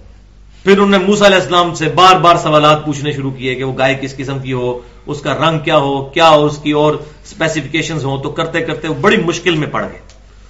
پھر 0.63 0.71
انہوں 0.71 0.89
نے 0.89 0.97
موسا 0.97 1.25
علیہ 1.25 1.37
السلام 1.37 1.75
سے 1.75 1.89
بار 1.89 2.15
بار 2.15 2.35
سوالات 2.35 2.85
پوچھنے 2.85 3.11
شروع 3.11 3.31
کیے 3.31 3.55
کہ 3.55 3.63
وہ 3.63 3.77
گائے 3.77 3.95
کس 4.01 4.17
قسم 4.17 4.39
کی 4.39 4.53
ہو، 4.53 4.79
اس 5.05 5.21
کا 5.21 5.33
رنگ 5.33 5.59
کیا 5.59 5.77
ہو 5.77 6.05
کیا 6.05 6.29
ہو، 6.29 6.45
اس 6.45 6.57
کی 6.57 6.71
اور 6.71 6.93
اسپیسیفکیشن 6.93 7.97
ہو 8.03 8.17
تو 8.17 8.31
کرتے 8.31 8.61
کرتے 8.61 8.87
وہ 8.87 8.93
بڑی 8.93 9.17
مشکل 9.17 9.55
میں 9.55 9.67
پڑ 9.67 9.83
گئے۔ 9.83 9.99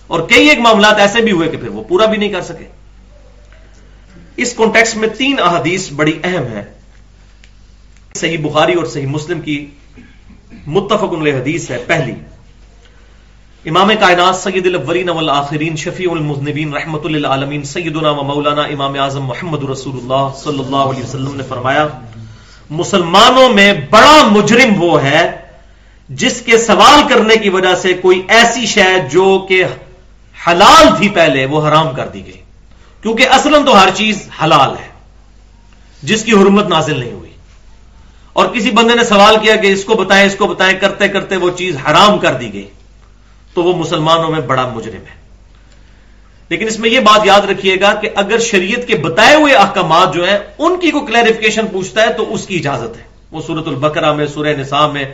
اور 0.07 0.19
کئی 0.19 0.49
ایک 0.49 0.59
معاملات 0.59 0.99
ایسے 0.99 1.21
بھی 1.21 1.31
ہوئے 1.31 1.49
کہ 1.49 1.57
پھر 1.57 1.67
وہ 1.67 1.83
پورا 1.83 2.05
بھی 2.05 2.17
نہیں 2.17 2.29
کر 2.29 2.41
سکے۔ 2.41 2.65
اس 4.37 4.53
کانٹیکس 4.53 4.95
میں 4.95 5.07
تین 5.17 5.35
احادیث 5.39 5.91
بڑی 5.91 6.19
اہم 6.23 6.43
ہیں۔ 6.43 6.63
صحیح 8.15 8.37
بخاری 8.41 8.73
اور 8.73 8.85
صحیح 8.85 9.07
مسلم 9.07 9.41
کی 9.41 9.65
متفق 10.67 11.13
حدیث 11.13 11.71
ہے۔ 11.71 11.77
پہلی 11.87 12.13
امام 13.65 13.91
کائنات 13.99 14.35
سید 14.35 14.67
الاولین 14.67 15.09
والآخرین 15.09 15.75
شفیع 15.75 16.11
المذنبین 16.11 16.73
رحمت 16.73 17.05
للعالمین 17.05 17.63
سیدنا 17.63 18.09
و 18.09 18.23
مولانا 18.23 18.61
امام 18.61 18.99
اعظم 18.99 19.23
محمد 19.23 19.63
رسول 19.69 19.97
اللہ 19.97 20.29
صلی 20.43 20.59
اللہ 20.59 20.75
علیہ 20.75 21.03
وسلم 21.03 21.35
نے 21.35 21.43
فرمایا، 21.49 21.87
مسلمانوں 22.69 23.49
میں 23.49 23.73
بڑا 23.89 24.27
مجرم 24.31 24.83
وہ 24.83 25.03
ہے 25.03 25.31
جس 26.09 26.41
کے 26.41 26.57
سوال 26.57 27.07
کرنے 27.09 27.35
کی 27.35 27.49
وجہ 27.49 27.75
سے 27.75 27.93
کوئی 27.93 28.21
ایسی 28.27 28.65
شے 28.65 29.07
جو 29.11 29.45
کہ 29.49 29.63
حلال 30.47 30.87
تھی 30.97 31.09
پہلے، 31.09 31.45
وہ 31.45 31.67
حرام 31.67 31.95
کر 31.95 32.07
دی 32.07 32.25
گئی۔ 32.25 32.41
کیونکہ 33.01 33.27
اصلا 33.29 33.57
تو 33.65 33.83
ہر 33.83 33.89
چیز 33.95 34.29
حلال 34.43 34.69
ہے، 34.69 34.89
جس 36.03 36.23
کی 36.23 36.31
حرمت 36.31 36.67
نازل 36.67 36.99
نہیں 36.99 37.11
ہوئی۔ 37.11 37.31
اور 38.33 38.45
کسی 38.45 38.71
بندے 38.71 38.95
نے 38.95 39.03
سوال 39.03 39.35
کیا 39.41 39.55
کہ 39.55 39.67
اس 39.67 39.85
کو 39.85 39.93
بتائیں، 39.93 40.25
اس 40.25 40.35
کو 40.35 40.47
بتائیں، 40.47 40.79
کرتے 40.79 41.07
کرتے 41.07 41.37
وہ 41.37 41.49
چیز 41.57 41.75
حرام 41.75 42.19
کر 42.19 42.33
دی 42.33 42.53
گئی۔ 42.53 42.67
تو 43.59 43.65
وہ 43.65 43.75
مسلمانوں 43.75 44.31
میں 44.31 44.39
بڑا 44.39 44.67
مجرم 44.67 45.01
ہے۔ 45.09 45.19
لیکن 46.49 46.67
اس 46.67 46.79
میں 46.79 46.89
یہ 46.89 46.99
بات 46.99 47.25
یاد 47.25 47.41
رکھیے 47.41 47.79
گا 47.81 47.93
کہ 47.93 48.09
اگر 48.15 48.39
شریعت 48.39 48.87
کے 48.87 48.95
بتائے 48.95 49.35
ہوئے 49.35 49.53
احکامات 49.53 50.13
جو 50.13 50.29
ہیں، 50.29 50.37
ان 50.57 50.79
کی 50.79 50.91
کوئی 50.91 51.05
کلیریفکیشن 51.05 51.67
پوچھتا 51.71 52.01
ہے 52.01 52.13
تو 52.13 52.33
اس 52.33 52.47
کی 52.47 52.55
اجازت 52.55 52.97
ہے۔ 52.97 53.03
وہ 53.31 53.41
سورت 53.41 53.67
البقرہ 53.67 54.13
میں، 54.13 54.25
سورہ 54.25 54.47
نساء 54.47 54.87
میں 54.87 55.05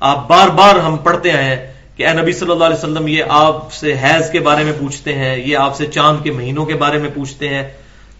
آپ 0.00 0.28
بار 0.28 0.48
بار 0.48 0.76
ہم 0.76 0.96
پڑھتے 0.96 1.30
ہیں 1.30 1.72
کہ 1.96 2.06
اے 2.06 2.12
نبی 2.12 2.32
صلی 2.32 2.50
اللہ 2.50 2.64
علیہ 2.64 2.76
وسلم، 2.76 3.08
یہ 3.08 3.24
آپ 3.28 3.72
سے 3.72 3.94
حیض 4.02 4.30
کے 4.30 4.40
بارے 4.40 4.64
میں 4.64 4.72
پوچھتے 4.78 5.14
ہیں، 5.14 5.38
یہ 5.38 5.56
آپ 5.56 5.76
سے 5.76 5.86
چاند 5.86 6.24
کے 6.24 6.30
مہینوں 6.30 6.66
کے 6.66 6.74
بارے 6.74 6.98
میں 6.98 7.10
پوچھتے 7.14 7.48
ہیں۔ 7.48 7.68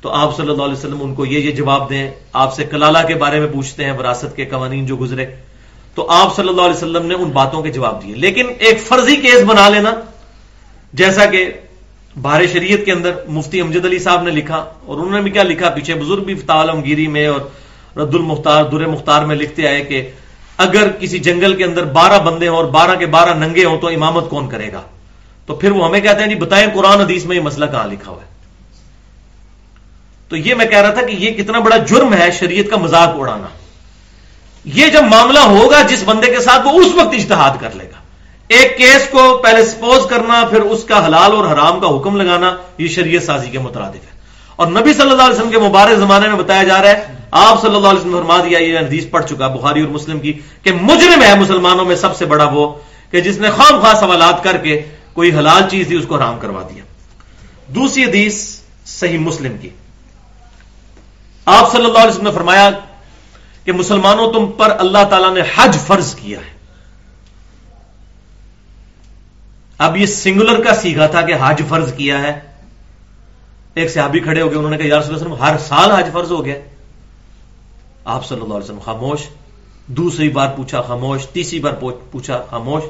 تو 0.00 0.10
آپ 0.10 0.36
صلی 0.36 0.48
اللہ 0.48 0.62
علیہ 0.62 0.72
وسلم 0.72 0.98
ان 1.00 1.14
کو 1.14 1.26
یہ 1.26 1.38
یہ 1.38 1.50
جواب 1.50 1.90
دیں، 1.90 2.10
آپ 2.32 2.54
سے 2.54 2.64
کلالہ 2.64 2.98
کے 3.08 3.14
بارے 3.14 3.40
میں 3.40 3.48
پوچھتے 3.52 3.84
ہیں، 3.84 3.92
وراثت 3.92 4.36
کے 4.36 4.44
قوانین 4.44 4.86
جو 4.86 4.96
گزرے۔ 4.96 5.26
تو 5.96 6.06
آپ 6.10 6.36
صلی 6.36 6.48
اللہ 6.48 6.62
علیہ 6.62 6.76
وسلم 6.76 7.06
نے 7.06 7.14
ان 7.14 7.30
باتوں 7.30 7.62
کے 7.62 7.70
جواب 7.70 8.02
دیے۔ 8.02 8.14
لیکن 8.14 8.46
ایک 8.58 8.80
فرضی 8.80 9.16
کیس 9.16 9.42
بنا 9.46 9.68
لینا، 9.68 9.92
جیسا 10.92 11.26
کہ 11.26 11.50
بھار 12.16 12.46
شریعت 12.52 12.84
کے 12.84 12.92
اندر 12.92 13.12
مفتی 13.28 13.60
امجد 13.60 13.84
علی 13.84 13.98
صاحب 13.98 14.22
نے 14.22 14.30
لکھا 14.30 14.56
اور 14.56 14.98
انہوں 14.98 15.10
نے 15.10 15.20
بھی 15.20 15.30
کیا 15.30 15.42
لکھا، 15.42 15.68
پیچھے 15.68 15.94
بزرگ 15.94 16.24
بھی 16.24 16.34
گیری 16.86 17.06
میں 17.06 17.26
اور 17.26 17.40
رد 17.98 18.14
المختار، 18.14 18.64
در 18.64 18.86
مختار 18.86 19.24
میں 19.24 19.36
لکھتے 19.36 19.66
آئے 19.68 19.84
کہ 19.84 20.10
اگر 20.58 20.88
کسی 21.00 21.18
جنگل 21.18 21.56
کے 21.56 21.64
اندر 21.64 21.84
بارہ 21.84 22.18
بندے 22.18 22.48
ہوں 22.48 22.56
اور 22.56 22.64
بارہ 22.64 22.94
کے 22.94 23.06
بارہ 23.06 23.34
ننگے 23.34 23.64
ہوں 23.64 23.78
تو 23.78 23.86
امامت 23.88 24.30
کون 24.30 24.48
کرے 24.48 24.72
گا؟ 24.72 24.80
تو 25.46 25.54
پھر 25.54 25.70
وہ 25.70 25.84
ہمیں 25.86 26.00
کہتے 26.00 26.22
ہیں 26.22 26.28
جی 26.28 26.34
بتائیں 26.34 26.66
قرآن 26.74 27.00
حدیث 27.00 27.24
میں 27.24 27.36
یہ 27.36 27.42
مسئلہ 27.42 27.66
کہاں 27.66 27.86
لکھا 27.86 28.10
ہوا 28.12 28.22
ہے؟ 28.22 28.28
تو 30.28 30.36
یہ 30.36 30.54
میں 30.54 30.66
کہہ 30.66 30.78
رہا 30.78 30.90
تھا 30.90 31.02
کہ 31.02 31.12
یہ 31.12 31.30
کتنا 31.30 31.58
بڑا 31.58 31.76
جرم 31.76 32.14
ہے 32.14 32.30
شریعت 32.30 32.70
کا 32.70 32.76
مذاق 32.76 33.10
اڑانا۔ 33.14 33.46
یہ 34.66 34.86
جب 34.86 35.02
معاملہ 35.02 35.38
ہوگا 35.38 35.82
جس 35.82 36.02
بندے 36.04 36.26
کے 36.26 36.40
ساتھ 36.40 36.66
وہ 36.66 36.72
اس 36.72 36.94
وقت 36.94 37.14
اشتہاد 37.14 37.50
کر 37.60 37.68
لے 37.74 37.84
گا۔ 37.84 37.96
ایک 38.48 38.78
کیس 38.78 39.08
کو 39.10 39.40
پہلے 39.42 39.66
سپوز 39.66 40.06
کرنا، 40.06 40.44
پھر 40.50 40.60
اس 40.60 40.84
کا 40.84 41.06
حلال 41.06 41.32
اور 41.32 41.44
حرام 41.44 41.80
کا 41.80 41.96
حکم 41.96 42.16
لگانا، 42.16 42.56
یہ 42.78 42.88
شریعت 42.88 43.22
سازی 43.22 43.50
کے 43.50 43.58
مترادف 43.58 43.94
ہے۔ 43.94 44.16
اور 44.56 44.66
نبی 44.66 44.94
صلی 44.94 45.10
اللہ 45.10 45.22
علیہ 45.22 45.34
وسلم 45.34 45.50
کے 45.50 45.58
مبارک 45.58 45.98
زمانے 45.98 46.28
میں 46.28 46.36
بتایا 46.36 46.62
جا 46.62 46.82
رہا 46.82 46.90
ہے، 46.90 47.14
آپ 47.30 47.62
صلی 47.62 47.76
اللہ 47.76 47.88
علیہ 47.88 48.00
وسلم 48.00 48.16
فرما 48.16 48.38
دیا، 48.38 48.58
یہ 48.58 48.78
حدیث 48.78 49.04
پڑھ 49.10 49.26
چکا 49.26 49.48
بخاری 49.48 49.80
اور 49.80 49.88
مسلم 49.88 50.20
کی، 50.20 50.32
کہ 50.62 50.72
مجرم 50.72 51.22
ہے 51.22 51.34
مسلمانوں 51.34 51.84
میں 51.84 51.96
سب 51.96 52.16
سے 52.16 52.26
بڑا 52.26 52.44
وہ، 52.44 52.74
کہ 53.10 53.20
جس 53.20 53.38
نے 53.38 53.50
خام 53.50 53.80
خواہ 53.80 53.94
سوالات 54.00 54.44
کر 54.44 54.56
کے 54.56 54.82
کوئی 55.12 55.32
حلال 55.32 55.62
چیز 55.70 55.86
تھی 55.86 55.96
اس 55.96 56.04
کو 56.08 56.16
حرام 56.16 56.38
کروا 56.38 56.62
دیا۔ 56.62 56.82
دوسری 57.66 58.04
حدیث 58.04 58.60
صحیح 58.86 59.18
مسلم 59.18 59.58
کی۔ 59.58 59.68
آپ 61.46 61.72
صلی 61.72 61.84
اللہ 61.84 61.98
علیہ 61.98 62.10
وسلم 62.10 62.24
نے 62.24 62.30
فرمایا 62.30 62.70
کہ 63.66 63.72
مسلمانوں 63.72 64.32
تم 64.32 64.52
پر 64.52 64.76
اللہ 64.78 64.98
تعالی 65.10 65.34
نے 65.34 65.40
حج 65.56 65.76
فرض 65.86 66.14
کیا 66.14 66.38
ہے۔ 66.38 66.56
اب 69.78 69.96
یہ 69.96 70.06
سنگولر 70.06 70.64
کا 70.64 70.74
سیکھا 70.74 71.06
تھا 71.06 71.22
کہ 71.22 71.34
حج 71.40 71.62
فرض 71.68 71.94
کیا 71.94 72.22
ہے۔ 72.22 72.40
ایک 73.74 73.90
صحابی 73.90 74.20
کھڑے 74.20 74.40
ہو 74.40 74.48
گئے، 74.48 74.56
انہوں 74.56 74.70
نے 74.70 74.76
کہا، 74.76 74.86
یار 74.86 74.98
وسلم، 74.98 75.34
ہر 75.34 75.56
سال 75.58 75.90
حج 75.90 76.06
فرض 76.12 76.32
ہو 76.32 76.44
گیا۔ 76.44 76.54
آپ 78.04 78.26
صلی 78.26 78.40
اللہ 78.40 78.54
علیہ 78.54 78.64
وسلم، 78.64 78.78
خاموش۔ 78.78 79.20
دوسری 79.86 80.28
بار 80.28 80.48
پوچھا، 80.56 80.82
خاموش۔ 80.82 81.26
تیسری 81.26 81.60
بار 81.60 81.72
پوچھا، 82.10 82.44
خاموش۔ 82.50 82.82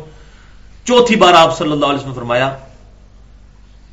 چوتھی 0.85 1.17
بار 1.17 1.35
آپ 1.35 1.59
صلی 1.59 1.73
اللہ 1.73 1.87
علیہ 1.87 2.01
وسلم 2.01 2.15
فرمایا 2.15 2.57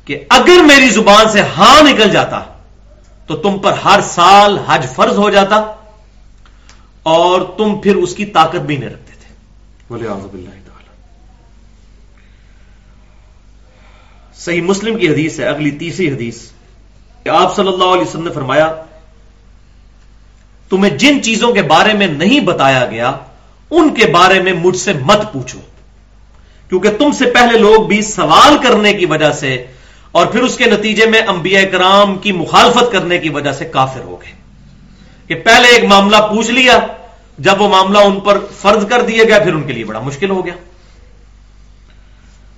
کہ 0.04 0.24
اگر 0.28 0.64
میری 0.66 0.90
زبان 0.90 1.28
سے 1.28 1.40
ہاں 1.40 1.82
نکل 1.82 2.10
جاتا 2.10 2.40
تو 3.26 3.36
تم 3.36 3.58
پر 3.58 3.72
ہر 3.72 4.00
سال 4.00 4.58
حج 4.58 4.86
فرض 4.96 5.18
ہو 5.18 5.30
جاتا۔ 5.30 5.83
اور 7.04 7.40
تم 7.58 7.80
پھر 7.82 7.96
اس 7.96 8.14
کی 8.14 8.24
طاقت 8.26 8.56
بھی 8.56 8.76
نہیں 8.76 8.90
رکھتے 8.90 9.12
تھے۔ 9.20 9.34
اللہ 10.40 10.50
تعالی۔ 10.50 10.88
صحیح 14.34 14.62
مسلم 14.62 14.98
کی 14.98 15.08
حدیث 15.08 15.40
ہے 15.40 15.44
اگلی 15.44 15.70
تیسری 15.70 16.12
حدیث۔ 16.12 16.40
کہ 17.22 17.28
آپ 17.28 17.56
صلی 17.56 17.68
اللہ 17.68 17.84
علیہ 17.84 18.02
وسلم 18.02 18.24
نے 18.24 18.32
فرمایا 18.32 18.74
تمہیں 20.70 20.98
جن 20.98 21.22
چیزوں 21.22 21.52
کے 21.52 21.62
بارے 21.62 21.92
میں 21.92 22.06
نہیں 22.06 22.40
بتایا 22.40 22.86
گیا 22.86 23.12
ان 23.70 23.94
کے 23.94 24.06
بارے 24.06 24.42
میں 24.42 24.52
مجھ 24.52 24.76
سے 24.76 24.92
مت 24.92 25.32
پوچھو۔ 25.32 25.60
کیونکہ 26.68 26.90
تم 26.90 27.10
سے 27.12 27.24
پہلے 27.24 27.58
لوگ 27.58 27.86
بھی 27.86 28.02
سوال 28.02 28.56
کرنے 28.62 28.94
کی 28.94 29.06
وجہ 29.06 29.32
سے 29.32 29.66
اور 30.12 30.26
پھر 30.26 30.42
اس 30.42 30.56
کے 30.56 30.64
نتیجے 30.64 31.06
میں 31.06 31.20
انبیاء 31.20 31.62
کرام 31.72 32.18
کی 32.18 32.32
مخالفت 32.32 32.92
کرنے 32.92 33.18
کی 33.18 33.28
وجہ 33.28 33.52
سے 33.52 33.64
کافر 33.64 34.00
ہو 34.00 34.20
گئے۔ 34.22 34.43
کہ 35.26 35.34
پہلے 35.34 35.68
ایک 35.68 35.84
معاملہ 35.84 36.16
پوچھ 36.16 36.50
لیا، 36.50 36.78
جب 37.38 37.60
وہ 37.60 37.68
معاملہ 37.68 37.98
ان 37.98 38.20
پر 38.20 38.38
فرض 38.60 38.86
کر 38.86 39.02
دیا 39.02 39.24
گیا، 39.24 39.38
پھر 39.38 39.54
ان 39.54 39.62
کے 39.62 39.72
لیے 39.72 39.84
بڑا 39.84 40.00
مشکل 40.00 40.30
ہو 40.30 40.46
گیا۔ 40.46 40.54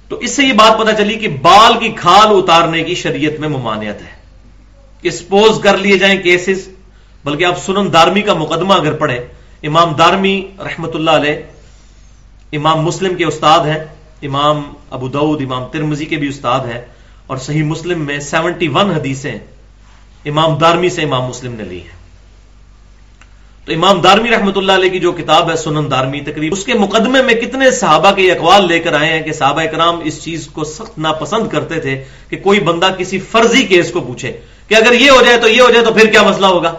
تو 0.08 0.16
اس 0.16 0.30
سے 0.30 0.44
یہ 0.44 0.52
بات 0.52 0.78
پتا 0.78 0.92
چلی 0.92 1.14
کہ 1.14 1.28
بال 1.28 1.78
کی 1.78 1.88
کھال 1.88 2.26
اتارنے 2.28 2.82
کی 2.82 2.94
شریعت 2.94 3.40
میں 3.40 3.48
ممانعت 3.48 4.02
ہے۔ 4.02 4.16
کہ 5.00 5.10
سپوز 5.10 5.60
کر 5.62 5.78
لیے 5.78 5.98
جائیں 5.98 6.22
کیسز 6.22 6.68
بلکہ 7.24 7.44
آپ 7.44 7.64
سنن 7.66 7.92
دارمی 7.92 8.22
کا 8.22 8.34
مقدمہ 8.34 8.74
اگر 8.74 8.92
پڑھیں، 8.92 9.18
امام 9.62 9.92
دارمی 9.92 10.46
رحمت 10.58 10.94
اللہ 10.94 11.10
علیہ، 11.10 11.32
امام 12.52 12.80
مسلم 12.80 13.14
کے 13.14 13.24
استاد 13.24 13.66
ہیں، 13.66 13.84
امام 14.22 14.74
ابو 14.90 15.08
دعود 15.08 15.42
امام 15.42 15.64
ترمزی 15.66 16.04
کے 16.04 16.16
بھی 16.16 16.28
استاد 16.28 16.60
ہیں، 16.60 16.80
اور 17.26 17.36
صحیح 17.36 17.62
مسلم 17.62 18.00
میں 18.00 18.20
سیونٹی 18.20 18.68
ون 18.68 18.90
حدیثیں 18.90 19.38
امام 20.24 20.58
دارمی 20.58 20.88
سے 20.88 21.02
امام 21.02 21.22
مسلم 21.22 21.54
نے 21.54 21.64
لی 21.64 21.80
ہیں۔ 21.80 21.95
تو 23.66 23.72
امام 23.72 24.00
دارمی 24.00 24.30
رحمت 24.30 24.56
اللہ 24.56 24.72
علیہ 24.72 24.90
کی 24.90 24.98
جو 24.98 25.12
کتاب 25.12 25.50
ہے 25.50 25.56
سنن 25.56 25.90
دارمی 25.90 26.20
تقریب، 26.20 26.52
اس 26.52 26.64
کے 26.64 26.74
مقدمے 26.74 27.22
میں 27.22 27.34
کتنے 27.34 27.70
صحابہ 27.70 28.12
کے 28.12 28.32
اقوال 28.32 28.66
لے 28.68 28.78
کر 28.78 28.92
آئے 28.92 29.12
ہیں 29.12 29.22
کہ 29.22 29.32
صحابہ 29.32 29.62
کرام 29.62 30.00
اس 30.04 30.22
چیز 30.24 30.46
کو 30.46 30.64
سخت 30.64 30.98
ناپسند 30.98 31.48
کرتے 31.48 31.80
تھے 31.80 32.04
کہ 32.28 32.36
کوئی 32.36 32.60
بندہ 32.60 32.90
کسی 32.98 33.18
فرضی 33.18 33.62
کیس 33.62 33.90
کو 33.90 34.00
پوچھے 34.00 34.32
کہ 34.68 34.74
اگر 34.74 34.92
یہ 34.92 35.10
ہو 35.10 35.22
جائے 35.22 35.36
تو 35.36 35.48
یہ 35.48 35.60
ہو 35.60 35.70
جائے 35.70 35.84
تو 35.84 35.92
پھر 35.92 36.06
کیا 36.06 36.22
مسئلہ 36.22 36.46
ہوگا؟ 36.46 36.72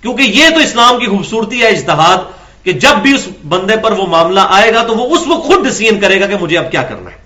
کیونکہ 0.00 0.22
یہ 0.22 0.48
تو 0.48 0.60
اسلام 0.60 0.98
کی 0.98 1.06
خوبصورتی 1.06 1.60
ہے 1.60 1.66
اجتہاد 1.66 2.18
کہ 2.64 2.72
جب 2.72 2.96
بھی 3.02 3.14
اس 3.14 3.28
بندے 3.48 3.76
پر 3.76 3.92
وہ 3.92 4.06
معاملہ 4.06 4.40
آئے 4.48 4.74
گا 4.74 4.82
تو 4.82 4.94
وہ 4.94 5.16
اس 5.16 5.26
وقت 5.26 5.42
خود 5.42 5.68
ڈسیزن 5.68 6.00
کرے 6.00 6.20
گا 6.20 6.26
کہ 6.26 6.36
مجھے 6.40 6.58
اب 6.58 6.70
کیا 6.70 6.82
کرنا 6.82 7.10
ہے۔ 7.10 7.16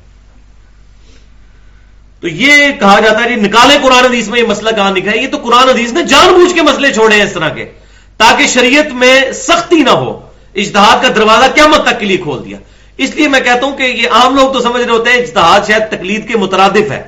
تو 2.20 2.28
یہ 2.28 2.72
کہا 2.80 3.00
جاتا 3.00 3.24
ہے 3.24 3.28
جی، 3.28 3.34
کہ 3.34 3.40
نکالے 3.40 3.78
قرآن 3.82 4.04
حدیث 4.04 4.28
میں 4.28 4.40
یہ 4.40 4.46
مسئلہ 4.46 4.70
کہاں 4.70 4.90
لکھا 4.90 5.11
ہے؟ 5.11 5.18
یہ 5.18 5.28
تو 5.28 5.36
قرآن 5.36 5.68
حدیث 5.68 5.92
نے 5.92 6.02
جان 6.02 6.32
بوجھ 6.32 6.54
کے 6.54 6.62
مسئلے 6.62 6.92
چھوڑے 6.92 7.16
ہیں 7.16 7.24
اس 7.24 7.32
طرح 7.32 7.48
کے۔ 7.48 7.70
تاکہ 8.19 8.47
شریعت 8.47 8.93
میں 8.93 9.33
سختی 9.35 9.77
نہ 9.77 9.91
ہو۔ 9.91 10.21
اجتہاد 10.55 11.03
کا 11.03 11.09
دروازہ 11.09 11.45
کیا 11.55 11.66
مت 11.66 11.85
تک 11.85 12.01
کے 12.01 12.07
لیے 12.07 12.16
کھول 12.16 12.45
دیا۔ 12.45 12.57
اس 12.97 13.14
لیے 13.14 13.29
میں 13.29 13.41
کہتا 13.41 13.66
ہوں 13.66 13.77
کہ 13.77 13.83
یہ 13.83 14.09
عام 14.11 14.35
لوگ 14.35 14.53
تو 14.53 14.61
سمجھ 14.61 14.83
رہے 14.83 14.93
ہوتے 14.93 15.11
ہیں، 15.11 15.16
اجتہاد 15.16 15.61
شاید 15.69 15.83
تقلید 15.91 16.29
کے 16.29 16.39
مترادف 16.39 16.91
ہے۔ 16.91 17.03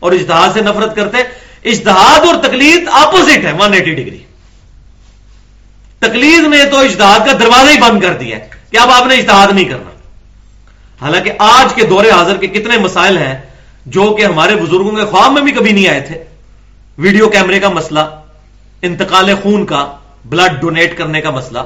اور 0.00 0.12
اجتہاد 0.12 0.48
سے 0.54 0.60
نفرت 0.60 0.96
کرتے 0.96 1.16
ہیں۔ 1.16 1.24
اجتہاد 1.64 2.26
اور 2.26 2.34
تقلید 2.42 2.88
اپوزٹ 2.92 3.44
ہے 3.44 3.52
ون 3.58 3.74
ایٹی 3.74 3.94
ڈگری 3.94 4.18
تقلید 5.98 6.46
نے 6.46 6.64
تو 6.70 6.78
اجتہاد 6.78 7.26
کا 7.26 7.32
دروازہ 7.32 7.70
ہی 7.70 7.78
بند 7.78 8.00
کر 8.00 8.12
دیا 8.12 8.36
ہے۔ 8.36 8.48
کہ 8.70 8.76
اب 8.76 8.90
آپ 8.90 9.06
نے 9.06 9.14
اجتہاد 9.14 9.46
نہیں 9.52 9.64
کرنا؟ 9.64 9.90
حالانکہ 11.00 11.32
آج 11.38 11.74
کے 11.74 11.86
دور 11.86 12.04
حاضر 12.04 12.36
کے 12.36 12.46
کتنے 12.46 12.78
مسائل 12.78 13.18
ہیں 13.18 13.40
جو 13.86 14.14
کہ 14.18 14.24
ہمارے 14.24 14.56
بزرگوں 14.56 14.90
کے 14.90 15.04
خواب 15.04 15.32
میں 15.32 15.42
بھی 15.42 15.52
کبھی 15.52 15.72
نہیں 15.72 15.88
آئے 15.88 16.00
تھے۔ 16.00 16.24
ویڈیو 16.98 17.28
کیمرے 17.28 17.60
کا 17.60 17.68
مسئلہ، 17.68 18.00
انتقال 18.82 19.34
خون 19.42 19.66
کا 19.66 19.96
بلڈ 20.24 20.60
ڈونیٹ 20.60 20.96
کرنے 20.98 21.20
کا 21.20 21.30
مسئلہ، 21.30 21.58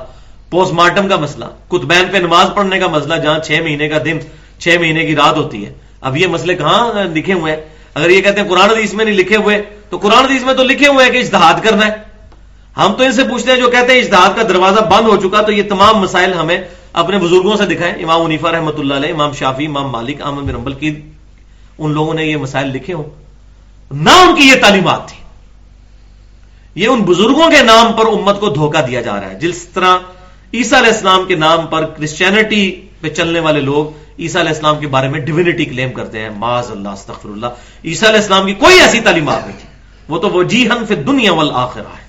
پوسٹ 0.51 0.73
مارٹم 0.73 1.09
کا 1.09 1.17
مسئلہ، 1.17 1.45
کتبین 1.69 2.05
پہ 2.13 2.19
نماز 2.19 2.55
پڑھنے 2.55 2.79
کا 2.79 2.87
مسئلہ، 2.87 3.15
جہاں 3.15 3.39
چھ 3.39 3.61
مہینے 3.63 3.89
کا 3.89 3.99
دن، 4.05 4.19
چھ 4.59 4.77
مہینے 4.81 5.07
کی 5.07 5.17
رات 5.17 5.37
ہوتی 5.37 5.65
ہے۔ 5.67 5.73
اب 6.01 6.17
یہ 6.17 6.27
مسئلے 6.27 6.55
کہاں 6.55 7.05
لکھے 7.05 7.33
ہوئے 7.33 7.53
ہیں؟ 7.53 7.61
اگر 7.95 8.11
یہ 8.11 8.21
کہتے 8.21 8.41
ہیں 8.41 8.49
قرآن 8.49 8.71
حدیث 8.71 8.95
میں 8.95 9.05
نہیں 9.05 9.15
لکھے 9.15 9.37
ہوئے، 9.37 9.63
تو 9.91 9.99
قرآن 9.99 10.25
حدیث 10.25 10.43
میں 10.45 10.55
تو 10.55 10.63
لکھے 10.63 10.89
ہوئے 10.89 11.05
ہیں 11.05 11.13
کہ 11.13 11.19
اجتہاد 11.19 11.63
کرنا 11.63 11.87
ہے۔ 11.87 11.93
ہم 12.77 12.95
تو 12.95 13.05
ان 13.05 13.13
سے 13.13 13.25
پوچھتے 13.25 13.51
ہیں 13.53 13.59
جو 13.59 13.71
کہتے 13.71 13.93
ہیں 13.93 14.01
اجتہاد 14.01 14.37
کا 14.37 14.43
دروازہ 14.43 14.81
بند 14.81 15.09
ہو 15.09 15.17
چکا، 15.17 15.43
تو 15.43 15.53
یہ 15.53 15.63
تمام 15.69 15.99
مسائل 15.99 16.33
ہمیں 16.35 16.59
اپنے 16.93 17.19
بزرگوں 17.19 17.57
سے 17.57 17.67
دکھائیں۔ 17.67 17.95
امام 17.95 18.25
منیفا 18.25 18.53
رحمۃ 18.53 18.79
اللہ 18.79 18.95
علیہ، 18.95 19.13
امام 19.13 19.33
شافی 19.33 19.67
امام 19.67 19.91
مالک 19.91 20.23
احمد 20.23 20.43
بن 20.43 20.55
امبل 20.55 20.73
کی 20.73 21.01
ان 21.79 21.93
لوگوں 21.93 22.15
نے 22.15 22.25
یہ 22.25 22.37
مسائل 22.37 22.71
لکھے 22.71 22.95
ہوں۔ 22.95 23.05
نہ 23.91 24.11
ان 24.11 24.35
کی 24.35 24.49
یہ 24.49 24.61
تعلیمات 24.61 25.09
تھی 25.09 25.17
یہ 26.75 26.89
ان 26.89 27.01
بزرگوں 27.01 27.51
کے 27.51 27.63
نام 27.63 27.93
پر 27.93 28.07
امت 28.07 28.41
کو 28.41 28.49
دھوکہ 28.49 28.87
دیا 28.87 29.01
جا 29.01 29.21
رہا 29.21 29.31
ہے۔ 29.31 29.39
جس 29.39 29.65
طرح 29.65 29.97
عیسیٰ 30.55 30.79
علیہ 30.79 30.93
السلام 30.93 31.25
کے 31.25 31.35
نام 31.35 31.67
پر 31.67 31.85
کرسچینٹی 31.85 32.81
پہ 33.01 33.09
چلنے 33.09 33.41
والے 33.41 33.61
لوگ 33.61 33.87
عیسیٰ 34.19 34.41
علیہ 34.41 34.53
السلام 34.53 34.79
کے 34.79 34.87
بارے 34.87 35.09
میں 35.09 35.21
ڈیوینٹی 35.21 35.65
کلیم 35.65 35.93
کرتے 35.93 36.21
ہیں۔ 36.21 36.31
معاذ 36.31 36.71
اللہ 36.71 36.89
استغفر 36.89 37.29
اللہ 37.29 37.47
عیسیٰ 37.85 38.09
علیہ 38.09 38.21
السلام 38.21 38.47
کی 38.47 38.55
کوئی 38.55 38.81
ایسی 38.81 39.01
تعلیمات 39.01 39.47
نہیں۔ 39.47 39.59
تھی 39.59 39.69
وہ 40.09 40.19
تو 40.19 40.31
وجیحن 40.31 40.87
فی 40.87 40.95
دنیا 40.95 41.33
والآخرہ 41.33 41.83
ہے۔ 41.83 42.05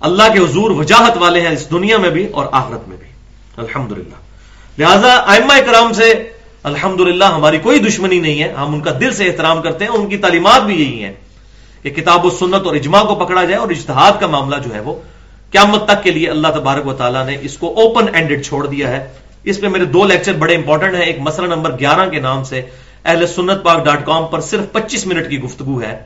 اللہ 0.00 0.22
کے 0.32 0.38
حضور 0.38 0.70
وجاہت 0.70 1.16
والے 1.16 1.40
ہیں 1.40 1.52
اس 1.52 1.70
دنیا 1.70 1.98
میں 1.98 2.10
بھی 2.10 2.26
اور 2.26 2.46
آخرت 2.52 2.88
میں 2.88 2.96
بھی۔ 2.96 3.08
الحمد 3.56 3.92
لہذا 4.78 5.22
آئمہ 5.26 5.60
کرام 5.66 5.92
سے 5.92 6.30
الحمد 6.62 7.22
ہماری 7.22 7.58
کوئی 7.58 7.78
دشمنی 7.78 8.18
نہیں 8.18 8.42
ہے۔ 8.42 8.52
ہم 8.52 8.74
ان 8.74 8.80
کا 8.80 8.90
دل 9.00 9.12
سے 9.12 9.24
احترام 9.24 9.62
کرتے 9.62 9.84
ہیں۔ 9.84 9.92
ان 9.92 10.08
کی 10.08 10.16
تعلیمات 10.16 10.62
بھی 10.62 10.74
یہی 10.74 11.04
ہیں۔ 11.04 11.12
کہ 11.82 11.90
کتاب 11.90 12.24
و 12.24 12.30
سنت 12.30 12.66
اور 12.66 12.74
اجماع 12.74 13.02
کو 13.02 13.14
پکڑا 13.14 13.42
جائے 13.42 13.56
اور 13.56 13.70
اجتہاد 13.70 14.12
کا 14.20 14.26
معاملہ 14.26 14.56
جو 14.64 14.74
ہے 14.74 14.80
وہ 14.80 14.94
قیامت 15.50 15.84
تک 15.84 16.02
کے 16.02 16.10
لیے 16.10 16.30
اللہ 16.30 16.48
تبارک 16.48 16.86
و 16.86 16.92
تعالیٰ 16.92 17.26
نے 17.26 17.36
اس 17.40 17.58
کو 17.58 17.74
اوپن 17.80 18.14
اینڈڈ 18.14 18.46
چھوڑ 18.46 18.66
دیا 18.66 18.88
ہے۔ 18.88 19.12
اس 19.44 19.60
پہ 19.60 19.68
میرے 19.68 19.84
دو 19.84 20.04
لیکچر 20.04 20.32
بڑے 20.32 20.54
امپورٹنٹ 20.54 20.94
ہیں۔ 20.94 21.02
ایک 21.02 21.20
مسئلہ 21.20 21.46
نمبر 21.46 21.78
گیارہ 21.78 22.08
کے 22.08 22.20
نام 22.20 22.44
سے 22.44 22.62
اہل 23.04 23.26
سنت 23.26 23.64
پاک 23.64 23.84
ڈاٹ 23.84 24.06
کام 24.06 24.26
پر 24.26 24.40
صرف 24.40 24.72
پچیس 24.72 25.06
منٹ 25.06 25.30
کی 25.30 25.40
گفتگو 25.40 25.82
ہے۔ 25.82 26.02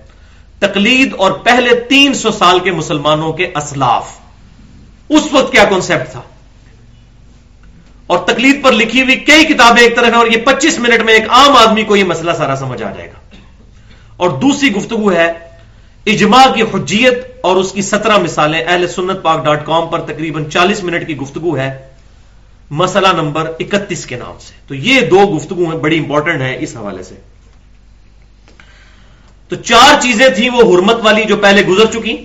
تقلید 0.58 1.14
اور 1.18 1.32
پہلے 1.32 1.80
تین 1.80 2.14
سو 2.14 2.30
سال 2.30 2.58
کے 2.58 2.70
مسلمانوں 2.70 3.32
کے 3.32 3.44
اسلاف۔ 3.44 4.08
اس 5.08 5.22
وقت 5.32 5.52
کیا 5.52 5.64
کانسیپٹ 5.64 6.10
تھا؟ 6.10 6.20
اور 8.06 8.18
تقلید 8.18 8.64
پر 8.64 8.72
لکھی 8.72 9.02
ہوئی 9.02 9.16
کئی 9.16 9.44
کتابیں 9.44 9.82
ایک 9.82 9.96
طرف 9.96 10.06
ہیں 10.06 10.14
اور 10.14 10.26
یہ 10.26 10.36
پچیس 10.36 10.78
منٹ 10.78 11.02
میں 11.02 11.14
ایک 11.14 11.30
عام 11.30 11.56
آدمی 11.56 11.82
کو 11.82 11.96
یہ 11.96 12.04
مسئلہ 12.04 12.30
سارا 12.38 12.56
سمجھ 12.56 12.82
آ 12.82 12.92
جائے 12.92 13.08
گا۔ 13.08 13.36
اور 14.16 14.30
دوسری 14.30 14.72
گفتگو 14.72 15.12
ہے 15.12 15.49
اجماع 16.12 16.52
کی 16.54 16.62
حجیت 16.62 17.18
اور 17.40 17.56
اس 17.56 17.72
کی 17.72 17.82
سترہ 17.82 18.18
مثالیں 18.18 18.64
اہل 18.66 18.88
سنت 18.88 19.22
پاک 19.22 19.44
ڈاٹ 19.44 19.66
کام 19.66 19.86
پر 19.86 20.00
تقریباً 20.00 20.44
چالیس 20.44 20.84
منٹ 20.84 21.06
کی 21.06 21.16
گفتگو 21.16 21.56
ہے 21.56 21.88
مسئلہ 22.70 23.08
نمبر 23.12 23.52
اکتیس 23.60 24.06
کے 24.06 24.16
نام 24.16 24.38
سے۔ 24.40 24.52
تو 24.68 24.74
یہ 24.74 25.00
دو 25.00 25.36
گفتگو 25.36 25.64
ہیں، 25.64 25.78
بڑی 25.78 25.98
امپورٹنٹ 25.98 26.40
ہے 26.40 26.56
اس 26.60 26.76
حوالے 26.76 27.02
سے۔ 27.02 27.14
تو 29.48 29.56
چار 29.56 30.00
چیزیں 30.00 30.28
تھیں 30.28 30.50
وہ 30.50 30.74
حرمت 30.74 30.96
والی 31.02 31.24
جو 31.24 31.36
پہلے 31.36 31.62
گزر 31.62 32.00
چکی، 32.00 32.16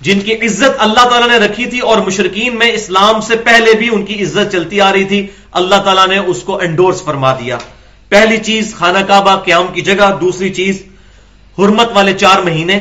جن 0.00 0.20
کی 0.20 0.34
عزت 0.34 0.70
اللہ 0.78 1.08
تعالیٰ 1.08 1.28
نے 1.28 1.46
رکھی 1.46 1.66
تھی 1.66 1.78
اور 1.78 1.98
مشرقین 1.98 2.58
میں 2.58 2.72
اسلام 2.72 3.20
سے 3.20 3.36
پہلے 3.36 3.74
بھی 3.74 3.88
ان 3.92 4.04
کی 4.04 4.22
عزت 4.22 4.52
چلتی 4.52 4.80
آ 4.80 4.92
رہی 4.92 5.04
تھی، 5.04 5.26
اللہ 5.52 5.82
تعالیٰ 5.84 6.08
نے 6.08 6.18
اس 6.18 6.42
کو 6.42 6.60
انڈورس 6.60 7.04
فرما 7.04 7.34
دیا۔ 7.34 7.58
پہلی 8.08 8.38
چیز 8.38 8.74
خانہ 8.74 8.98
کعبہ 9.08 9.36
قیام 9.36 9.66
کی 9.72 9.80
جگہ، 9.80 10.18
دوسری 10.20 10.54
چیز 10.54 10.82
حرمت 11.58 11.88
والے 11.94 12.12
چار 12.12 12.40
مہینے۔ 12.40 12.78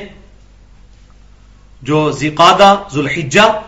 جو 1.82 2.12
زیقادہ 2.12 2.76
ذوالحجہ 2.94 3.62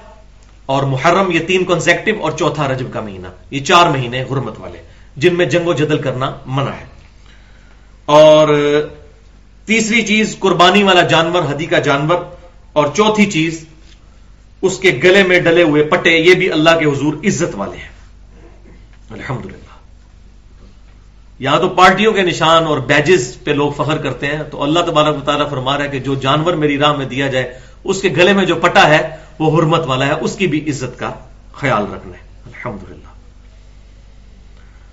اور 0.65 0.83
محرم 0.83 1.31
یہ 1.31 1.39
تین 1.39 1.65
کنزیکٹو 1.65 2.23
اور 2.23 2.31
چوتھا 2.31 2.67
رجب 2.67 2.93
کا 2.93 3.01
مہینہ، 3.01 3.27
یہ 3.51 3.63
چار 3.63 3.85
مہینے 3.87 4.23
حرمت 4.23 4.59
والے، 4.59 4.77
جن 5.15 5.35
میں 5.35 5.45
جنگ 5.45 5.67
و 5.67 5.73
جدل 5.73 5.97
کرنا 5.97 6.37
منع 6.45 6.71
ہے۔ 6.71 6.85
اور 8.05 8.47
تیسری 9.65 10.01
چیز، 10.01 10.35
قربانی 10.39 10.83
والا 10.83 11.01
جانور 11.01 11.41
ہدی 11.51 11.65
کا 11.65 11.79
جانور، 11.79 12.17
اور 12.73 12.87
چوتھی 12.95 13.25
چیز، 13.25 13.65
اس 14.61 14.79
کے 14.79 14.99
گلے 15.03 15.23
میں 15.23 15.39
ڈلے 15.39 15.63
ہوئے 15.63 15.83
پٹے، 15.83 16.09
یہ 16.09 16.33
بھی 16.33 16.51
اللہ 16.51 16.69
کے 16.79 16.85
حضور 16.85 17.13
عزت 17.25 17.55
والے 17.55 17.77
ہیں۔ 17.77 17.91
الحمد 19.09 19.45
للہ 19.45 19.61
یہاں 21.39 21.59
تو 21.59 21.69
پارٹیوں 21.69 22.13
کے 22.13 22.21
نشان 22.21 22.63
اور 22.63 22.77
بیجز 22.77 23.37
پہ 23.43 23.51
لوگ 23.51 23.71
فخر 23.71 23.97
کرتے 23.97 24.27
ہیں، 24.27 24.43
تو 24.43 24.63
اللہ 24.63 24.79
تبارک 24.79 25.15
مطالعہ 25.15 25.47
فرما 25.47 25.77
رہا 25.77 25.83
ہے 25.83 25.89
کہ 25.89 25.99
جو 25.99 26.15
جانور 26.15 26.53
میری 26.53 26.77
راہ 26.77 26.93
میں 26.93 27.05
دیا 27.05 27.27
جائے 27.27 27.59
اس 27.83 28.01
کے 28.01 28.09
گلے 28.09 28.33
میں 28.33 28.45
جو 28.45 28.55
پٹا 28.55 28.87
ہے، 28.87 29.09
وہ 29.39 29.59
حرمت 29.59 29.87
والا 29.87 30.05
ہے۔ 30.05 30.13
اس 30.21 30.35
کی 30.35 30.47
بھی 30.47 30.69
عزت 30.69 30.99
کا 30.99 31.11
خیال 31.53 31.83
رکھنا 31.83 32.17
ہے۔ 32.17 32.23
الحمد 32.45 32.89
للہ 32.89 33.03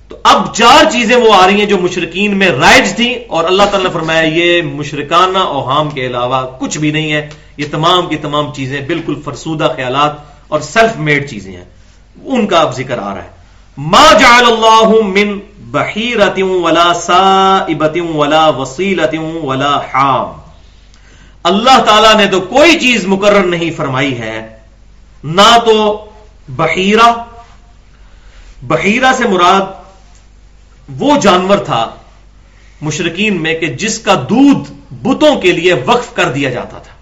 تو 0.08 0.16
اب 0.22 0.54
چار 0.54 0.90
چیزیں 0.90 1.16
وہ 1.16 1.34
آ 1.34 1.46
رہی 1.46 1.58
ہیں 1.58 1.66
جو 1.66 1.78
مشرقین 1.78 2.38
میں 2.38 2.48
رائج 2.48 2.96
تھیں 2.96 3.14
اور 3.28 3.44
اللہ 3.44 3.62
تعالیٰ 3.62 3.82
نے 3.82 3.92
فرمایا، 3.92 4.22
یہ 4.22 4.62
مشرکانہ 4.62 5.38
اوہام 5.38 5.90
کے 5.90 6.06
علاوہ 6.06 6.58
کچھ 6.58 6.78
بھی 6.78 6.90
نہیں 6.90 7.12
ہے۔ 7.12 7.28
یہ 7.56 7.64
تمام 7.70 8.06
کی 8.06 8.16
تمام 8.16 8.54
چیزیں 8.54 8.80
بالکل 8.80 9.14
فرسودہ 9.24 9.72
خیالات 9.76 10.12
اور 10.48 10.60
سیلف 10.60 10.96
میڈ 10.96 11.30
چیزیں 11.30 11.56
ہیں۔ 11.56 11.64
ان 12.24 12.46
کا 12.46 12.58
اب 12.58 12.76
ذکر 12.76 12.98
آ 12.98 13.14
رہا 13.14 13.24
ہے۔ 13.24 13.28
ما 13.76 14.12
جعل 14.20 14.44
اللہ 14.46 15.06
من 15.06 15.38
بحیرتوں 15.58 16.62
ولا 16.62 16.92
سائبتوں 16.94 18.16
ولا 18.16 18.48
وسیلتوں 18.48 19.46
ولا 19.46 19.80
حام۔ 19.94 20.49
اللہ 21.44 21.82
تعالیٰ 21.84 22.14
نے 22.16 22.26
تو 22.26 22.40
کوئی 22.40 22.78
چیز 22.78 23.06
مقرر 23.06 23.44
نہیں 23.44 23.70
فرمائی 23.76 24.18
ہے، 24.18 24.38
نہ 25.24 25.50
تو 25.64 25.76
بحیرہ 26.48 27.12
بحیرہ 28.62 29.12
سے 29.16 29.28
مراد 29.28 30.98
وہ 31.00 31.16
جانور 31.20 31.58
تھا 31.58 31.84
مشرقین 32.82 33.42
میں 33.42 33.54
کہ 33.54 33.66
جس 33.66 33.98
کا 33.98 34.14
دودھ 34.30 34.70
بتوں 35.02 35.40
کے 35.40 35.52
لیے 35.52 35.74
وقف 35.86 36.14
کر 36.14 36.32
دیا 36.32 36.50
جاتا 36.50 36.78
تھا، 36.78 36.94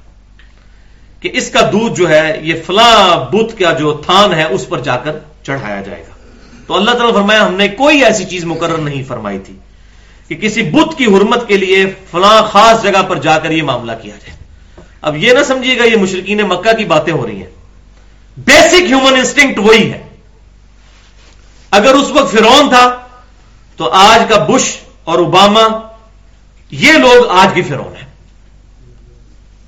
کہ 1.20 1.30
اس 1.32 1.50
کا 1.50 1.60
دودھ 1.72 1.94
جو 1.94 2.08
ہے، 2.08 2.38
یہ 2.42 2.54
فلاں 2.66 3.32
بت 3.32 3.58
کا 3.58 3.72
جو 3.72 3.92
تھان 4.04 4.34
ہے، 4.34 4.44
اس 4.44 4.68
پر 4.68 4.80
جا 4.80 4.96
کر 4.96 5.18
چڑھایا 5.42 5.80
جائے 5.80 6.02
گا۔ 6.08 6.14
تو 6.66 6.74
اللہ 6.74 6.90
تعالیٰ 6.90 7.14
فرمایا، 7.14 7.46
ہم 7.46 7.54
نے 7.54 7.68
کوئی 7.68 8.04
ایسی 8.04 8.24
چیز 8.24 8.44
مقرر 8.44 8.78
نہیں 8.78 9.02
فرمائی 9.08 9.38
تھی۔ 9.38 9.56
کہ 10.28 10.34
کسی 10.34 10.62
بت 10.62 10.98
کی 10.98 11.04
حرمت 11.04 11.48
کے 11.48 11.56
لیے 11.56 11.86
فلاں 12.10 12.42
خاص 12.42 12.82
جگہ 12.82 13.02
پر 13.02 13.16
جا 13.16 13.38
کر 13.38 13.50
یہ 13.50 13.62
معاملہ 13.62 13.92
کیا 14.02 14.16
جائے۔ 14.16 14.38
اب 15.02 15.16
یہ 15.16 15.32
نہ 15.32 15.44
سمجھیے 15.46 15.78
گا 15.78 15.84
یہ 15.84 15.96
مشرقین 15.96 16.38
مکہ 16.38 16.76
کی 16.76 16.84
باتیں 16.84 17.12
ہو 17.12 17.26
رہی 17.26 17.36
ہیں۔ 17.36 17.50
بیسک 18.36 18.82
ہیومن 18.82 19.16
انسٹنکٹ 19.16 19.58
وہی 19.58 19.92
ہے۔ 19.92 20.08
اگر 21.70 21.94
اس 21.94 22.10
وقت 22.10 22.32
فرون 22.32 22.68
تھا، 22.68 22.98
تو 23.76 23.90
آج 23.90 24.20
کا 24.28 24.38
بش 24.38 24.76
اور 25.04 25.18
اوباما، 25.18 25.62
یہ 26.70 26.92
لوگ 26.92 27.28
آج 27.28 27.48
کی 27.54 27.62
فرون 27.62 27.96
ہیں۔ 27.96 28.06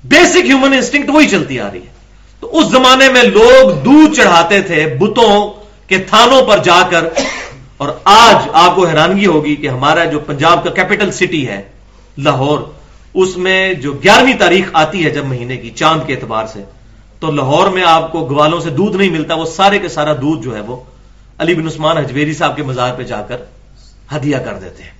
بیسک 0.03 0.45
ہیومن 0.45 0.73
انسٹنکٹ 0.73 1.09
وہی 1.09 1.29
چلتی 1.29 1.59
آ 1.59 1.71
رہی 1.71 1.79
ہے۔ 1.79 1.91
تو 2.39 2.59
اس 2.59 2.65
زمانے 2.67 3.09
میں 3.09 3.23
لوگ 3.23 3.71
دودھ 3.71 4.15
چڑھاتے 4.15 4.61
تھے 4.61 4.95
بتوں 4.99 5.53
کے 5.87 5.97
تھانوں 5.97 6.41
پر 6.41 6.57
جا 6.57 6.87
کر 6.89 7.03
اور 7.81 7.89
آج 8.03 8.49
آپ 8.53 8.75
کو 8.75 8.85
حیرانگی 8.85 9.25
ہوگی 9.25 9.55
کہ 9.55 9.67
ہمارا 9.67 10.05
جو 10.05 10.19
پنجاب 10.19 10.63
کا 10.63 10.69
کیپٹل 10.69 11.11
سٹی 11.11 11.47
ہے، 11.47 11.61
لاہور، 12.17 12.59
اس 13.13 13.37
میں 13.37 13.73
جو 13.73 13.93
گیارہویں 13.93 14.33
تاریخ 14.39 14.69
آتی 14.73 15.05
ہے 15.05 15.09
جب 15.09 15.25
مہینے 15.25 15.57
کی، 15.57 15.69
چاند 15.69 16.01
کے 16.07 16.13
اعتبار 16.13 16.45
سے، 16.47 16.63
تو 17.19 17.31
لاہور 17.31 17.67
میں 17.67 17.83
آپ 17.83 18.11
کو 18.11 18.25
گوالوں 18.25 18.59
سے 18.59 18.69
دودھ 18.69 18.97
نہیں 18.97 19.09
ملتا، 19.09 19.33
وہ 19.33 19.45
سارے 19.45 19.79
کے 19.79 19.87
سارا 19.87 20.13
دودھ 20.13 20.43
جو 20.43 20.55
ہے 20.55 20.61
وہ 20.61 20.75
علی 21.37 21.53
بن 21.53 21.67
عثمان 21.67 21.97
حجویری 21.97 22.33
صاحب 22.33 22.55
کے 22.55 22.63
مزار 22.63 22.93
پہ 22.93 23.03
جا 23.03 23.21
کر 23.21 23.37
ہدیہ 24.15 24.37
کر 24.37 24.53
دیتے 24.53 24.83
ہیں۔ 24.83 24.91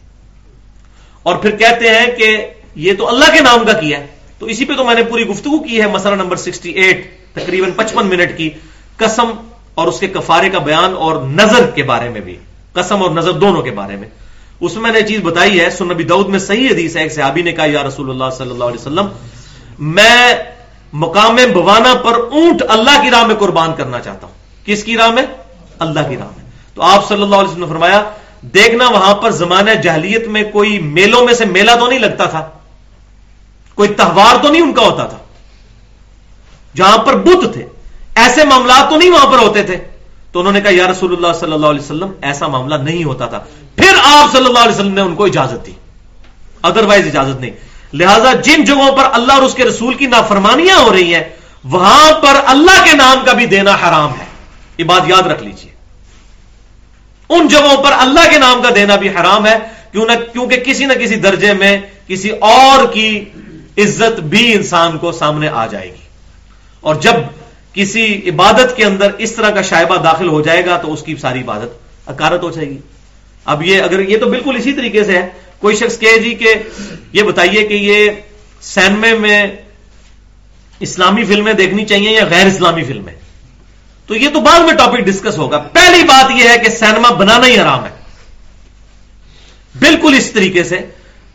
اور 1.24 1.36
پھر 1.36 1.52
کہتے 1.52 1.90
ہیں 1.90 2.16
کہ 2.18 2.48
یہ 2.76 2.94
تو 2.98 3.08
اللہ 3.08 3.26
کے 3.26 3.42
نام 3.42 3.66
کا 3.66 3.74
کیا 3.74 4.00
ہے۔ 4.00 4.08
تو 4.40 4.46
اسی 4.46 4.66
پہ 4.66 4.74
تو 4.74 4.86
میں 4.86 4.96
نے 4.96 5.04
پوری 5.04 5.28
گفتگو 5.28 5.64
کی 5.64 5.82
ہے، 5.82 5.88
مسئلہ 5.88 6.16
نمبر 6.16 6.36
سکسٹی 6.36 6.72
ایٹ 6.72 7.20
تقریباً 7.34 7.72
پچپن 7.72 8.08
منٹ 8.08 8.38
کی 8.38 8.50
قسم 8.98 9.32
اور 9.74 9.88
اس 9.88 10.00
کے 10.00 10.08
کفارے 10.08 10.50
کا 10.50 10.60
بیان 10.60 10.94
اور 10.94 11.24
نظر 11.24 11.70
کے 11.70 11.84
بارے 11.84 12.10
میں 12.10 12.22
بھی۔ 12.22 12.38
قسم 12.74 13.04
اور 13.04 13.12
نظر 13.12 13.32
دونوں 13.32 13.62
کے 13.62 13.72
بارے 13.72 13.96
میں۔ 13.96 14.08
اس 14.60 14.74
میں 14.74 14.82
میں 14.82 14.92
نے 14.92 15.02
چیز 15.02 15.20
بتائی 15.24 15.60
ہے 15.60 15.70
سنبی 15.70 16.04
دعود 16.04 16.30
میں 16.30 16.40
صحیح 16.40 16.70
حدیث 16.70 16.98
ہے، 16.98 17.02
ایک 17.02 17.14
صحابی 17.14 17.42
نے 17.42 17.52
کہا، 17.52 17.66
یا 17.66 17.84
رسول 17.84 18.10
اللہ 18.10 18.36
صلی 18.38 18.52
اللہ 18.52 18.64
علیہ 18.64 18.80
وسلم، 18.80 19.06
میں 19.80 20.34
مقام 20.94 21.38
بوانا 21.54 21.94
پر 21.94 22.14
اونٹ 22.32 22.64
اللہ 22.68 23.02
کی 23.02 23.10
راہ 23.12 23.24
میں 23.24 23.36
قربان 23.36 23.74
کرنا 23.78 24.00
چاہتا 24.00 24.28
ہوں۔ 24.28 24.34
کس 24.66 24.84
کی 24.84 24.98
راہ 24.98 25.12
میں؟ 25.12 25.24
اللہ 25.80 26.00
کی 26.10 26.18
راہ 26.18 26.28
میں۔ 26.38 26.52
تو 26.74 26.82
آپ 26.82 27.08
صلی 27.08 27.22
اللہ 27.22 27.36
علیہ 27.36 27.50
وسلم 27.50 27.64
نے 27.64 27.70
فرمایا، 27.70 28.04
دیکھنا 28.42 28.90
وہاں 28.90 29.16
پر 29.16 29.32
زمانہ 29.32 29.72
جہلیت 29.72 30.28
میں 30.28 30.44
کوئی 30.44 30.80
میلوں 30.80 31.26
میں 31.26 31.34
سے 31.34 31.46
میلہ 31.46 31.72
تو 31.80 31.88
نہیں 31.88 32.00
لگتا 32.00 32.26
تھا، 32.26 32.50
کوئی 33.76 33.90
تہوار 33.90 34.44
تو 34.44 34.52
نہیں 34.52 34.62
ان 34.62 34.74
کا 34.74 34.82
ہوتا 34.82 35.04
تھا۔ 35.06 35.18
جہاں 36.76 36.98
پر 36.98 37.18
بت 37.18 37.54
تھے، 37.54 37.66
ایسے 38.16 38.46
معاملات 38.46 38.90
تو 38.90 38.98
نہیں 38.98 39.10
وہاں 39.10 39.32
پر 39.32 39.38
ہوتے 39.38 39.64
تھے۔ 39.64 39.78
تو 40.32 40.40
انہوں 40.40 40.54
نے 40.54 40.62
کہا، 40.62 40.72
یا 40.74 40.88
رسول 40.88 41.14
اللہ 41.14 41.40
صلی 41.40 41.54
اللہ 41.54 41.68
علیہ 41.68 41.80
وسلم، 41.80 42.12
ایسا 42.22 42.48
معاملہ 42.48 42.76
نہیں 42.76 43.04
ہوتا 43.04 43.26
تھا. 43.26 43.40
پھر 43.76 43.94
آپ 44.04 44.32
صلی 44.32 44.46
اللہ 44.46 44.60
علیہ 44.60 44.76
وسلم 44.76 44.94
نے 44.94 45.02
ان 45.02 45.16
کو 45.16 45.26
اجازت 45.26 45.66
دی۔ 45.66 45.72
ادروائز 46.62 47.08
اجازت 47.08 47.42
نہیں۔ 47.42 47.52
لہذا 47.94 48.34
جن 48.34 48.64
جگہوں 48.64 48.92
پر 48.92 49.04
اللہ 49.12 49.34
اور 49.34 49.42
اس 49.42 49.54
کے 49.54 49.66
رسول 49.66 49.94
کی 49.94 50.06
نافرمانیاں 50.06 50.78
ہو 50.78 50.94
رہی 50.94 51.16
ہیں، 51.16 51.24
وہاں 51.64 52.12
پر 52.12 52.34
اللہ 52.46 52.86
کے 52.86 52.94
نام 52.94 53.26
کا 53.26 53.34
بھی 53.34 53.46
دینا 53.46 53.72
حرام 53.72 54.12
ہے۔ 54.20 54.26
یہ 54.78 54.84
بات 54.84 55.02
یاد 55.08 55.22
رکھ 55.22 55.44
لیجیے 55.44 55.72
ان 57.30 57.48
جگہوں 57.48 57.84
پر 57.84 57.92
اللہ 57.92 58.30
کے 58.30 58.38
نام 58.40 58.62
کا 58.62 58.70
دینا 58.76 58.96
بھی 58.96 59.10
حرام 59.10 59.48
ہے۔ 59.48 59.58
کیوں 59.92 60.06
نہ 60.06 60.12
کیونکہ 60.34 60.58
کسی 60.58 60.86
نہ 60.86 60.94
کسی 60.94 61.16
درجے 61.16 61.54
میں 61.54 61.82
کسی 62.08 62.30
اور 62.30 62.94
کی 62.94 63.26
عزت 63.78 64.20
بھی 64.20 64.54
انسان 64.54 64.98
کو 64.98 65.12
سامنے 65.12 65.48
آ 65.48 65.66
جائے 65.66 65.88
گی۔ 65.88 66.02
اور 66.82 66.96
جب 66.96 67.14
کسی 67.74 68.30
عبادت 68.30 68.78
کے 68.78 68.86
اندر 68.86 69.12
اس 69.18 69.32
طرح 69.32 69.50
کا 69.50 69.62
شائبہ 69.62 69.98
داخل 69.98 70.28
ہو 70.28 70.42
جائے 70.42 70.66
گا 70.66 70.78
تو 70.78 70.94
اس 70.94 71.04
کی 71.04 71.16
ساری 71.16 71.40
عبادت 71.40 71.70
اکارت 72.06 72.44
ہو 72.44 72.52
جائے 72.52 72.70
گی۔ 72.70 72.78
اب 73.46 73.64
یہ 73.64 73.82
اگر 73.82 74.00
یہ 74.00 74.18
تو 74.18 74.30
بالکل 74.30 74.56
اسی 74.56 74.74
طریقے 74.74 75.04
سے 75.04 75.18
ہے۔ 75.18 75.30
کوئی 75.60 75.76
شخص 75.76 76.00
کہے 76.00 76.20
جی 76.20 76.34
کہ 76.34 76.54
یہ 77.14 77.24
بتائیے 77.24 77.64
کہ 77.64 77.74
یہ 77.74 78.12
سینمے 78.62 79.14
میں 79.14 79.48
اسلامی 80.80 81.26
فلمیں 81.26 81.54
دیکھنی 81.54 81.86
چاہیے 81.86 82.12
یا 82.12 82.26
غیر 82.26 82.46
اسلامی 82.46 82.84
فلمیں؟ 82.84 83.14
تو 84.08 84.16
یہ 84.16 84.30
تو 84.34 84.40
بعد 84.40 84.60
میں 84.60 84.74
ٹاپک 84.74 84.98
ڈسکس 84.98 85.38
ہوگا۔ 85.38 85.58
پہلی 85.58 86.04
بات 86.04 86.32
یہ 86.32 86.50
ہے 86.50 86.58
کہ 86.58 86.70
سینما 86.70 87.10
بنانا 87.10 87.48
ہی 87.48 87.60
حرام 87.60 87.86
ہے۔ 87.86 87.90
بالکل 89.80 90.14
اس 90.18 90.32
طریقے 90.32 90.64
سے۔ 90.64 90.80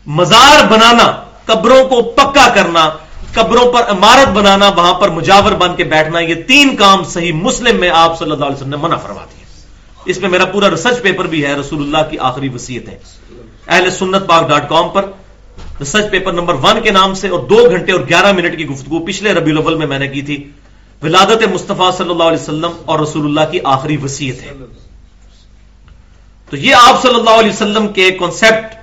مزار 0.05 0.65
بنانا، 0.65 1.23
قبروں 1.45 1.89
کو 1.89 2.01
پکا 2.01 2.51
کرنا 2.55 2.89
قبروں 3.33 3.71
پر 3.73 3.81
عمارت 3.87 4.27
بنانا، 4.27 4.69
وہاں 4.69 4.93
پر 4.93 5.09
مجاور 5.09 5.51
بن 5.51 5.75
کے 5.75 5.83
بیٹھنا، 5.83 6.19
یہ 6.19 6.35
تین 6.35 6.75
کام 6.75 7.03
صحیح 7.03 7.33
مسلم 7.33 7.79
میں 7.79 7.89
آپ 7.89 8.19
صلی 8.19 8.31
اللہ 8.31 8.45
علیہ 8.45 8.55
وسلم 8.55 8.69
نے 8.69 8.77
منع 8.77 8.95
فرما 8.95 9.23
دیا 9.23 9.45
اس 10.05 10.17
میں 10.17 10.29
میرا 10.29 10.45
پورا 10.45 10.69
ریسرچ 10.69 11.01
پیپر 11.01 11.27
بھی 11.27 11.45
ہے، 11.45 11.53
رسول 11.53 11.81
اللہ 11.81 12.09
کی 12.09 12.17
آخری 12.19 12.49
وسیعت 12.49 12.89
ہے۔ 12.89 12.97
اہل 13.67 13.91
سنت 13.91 14.27
پاک 14.27 14.49
ڈاٹ 14.49 14.69
کام 14.69 14.89
پر 14.89 15.05
ریسرچ 15.79 16.11
پیپر 16.11 16.33
نمبر 16.33 16.53
ون 16.53 16.81
کے 16.83 16.91
نام 16.91 17.13
سے 17.13 17.27
اور 17.27 17.39
دو 17.39 17.67
گھنٹے 17.69 17.91
اور 17.91 18.01
گیارہ 18.09 18.31
منٹ 18.31 18.57
کی 18.57 18.67
گفتگو 18.67 19.05
پچھلے 19.05 19.33
ربی 19.33 19.51
الاول 19.51 19.75
میں 19.75 19.87
میں 19.87 19.99
نے 19.99 20.07
کی 20.07 20.21
تھی۔ 20.21 20.51
ولادت 21.03 21.43
مصطفیٰ 21.53 21.97
صلی 21.97 22.09
اللہ 22.09 22.23
علیہ 22.23 22.41
وسلم 22.41 22.71
اور 22.85 22.99
رسول 22.99 23.25
اللہ 23.25 23.51
کی 23.51 23.59
آخری 23.63 23.97
وسیعت 23.97 24.43
ہے۔ 24.43 24.53
تو 26.49 26.57
یہ 26.57 26.75
آپ 26.75 27.01
صلی 27.01 27.15
اللہ 27.15 27.29
علیہ 27.29 27.49
وسلم 27.49 27.87
کے 27.87 28.11
کانسیپٹ 28.11 28.76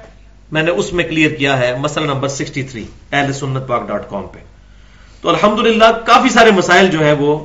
میں 0.55 0.63
نے 0.63 0.71
اس 0.71 0.93
میں 0.93 1.05
کلیئر 1.05 1.31
کیا 1.31 1.59
ہے، 1.59 1.75
مسئلہ 1.81 2.07
نمبر 2.07 2.29
سکسٹی 2.29 2.63
تھری 2.63 2.85
اہل 3.13 3.33
سنت 3.33 3.67
پاک 3.69 3.87
ڈاٹ 3.89 4.09
کام 4.11 4.27
پہ۔ 4.33 4.39
تو 5.23 5.29
الحمدللہ 5.29 5.91
کافی 6.07 6.29
سارے 6.29 6.51
مسائل 6.51 6.87
جو 6.91 7.03
ہیں 7.05 7.15
وہ 7.19 7.37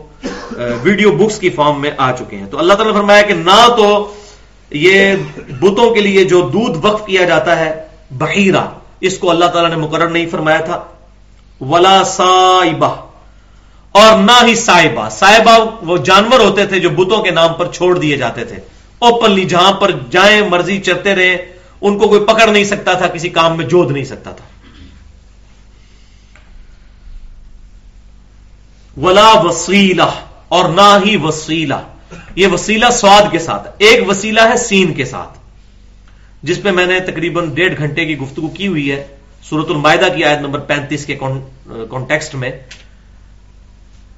ویڈیو 0.84 1.12
بکس 1.18 1.40
کی 1.40 1.50
فارم 1.50 1.82
میں 1.82 1.92
آ 1.98 2.12
چکے 2.12 2.38
ہیں۔ 2.38 2.46
تو 2.52 2.60
اللہ 2.60 2.74
تعالیٰ 2.74 2.94
نے 2.94 3.00
فرمایا 3.00 3.22
کہ 3.22 3.34
نہ 3.34 3.60
تو 3.78 3.88
یہ 4.72 5.16
بتوں 5.62 5.94
کے 5.94 6.02
لیے 6.02 6.24
جو 6.24 6.42
دودھ 6.54 6.78
وقف 6.82 7.06
کیا 7.06 7.24
جاتا 7.26 7.58
ہے، 7.60 7.72
بحیرہ، 8.18 8.66
اس 9.02 9.18
کو 9.18 9.30
اللہ 9.32 9.46
تعالیٰ 9.46 9.70
نے 9.70 9.76
مقرر 9.76 10.10
نہیں 10.10 10.30
فرمایا 10.32 10.60
تھا۔ 10.62 10.84
ولا 11.62 12.04
سائبہ 12.08 12.96
اور 13.96 14.18
نہ 14.18 14.38
ہی 14.48 14.56
سائبہ 14.56 15.08
سائبہ 15.12 15.58
وہ 15.82 15.98
جانور 16.06 16.40
ہوتے 16.40 16.66
تھے 16.66 16.80
جو 16.80 16.90
بتوں 16.90 17.24
کے 17.24 17.32
نام 17.32 17.54
پر 17.54 17.72
چھوڑ 17.74 17.98
دیے 18.00 18.18
جاتے 18.18 18.44
تھے۔ 18.46 18.58
اوپنلی 19.00 19.46
جہاں 19.46 19.72
پر 19.72 19.92
جائیں، 20.12 20.42
مرضی 20.50 20.78
چرتے 20.82 21.16
رہے 21.16 21.36
ان 21.82 21.98
کو 21.98 22.08
کوئی 22.08 22.26
پکڑ 22.26 22.48
نہیں 22.48 22.64
سکتا 22.64 22.94
تھا، 22.94 23.08
کسی 23.08 23.30
کام 23.30 23.58
میں 23.58 23.66
جود 23.66 23.92
نہیں 23.92 24.04
سکتا 24.04 24.32
تھا۔ 24.32 24.46
ولا 29.02 29.32
وسیلہ، 29.40 30.12
اور 30.48 30.70
نہ 30.70 31.00
ہی 31.06 31.16
وسیلہ۔ 31.16 31.74
یہ 32.36 32.48
وسیلہ 32.48 32.86
سواد 32.92 33.32
کے 33.32 33.40
ساتھ 33.40 33.70
ایک 33.78 34.10
وسیلہ 34.10 34.40
ہے 34.40 34.58
سین 34.58 34.94
کے 34.94 35.06
ساتھ۔ 35.06 35.40
جس 36.44 36.62
پہ 36.64 36.72
میں 36.72 36.86
نے 36.86 37.00
تقریباً 37.00 37.54
ڈیڑھ 37.54 37.78
گھنٹے 37.78 38.06
کی 38.06 38.18
گفتگو 38.18 38.48
کی 38.48 38.68
ہوئی 38.68 38.92
ہے۔ 38.92 39.08
سورت 39.44 39.66
المائدہ 39.70 40.06
کی 40.16 40.24
آیت 40.24 40.40
نمبر 40.40 40.60
پینتیس 40.60 41.06
کے 41.06 41.16
کانٹیکسٹ 41.90 42.36
میں۔ 42.36 42.52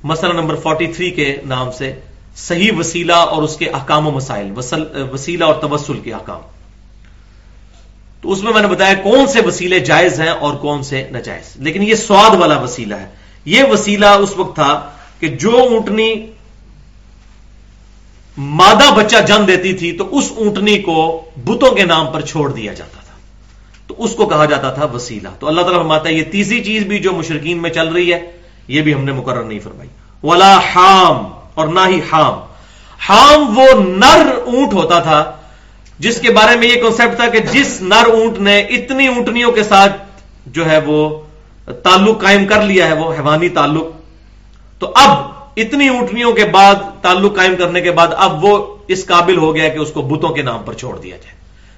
مسئلہ 0.04 0.34
نمبر 0.34 0.56
فورٹی 0.56 0.88
تھری 0.88 1.12
کے 1.12 1.38
نام 1.46 1.72
سے۔ 1.72 2.00
صحیح 2.36 2.72
وسیلہ 2.78 3.14
اور 3.14 3.44
اس 3.44 3.58
کے 3.58 3.70
احکام 3.70 4.08
و 4.08 4.12
مسائل۔ 4.12 4.52
وسیلہ 5.12 5.44
اور 5.44 5.62
تبسل 5.62 6.00
کے 6.00 6.14
احکام۔ 6.14 6.42
تو 8.22 8.32
اس 8.32 8.44
میں 8.44 8.54
میں 8.54 8.62
نے 8.62 8.68
بتایا 8.68 8.94
کون 8.94 9.28
سے 9.28 9.42
وسیلے 9.42 9.80
جائز 9.80 10.22
ہیں 10.22 10.30
اور 10.30 10.54
کون 10.54 10.84
سے 10.84 11.08
ناجائز۔ 11.12 11.56
لیکن 11.56 11.84
یہ 11.84 11.96
سواد 11.96 12.36
والا 12.36 12.60
وسیلہ 12.60 12.96
ہے۔ 12.96 13.08
یہ 13.46 13.64
وسیلہ 13.64 14.06
اس 14.06 14.38
وقت 14.38 14.56
تھا 14.56 14.90
کہ 15.20 15.28
جو 15.28 15.58
اونٹنی 15.58 16.14
مادہ 18.38 18.94
بچہ 18.96 19.16
جن 19.28 19.48
دیتی 19.48 19.74
تھی 19.74 19.92
تو 19.92 20.18
اس 20.18 20.32
اونٹنی 20.36 20.82
کو 20.82 21.26
بتوں 21.46 21.72
کے 21.72 21.84
نام 21.84 22.08
پر 22.08 22.22
چھوڑ 22.22 22.52
دیا 22.52 22.74
جاتا 22.74 23.02
تھا۔ 23.06 23.18
تو 23.88 24.04
اس 24.04 24.12
کو 24.16 24.26
کہا 24.26 24.46
جاتا 24.46 24.72
تھا 24.72 24.86
وسیلہ۔ 24.86 25.28
تو 25.40 25.48
اللہ 25.48 25.62
تعالیٰ 25.62 25.80
فرماتا 25.80 26.10
ہے، 26.10 26.14
یہ 26.14 26.24
تیسری 26.24 26.64
چیز 26.64 26.84
بھی 26.84 27.00
جو 27.00 27.14
مشرقین 27.14 27.62
میں 27.62 27.70
چل 27.70 27.88
رہی 27.88 28.14
ہے، 28.14 28.32
یہ 28.68 28.82
بھی 28.82 28.94
ہم 28.94 29.04
نے 29.04 29.12
مقرر 29.12 29.44
نہیں 29.44 29.60
فرمائی۔ 29.60 29.90
ولا 30.24 30.60
حام 30.60 31.28
اور 31.54 31.68
نہ 31.68 31.80
ہی 31.88 32.00
حام۔ 32.12 32.40
حام 33.00 33.58
وہ 33.58 33.66
نر 33.80 34.32
اونٹ 34.46 34.74
ہوتا 34.74 35.00
تھا 35.00 35.32
جس 36.02 36.22
کے 36.22 36.32
بارے 36.32 36.58
میں 36.58 36.68
یہ 36.68 36.82
کنسپٹ 36.82 37.16
تھا 37.16 37.30
کہ 37.30 37.40
جس 37.40 37.82
نر 37.82 38.06
اونٹ 38.06 38.40
نے 38.40 38.60
اتنی 38.60 39.08
اونٹنیوں 39.08 39.52
کے 39.52 39.64
ساتھ 39.64 39.96
جو 40.46 40.70
ہے 40.70 40.80
وہ 40.86 41.22
تعلق 41.84 42.22
قائم 42.22 42.48
کر 42.48 42.62
لیا 42.62 42.88
ہے، 42.88 42.94
وہ 42.94 43.14
حیوانی 43.14 43.50
تعلق، 43.50 43.86
تو 44.80 44.92
اب 44.96 45.18
اتنی 45.58 45.88
اونٹنیوں 45.88 46.34
کے 46.34 46.46
بعد 46.46 46.76
تعلق 47.02 47.36
قائم 47.36 47.56
کرنے 47.56 47.82
کے 47.82 47.92
بعد 47.92 48.08
اب 48.18 48.46
وہ 48.46 48.76
اس 48.88 49.06
قابل 49.06 49.38
ہو 49.38 49.56
گیا 49.56 49.70
کہ 49.70 49.78
اس 49.78 49.92
کو 49.92 50.02
بتوں 50.02 50.30
کے 50.30 50.42
نام 50.42 50.64
پر 50.66 50.74
چھوڑ 50.74 51.00
دیا 51.00 51.18
جائے۔ 51.18 51.36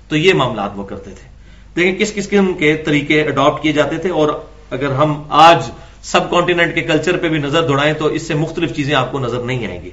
تو 0.07 0.15
یہ 0.17 0.33
معاملات 0.33 0.71
وہ 0.75 0.83
کرتے 0.83 1.11
تھے۔ 1.11 1.27
دیکھیں 1.75 1.95
کس 1.95 2.13
کس 2.13 2.29
قسم 2.29 2.53
کے 2.53 2.77
طریقے 2.77 3.23
اڈاپٹ 3.23 3.63
کیے 3.63 3.71
جاتے 3.71 3.97
تھے 3.97 4.09
اور 4.09 4.29
اگر 4.71 4.91
ہم 4.91 5.23
آج 5.29 5.71
سب 6.03 6.29
کانٹیننٹ 6.29 6.75
کے 6.75 6.81
کلچر 6.81 7.17
پہ 7.17 7.27
بھی 7.29 7.37
نظر 7.37 7.67
دوڑائیں 7.67 7.93
تو 7.93 8.05
اس 8.05 8.27
سے 8.27 8.33
مختلف 8.33 8.75
چیزیں 8.75 8.95
آپ 8.95 9.11
کو 9.11 9.19
نظر 9.19 9.39
نہیں 9.39 9.67
آئیں 9.67 9.81
گی۔ 9.83 9.89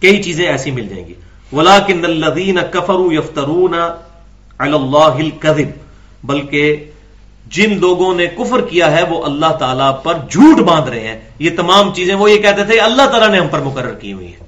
کئی 0.00 0.22
چیزیں 0.22 0.46
ایسی 0.46 0.70
مل 0.70 0.88
جائیں 0.88 1.08
گی۔ 1.08 1.14
ولا 1.52 1.78
کن 1.78 2.04
الدین 2.04 2.58
کفرو 2.70 3.12
یفترون 3.12 3.74
اللہ 4.58 5.58
بلکہ 6.24 6.90
جن 7.46 7.78
لوگوں 7.78 8.14
نے 8.14 8.26
کفر 8.26 8.60
کیا 8.60 8.96
ہے 8.96 9.02
وہ 9.02 9.24
اللہ 9.24 9.52
تعالیٰ 9.52 10.02
پر 10.02 10.14
جھوٹ 10.30 10.60
باندھ 10.60 10.90
رہے 10.90 11.08
ہیں۔ 11.08 11.20
یہ 11.38 11.50
تمام 11.56 11.94
چیزیں 11.94 12.14
وہ 12.14 12.30
یہ 12.30 12.38
کہتے 12.38 12.64
تھے، 12.64 12.80
اللہ 12.80 13.06
تعالیٰ 13.06 13.28
نے 13.28 13.38
ہم 13.38 13.48
پر 13.48 13.58
مقرر 13.58 13.94
کی 13.94 14.12
ہوئی 14.12 14.32
ہے 14.32 14.38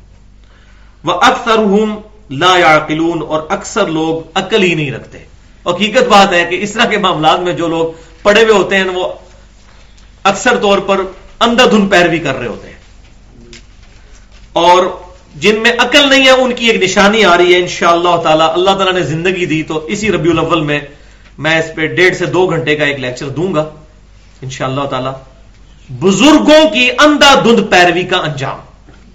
وہ 1.05 1.13
اکثر 1.13 1.57
لا 2.31 2.59
یعقلون 2.59 3.23
اور 3.29 3.43
اکثر 3.49 3.87
لوگ 3.87 4.31
عقل 4.35 4.63
ہی 4.63 4.75
نہیں 4.75 4.91
رکھتے۔ 4.91 5.19
حقیقت 5.67 6.09
بات 6.09 6.33
ہے 6.33 6.45
کہ 6.45 6.59
اس 6.63 6.73
طرح 6.73 6.85
کے 6.85 6.99
معاملات 6.99 7.41
میں 7.41 7.53
جو 7.53 7.69
لوگ 7.69 7.87
پڑے 8.23 8.43
ہوئے 8.43 8.53
ہوتے 8.53 8.77
ہیں، 8.77 8.85
وہ 8.85 9.13
اکثر 10.23 10.59
طور 10.59 10.79
پر 10.79 11.01
اندھا 11.41 11.65
دھن 11.71 11.89
پیروی 11.89 12.19
کر 12.19 12.39
رہے 12.39 12.47
ہوتے 12.47 12.69
ہیں۔ 12.69 12.79
اور 14.53 14.87
جن 15.35 15.61
میں 15.63 15.73
عقل 15.79 16.09
نہیں 16.09 16.25
ہے، 16.25 16.31
ان 16.31 16.53
کی 16.53 16.67
ایک 16.67 16.83
نشانی 16.83 17.25
آ 17.25 17.37
رہی 17.37 17.55
ہے، 17.55 17.59
انشاءاللہ 17.59 18.09
اللہ 18.09 18.23
تعالی۔ 18.23 18.43
اللہ 18.43 18.71
تعالیٰ 18.71 18.93
نے 18.93 19.03
زندگی 19.03 19.47
دی 19.47 19.63
تو 19.63 19.85
اسی 19.87 20.13
ربیع 20.13 20.33
الاول 20.33 20.61
میں 20.61 20.81
میں 21.39 21.59
اس 21.59 21.75
پہ 21.75 21.87
ڈیڑھ 21.87 22.17
سے 22.17 22.27
دو 22.27 22.47
گھنٹے 22.47 22.77
کا 22.77 22.85
ایک 22.85 23.01
لیکچر 23.01 23.29
دوں 23.29 23.55
گا، 23.55 23.71
انشاءاللہ 24.43 24.81
اللہ 24.81 24.91
تعالی۔ 24.91 25.09
بزرگوں 26.01 26.71
کی 26.71 26.91
اندھا 26.99 27.35
دھند 27.35 27.71
پیروی 27.71 28.03
کا 28.03 28.17
انجام۔ 28.17 28.57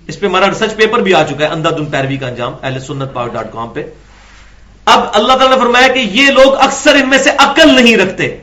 اس 0.07 0.19
پہ 0.19 0.27
ہمارا 0.27 0.47
ریسرچ 0.49 0.75
پیپر 0.75 0.99
بھی 0.99 1.13
آ 1.13 1.23
چکا 1.23 1.45
ہے 1.45 1.51
اندھا 1.51 1.69
دھند 1.69 1.91
پیروی 1.91 2.17
کا 2.17 2.27
انجام 2.27 2.53
اہل 2.63 2.79
سنت 2.79 3.13
پاور 3.13 3.27
ڈاٹ 3.27 3.53
کام 3.53 3.67
پہ۔ 3.67 3.83
اب 4.85 4.99
اللہ 5.13 5.33
تعالیٰ 5.33 5.57
نے 5.57 5.61
فرمایا 5.61 5.87
کہ 5.87 5.99
یہ 5.99 6.31
لوگ 6.31 6.55
اکثر 6.55 6.95
ان 6.95 7.09
میں 7.09 7.17
سے 7.17 7.29
عقل 7.37 7.83
نہیں 7.83 7.97
رکھتے۔ 7.97 8.37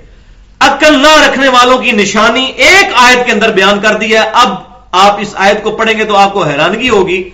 عقل 0.60 1.02
نہ 1.02 1.28
رکھنے 1.28 1.48
والوں 1.48 1.78
کی 1.78 1.92
نشانی 1.92 2.44
ایک 2.44 2.92
آیت 2.94 3.26
کے 3.26 3.32
اندر 3.32 3.52
بیان 3.52 3.80
کر 3.80 3.94
دی 3.94 4.12
ہے۔ 4.12 4.30
اب 4.32 4.54
آپ 4.92 5.20
اس 5.20 5.28
آیت 5.34 5.62
کو 5.62 5.70
پڑھیں 5.70 5.98
گے 5.98 6.04
تو 6.04 6.16
آپ 6.16 6.32
کو 6.32 6.44
حیرانگی 6.44 6.88
ہوگی۔ 6.88 7.30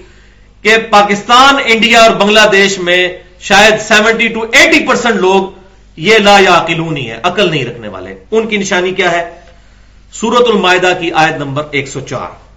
کہ 0.63 0.77
پاکستان، 0.91 1.55
انڈیا 1.65 2.03
اور 2.03 2.11
بنگلہ 2.11 2.41
دیش 2.53 2.79
میں 2.79 3.09
شاید 3.41 3.81
سیونٹی 3.81 4.29
ٹو 4.29 4.41
ایٹی 4.53 4.87
پرسینٹ 4.87 5.15
لوگ 5.15 5.59
یہ 5.97 6.19
لا 6.19 6.39
یا 6.39 6.55
عقلونی 6.55 7.11
ہے 7.11 7.19
عقل 7.23 7.51
نہیں 7.51 7.65
رکھنے 7.65 7.89
والے۔ 7.89 8.15
ان 8.31 8.47
کی 8.47 8.57
نشانی 8.57 8.91
کیا 8.91 9.13
ہے؟ 9.13 9.41
سورت 10.13 10.47
المائدہ 10.49 10.93
کی 11.01 11.13
آیت 11.13 11.37
نمبر 11.37 11.63
ایک 11.71 11.89
سو 11.89 12.01
چار۔ 12.01 12.49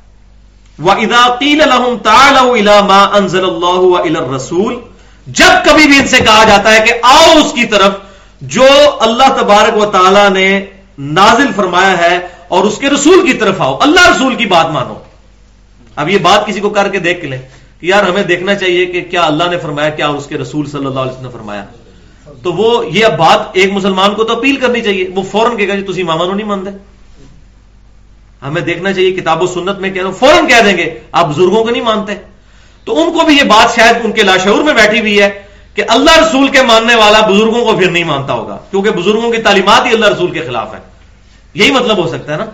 اللہ 4.02 4.36
رسول 4.36 4.80
جب 5.28 5.66
کبھی 5.66 5.86
بھی 5.86 6.00
ان 6.00 6.08
سے 6.08 6.18
کہا 6.18 6.44
جاتا 6.44 6.74
ہے 6.74 6.80
کہ 6.88 6.94
آؤ 7.02 7.38
اس 7.46 7.54
کی 7.54 7.66
طرف، 7.66 7.94
جو 8.42 8.68
اللہ 9.00 9.34
تبارک 9.38 9.78
و 9.78 9.86
تعالی 9.86 10.40
نے 10.40 10.66
نازل 10.98 11.48
فرمایا 11.56 11.98
ہے 11.98 12.20
اور 12.48 12.64
اس 12.64 12.78
کے 12.78 12.90
رسول 12.90 13.28
کی 13.28 13.34
طرف 13.34 13.56
آؤ۔ 13.62 13.78
اللہ 13.82 14.10
رسول 14.10 14.36
کی 14.36 14.46
بات 14.46 14.70
مانو۔ 14.70 14.94
اب 15.96 16.10
یہ 16.10 16.18
بات 16.18 16.48
کسی 16.48 16.60
کو 16.60 16.70
کر 16.70 16.90
کے 16.90 17.00
دیکھ 17.00 17.26
لیں۔ 17.26 17.40
یار 17.82 18.04
ہمیں 18.04 18.24
دیکھنا 18.24 18.56
چاہیے 18.56 18.86
کہ 18.86 19.02
کیا 19.02 19.26
اللہ 19.26 19.44
نے 19.52 19.58
فرمایا، 19.58 19.90
کیا 19.90 20.08
اس 20.08 20.26
کے 20.26 20.38
رسول 20.38 20.66
صلی 20.66 20.86
اللہ 20.86 21.00
علیہ 21.00 21.12
وسلم 21.12 21.26
نے 21.26 21.32
فرمایا۔ 21.32 21.66
تو 22.44 22.54
وہ 22.54 22.86
یہ 22.86 23.06
اب 23.06 23.18
بات 23.18 23.40
ایک 23.54 23.74
مسلمان 23.74 24.16
کو 24.16 24.24
تو 24.24 24.38
اپیل 24.38 24.56
کرنی 24.56 24.82
چاہیے۔ 24.82 25.08
وہ 25.16 25.24
فوراً 25.32 25.58
کہے 25.58 25.68
گا 25.68 25.76
جی 25.76 25.94
تھی 25.94 26.04
ماما 26.04 26.26
نو 26.26 26.34
نہیں 26.34 26.48
مانتے۔ 26.48 26.70
ہمیں 28.42 28.62
دیکھنا 28.62 28.94
چاہیے، 28.94 29.12
کتاب 29.12 29.42
و 29.42 29.48
سنت 29.48 29.80
میں 29.80 29.92
کہہ 29.92 30.02
رہا 30.02 30.12
فوراً 30.12 30.48
کہہ 30.48 30.64
دیں 30.66 30.78
گے، 30.78 31.00
آپ 31.12 31.28
بزرگوں 31.28 31.64
کو 31.64 31.70
نہیں 31.70 31.84
مانتے 31.84 32.16
تو 32.84 33.02
ان 33.02 33.12
کو 33.14 33.26
بھی 33.26 33.38
یہ 33.38 33.44
بات 33.44 33.76
شاید 33.76 33.96
ان 34.04 34.12
کے 34.12 34.24
لاشعور 34.24 34.64
میں 34.64 34.74
بیٹھی 34.74 35.00
ہوئی 35.00 35.22
ہے 35.22 35.30
کہ 35.76 35.84
اللہ 35.88 36.18
رسول 36.18 36.48
کے 36.48 36.62
ماننے 36.62 36.96
والا 36.96 37.28
بزرگوں 37.28 37.66
کو 37.66 37.78
پھر 37.78 37.92
نہیں 37.92 38.04
مانتا 38.04 38.34
ہوگا۔ 38.34 38.58
کیونکہ 38.72 38.92
بزرگوں 38.92 39.32
کی 39.32 39.38
تعلیمات 39.38 39.86
ہی 39.86 39.94
اللہ 39.94 40.06
رسول 40.06 40.32
کے 40.32 40.40
خلاف 40.40 40.74
ہے 40.74 40.80
یہی 41.54 41.72
مطلب 41.72 41.98
ہو 41.98 42.08
سکتا 42.08 42.34
ہے 42.34 42.38
نا؟ 42.38 42.46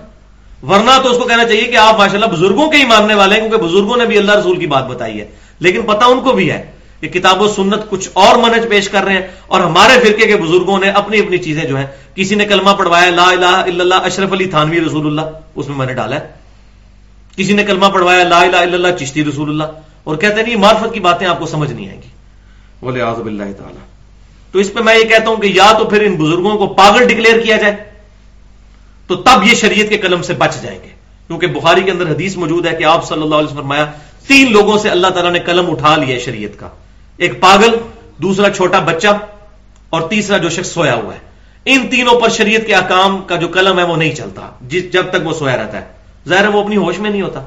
ورنہ 0.63 0.91
تو 1.03 1.11
اس 1.11 1.17
کو 1.17 1.27
کہنا 1.27 1.43
چاہیے 1.43 1.63
کہ 1.63 1.75
آپ 1.75 1.97
ماشاءاللہ 1.97 2.25
بزرگوں 2.25 2.71
کے 2.71 2.77
ہی 2.77 2.83
ماننے 2.83 3.13
والے 3.13 3.41
ہیں 3.41 3.49
کیونکہ 3.49 3.67
بزرگوں 3.67 3.97
نے 3.97 4.05
بھی 4.05 4.17
اللہ 4.17 4.31
رسول 4.31 4.59
کی 4.59 4.67
بات 4.67 4.87
بتائی 4.87 5.19
ہے۔ 5.19 5.27
لیکن 5.59 5.81
پتہ 5.81 6.05
ان 6.05 6.19
کو 6.19 6.31
بھی 6.31 6.51
ہے 6.51 6.71
کہ 7.01 7.07
کتاب 7.07 7.41
و 7.41 7.47
سنت 7.47 7.89
کچھ 7.89 8.09
اور 8.13 8.35
منج 8.35 8.69
پیش 8.69 8.89
کر 8.89 9.03
رہے 9.03 9.13
ہیں 9.13 9.27
اور 9.47 9.61
ہمارے 9.61 9.99
فرقے 9.99 10.27
کے 10.27 10.37
بزرگوں 10.37 10.79
نے 10.79 10.89
اپنی 10.89 11.19
اپنی 11.19 11.37
چیزیں 11.37 11.63
جو 11.63 11.77
ہیں 11.77 11.85
کسی 12.15 12.35
نے 12.35 12.45
کلمہ 12.45 12.69
پڑھوایا 12.77 13.09
لا 13.09 13.29
الہ 13.29 13.45
الا 13.45 13.83
اللہ 13.83 13.95
اشرف 13.95 14.33
علی 14.33 14.45
تھانوی 14.45 14.81
رسول 14.81 15.05
اللہ 15.07 15.21
اس 15.55 15.67
میں 15.67 15.77
میں 15.77 15.85
نے 15.85 15.93
ڈالا 15.93 16.15
ہے۔ 16.15 16.27
کسی 17.35 17.53
نے 17.53 17.63
کلمہ 17.63 17.85
پڑھوایا 17.85 18.23
لا 18.23 18.39
الہ 18.39 18.55
الا 18.55 18.73
اللہ 18.75 18.87
چشتی 18.99 19.25
رسول 19.25 19.49
اللہ 19.49 19.63
اور 20.03 20.15
کہتے 20.15 20.43
نہیں 20.43 20.55
معرفت 20.55 20.93
کی 20.93 20.99
باتیں 20.99 21.27
آپ 21.27 21.39
کو 21.39 21.45
سمجھ 21.45 21.71
نہیں 21.71 21.89
آئیں 21.89 22.01
گی۔ 22.01 22.07
بولے 22.81 23.01
آزب 23.01 23.25
اللہ 23.25 23.43
تعالیٰ۔ 23.43 23.85
تو 24.51 24.59
اس 24.59 24.73
پہ 24.73 24.81
میں 24.81 24.97
یہ 24.97 25.03
کہتا 25.03 25.29
ہوں 25.29 25.37
کہ 25.37 25.47
یا 25.47 25.71
تو 25.77 25.85
پھر 25.85 26.01
ان 26.01 26.15
بزرگوں 26.15 26.57
کو 26.57 26.67
پاگل 26.67 27.07
ڈکلیئر 27.07 27.39
کیا 27.39 27.57
جائے۔ 27.57 27.75
تو 29.07 29.15
تب 29.15 29.43
یہ 29.43 29.55
شریعت 29.55 29.89
کے 29.89 29.97
قلم 29.97 30.21
سے 30.21 30.33
بچ 30.33 30.61
جائیں 30.61 30.79
گے۔ 30.83 30.89
کیونکہ 31.27 31.47
بخاری 31.47 31.81
کے 31.81 31.91
اندر 31.91 32.07
حدیث 32.07 32.35
موجود 32.35 32.65
ہے 32.65 32.75
کہ 32.75 32.83
آپ 32.83 33.07
صلی 33.07 33.21
اللہ 33.21 33.35
علیہ 33.35 33.45
وسلم 33.45 33.57
فرمایا، 33.57 33.85
تین 34.27 34.51
لوگوں 34.51 34.77
سے 34.77 34.89
اللہ 34.89 35.07
تعالیٰ 35.07 35.31
نے 35.31 35.39
قلم 35.39 35.71
اٹھا 35.71 35.95
لیا 35.95 36.15
ہے 36.15 36.19
شریعت 36.19 36.59
کا۔ 36.59 36.69
ایک 37.17 37.39
پاگل، 37.39 37.75
دوسرا 38.17 38.49
چھوٹا 38.49 38.79
بچہ 38.79 39.07
اور 39.89 40.01
تیسرا 40.01 40.37
جو 40.37 40.49
شخص 40.49 40.73
سویا 40.73 40.95
ہوا 40.95 41.13
ہے۔ 41.13 41.19
ان 41.65 41.87
تینوں 41.87 42.21
پر 42.21 42.29
شریعت 42.29 42.67
کے 42.67 42.75
احکام 42.75 43.21
کا 43.21 43.35
جو 43.35 43.47
قلم 43.47 43.79
ہے 43.79 43.83
وہ 43.83 43.95
نہیں 43.95 44.15
چلتا۔ 44.15 44.49
جس 44.61 44.93
جب 44.93 45.05
تک 45.09 45.27
وہ 45.27 45.33
سویا 45.33 45.57
رہتا 45.57 45.81
ہے۔ 45.81 45.85
ظاہر 46.29 46.43
ہے 46.43 46.47
وہ 46.47 46.63
اپنی 46.63 46.77
ہوش 46.77 46.99
میں 46.99 47.09
نہیں 47.09 47.21
ہوتا۔ 47.21 47.41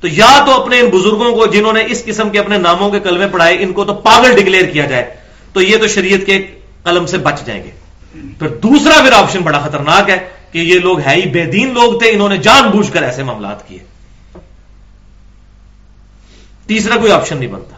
تو 0.00 0.08
یا 0.08 0.42
تو 0.46 0.62
اپنے 0.62 0.80
ان 0.80 0.86
بزرگوں 0.86 1.36
کو 1.36 1.46
جنہوں 1.46 1.72
نے 1.72 1.84
اس 1.88 2.04
قسم 2.04 2.30
کے 2.30 2.38
اپنے 2.38 2.58
ناموں 2.58 2.90
کے 2.90 3.00
کلمے 3.00 3.28
پڑھائے، 3.28 3.56
ان 3.60 3.72
کو 3.72 3.84
تو 3.84 3.94
پاگل 3.94 4.36
ڈکلیئر 4.36 4.64
کیا 4.64 4.86
جائے، 4.86 5.14
تو 5.52 5.60
یہ 5.60 5.76
تو 5.76 5.88
شریعت 5.88 6.26
کے 6.26 6.46
قلم 6.84 7.06
سے 7.06 7.18
بچ 7.18 7.44
جائیں 7.44 7.64
گے۔ 7.64 7.70
پھر 8.38 8.48
دوسرا 8.48 9.00
پھر 9.00 9.12
آپشن 9.12 9.40
بڑا 9.40 9.58
خطرناک 9.58 10.10
ہے۔ 10.10 10.37
کہ 10.52 10.58
یہ 10.58 10.78
لوگ 10.80 11.00
ہے 11.00 11.14
ہی 11.14 11.30
بے 11.30 11.44
دین 11.44 11.74
لوگ 11.74 11.98
تھے، 11.98 12.10
انہوں 12.10 12.28
نے 12.28 12.36
جان 12.36 12.70
بوجھ 12.70 12.92
کر 12.92 13.02
ایسے 13.02 13.22
معاملات 13.22 13.68
کیے۔ 13.68 13.78
تیسرا 16.66 16.96
کوئی 16.96 17.12
آپشن 17.12 17.38
نہیں 17.38 17.48
بنتا۔ 17.48 17.76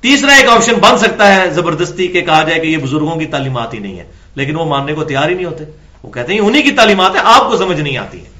تیسرا 0.00 0.32
ایک 0.34 0.48
آپشن 0.48 0.74
بن 0.74 0.98
سکتا 0.98 1.36
ہے 1.36 1.50
زبردستی 1.50 2.08
کے 2.08 2.20
کہا 2.20 2.42
جائے 2.42 2.60
کہ 2.60 2.66
یہ 2.66 2.76
بزرگوں 2.76 3.16
کی 3.16 3.26
تعلیمات 3.26 3.74
ہی 3.74 3.78
نہیں 3.78 3.98
ہے 3.98 4.04
لیکن 4.34 4.56
وہ 4.56 4.64
ماننے 4.64 4.94
کو 4.94 5.04
تیار 5.04 5.28
ہی 5.28 5.34
نہیں 5.34 5.46
ہوتے۔ 5.46 5.64
وہ 6.02 6.10
کہتے 6.10 6.32
ہیں 6.32 6.40
انہیں 6.40 6.62
کی 6.62 6.70
تعلیمات 6.70 7.14
ہے 7.14 7.20
آپ 7.24 7.50
کو 7.50 7.56
سمجھ 7.56 7.80
نہیں 7.80 7.96
آتی 7.96 8.20
ہے 8.20 8.30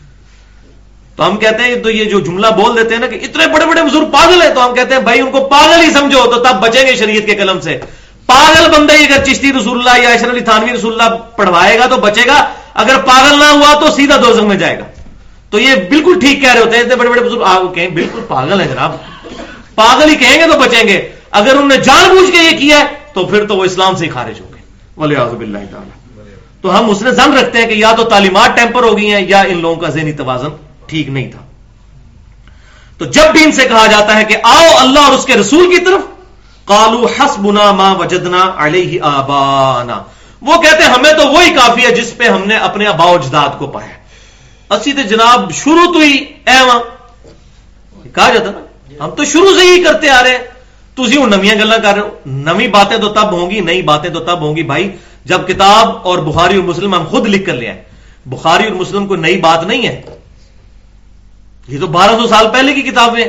تو 1.16 1.26
ہم 1.26 1.36
کہتے 1.36 1.62
ہیں، 1.62 1.76
تو 1.76 1.90
یہ 1.90 2.04
جو 2.04 2.20
جملہ 2.20 2.46
بول 2.46 2.76
دیتے 2.76 2.94
ہیں 2.94 3.00
نا 3.00 3.06
کہ 3.06 3.18
اتنے 3.22 3.46
بڑے 3.46 3.66
بڑے 3.66 3.82
بزرگ 3.82 4.10
پاگل 4.10 4.42
ہیں، 4.42 4.54
تو 4.54 4.66
ہم 4.66 4.74
کہتے 4.74 4.94
ہیں، 4.94 5.00
بھائی 5.00 5.20
ان 5.20 5.30
کو 5.30 5.40
پاگل 5.40 5.84
ہی 5.84 5.92
سمجھو، 5.92 6.24
تو 6.24 6.44
تب 6.44 6.60
بچیں 6.60 6.86
گے 6.86 6.96
شریعت 6.96 7.26
کے 7.26 7.34
قلم 7.34 7.60
سے۔ 7.60 7.78
پاگل 8.26 8.70
بندے 8.70 8.96
ہی 8.96 9.04
اگر 9.04 9.24
چشتی 9.24 9.52
رسول 9.52 9.78
اللہ 9.78 10.02
یا 10.02 10.30
علی 10.30 10.40
تھانوی 10.40 10.72
رسول 10.72 11.00
اللہ 11.00 11.16
پڑھوائے 11.36 11.78
گا 11.78 11.86
تو 11.86 11.96
بچے 11.96 12.26
گا۔ 12.26 12.52
اگر 12.76 12.96
پاگل 13.06 13.38
نہ 13.38 13.44
ہوا 13.44 13.80
تو 13.80 13.94
سیدھا 13.94 14.16
دو 14.16 14.46
میں 14.46 14.56
جائے 14.56 14.78
گا۔ 14.78 14.84
تو 15.50 15.58
یہ 15.58 15.74
بالکل 15.74 16.20
ٹھیک 16.20 16.40
کہہ 16.40 16.52
رہے 16.52 16.60
ہوتے 16.60 16.76
ہیں 16.76 16.84
بڑے 16.84 17.08
بڑے 17.08 17.20
بزرگ 17.20 17.72
کہیں، 17.72 17.88
بالکل 17.88 18.20
پاگل 18.28 18.60
ہے 18.60 18.68
جناب۔ 18.68 18.96
پاگل 19.74 20.10
ہی 20.10 20.16
کہیں 20.16 20.40
گے 20.40 20.52
تو 20.52 20.58
بچیں 20.58 20.88
گے۔ 20.88 21.08
اگر 21.30 21.50
انہوں 21.50 21.68
نے 21.68 21.76
جان 21.76 22.16
بوجھ 22.16 22.30
کے 22.30 22.38
یہ 22.38 22.58
کیا 22.58 22.78
ہے، 22.78 22.84
تو 23.12 23.24
پھر 23.24 23.46
تو 23.46 23.56
وہ 23.56 23.64
اسلام 23.64 23.96
سے 23.96 24.04
ہی 24.04 24.10
خارج 24.10 24.40
ہو 24.40 24.46
گئے 24.54 24.62
ولی 24.96 25.16
آزب 25.16 25.40
اللہ 25.40 25.58
تعالیٰ۔ 25.58 26.24
تو 26.62 26.78
ہم 26.78 26.90
اس 26.90 27.02
نے 27.02 27.10
زن 27.10 27.32
رکھتے 27.32 27.58
ہیں 27.58 27.66
کہ 27.66 27.72
یا 27.72 27.92
تو 27.96 28.04
تعلیمات 28.04 28.56
ٹیمپر 28.56 28.82
ہو 28.82 28.96
گئی 28.96 29.14
ہیں 29.14 29.26
یا 29.28 29.40
ان 29.40 29.60
لوگوں 29.60 29.76
کا 29.76 29.88
ذہنی 29.88 30.12
توازن 30.12 30.48
ٹھیک 30.86 31.08
نہیں 31.08 31.30
تھا۔ 31.30 31.38
تو 32.98 33.04
جب 33.04 33.32
بھی 33.32 33.44
ان 33.44 33.52
سے 33.52 33.68
کہا 33.68 33.86
جاتا 33.86 34.16
ہے 34.16 34.24
کہ 34.24 34.36
آؤ 34.42 34.76
اللہ 34.78 35.00
اور 35.00 35.12
اس 35.12 35.24
کے 35.24 35.34
رسول 35.34 35.76
کی 35.76 35.84
طرف 35.84 36.00
کالو 36.64 37.06
ہس 37.06 37.38
بنا 37.38 37.72
ماں 37.72 37.94
وجدنا 37.94 38.52
علیہ 38.58 39.00
آبانا۔ 39.02 40.02
وہ 40.42 40.62
کہتے 40.62 40.82
ہیں، 40.82 40.90
ہمیں 40.90 41.12
تو 41.12 41.28
وہی 41.28 41.50
کافی 41.50 41.84
ہے 41.84 41.90
جس 41.90 42.16
پہ 42.16 42.24
ہم 42.24 42.42
نے 42.46 42.56
اپنے 42.56 42.86
ابا 42.86 43.04
اجداد 43.04 43.58
کو 43.58 43.66
پایا 43.66 44.74
اسی 44.74 44.92
تو 44.92 45.02
جناب 45.02 45.52
شروع 45.52 45.92
تو 45.92 45.98
ہی 45.98 46.16
اے 46.46 46.64
وہاں 46.66 46.80
کہا 48.12 48.30
جاتا 48.30 48.50
نا؟ 48.50 48.60
ہم 49.04 49.10
تو 49.10 49.24
شروع 49.24 49.58
سے 49.58 49.66
ہی 49.66 49.82
کرتے 49.82 50.10
آ 50.10 50.22
رہے 50.22 50.30
ہیں۔ 50.30 50.38
تھی 50.94 51.16
ہوں 51.16 51.26
نمیاں 51.26 51.54
گلا 51.54 51.78
کر 51.78 51.94
رہے 51.94 52.00
ہو۔ 52.00 52.08
نمی 52.26 52.68
باتیں 52.68 52.98
تو 52.98 53.08
تب 53.08 53.32
ہوں 53.32 53.50
گی، 53.50 53.60
نئی 53.60 53.82
باتیں 53.82 54.10
تو 54.10 54.20
تب 54.20 54.40
ہوں 54.40 54.56
گی۔ 54.56 54.62
بھائی، 54.62 54.96
جب 55.24 55.48
کتاب 55.48 55.96
اور 56.02 56.18
بخاری 56.18 56.56
اور 56.56 56.64
مسلم 56.64 56.94
ہم 56.94 57.04
خود 57.04 57.28
لکھ 57.28 57.46
کر 57.46 57.52
لے 57.52 57.68
آئے 57.68 57.82
بخاری 58.26 58.64
اور 58.64 58.72
مسلم 58.72 59.06
کو 59.06 59.16
نئی 59.16 59.36
بات 59.40 59.66
نہیں 59.66 59.86
ہے۔ 59.86 60.02
یہ 61.68 61.80
تو 61.80 61.86
بارہ 61.86 62.10
سو 62.10 62.26
سال 62.26 62.46
پہلے 62.52 62.72
کی 62.72 62.82
کتابیں 62.82 63.24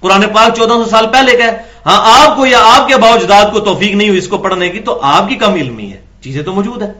قرآن 0.00 0.22
پاک 0.34 0.56
چودہ 0.56 0.72
سو 0.72 0.84
سال 0.90 1.06
پہلے 1.06 1.36
کا 1.36 1.44
ہے۔ 1.44 1.56
ہاں 1.86 2.20
آپ 2.20 2.36
کو 2.36 2.46
یا 2.46 2.58
آپ 2.64 2.88
کے 2.88 2.96
باوجداد 2.96 3.44
کو 3.52 3.60
توفیق 3.60 3.94
نہیں 3.94 4.08
ہوئی 4.08 4.18
اس 4.18 4.28
کو 4.28 4.38
پڑھنے 4.38 4.68
کی، 4.68 4.80
تو 4.80 5.00
آپ 5.02 5.28
کی 5.28 5.34
کم 5.34 5.54
علمی 5.54 5.92
ہے۔ 5.92 6.11
چیزیں 6.22 6.42
تو 6.42 6.52
موجود 6.52 6.82
ہیں۔ 6.82 6.92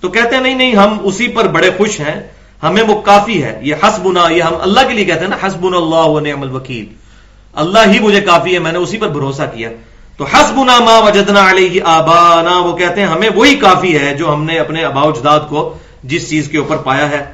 تو 0.00 0.08
کہتے 0.08 0.36
ہیں، 0.36 0.42
نہیں 0.42 0.54
نہیں، 0.54 0.74
ہم 0.74 0.98
اسی 1.02 1.28
پر 1.28 1.46
بڑے 1.46 1.70
خوش 1.76 2.00
ہیں، 2.00 2.26
ہمیں 2.62 2.82
وہ 2.82 3.00
کافی 3.00 3.42
ہے، 3.42 3.58
یہ 3.62 3.74
حسبنا، 3.82 4.30
یہ 4.30 4.42
ہم 4.42 4.52
اللہ 4.60 4.80
کے 4.88 4.94
لیے 4.94 5.04
کہتے 5.04 5.20
ہیں 5.20 5.28
نا، 5.28 5.46
حسبنا 5.46 5.76
اللہ 5.76 6.28
نعم 6.28 6.42
الوکیل۔ 6.42 6.86
اللہ 7.52 7.78
ہی 7.92 7.98
مجھے 7.98 8.20
کافی 8.20 8.54
ہے، 8.54 8.58
میں 8.58 8.72
نے 8.72 8.78
اسی 8.78 8.96
پر 8.96 9.08
بھروسہ 9.08 9.42
کیا۔ 9.54 9.68
تو 10.16 10.24
حسبنا 10.24 10.78
ما 10.78 10.98
وجدنا 10.98 11.50
علیہ 11.50 11.80
آبانا، 11.84 12.58
وہ 12.58 12.76
کہتے 12.76 13.00
ہیں، 13.00 13.08
ہمیں 13.08 13.30
وہی 13.34 13.54
کافی 13.54 13.98
ہے 13.98 14.14
جو 14.14 14.34
ہم 14.34 14.44
نے 14.44 14.58
اپنے 14.58 14.84
ابا 14.84 15.00
اجداد 15.00 15.40
کو 15.48 15.74
جس 16.04 16.30
چیز 16.30 16.48
کے 16.48 16.58
اوپر 16.58 16.76
پایا 16.76 17.10
ہے۔ 17.10 17.24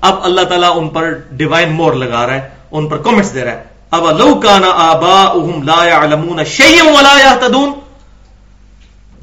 اب 0.00 0.14
اللہ 0.22 0.40
تعالیٰ 0.40 0.78
ان 0.78 0.88
پر 0.88 1.18
ڈیوائن 1.30 1.72
مور 1.72 1.92
لگا 1.92 2.26
رہا 2.26 2.34
ہے، 2.34 2.48
ان 2.70 2.88
پر 2.88 2.96
کمنٹس 2.96 3.34
دے 3.34 3.44
رہا 3.44 3.52
ہے۔ 3.52 3.62
اب 3.90 4.18
لو 4.18 4.34
کانا 4.34 4.70
آبا 4.74 5.32
لا 5.64 5.88
يعلمون 5.88 6.44
شيئا 6.44 6.84
ولا 6.84 7.16
يهتدون 7.24 7.72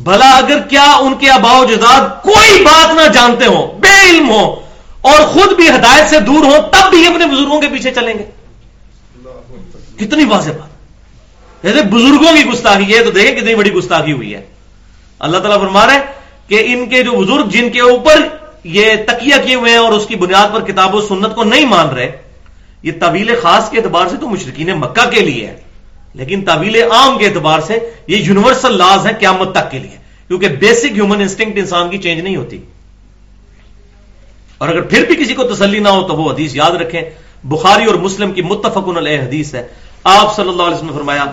بھلا 0.03 0.29
اگر 0.29 0.59
کیا 0.59 0.83
ان 0.83 1.13
کے 1.15 1.29
ابا 1.29 1.59
و 1.59 1.65
جداد 1.65 2.23
کوئی 2.23 2.63
بات 2.63 2.93
نہ 2.93 3.07
جانتے 3.13 3.45
ہوں، 3.45 3.79
بے 3.79 4.09
علم 4.09 4.29
ہو 4.29 4.61
اور 5.01 5.19
خود 5.19 5.55
بھی 5.55 5.69
ہدایت 5.69 6.09
سے 6.09 6.19
دور 6.19 6.45
ہو 6.45 6.55
تب 6.71 6.89
بھی 6.89 7.07
اپنے 7.07 7.25
بزرگوں 7.25 7.61
کے 7.61 7.67
پیچھے 7.67 7.91
چلیں 7.91 8.13
گے۔ 8.13 8.23
کتنی 9.97 10.25
واضح 10.25 10.51
بات۔ 10.51 10.69
جیسے 11.63 11.81
بزرگوں 11.83 12.35
کی 12.37 12.45
گستاخی 12.45 12.97
ہے 12.97 13.03
تو 13.03 13.11
دیکھیں 13.11 13.35
کتنی 13.35 13.55
بڑی 13.55 13.73
گستاخی 13.73 14.11
ہوئی 14.11 14.33
ہے۔ 14.33 14.41
اللہ 15.19 15.37
تعالیٰ 15.37 15.59
فرما 15.59 15.87
رہے 15.87 15.99
کہ 16.47 16.63
ان 16.65 16.89
کے 16.89 17.03
جو 17.03 17.11
بزرگ 17.11 17.49
جن 17.49 17.69
کے 17.69 17.81
اوپر 17.81 18.27
یہ 18.63 18.85
تکیہ 19.07 19.35
کیے 19.45 19.55
ہوئے 19.55 19.71
ہیں 19.71 19.77
اور 19.77 19.93
اس 19.93 20.05
کی 20.05 20.15
بنیاد 20.15 20.53
پر 20.53 20.61
کتاب 20.61 20.95
و 20.95 21.01
سنت 21.01 21.35
کو 21.35 21.43
نہیں 21.43 21.65
مان 21.65 21.89
رہے، 21.89 22.11
یہ 22.83 22.91
طویل 22.99 23.35
خاص 23.41 23.69
کے 23.69 23.77
اعتبار 23.77 24.07
سے 24.07 24.17
تو 24.17 24.29
مشرقین 24.29 24.71
مکہ 24.73 25.09
کے 25.09 25.21
لیے 25.21 25.47
ہے۔ 25.47 25.70
لیکن 26.13 26.41
طویل 26.45 26.75
عام 26.75 27.17
کے 27.17 27.25
اعتبار 27.25 27.59
سے 27.59 27.89
یہ 28.07 28.17
یونیورسل 28.17 28.77
لاز 28.77 29.07
ہے 29.07 29.11
قیامت 29.19 29.51
تک 29.55 29.71
کے 29.71 29.79
لیے، 29.79 29.97
کیونکہ 30.27 30.47
بیسک 30.47 30.85
ہیومن 30.85 31.21
انسٹنکٹ 31.21 31.57
انسان 31.57 31.89
کی 31.89 31.97
چینج 31.97 32.21
نہیں 32.21 32.35
ہوتی۔ 32.35 32.57
اور 34.57 34.69
اگر 34.69 34.81
پھر 34.81 35.05
بھی 35.05 35.15
کسی 35.15 35.33
کو 35.33 35.43
تسلی 35.43 35.79
نہ 35.79 35.89
ہو 35.89 36.07
تو 36.07 36.15
وہ 36.15 36.31
حدیث 36.31 36.55
یاد 36.55 36.71
رکھیں، 36.71 37.01
بخاری 37.43 37.85
اور 37.85 37.95
مسلم 37.95 38.31
کی 38.31 38.41
متفق 38.41 38.97
علیہ 38.97 39.19
حدیث 39.19 39.55
ہے۔ 39.55 39.67
آپ 40.03 40.35
صلی 40.35 40.49
اللہ 40.49 40.63
علیہ 40.63 40.75
وسلم 40.75 40.89
نے 40.89 40.95
فرمایا، 40.95 41.25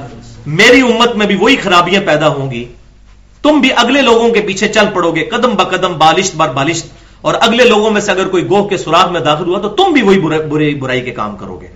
میری 0.46 0.80
امت 0.80 1.16
میں 1.16 1.26
بھی 1.26 1.34
وہی 1.34 1.56
خرابیاں 1.56 2.02
پیدا 2.06 2.28
ہوں 2.28 2.50
گی۔ 2.50 2.64
تم 3.42 3.60
بھی 3.60 3.70
اگلے 3.76 4.02
لوگوں 4.02 4.30
کے 4.30 4.40
پیچھے 4.40 4.68
چل 4.68 4.84
پڑو 4.94 5.14
گے، 5.14 5.24
قدم 5.24 5.50
ب 5.50 5.70
قدم، 5.70 5.92
بالشت 5.98 6.36
بار 6.36 6.48
بالشت۔ 6.48 6.86
اور 7.20 7.34
اگلے 7.40 7.64
لوگوں 7.64 7.90
میں 7.90 8.00
سے 8.00 8.10
اگر 8.10 8.28
کوئی 8.28 8.48
گوہ 8.48 8.68
کے 8.68 8.76
سوراخ 8.76 9.10
میں 9.10 9.20
داخل 9.20 9.44
ہوا 9.44 9.58
تو 9.58 9.68
تم 9.68 9.92
بھی 9.92 10.02
وہی 10.02 10.20
برے 10.20 10.74
برائی 10.74 11.00
کے 11.00 11.10
کام 11.10 11.36
کرو 11.36 11.60
گے۔ 11.62 11.66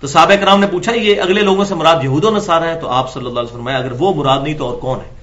تو 0.00 0.06
صحابہ 0.06 0.34
کرام 0.34 0.60
نے 0.60 0.66
پوچھا، 0.66 0.92
یہ 0.92 1.20
اگلے 1.20 1.42
لوگوں 1.42 1.64
سے 1.64 1.74
مراد 1.74 2.04
یہود 2.04 2.24
و 2.24 2.36
نصارہ 2.36 2.64
ہے 2.64 2.80
تو 2.80 2.88
آپ 2.88 3.12
صلی 3.12 3.26
اللہ 3.26 3.40
علیہ 3.40 3.50
وسلم 3.50 3.68
اگر 3.68 3.92
وہ 3.92 4.14
مراد 4.14 4.42
نہیں 4.42 4.58
تو 4.58 4.66
اور 4.66 4.76
کون 4.76 4.98
ہے؟ 4.98 5.16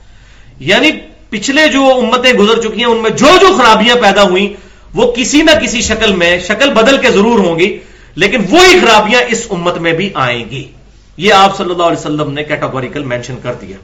یعنی 0.60 0.92
پچھلے 1.30 1.68
جو 1.68 1.94
امتیں 1.98 2.34
گزر 2.34 2.62
چکی 2.62 2.78
ہیں، 2.78 2.86
ان 2.86 2.98
میں 2.98 3.10
جو 3.10 3.28
جو 3.42 3.48
خرابیاں 3.58 3.96
پیدا 4.02 4.24
ہوئی 4.24 4.56
وہ 4.94 5.12
کسی 5.12 5.42
نہ 5.42 5.52
کسی 5.62 5.82
شکل 5.82 6.16
میں، 6.16 6.40
شکل 6.40 6.74
بدل 6.74 6.98
کے 6.98 7.12
ضرور 7.12 7.40
ہوں 7.40 7.60
گی، 7.60 7.80
لیکن 8.16 8.42
وہی 8.50 8.80
خرابیاں 8.80 9.22
اس 9.28 9.48
امت 9.50 9.78
میں 9.78 9.94
بھی 9.94 10.10
آئیں 10.14 10.50
گی۔ 10.50 10.72
یہ 11.18 11.34
آپ 11.34 11.58
صلی 11.58 11.72
اللہ 11.72 11.84
علیہ 11.84 12.00
وسلم 12.00 12.34
نے 12.34 12.44
کیٹاگوریکل 12.44 13.04
مینشن 13.04 13.36
کر 13.44 13.54
دیا۔ 13.54 13.78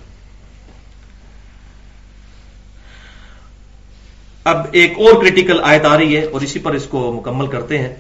اب 4.44 4.66
ایک 4.72 4.94
اور 4.98 5.22
کریٹیکل 5.22 5.60
آیت 5.64 5.86
آ 5.86 5.98
رہی 5.98 6.18
ہے 6.18 6.26
اور 6.26 6.42
اسی 6.42 6.60
پر 6.60 6.72
اس 6.72 6.84
کو 6.84 7.12
مکمل 7.12 7.48
کرتے 7.48 7.78
ہیں۔ 7.78 7.96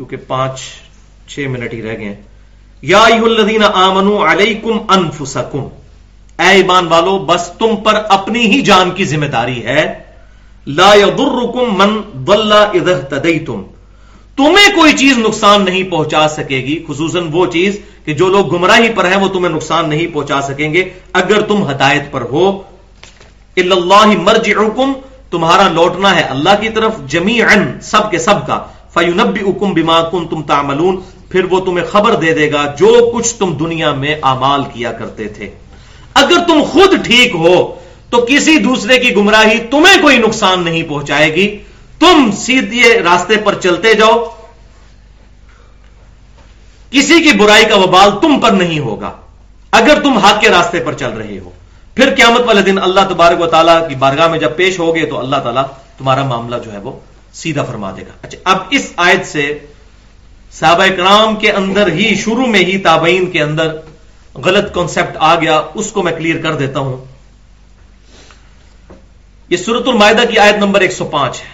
کیونکہ 0.00 0.16
پانچ، 0.16 0.60
چھ 1.28 1.46
منٹ 1.50 1.72
ہی 1.74 1.82
رہ 1.82 1.98
گئے 1.98 2.14
یا 2.82 3.02
الذین 3.04 3.62
آمنو 3.74 4.24
علیکم 4.26 4.78
انفسکم۔ 4.88 5.64
اے 6.38 6.46
ایمان 6.48 6.86
والو، 6.86 7.18
بس 7.18 7.50
تم 7.58 7.76
پر 7.76 7.94
اپنی 8.08 8.40
ہی 8.40 8.60
جان 8.60 8.90
کی 8.90 9.04
ذمہ 9.04 9.26
داری 9.26 9.66
ہے۔ 9.66 9.82
لا 10.66 10.94
یضرکم 10.94 11.76
من 11.78 12.00
ضل 12.26 12.52
اذا 12.52 12.98
تدیتم 13.08 13.62
تمہیں 14.36 14.68
کوئی 14.74 14.92
چیز 14.92 15.18
نقصان 15.18 15.64
نہیں 15.64 15.82
پہنچا 15.82 16.28
سکے 16.28 16.56
گی، 16.56 16.84
خصوصاً 16.88 17.28
وہ 17.32 17.46
چیز 17.46 17.78
کہ 18.04 18.14
جو 18.14 18.28
لوگ 18.28 18.56
گمراہی 18.56 18.88
پر 18.88 19.04
ہیں، 19.04 19.16
وہ 19.16 19.28
تمہیں 19.28 19.54
نقصان 19.54 19.88
نہیں 19.88 20.06
پہنچا 20.14 20.40
سکیں 20.40 20.72
گے۔ 20.74 20.88
اگر 21.12 21.40
تم 21.40 21.70
ہدایت 21.70 22.10
پر 22.10 22.20
ہو 22.20 22.62
اللہ 23.56 24.06
مرج 24.06 24.52
تمہارا 25.30 25.68
لوٹنا 25.68 26.16
ہے 26.16 26.20
اللہ 26.20 26.60
کی 26.60 26.68
طرف 26.68 26.92
جمی 27.06 27.40
سب 27.82 28.10
کے 28.10 28.18
سب 28.18 28.46
کا۔ 28.46 28.64
فیونبی 28.94 29.40
اکم 29.40 29.72
بیما 29.72 30.02
کن 30.02 30.28
تم 30.28 30.42
تاملون 30.42 31.00
پھر 31.28 31.44
وہ 31.44 31.60
تمہیں 31.60 31.86
خبر 31.86 32.14
دے 32.14 32.34
دے 32.34 32.52
گا 32.52 32.74
جو 32.78 33.10
کچھ 33.14 33.34
تم 33.34 33.56
دنیا 33.56 33.92
میں 33.92 34.14
امال 34.22 34.62
کیا 34.72 34.92
کرتے 34.92 35.28
تھے۔ 35.28 35.50
اگر 36.14 36.36
تم 36.46 36.62
خود 36.72 37.04
ٹھیک 37.04 37.34
ہو 37.34 37.74
تو 38.10 38.26
کسی 38.28 38.58
دوسرے 38.58 38.98
کی 38.98 39.16
گمراہی 39.16 39.58
تمہیں 39.58 40.02
کوئی 40.02 40.18
نقصان 40.18 40.64
نہیں 40.64 40.82
پہنچائے 40.82 41.34
گی۔ 41.34 41.58
تم 41.98 42.30
سیدھے 42.32 43.00
راستے 43.00 43.36
پر 43.36 43.54
چلتے 43.54 43.94
جاؤ۔ 43.94 44.24
کسی 46.90 47.22
کی 47.22 47.38
برائی 47.38 47.64
کا 47.64 47.76
وبال 47.76 48.10
تم 48.22 48.40
پر 48.40 48.50
نہیں 48.50 48.78
ہوگا۔ 48.78 49.10
اگر 49.70 50.00
تم 50.00 50.18
حق 50.18 50.40
کے 50.40 50.48
راستے 50.48 50.80
پر 50.80 50.92
چل 50.92 51.10
رہے 51.10 51.38
ہو، 51.38 51.50
پھر 51.94 52.14
قیامت 52.14 52.40
والے 52.40 52.62
دن 52.62 52.78
اللہ 52.78 53.00
تبارک 53.08 53.40
و 53.40 53.46
تعالیٰ 53.46 53.88
کی 53.88 53.94
بارگاہ 53.94 54.28
میں 54.28 54.38
جب 54.38 54.56
پیش 54.56 54.78
ہوگے 54.78 55.06
تو 55.06 55.18
اللہ 55.18 55.36
تعالیٰ 55.36 55.62
تمہارا 55.98 56.24
معاملہ 56.24 56.56
جو 56.64 56.72
ہے 56.72 56.78
وہ 56.78 56.92
سیدھا 57.32 57.64
فرما 57.64 57.90
دے 57.96 58.02
گا۔ 58.02 58.12
اچھا 58.22 58.38
اب 58.44 58.58
اس 58.70 58.92
آیت 58.96 59.26
سے 59.26 59.58
صحابہ 60.52 60.86
کرام 60.96 61.36
کے 61.36 61.52
اندر 61.52 61.92
ہی، 61.92 62.14
شروع 62.14 62.46
میں 62.46 62.60
ہی 62.60 62.78
تابعین 62.78 63.30
کے 63.30 63.42
اندر 63.42 63.76
غلط 64.34 64.74
کانسیپٹ 64.74 65.16
آ 65.18 65.34
گیا، 65.34 65.62
اس 65.74 65.92
کو 65.92 66.02
میں 66.02 66.12
کلیئر 66.12 66.42
کر 66.42 66.54
دیتا 66.54 66.78
ہوں۔ 66.78 67.04
یہ 69.48 69.56
سورت 69.56 69.88
المائدہ 69.88 70.22
کی 70.30 70.38
آیت 70.38 70.54
نمبر 70.54 70.80
ایک 70.80 70.92
سو 70.92 71.04
پانچ 71.04 71.40
ہے۔ 71.40 71.48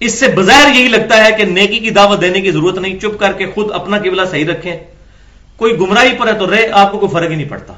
اس 0.00 0.18
سے 0.18 0.28
بظاہر 0.28 0.74
یہی 0.74 0.88
لگتا 0.88 1.24
ہے 1.24 1.30
کہ 1.32 1.44
نیکی 1.44 1.78
کی 1.78 1.90
دعوت 1.90 2.20
دینے 2.20 2.40
کی 2.40 2.50
ضرورت 2.50 2.78
نہیں، 2.78 2.98
چپ 2.98 3.18
کر 3.18 3.32
کے 3.32 3.46
خود 3.54 3.70
اپنا 3.72 3.98
قبلہ 3.98 4.22
صحیح 4.30 4.46
رکھیں۔ 4.46 4.76
کوئی 5.56 5.78
گمراہی 5.78 6.12
پر 6.18 6.28
ہے 6.28 6.32
تو 6.32 6.50
رہے 6.50 6.68
آپ 6.72 6.92
کو 6.92 6.98
کوئی 6.98 7.12
فرق 7.12 7.30
ہی 7.30 7.36
نہیں 7.36 7.48
پڑتا۔ 7.48 7.72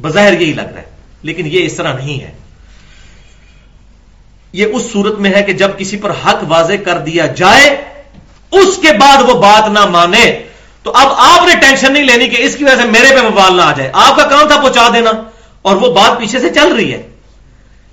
بظاہر 0.00 0.40
یہی 0.40 0.52
لگ 0.52 0.70
رہا 0.74 0.80
ہے، 0.80 0.90
لیکن 1.22 1.46
یہ 1.46 1.64
اس 1.64 1.74
طرح 1.74 1.92
نہیں 1.92 2.20
ہے۔ 2.20 2.32
یہ 4.52 4.66
اس 4.72 4.82
صورت 4.92 5.18
میں 5.18 5.30
ہے 5.34 5.42
کہ 5.42 5.52
جب 5.52 5.70
کسی 5.78 5.96
پر 5.96 6.10
حق 6.24 6.44
واضح 6.48 6.82
کر 6.84 6.98
دیا 6.98 7.26
جائے، 7.36 7.68
اس 8.52 8.78
کے 8.82 8.92
بعد 9.00 9.22
وہ 9.22 9.34
بات 9.40 9.68
نہ 9.70 9.84
مانے، 9.86 10.24
تو 10.82 10.92
اب 10.92 11.08
آپ 11.24 11.46
نے 11.48 11.54
ٹینشن 11.60 11.92
نہیں 11.92 12.04
لینی 12.04 12.28
کہ 12.28 12.42
اس 12.42 12.56
کی 12.56 12.64
وجہ 12.64 12.82
سے 12.82 12.88
میرے 12.88 13.14
پہ 13.16 13.26
موال 13.28 13.56
نہ 13.56 13.62
آ 13.62 13.72
جائے۔ 13.76 13.90
آپ 13.94 14.16
کا 14.16 14.24
کام 14.28 14.46
تھا 14.48 14.56
پہنچا 14.56 14.88
دینا، 14.94 15.10
اور 15.62 15.76
وہ 15.76 15.92
بات 15.94 16.18
پیچھے 16.18 16.38
سے 16.38 16.50
چل 16.50 16.72
رہی 16.72 16.92
ہے۔ 16.92 17.02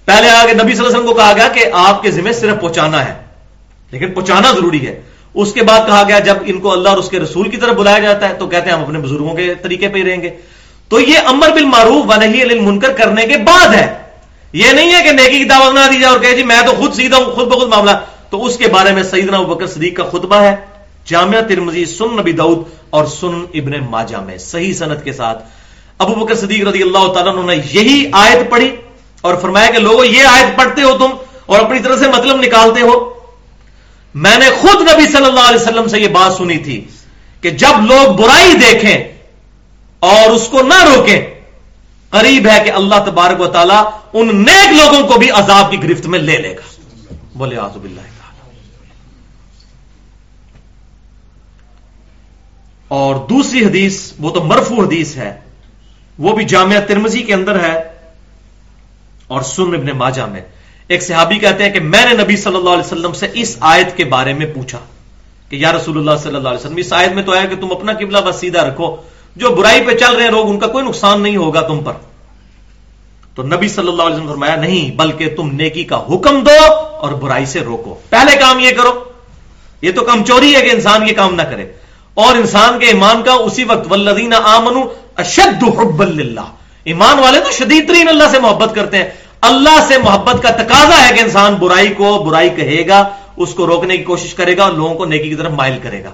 پہلے 0.08 0.30
آگے 0.30 0.54
نبی 0.54 0.74
صلی 0.74 0.86
اللہ 0.86 0.88
علیہ 0.88 0.98
وسلم 0.98 1.06
کو 1.06 1.14
کہا 1.14 1.34
گیا 1.36 1.48
کہ 1.48 1.66
آپ 1.74 2.02
کے 2.02 2.12
ذمہ 2.12 2.32
صرف 2.32 2.60
پہنچانا 2.62 3.04
ہے، 3.06 3.14
لیکن 3.92 4.12
پہنچانا 4.14 4.52
ضروری 4.52 4.86
ہے۔ 4.88 5.02
اس 5.36 5.54
کے 5.54 5.64
بعد 5.64 5.88
کہا 5.88 6.04
گیا 6.08 6.20
جب 6.20 6.38
ان 6.46 6.60
کو 6.60 6.72
اللہ 6.72 6.90
اور 6.90 6.98
اس 6.98 7.10
کے 7.10 7.20
رسول 7.20 7.50
کی 7.50 7.58
طرف 7.58 7.76
بلایا 7.76 8.00
جاتا 8.00 8.30
ہے، 8.30 8.34
تو 8.34 8.48
کہتے 8.48 8.70
ہیں 8.70 8.76
ہم 8.76 8.84
اپنے 8.84 9.00
بزرگوں 9.00 9.34
کے 9.36 9.54
طریقے 9.62 9.88
پہ 9.88 9.98
ہی 9.98 10.04
رہیں 10.04 10.22
گے۔ 10.22 10.30
تو 10.92 11.00
یہ 11.00 11.28
امر 11.28 11.52
بل 11.52 11.66
معروف 11.66 12.06
و 12.06 12.20
نہیں 12.20 12.60
منکر 12.62 12.92
کرنے 12.94 13.26
کے 13.28 13.38
بعد 13.46 13.74
ہے۔ 13.76 13.88
یہ 14.56 14.72
نہیں 14.72 14.94
ہے 14.94 15.04
کہ 15.04 15.12
نیکی 15.12 15.38
کی 15.38 15.44
دعوت 15.44 15.74
نہ 15.74 15.80
دی 15.92 16.00
جائے 16.00 16.14
اور 16.14 16.20
کہ 16.20 16.36
جی 16.36 16.44
میں 16.44 16.62
تو 16.66 16.72
خود 16.72 16.94
سیدھا 16.94 17.18
ہوں، 17.18 17.26
خود 17.26 17.48
بخود 17.48 17.68
معاملہ۔ 17.68 17.92
تو 18.30 18.46
اس 18.46 18.58
کے 18.58 18.68
بارے 18.68 18.92
میں 18.92 19.04
سیدنا 19.04 19.42
بکر 19.42 19.68
صدیق 19.68 19.98
کا 19.98 20.04
خطبہ 20.04 20.36
ہے۔ 20.36 20.56
جامعہ 21.06 21.42
ترمزی 21.42 21.86
سن 21.86 22.16
نبی 22.16 22.32
دعود 22.32 22.64
اور 22.90 23.06
سن 23.06 23.46
ابن 23.54 23.72
ماجہ 23.90 24.18
میں 24.18 24.38
صحیح 24.38 24.74
صنعت 24.74 25.04
کے 25.04 25.14
ساتھ۔ 25.14 25.44
ابو 25.98 26.26
بکر 26.26 26.36
صدیق 26.36 26.68
رضی 26.68 26.82
اللہ 26.82 27.14
تعالیٰ 27.14 27.46
نے 27.46 27.56
یہی 27.56 28.10
آیت 28.12 28.52
پڑھی 28.52 28.76
اور 29.22 29.36
فرمایا 29.36 29.72
کہ 29.72 29.78
لوگوں 29.78 30.06
یہ 30.06 30.24
آیت 30.28 30.58
پڑھتے 30.58 30.82
ہو 30.82 30.98
تم 30.98 31.10
اور 31.46 31.60
اپنی 31.60 31.80
طرح 31.80 31.98
سے 31.98 32.08
مطلب 32.08 32.36
نکالتے 32.36 32.82
ہو۔ 32.82 33.14
میں 34.16 34.38
نے 34.38 34.46
خود 34.62 34.82
نبی 34.82 35.06
صلی 35.06 35.26
اللہ 35.26 35.40
علیہ 35.40 35.62
وسلم 35.62 35.88
سے 35.88 36.00
یہ 36.00 36.08
بات 36.08 36.34
سنی 36.34 36.58
تھی 36.58 36.86
کہ 37.42 37.50
جب 37.50 37.86
لوگ 37.86 38.12
برائی 38.12 38.54
دیکھیں 38.54 38.98
اور 40.00 40.30
اس 40.30 40.48
کو 40.48 40.62
نہ 40.62 40.84
روکیں 40.84 41.35
قریب 42.10 42.48
ہے 42.48 42.60
کہ 42.66 42.72
اللہ 42.72 43.04
تبارک 43.06 43.42
و 43.42 43.48
تعالیٰ 43.48 43.84
ان 44.14 44.36
نیک 44.36 44.74
لوگوں 44.74 45.08
کو 45.08 45.20
بھی 45.20 45.30
عذاب 45.30 45.72
کی 45.72 45.84
گرفت 45.84 46.06
میں 46.06 46.20
لے 46.20 46.38
لے 46.38 46.56
گا۔ 46.56 47.16
بولے 47.36 47.58
آزب 47.58 47.84
اللہ 47.84 48.02
اور 52.88 53.16
دوسری 53.16 53.66
حدیث، 53.66 54.12
وہ 54.20 54.30
تو 54.30 54.44
مرفو 54.44 54.82
حدیث 54.82 55.16
ہے، 55.18 55.40
وہ 56.20 56.36
بھی 56.36 56.46
جامعہ 56.46 56.80
ترمزی 56.80 57.22
کے 57.22 57.34
اندر 57.34 57.60
ہے 57.60 57.82
اور 59.28 59.42
سن 59.42 59.74
ابن 59.74 59.90
ماجہ 59.98 60.26
میں۔ 60.26 60.42
ایک 60.88 61.04
صحابی 61.04 61.40
کہتے 61.40 61.64
ہیں 61.64 61.72
کہ 61.72 61.80
میں 61.80 62.06
نے 62.06 62.14
نبی 62.24 62.38
صلی 62.38 62.56
اللہ 62.56 62.70
علیہ 62.70 62.86
وسلم 62.86 63.14
سے 63.14 63.28
اس 63.34 63.56
آیت 63.60 63.98
کے 63.98 64.06
بارے 64.06 64.34
میں 64.34 64.46
پوچھا 64.46 64.80
کہ 65.50 65.56
یا 65.56 65.72
رسول 65.72 65.98
اللہ 65.98 66.22
صلی 66.24 66.36
اللہ 66.36 66.50
علیہ 66.50 66.60
وسلم، 66.60 66.78
اس 66.78 66.94
آیت 66.94 67.12
میں 67.12 67.24
تو 67.24 67.32
آیا 67.32 67.46
کہ 67.46 67.56
تم 67.56 67.72
اپنا 67.72 67.94
قبلہ 67.94 68.18
بس 68.26 68.36
سیدھا 68.36 68.68
رکھو۔ 68.68 68.96
جو 69.36 69.50
برائی 69.50 69.82
پہ 69.82 69.96
چل 69.96 70.16
رہے 70.16 70.24
ہیں 70.24 70.32
لوگ، 70.32 70.50
ان 70.50 70.60
کا 70.60 70.68
کوئی 70.68 70.86
نقصان 70.86 71.22
نہیں 71.22 71.38
ہوگا 71.38 71.62
تم 71.62 71.80
پر۔ 71.84 71.94
تو 73.36 73.44
نبی 73.44 73.68
صلی 73.68 73.88
اللہ 73.88 74.04
علیہ 74.04 74.16
وسلم 74.16 74.28
فرمایا، 74.28 74.56
نہیں، 74.56 74.96
بلکہ 74.96 75.36
تم 75.36 75.52
نیکی 75.52 75.84
کا 75.84 75.98
حکم 75.98 76.44
دو 76.44 76.74
اور 76.74 77.12
برائی 77.12 77.46
سے 77.46 77.60
روکو۔ 77.60 77.96
پہلے 78.10 78.38
کام 78.38 78.60
یہ 78.60 78.72
کرو۔ 78.72 79.04
یہ 79.82 79.92
تو 79.92 80.02
کم 80.02 80.24
چوری 80.24 80.56
ہے 80.56 80.62
کہ 80.62 80.72
انسان 80.72 81.08
یہ 81.08 81.14
کام 81.14 81.36
نہ 81.36 81.42
کرے۔ 81.42 81.66
اور 82.14 82.36
انسان 82.36 82.80
کے 82.80 82.86
ایمان 82.86 83.24
کا 83.24 83.34
اسی 83.34 83.64
وقت 83.64 83.92
ولدین 83.92 84.34
آمن 84.34 84.82
اشد 85.18 85.64
حب 85.64 86.02
اللہ 86.02 86.40
ایمان 86.84 87.20
والے 87.20 87.40
تو 87.40 87.52
شدید 87.52 87.88
ترین 87.88 88.08
اللہ 88.08 88.24
سے 88.32 88.40
محبت 88.40 88.76
کرتے 88.76 88.98
ہیں۔ 88.98 89.10
اللہ 89.42 89.86
سے 89.88 89.98
محبت 89.98 90.44
کا 90.44 90.50
تقاضا 90.50 91.10
ہے 91.10 91.14
کہ 91.14 91.20
انسان 91.20 91.56
برائی 91.56 91.88
کو 91.88 92.24
برائی 92.30 92.50
کہے 92.50 92.88
گا، 92.88 93.10
اس 93.38 93.54
کو 93.54 93.68
روکنے 93.68 93.98
کی 93.98 94.04
کوشش 94.04 94.34
کرے 94.34 94.58
گا 94.58 94.64
اور 94.64 94.72
لوگوں 94.72 94.96
کو 94.96 95.06
نیکی 95.06 95.30
کی 95.30 95.36
طرف 95.36 95.52
مائل 95.52 95.80
کرے 95.84 96.04
گا۔ 96.04 96.10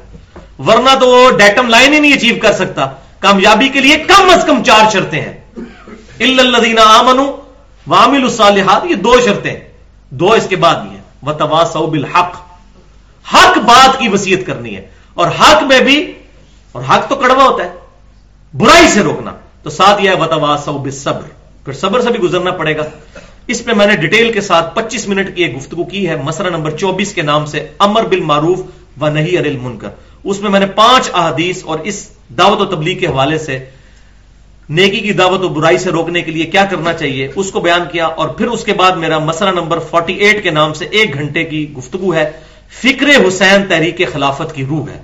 ورنہ 0.67 0.89
تو 0.99 1.07
وہ 1.07 1.31
ڈیٹم 1.31 1.69
لائن 1.69 1.93
ہی 1.93 1.99
نہیں 1.99 2.13
اچیو 2.13 2.35
کر 2.41 2.51
سکتا۔ 2.51 2.89
کامیابی 3.21 3.67
کے 3.67 3.79
لیے 3.79 3.97
کم 3.97 4.29
از 4.29 4.43
کم 4.47 4.63
چار 4.63 4.89
شرطیں 4.91 5.21
ہیں۔ 5.21 5.41
الدین 6.19 6.79
آمن 6.79 7.19
وامل 7.87 8.23
الصالحات، 8.23 8.85
یہ 8.85 8.95
دو 8.95 9.19
شرطیں 9.25 9.59
دو 10.09 10.31
اس 10.31 10.47
کے 10.49 10.55
بعد 10.55 10.75
بھی 10.75 10.89
ہیں 10.89 11.01
وہ 11.21 11.87
بالحق۔ 11.87 12.35
حق 13.33 13.57
بات 13.57 13.99
کی 13.99 14.07
وسیعت 14.07 14.45
کرنی 14.45 14.75
ہے۔ 14.75 14.87
اور 15.13 15.27
حق 15.27 15.63
میں 15.63 15.81
بھی، 15.81 16.13
اور 16.71 16.83
حق 16.89 17.09
تو 17.09 17.15
کڑوا 17.15 17.43
ہوتا 17.43 17.63
ہے۔ 17.63 17.69
برائی 18.53 18.87
سے 18.87 18.99
روکنا۔ 18.99 19.31
تو 19.63 19.69
ساتھ 19.69 20.01
یہ 20.01 20.09
ہے 20.09 20.15
وتوا 20.15 20.71
بالصبر۔ 20.71 21.21
پھر 21.65 21.73
صبر 21.73 22.01
سے 22.01 22.09
بھی 22.09 22.19
گزرنا 22.19 22.51
پڑے 22.51 22.77
گا۔ 22.77 22.83
اس 23.47 23.65
پہ 23.65 23.73
میں 23.73 23.87
نے 23.87 23.95
ڈیٹیل 23.95 24.31
کے 24.31 24.41
ساتھ 24.41 24.75
پچیس 24.75 25.07
منٹ 25.07 25.35
کی 25.35 25.43
ایک 25.43 25.57
گفتگو 25.57 25.83
کی 25.83 26.09
ہے۔ 26.09 26.15
مسئلہ 26.15 26.49
نمبر 26.49 26.77
چوبیس 26.77 27.13
کے 27.13 27.21
نام 27.21 27.45
سے 27.45 27.67
امر 27.79 28.03
بل 28.03 28.19
معروف 28.19 28.59
و 29.01 29.09
نہیں 29.09 29.37
ارل 29.37 29.57
منکر 29.57 29.89
اس 30.23 30.39
میں 30.39 30.49
میں 30.49 30.59
نے 30.59 30.65
پانچ 30.65 31.09
احادیث 31.13 31.63
اور 31.65 31.79
اس 31.79 32.09
دعوت 32.37 32.61
و 32.61 32.65
تبلیغ 32.65 32.97
کے 32.97 33.07
حوالے 33.07 33.37
سے 33.37 33.59
نیکی 34.69 34.99
کی 34.99 35.13
دعوت 35.13 35.41
و 35.41 35.47
برائی 35.47 35.77
سے 35.77 35.89
روکنے 35.91 36.21
کے 36.21 36.31
لیے 36.31 36.43
کیا 36.43 36.65
کرنا 36.65 36.93
چاہیے، 36.93 37.31
اس 37.35 37.51
کو 37.51 37.59
بیان 37.59 37.81
کیا 37.91 38.05
اور 38.05 38.27
پھر 38.27 38.47
اس 38.47 38.63
کے 38.63 38.73
بعد 38.73 38.91
میرا 38.91 39.19
مسئلہ 39.19 39.49
نمبر 39.49 39.79
48 39.79 40.41
کے 40.43 40.49
نام 40.49 40.73
سے 40.73 40.85
ایک 40.85 41.13
گھنٹے 41.13 41.43
کی 41.43 41.73
گفتگو 41.77 42.13
ہے۔ 42.13 42.31
فکر 42.81 43.27
حسین 43.27 43.63
تحریک 43.69 44.01
خلافت 44.13 44.55
کی 44.55 44.65
روح 44.65 44.89
ہے 44.89 45.01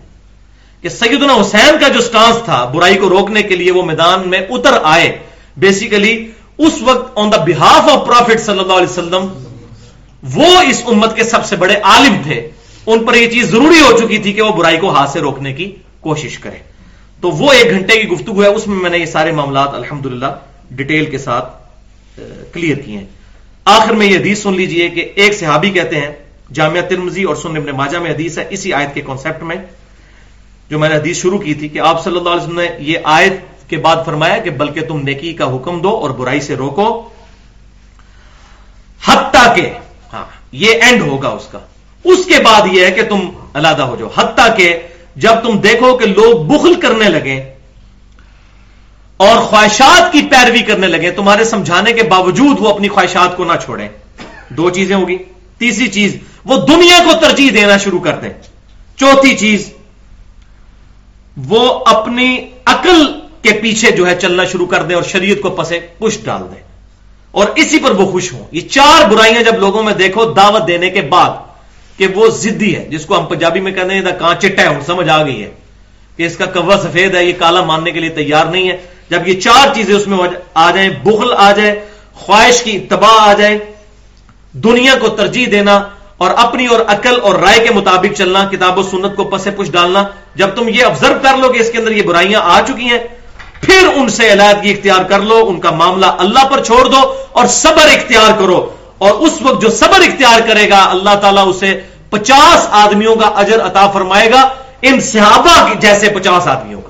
کہ 0.81 0.89
سیدنا 0.89 1.33
حسین 1.41 1.77
کا 1.79 1.87
جو 1.87 2.01
سٹانس 2.01 2.37
تھا 2.45 2.65
برائی 2.65 2.95
کو 2.95 3.09
روکنے 3.09 3.43
کے 3.43 3.55
لیے 3.55 3.71
وہ 3.71 3.83
میدان 3.83 4.29
میں 4.29 4.39
اتر 4.49 4.77
آئے۔ 4.83 5.17
بیسیکلی 5.57 6.31
اس 6.57 6.81
وقت 6.81 7.11
آن 7.15 7.31
دا 7.31 7.37
بہاف 7.37 7.89
آف 7.89 8.07
پروفٹ 8.07 8.39
صلی 8.39 8.59
اللہ 8.59 8.73
علیہ 8.73 8.91
وسلم 8.91 9.27
وہ 10.35 10.61
اس 10.61 10.83
امت 10.85 11.15
کے 11.15 11.23
سب 11.23 11.45
سے 11.45 11.55
بڑے 11.55 11.75
عالم 11.75 12.21
تھے۔ 12.23 12.49
ان 12.85 13.05
پر 13.05 13.15
یہ 13.15 13.29
چیز 13.29 13.51
ضروری 13.51 13.79
ہو 13.79 13.97
چکی 13.97 14.17
تھی 14.17 14.33
کہ 14.33 14.41
وہ 14.41 14.53
برائی 14.53 14.77
کو 14.77 14.89
ہاتھ 14.89 15.09
سے 15.09 15.19
روکنے 15.19 15.53
کی 15.53 15.75
کوشش 15.99 16.39
کرے۔ 16.39 16.76
تو 17.21 17.31
وہ 17.31 17.51
ایک 17.53 17.69
گھنٹے 17.69 17.99
کی 18.01 18.07
گفتگو 18.07 18.43
ہے، 18.43 18.47
اس 18.47 18.67
میں 18.67 18.77
میں 18.77 18.89
نے 18.89 18.97
یہ 18.97 19.05
سارے 19.05 19.31
معاملات 19.31 19.73
الحمد 19.73 20.07
ڈیٹیل 20.71 21.05
کے 21.05 21.17
ساتھ 21.17 21.49
کلیئر 22.53 22.77
کیے 22.77 22.97
ہیں۔ 22.97 23.05
آخر 23.65 23.93
میں 23.93 24.07
یہ 24.07 24.17
حدیث 24.17 24.41
سن 24.43 24.53
لیجیے 24.53 24.87
کہ 24.89 25.11
ایک 25.15 25.33
صحابی 25.39 25.69
کہتے 25.69 25.95
ہیں، 25.95 26.11
جامعہ 26.53 26.81
ترمزی 26.81 27.23
اور 27.23 27.35
سن 27.35 27.57
ابن 27.57 27.69
ماجہ 27.75 27.97
میں 27.97 28.11
حدیث 28.11 28.37
ہے، 28.37 28.45
اسی 28.49 28.73
آیت 28.73 28.93
کے 28.93 29.01
کانسیپٹ 29.01 29.43
میں، 29.43 29.55
جو 30.69 30.79
میں 30.79 30.89
نے 30.89 30.95
حدیث 30.95 31.21
شروع 31.21 31.37
کی 31.37 31.53
تھی 31.53 31.67
کہ 31.67 31.79
آپ 31.79 32.03
صلی 32.03 32.17
اللہ 32.17 32.29
علیہ 32.29 32.43
وسلم 32.43 32.59
نے 32.59 32.67
یہ 32.79 32.97
آیت 33.03 33.69
کے 33.69 33.77
بعد 33.77 34.05
فرمایا 34.05 34.37
کہ 34.37 34.49
بلکہ 34.49 34.81
تم 34.81 34.99
نیکی 34.99 35.33
کا 35.33 35.55
حکم 35.55 35.79
دو 35.79 35.89
اور 35.89 36.09
برائی 36.09 36.41
سے 36.41 36.55
روکو۔ 36.55 36.87
حتیٰ 39.05 39.55
کہ 39.55 39.69
ہاں 40.13 40.25
یہ 40.51 40.73
اینڈ 40.81 41.01
ہوگا 41.01 41.29
اس 41.29 41.47
کا۔ 41.51 41.59
اس 42.03 42.25
کے 42.25 42.43
بعد 42.43 42.61
یہ 42.71 42.85
ہے 42.85 42.91
کہ 42.91 43.03
تم 43.03 43.19
علیحدہ 43.53 43.81
ہو 43.81 43.95
جاؤ۔ 43.95 44.09
حتیٰ 44.15 44.57
کہ 44.57 44.79
جب 45.17 45.33
تم 45.43 45.57
دیکھو 45.57 45.97
کہ 45.97 46.05
لوگ 46.05 46.43
بخل 46.43 46.73
کرنے 46.73 47.09
لگے 47.09 47.53
اور 49.17 49.37
خواہشات 49.37 50.13
کی 50.13 50.21
پیروی 50.21 50.61
کرنے 50.61 50.87
لگے، 50.87 51.11
تمہارے 51.11 51.43
سمجھانے 51.43 51.93
کے 51.93 52.03
باوجود 52.03 52.57
وہ 52.59 52.69
اپنی 52.69 52.87
خواہشات 52.87 53.37
کو 53.37 53.43
نہ 53.43 53.53
چھوڑیں۔ 53.65 53.87
دو 54.49 54.69
چیزیں 54.69 54.95
ہوگی۔ 54.95 55.17
تیسری 55.57 55.87
چیز، 55.87 56.17
وہ 56.45 56.55
دنیا 56.67 56.99
کو 57.03 57.11
ترجیح 57.21 57.49
دینا 57.53 57.77
شروع 57.77 57.99
کر 57.99 58.15
دیں۔ 58.15 58.29
چوتھی 58.95 59.37
چیز، 59.37 59.73
وہ 61.47 61.83
اپنی 61.85 62.49
عقل 62.65 63.19
کے 63.41 63.51
پیچھے 63.51 63.91
جو 63.91 64.07
ہے 64.07 64.15
چلنا 64.15 64.45
شروع 64.45 64.67
کر 64.67 64.83
دیں 64.83 64.95
اور 64.95 65.03
شریعت 65.03 65.37
کو 65.41 65.49
پسے 65.49 65.79
پش 65.79 66.17
ڈال 66.23 66.41
دیں۔ 66.41 66.63
اور 67.31 67.45
اسی 67.55 67.79
پر 67.79 67.91
وہ 67.91 68.11
خوش 68.11 68.33
ہوں۔ 68.33 68.45
یہ 68.51 68.61
چار 68.61 69.09
برائیاں 69.09 69.43
جب 69.43 69.59
لوگوں 69.59 69.83
میں 69.83 69.93
دیکھو، 69.93 70.33
دعوت 70.33 70.67
دینے 70.67 70.89
کے 70.89 71.01
بعد۔ 71.01 71.46
کہ 71.97 72.07
وہ 72.15 72.27
زدی 72.29 72.75
ہے، 72.75 72.83
جس 72.89 73.05
کو 73.05 73.17
ہم 73.17 73.25
پنجابی 73.25 73.59
میں 73.59 73.71
کہتے 73.71 73.93
ہیں 73.95 74.01
کہاں 74.19 74.33
چٹا 74.41 74.63
ہے 74.63 74.77
سمجھ 74.85 75.09
آ 75.09 75.23
گئی 75.25 75.43
ہے 75.43 75.49
کہ 76.17 76.23
اس 76.23 76.35
کا 76.37 76.45
کوا 76.45 76.77
سفید 76.83 77.15
ہے، 77.15 77.23
یہ 77.23 77.33
کالا 77.39 77.61
ماننے 77.63 77.91
کے 77.91 77.99
لیے 77.99 78.09
تیار 78.09 78.45
نہیں 78.45 78.69
ہے۔ 78.69 78.77
جب 79.09 79.27
یہ 79.27 79.39
چار 79.39 79.73
چیزیں 79.75 79.95
اس 79.95 80.07
میں 80.07 80.17
آ 80.53 80.69
جائیں، 80.71 80.89
بخل 81.03 81.33
آ 81.37 81.51
جائے، 81.51 81.73
خواہش 82.15 82.61
کی 82.63 82.77
تباہ 82.89 83.19
آ 83.19 83.33
جائے، 83.33 83.57
دنیا 84.53 84.93
کو 85.01 85.09
ترجیح 85.09 85.45
دینا 85.51 85.75
اور 86.17 86.31
اپنی 86.37 86.65
اور 86.65 86.79
عقل 86.87 87.19
اور 87.21 87.35
رائے 87.35 87.59
کے 87.59 87.73
مطابق 87.73 88.17
چلنا، 88.17 88.43
کتاب 88.51 88.77
و 88.77 88.83
سنت 88.83 89.15
کو 89.15 89.23
پسے 89.23 89.51
پش 89.51 89.71
ڈالنا، 89.71 90.03
جب 90.35 90.55
تم 90.55 90.69
یہ 90.69 90.83
آبزرو 90.83 91.17
کر 91.21 91.37
لو 91.37 91.51
کہ 91.53 91.59
اس 91.59 91.71
کے 91.71 91.77
اندر 91.77 91.91
یہ 91.91 92.01
برائیاں 92.01 92.41
آ 92.43 92.59
چکی 92.67 92.89
ہیں، 92.89 92.99
پھر 93.61 93.87
ان 93.95 94.09
سے 94.09 94.31
علیحدگی 94.33 94.71
اختیار 94.71 95.03
کر 95.03 95.19
لو، 95.19 95.37
ان 95.47 95.59
کا 95.59 95.71
معاملہ 95.71 96.05
اللہ 96.17 96.47
پر 96.49 96.63
چھوڑ 96.63 96.83
دو 96.85 97.01
اور 97.31 97.45
صبر 97.45 97.87
اختیار 97.87 98.31
کرو۔ 98.39 98.59
اور 98.97 99.11
اس 99.11 99.33
وقت 99.41 99.61
جو 99.61 99.69
صبر 99.69 99.99
اختیار 99.99 100.39
کرے 100.47 100.69
گا، 100.69 100.87
اللہ 100.89 101.15
تعالیٰ 101.21 101.47
اسے 101.47 101.81
پچاس 102.09 102.67
آدمیوں 102.71 103.15
کا 103.15 103.25
اجر 103.25 103.61
عطا 103.61 103.91
فرمائے 103.91 104.31
گا۔ 104.31 104.49
ان 104.81 105.01
صحابہ 105.01 105.73
جیسے 105.79 106.09
پچاس 106.09 106.47
آدمیوں 106.47 106.81
کا۔ 106.81 106.89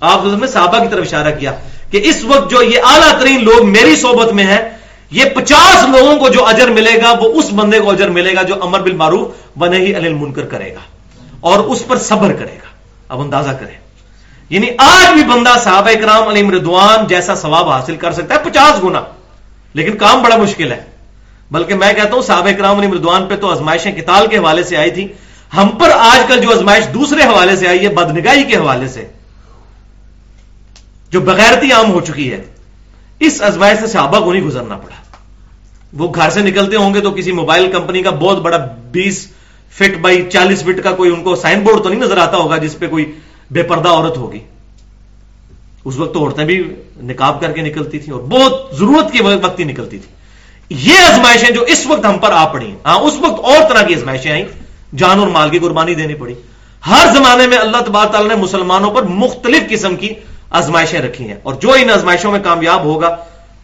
آپ 0.00 0.18
نے 0.24 0.46
صحابہ 0.46 0.78
کی 0.78 0.88
طرف 0.90 1.06
اشارہ 1.06 1.34
کیا 1.38 1.52
کہ 1.90 2.00
اس 2.04 2.24
وقت 2.24 2.50
جو 2.50 2.62
یہ 2.62 2.78
اعلیٰ 2.86 3.20
ترین 3.20 3.44
لوگ 3.44 3.70
میری 3.70 3.96
صحبت 3.96 4.32
میں 4.32 4.44
ہیں، 4.44 4.70
یہ 5.10 5.24
پچاس 5.24 5.98
لوگوں 5.98 6.16
کو 6.16 6.28
جو 6.28 6.46
اجر 6.46 6.68
ملے 6.68 7.02
گا، 7.02 7.10
وہ 7.10 7.32
اس 7.32 7.44
بندے 7.52 7.80
کو 7.80 7.90
اجر 7.90 8.08
ملے 8.08 8.34
گا 8.34 8.42
جو 8.42 8.54
امر 8.62 8.80
بالمعروف 8.80 9.58
بنے 9.58 9.76
ہی 9.76 9.94
انل 9.94 10.14
منکر 10.14 10.42
کرے 10.42 10.74
گا 10.74 10.80
اور 11.40 11.58
اس 11.58 11.86
پر 11.86 11.98
صبر 11.98 12.32
کرے 12.32 12.54
گا۔ 12.54 12.68
اب 13.08 13.20
اندازہ 13.20 13.50
کریں۔ 13.50 13.74
یعنی 14.50 14.66
آج 14.78 15.12
بھی 15.12 15.24
بندہ 15.24 15.54
صحابہ 15.64 15.90
کرام 16.00 16.28
علی 16.28 16.42
مردوان 16.42 17.06
جیسا 17.06 17.34
ثواب 17.34 17.68
حاصل 17.68 17.96
کر 17.96 18.12
سکتا 18.12 18.34
ہے، 18.34 18.50
پچاس 18.50 18.84
گنا۔ 18.84 19.00
لیکن 19.74 19.96
کام 19.96 20.22
بڑا 20.22 20.36
مشکل 20.36 20.72
ہے۔ 20.72 20.95
بلکہ 21.50 21.74
میں 21.74 21.92
کہتا 21.92 22.14
ہوں 22.14 22.22
صحابہ 22.22 22.50
کرام 22.50 22.78
علی 22.78 22.86
مردوان 22.86 23.26
پہ 23.26 23.36
تو 23.36 23.50
ازمائشیں 23.50 23.92
کتال 23.92 24.26
کے 24.26 24.38
حوالے 24.38 24.62
سے 24.62 24.76
آئی 24.76 24.90
تھی۔ 24.90 25.06
ہم 25.56 25.68
پر 25.80 25.90
آج 25.90 26.26
کل 26.28 26.40
جو 26.40 26.50
ازمائش 26.50 26.84
دوسرے 26.94 27.22
حوالے 27.22 27.56
سے 27.56 27.68
آئی 27.68 27.84
ہے 27.84 27.88
بدنگاہی 27.88 28.42
کے 28.42 28.56
حوالے 28.56 28.88
سے، 28.88 29.06
جو 31.12 31.20
بغیرتی 31.20 31.72
عام 31.72 31.90
ہو 31.90 32.00
چکی 32.00 32.30
ہے، 32.32 32.42
اس 33.20 33.40
ازمائش 33.42 33.78
سے 33.80 33.86
صحابہ 33.86 34.20
کو 34.20 34.32
نہیں 34.32 34.44
گزرنا 34.44 34.76
پڑا۔ 34.76 34.96
وہ 35.92 36.08
گھر 36.14 36.30
سے 36.30 36.40
نکلتے 36.40 36.76
ہوں 36.76 36.94
گے 36.94 37.00
تو 37.00 37.10
کسی 37.10 37.32
موبائل 37.32 37.70
کمپنی 37.72 38.02
کا 38.02 38.10
بہت 38.10 38.38
بڑا 38.38 38.56
بیس 38.90 39.26
فٹ 39.72 39.96
بائی 40.00 40.22
چالیس 40.32 40.62
فٹ 40.62 40.82
کا 40.82 40.92
کوئی 40.92 41.10
ان 41.10 41.22
کو 41.22 41.34
سائن 41.36 41.60
بورڈ 41.60 41.82
تو 41.82 41.88
نہیں 41.88 42.00
نظر 42.00 42.16
آتا 42.16 42.36
ہوگا 42.36 42.56
جس 42.56 42.78
پہ 42.78 42.86
کوئی 42.86 43.04
بے 43.50 43.62
پردہ 43.62 43.88
عورت 43.88 44.16
ہوگی۔ 44.16 44.38
اس 45.84 45.96
وقت 45.96 46.14
تو 46.14 46.20
عورتیں 46.20 46.44
بھی 46.44 46.62
نکاب 47.02 47.40
کر 47.40 47.52
کے 47.52 47.62
نکلتی 47.62 47.98
تھیں 47.98 48.14
اور 48.14 48.22
بہت 48.22 48.76
ضرورت 48.78 49.12
کی 49.12 49.22
وقت 49.22 49.58
ہی 49.58 49.64
نکلتی 49.64 49.98
تھی 49.98 50.14
یہ 50.70 50.98
ازمائشیں 50.98 51.54
جو 51.54 51.62
اس 51.62 51.86
وقت 51.86 52.06
ہم 52.06 52.18
پر 52.18 52.32
آ 52.32 52.46
پڑی 52.48 52.74
ہاں 52.84 52.98
اس 52.98 53.14
وقت 53.20 53.44
اور 53.44 53.70
طرح 53.70 53.82
کی 53.82 53.94
ازمائشیں 53.94 54.32
آئیں۔ 54.32 54.44
جان 54.96 55.18
اور 55.18 55.28
مال 55.28 55.50
کی 55.50 55.58
قربانی 55.58 55.94
دینی 55.94 56.14
پڑی۔ 56.14 56.34
ہر 56.86 57.06
زمانے 57.14 57.46
میں 57.46 57.58
اللہ 57.58 57.76
تبار 57.76 58.06
تعالیٰ 58.06 58.28
نے 58.28 58.34
مسلمانوں 58.34 58.90
پر 58.90 59.02
مختلف 59.02 59.70
قسم 59.70 59.96
کی 59.96 60.08
آزمائشیں 60.50 61.00
رکھی 61.00 61.28
ہیں۔ 61.28 61.36
اور 61.42 61.54
جو 61.54 61.72
ان 61.72 61.90
آزمائشوں 61.90 62.32
میں 62.32 62.40
کامیاب 62.44 62.84
ہوگا، 62.84 63.16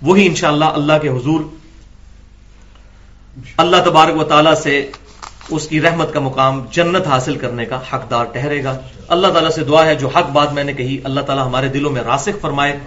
وہی 0.03 0.27
انشاءاللہ 0.27 0.65
اللہ 0.65 0.93
کے 1.03 1.09
حضور 1.09 1.41
اللہ 3.57 3.77
تبارک 3.85 4.21
و 4.21 4.25
تعالیٰ 4.25 4.55
سے 4.55 4.91
اس 5.49 5.69
کی 5.69 5.81
رحمت 5.81 6.13
کا 6.13 6.21
مقام 6.21 6.65
جنت 6.71 7.07
حاصل 7.07 7.37
کرنے 7.37 7.65
کا 7.65 7.79
حقدار 7.93 8.25
ٹہرے 8.25 8.65
گا۔ 8.65 8.81
اللہ 9.09 9.27
تعالیٰ 9.27 9.51
سے 9.51 9.65
دعا 9.65 9.87
ہے، 9.87 9.95
جو 9.95 10.09
حق 10.09 10.31
بات 10.31 10.53
میں 10.53 10.65
نے 10.65 10.73
کہی، 10.73 10.99
اللہ 11.05 11.21
تعالیٰ 11.21 11.47
ہمارے 11.47 11.69
دلوں 11.69 11.91
میں 11.91 12.03
راسخ 12.03 12.41
فرمائے۔ 12.41 12.79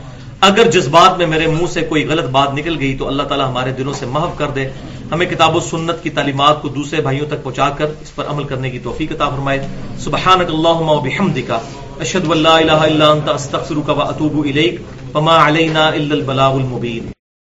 اگر 0.45 0.71
جذبات 0.71 1.17
میں 1.17 1.27
میرے 1.27 1.47
منہ 1.47 1.65
سے 1.65 1.81
کوئی 1.81 2.07
غلط 2.07 2.25
بات 2.25 2.53
نکل 2.53 2.79
گئی 2.79 2.97
تو 2.97 3.07
اللہ 3.07 3.23
تعالیٰ 3.23 3.47
ہمارے 3.47 3.71
دلوں 3.71 3.93
سے 3.93 4.05
محو 4.05 4.29
کر 4.37 4.47
دے۔ 4.47 4.69
ہمیں 5.11 5.25
کتاب 5.25 5.55
و 5.55 5.59
سنت 5.59 6.03
کی 6.03 6.09
تعلیمات 6.09 6.61
کو 6.61 6.67
دوسرے 6.67 7.01
بھائیوں 7.01 7.25
تک 7.25 7.43
پہنچا 7.43 7.69
کر 7.69 7.85
اس 8.01 8.15
پر 8.15 8.23
عمل 8.27 8.43
کرنے 8.43 8.69
کی 8.69 8.79
توفیق 8.79 9.11
عطا 9.11 9.29
فرمائے۔ 9.29 9.67
سبحانک 9.99 10.49
اللہم 10.49 10.89
و 10.89 10.99
بحمدکا 10.99 11.59
اشہد 11.99 12.27
واللہ 12.27 12.57
الہ 12.63 12.71
الا 12.71 13.11
انت، 13.11 13.29
استغفرک 13.29 13.89
و 13.89 14.01
اتوب 14.01 14.45
الیک۔ 14.45 14.81
وما 15.15 15.47
علینا 15.47 15.87
الا 15.87 16.15
البلاغ 16.15 16.53
المبین۔ 16.53 17.14